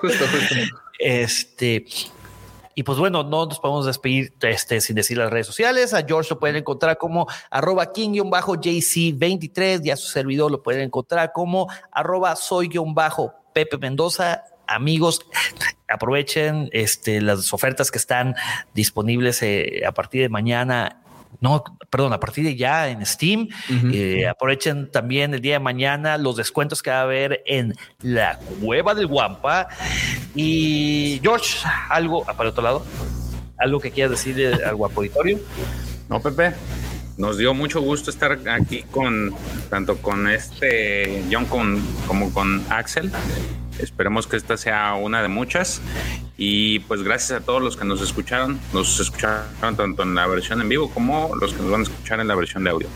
Justo, 0.00 0.24
justo. 0.30 0.54
Este. 0.98 1.84
Y 2.74 2.82
pues 2.84 2.98
bueno, 2.98 3.22
no 3.22 3.46
nos 3.46 3.58
podemos 3.58 3.86
despedir 3.86 4.32
este, 4.42 4.80
sin 4.80 4.96
decir 4.96 5.18
las 5.18 5.30
redes 5.30 5.46
sociales. 5.46 5.92
A 5.94 6.04
George 6.06 6.30
lo 6.30 6.38
pueden 6.38 6.56
encontrar 6.56 6.98
como 6.98 7.26
arroba 7.50 7.92
king-jc23 7.92 9.84
y 9.84 9.90
a 9.90 9.96
su 9.96 10.08
servidor 10.08 10.50
lo 10.50 10.62
pueden 10.62 10.82
encontrar 10.82 11.32
como 11.32 11.68
arroba 11.90 12.36
soy-pepe 12.36 13.78
Mendoza. 13.78 14.44
Amigos, 14.66 15.26
aprovechen 15.88 16.70
este, 16.72 17.20
las 17.20 17.52
ofertas 17.52 17.90
que 17.90 17.98
están 17.98 18.34
disponibles 18.74 19.42
eh, 19.42 19.82
a 19.86 19.92
partir 19.92 20.22
de 20.22 20.28
mañana 20.28 21.01
no, 21.42 21.62
perdón, 21.90 22.12
a 22.14 22.18
partir 22.20 22.44
de 22.44 22.56
ya 22.56 22.88
en 22.88 23.04
Steam. 23.04 23.48
Eh, 23.92 24.26
aprovechen 24.26 24.90
también 24.90 25.34
el 25.34 25.40
día 25.42 25.54
de 25.54 25.58
mañana 25.60 26.16
los 26.16 26.36
descuentos 26.36 26.82
que 26.82 26.90
va 26.90 27.00
a 27.00 27.02
haber 27.02 27.42
en 27.44 27.74
la 28.00 28.38
cueva 28.60 28.94
del 28.94 29.08
Guampa. 29.08 29.68
Y 30.34 31.20
George, 31.22 31.58
algo 31.90 32.24
ah, 32.26 32.34
para 32.34 32.48
otro 32.50 32.62
lado, 32.62 32.86
algo 33.58 33.78
que 33.80 33.90
quieras 33.90 34.12
decirle 34.12 34.54
al 34.64 34.76
guapo 34.76 35.00
auditorio. 35.00 35.38
No, 36.08 36.20
Pepe. 36.22 36.54
Nos 37.18 37.36
dio 37.36 37.52
mucho 37.52 37.82
gusto 37.82 38.10
estar 38.10 38.38
aquí 38.48 38.84
con 38.90 39.34
tanto 39.68 39.98
con 39.98 40.28
este 40.28 41.22
John 41.30 41.44
con- 41.44 41.82
como 42.06 42.32
con 42.32 42.64
Axel. 42.70 43.12
Esperemos 43.78 44.26
que 44.26 44.36
esta 44.36 44.56
sea 44.56 44.94
una 44.94 45.22
de 45.22 45.28
muchas. 45.28 45.80
Y 46.36 46.80
pues 46.80 47.02
gracias 47.02 47.40
a 47.40 47.44
todos 47.44 47.62
los 47.62 47.76
que 47.76 47.84
nos 47.84 48.00
escucharon. 48.00 48.60
Nos 48.72 48.98
escucharon 49.00 49.76
tanto 49.76 50.02
en 50.02 50.14
la 50.14 50.26
versión 50.26 50.60
en 50.60 50.68
vivo 50.68 50.90
como 50.90 51.34
los 51.40 51.52
que 51.54 51.62
nos 51.62 51.70
van 51.70 51.80
a 51.80 51.84
escuchar 51.84 52.20
en 52.20 52.28
la 52.28 52.34
versión 52.34 52.64
de 52.64 52.70
audio. 52.70 52.88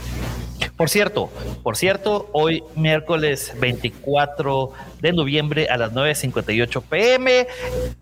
Por 0.77 0.91
cierto, 0.91 1.31
por 1.63 1.77
cierto, 1.77 2.29
hoy 2.33 2.63
miércoles 2.75 3.53
24 3.59 4.73
de 5.01 5.13
noviembre 5.13 5.69
a 5.71 5.79
las 5.79 5.93
9.58 5.93 6.83
pm, 6.83 7.47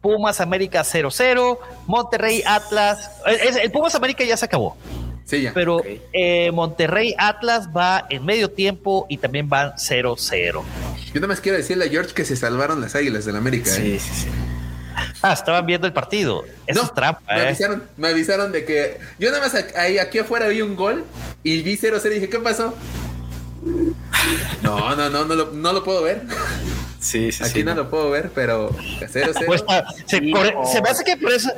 Pumas 0.00 0.40
América 0.40 0.82
00, 0.82 1.60
Monterrey 1.86 2.42
Atlas, 2.44 3.12
el, 3.26 3.34
el- 3.40 3.58
el 3.58 3.70
Pumas 3.70 3.94
América 3.94 4.24
ya 4.24 4.36
se 4.36 4.46
acabó, 4.46 4.76
Sí, 5.24 5.40
ya. 5.42 5.52
pero 5.54 5.82
eh, 6.12 6.50
Monterrey 6.52 7.14
Atlas 7.18 7.68
va 7.74 8.06
en 8.10 8.24
medio 8.26 8.50
tiempo 8.50 9.06
y 9.08 9.16
también 9.16 9.48
van 9.48 9.72
0-0. 9.72 10.52
Yo 10.52 10.62
nada 11.14 11.26
más 11.28 11.40
quiero 11.40 11.56
decirle 11.56 11.86
a 11.86 11.88
George 11.88 12.12
que 12.12 12.24
se 12.24 12.36
salvaron 12.36 12.80
las 12.80 12.94
águilas 12.94 13.24
del 13.24 13.36
América. 13.36 13.70
¿eh? 13.70 13.74
Sí, 13.74 13.98
sí, 14.00 14.10
sí. 14.24 14.28
Ah, 15.22 15.32
estaban 15.32 15.64
viendo 15.66 15.86
el 15.86 15.92
partido. 15.92 16.44
Eso 16.66 16.80
No, 16.80 16.86
es 16.86 16.94
trampa, 16.94 17.22
me 17.34 17.40
¿eh? 17.42 17.46
avisaron, 17.48 17.82
me 17.96 18.08
avisaron 18.08 18.52
de 18.52 18.64
que 18.64 18.98
yo 19.18 19.30
nada 19.30 19.42
más 19.42 19.54
ahí 19.76 19.98
aquí 19.98 20.18
afuera 20.18 20.46
vi 20.48 20.60
un 20.60 20.76
gol 20.76 21.04
y 21.42 21.62
vi 21.62 21.76
0-0 21.76 22.04
y 22.06 22.14
dije, 22.14 22.28
¿qué 22.28 22.38
pasó? 22.38 22.74
No, 24.62 24.94
no, 24.94 25.08
no, 25.10 25.24
no 25.24 25.34
lo, 25.34 25.50
no 25.52 25.72
lo 25.72 25.82
puedo 25.84 26.02
ver. 26.02 26.22
Sí, 27.04 27.30
sí, 27.32 27.44
Aquí 27.44 27.52
sí, 27.58 27.64
no 27.64 27.74
no. 27.74 27.82
lo 27.82 27.90
puedo 27.90 28.10
ver, 28.10 28.30
pero 28.34 28.70
0-0. 28.70 29.44
Pues, 29.44 29.62
ah, 29.68 29.84
se, 30.06 30.22
por- 30.22 30.66
se 30.66 30.80
me 30.80 30.88
hace 30.88 31.04
que 31.04 31.16
por 31.18 31.32
eso 31.32 31.50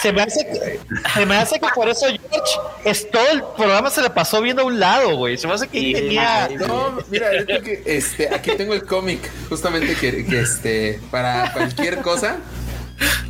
se 0.00 0.12
me 0.12 0.22
hace 0.22 0.46
que, 0.46 0.78
se 1.14 1.26
me 1.26 1.36
hace 1.36 1.58
que 1.58 1.66
por 1.74 1.88
eso 1.88 2.06
George 2.06 2.52
es 2.84 3.10
todo 3.10 3.28
el 3.32 3.42
programa 3.56 3.90
se 3.90 4.00
le 4.00 4.10
pasó 4.10 4.40
viendo 4.40 4.62
a 4.62 4.64
un 4.66 4.78
lado, 4.78 5.16
güey. 5.16 5.36
Se 5.38 5.48
me 5.48 5.54
hace 5.54 5.66
que 5.66 5.80
Sí, 5.80 5.92
tenía 5.92 6.48
No, 6.68 6.98
mira, 7.10 7.32
es 7.32 7.46
que, 7.62 7.82
este, 7.84 8.32
aquí 8.32 8.52
tengo 8.56 8.74
el 8.74 8.84
cómic, 8.84 9.28
justamente 9.48 9.96
que, 9.96 10.24
que, 10.24 10.40
este, 10.40 11.00
para 11.10 11.52
cualquier 11.52 11.98
cosa, 12.00 12.36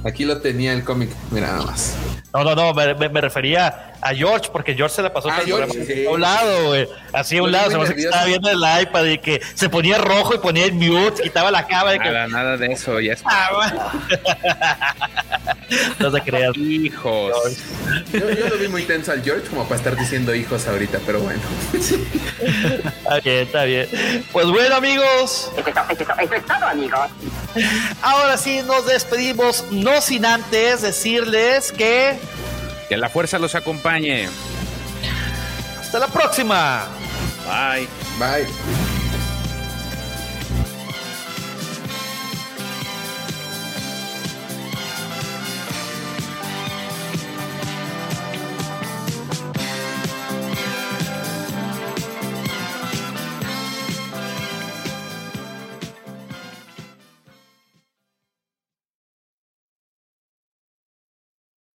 aquí 0.05 0.25
lo 0.25 0.41
tenía 0.41 0.73
el 0.73 0.85
cómic, 0.85 1.11
mira 1.31 1.49
nada 1.49 1.63
más. 1.65 1.95
No, 2.35 2.45
no, 2.45 2.55
no, 2.55 2.73
me, 2.73 2.95
me- 2.95 3.09
me 3.11 3.21
refería 3.21 3.93
a 4.01 4.15
George, 4.15 4.49
porque 4.51 4.75
George 4.75 4.97
se 4.97 5.03
la 5.03 5.13
pasó 5.13 5.29
Ah, 5.31 5.41
George, 5.45 5.85
sí. 5.85 6.07
a 6.07 6.11
un 6.11 6.21
lado, 6.21 6.69
güey. 6.69 6.89
Así 7.13 7.37
a 7.37 7.43
un 7.43 7.53
lado, 7.53 7.71
se 7.71 7.77
me 7.79 7.95
que 7.95 8.01
estaba 8.05 8.25
viendo 8.25 8.49
el 8.51 8.59
iPad 8.83 9.05
y 9.05 9.19
que 9.19 9.41
se 9.55 9.69
ponía 9.69 9.99
rojo 9.99 10.35
y 10.35 10.39
ponía 10.39 10.65
el 10.65 10.73
mute, 10.73 11.23
quitaba 11.23 11.51
la 11.51 11.67
cámara 11.67 11.97
y 11.97 11.99
que. 11.99 12.11
Nada, 12.11 12.29
nada 12.29 12.57
de 12.57 12.73
eso. 12.73 12.99
Ya 13.01 13.13
es 13.13 13.23
Ah, 13.27 13.93
no 15.99 16.11
te 16.11 16.21
creas. 16.23 16.57
hijos. 16.57 17.59
Yo, 18.13 18.31
yo 18.31 18.49
lo 18.49 18.57
vi 18.57 18.69
muy 18.69 18.83
tenso 18.85 19.13
al 19.13 19.23
George 19.23 19.47
como 19.49 19.65
para 19.65 19.77
estar 19.77 19.97
diciendo 19.97 20.35
hijos 20.35 20.67
ahorita, 20.67 21.01
pero 21.05 21.21
bueno. 21.21 21.41
Está 21.75 23.21
bien, 23.21 23.37
está 23.47 23.65
bien. 23.65 23.89
Pues 24.33 24.47
bueno, 24.47 24.75
amigos. 24.77 25.51
Eso 25.57 26.35
es 26.35 26.47
todo, 26.47 26.67
amigos. 26.67 26.99
Ahora 28.03 28.37
sí 28.39 28.63
nos 28.67 28.87
despedimos, 28.87 29.62
no 29.71 30.01
sin 30.01 30.25
antes 30.25 30.83
decirles 30.83 31.73
que 31.73 32.19
Que 32.89 32.97
la 32.97 33.09
fuerza 33.09 33.39
los 33.39 33.55
acompañe. 33.55 34.29
hasta 35.81 35.99
la 35.99 36.09
próxima. 36.09 36.85
Bye. 37.47 37.89
Bye. 38.19 38.92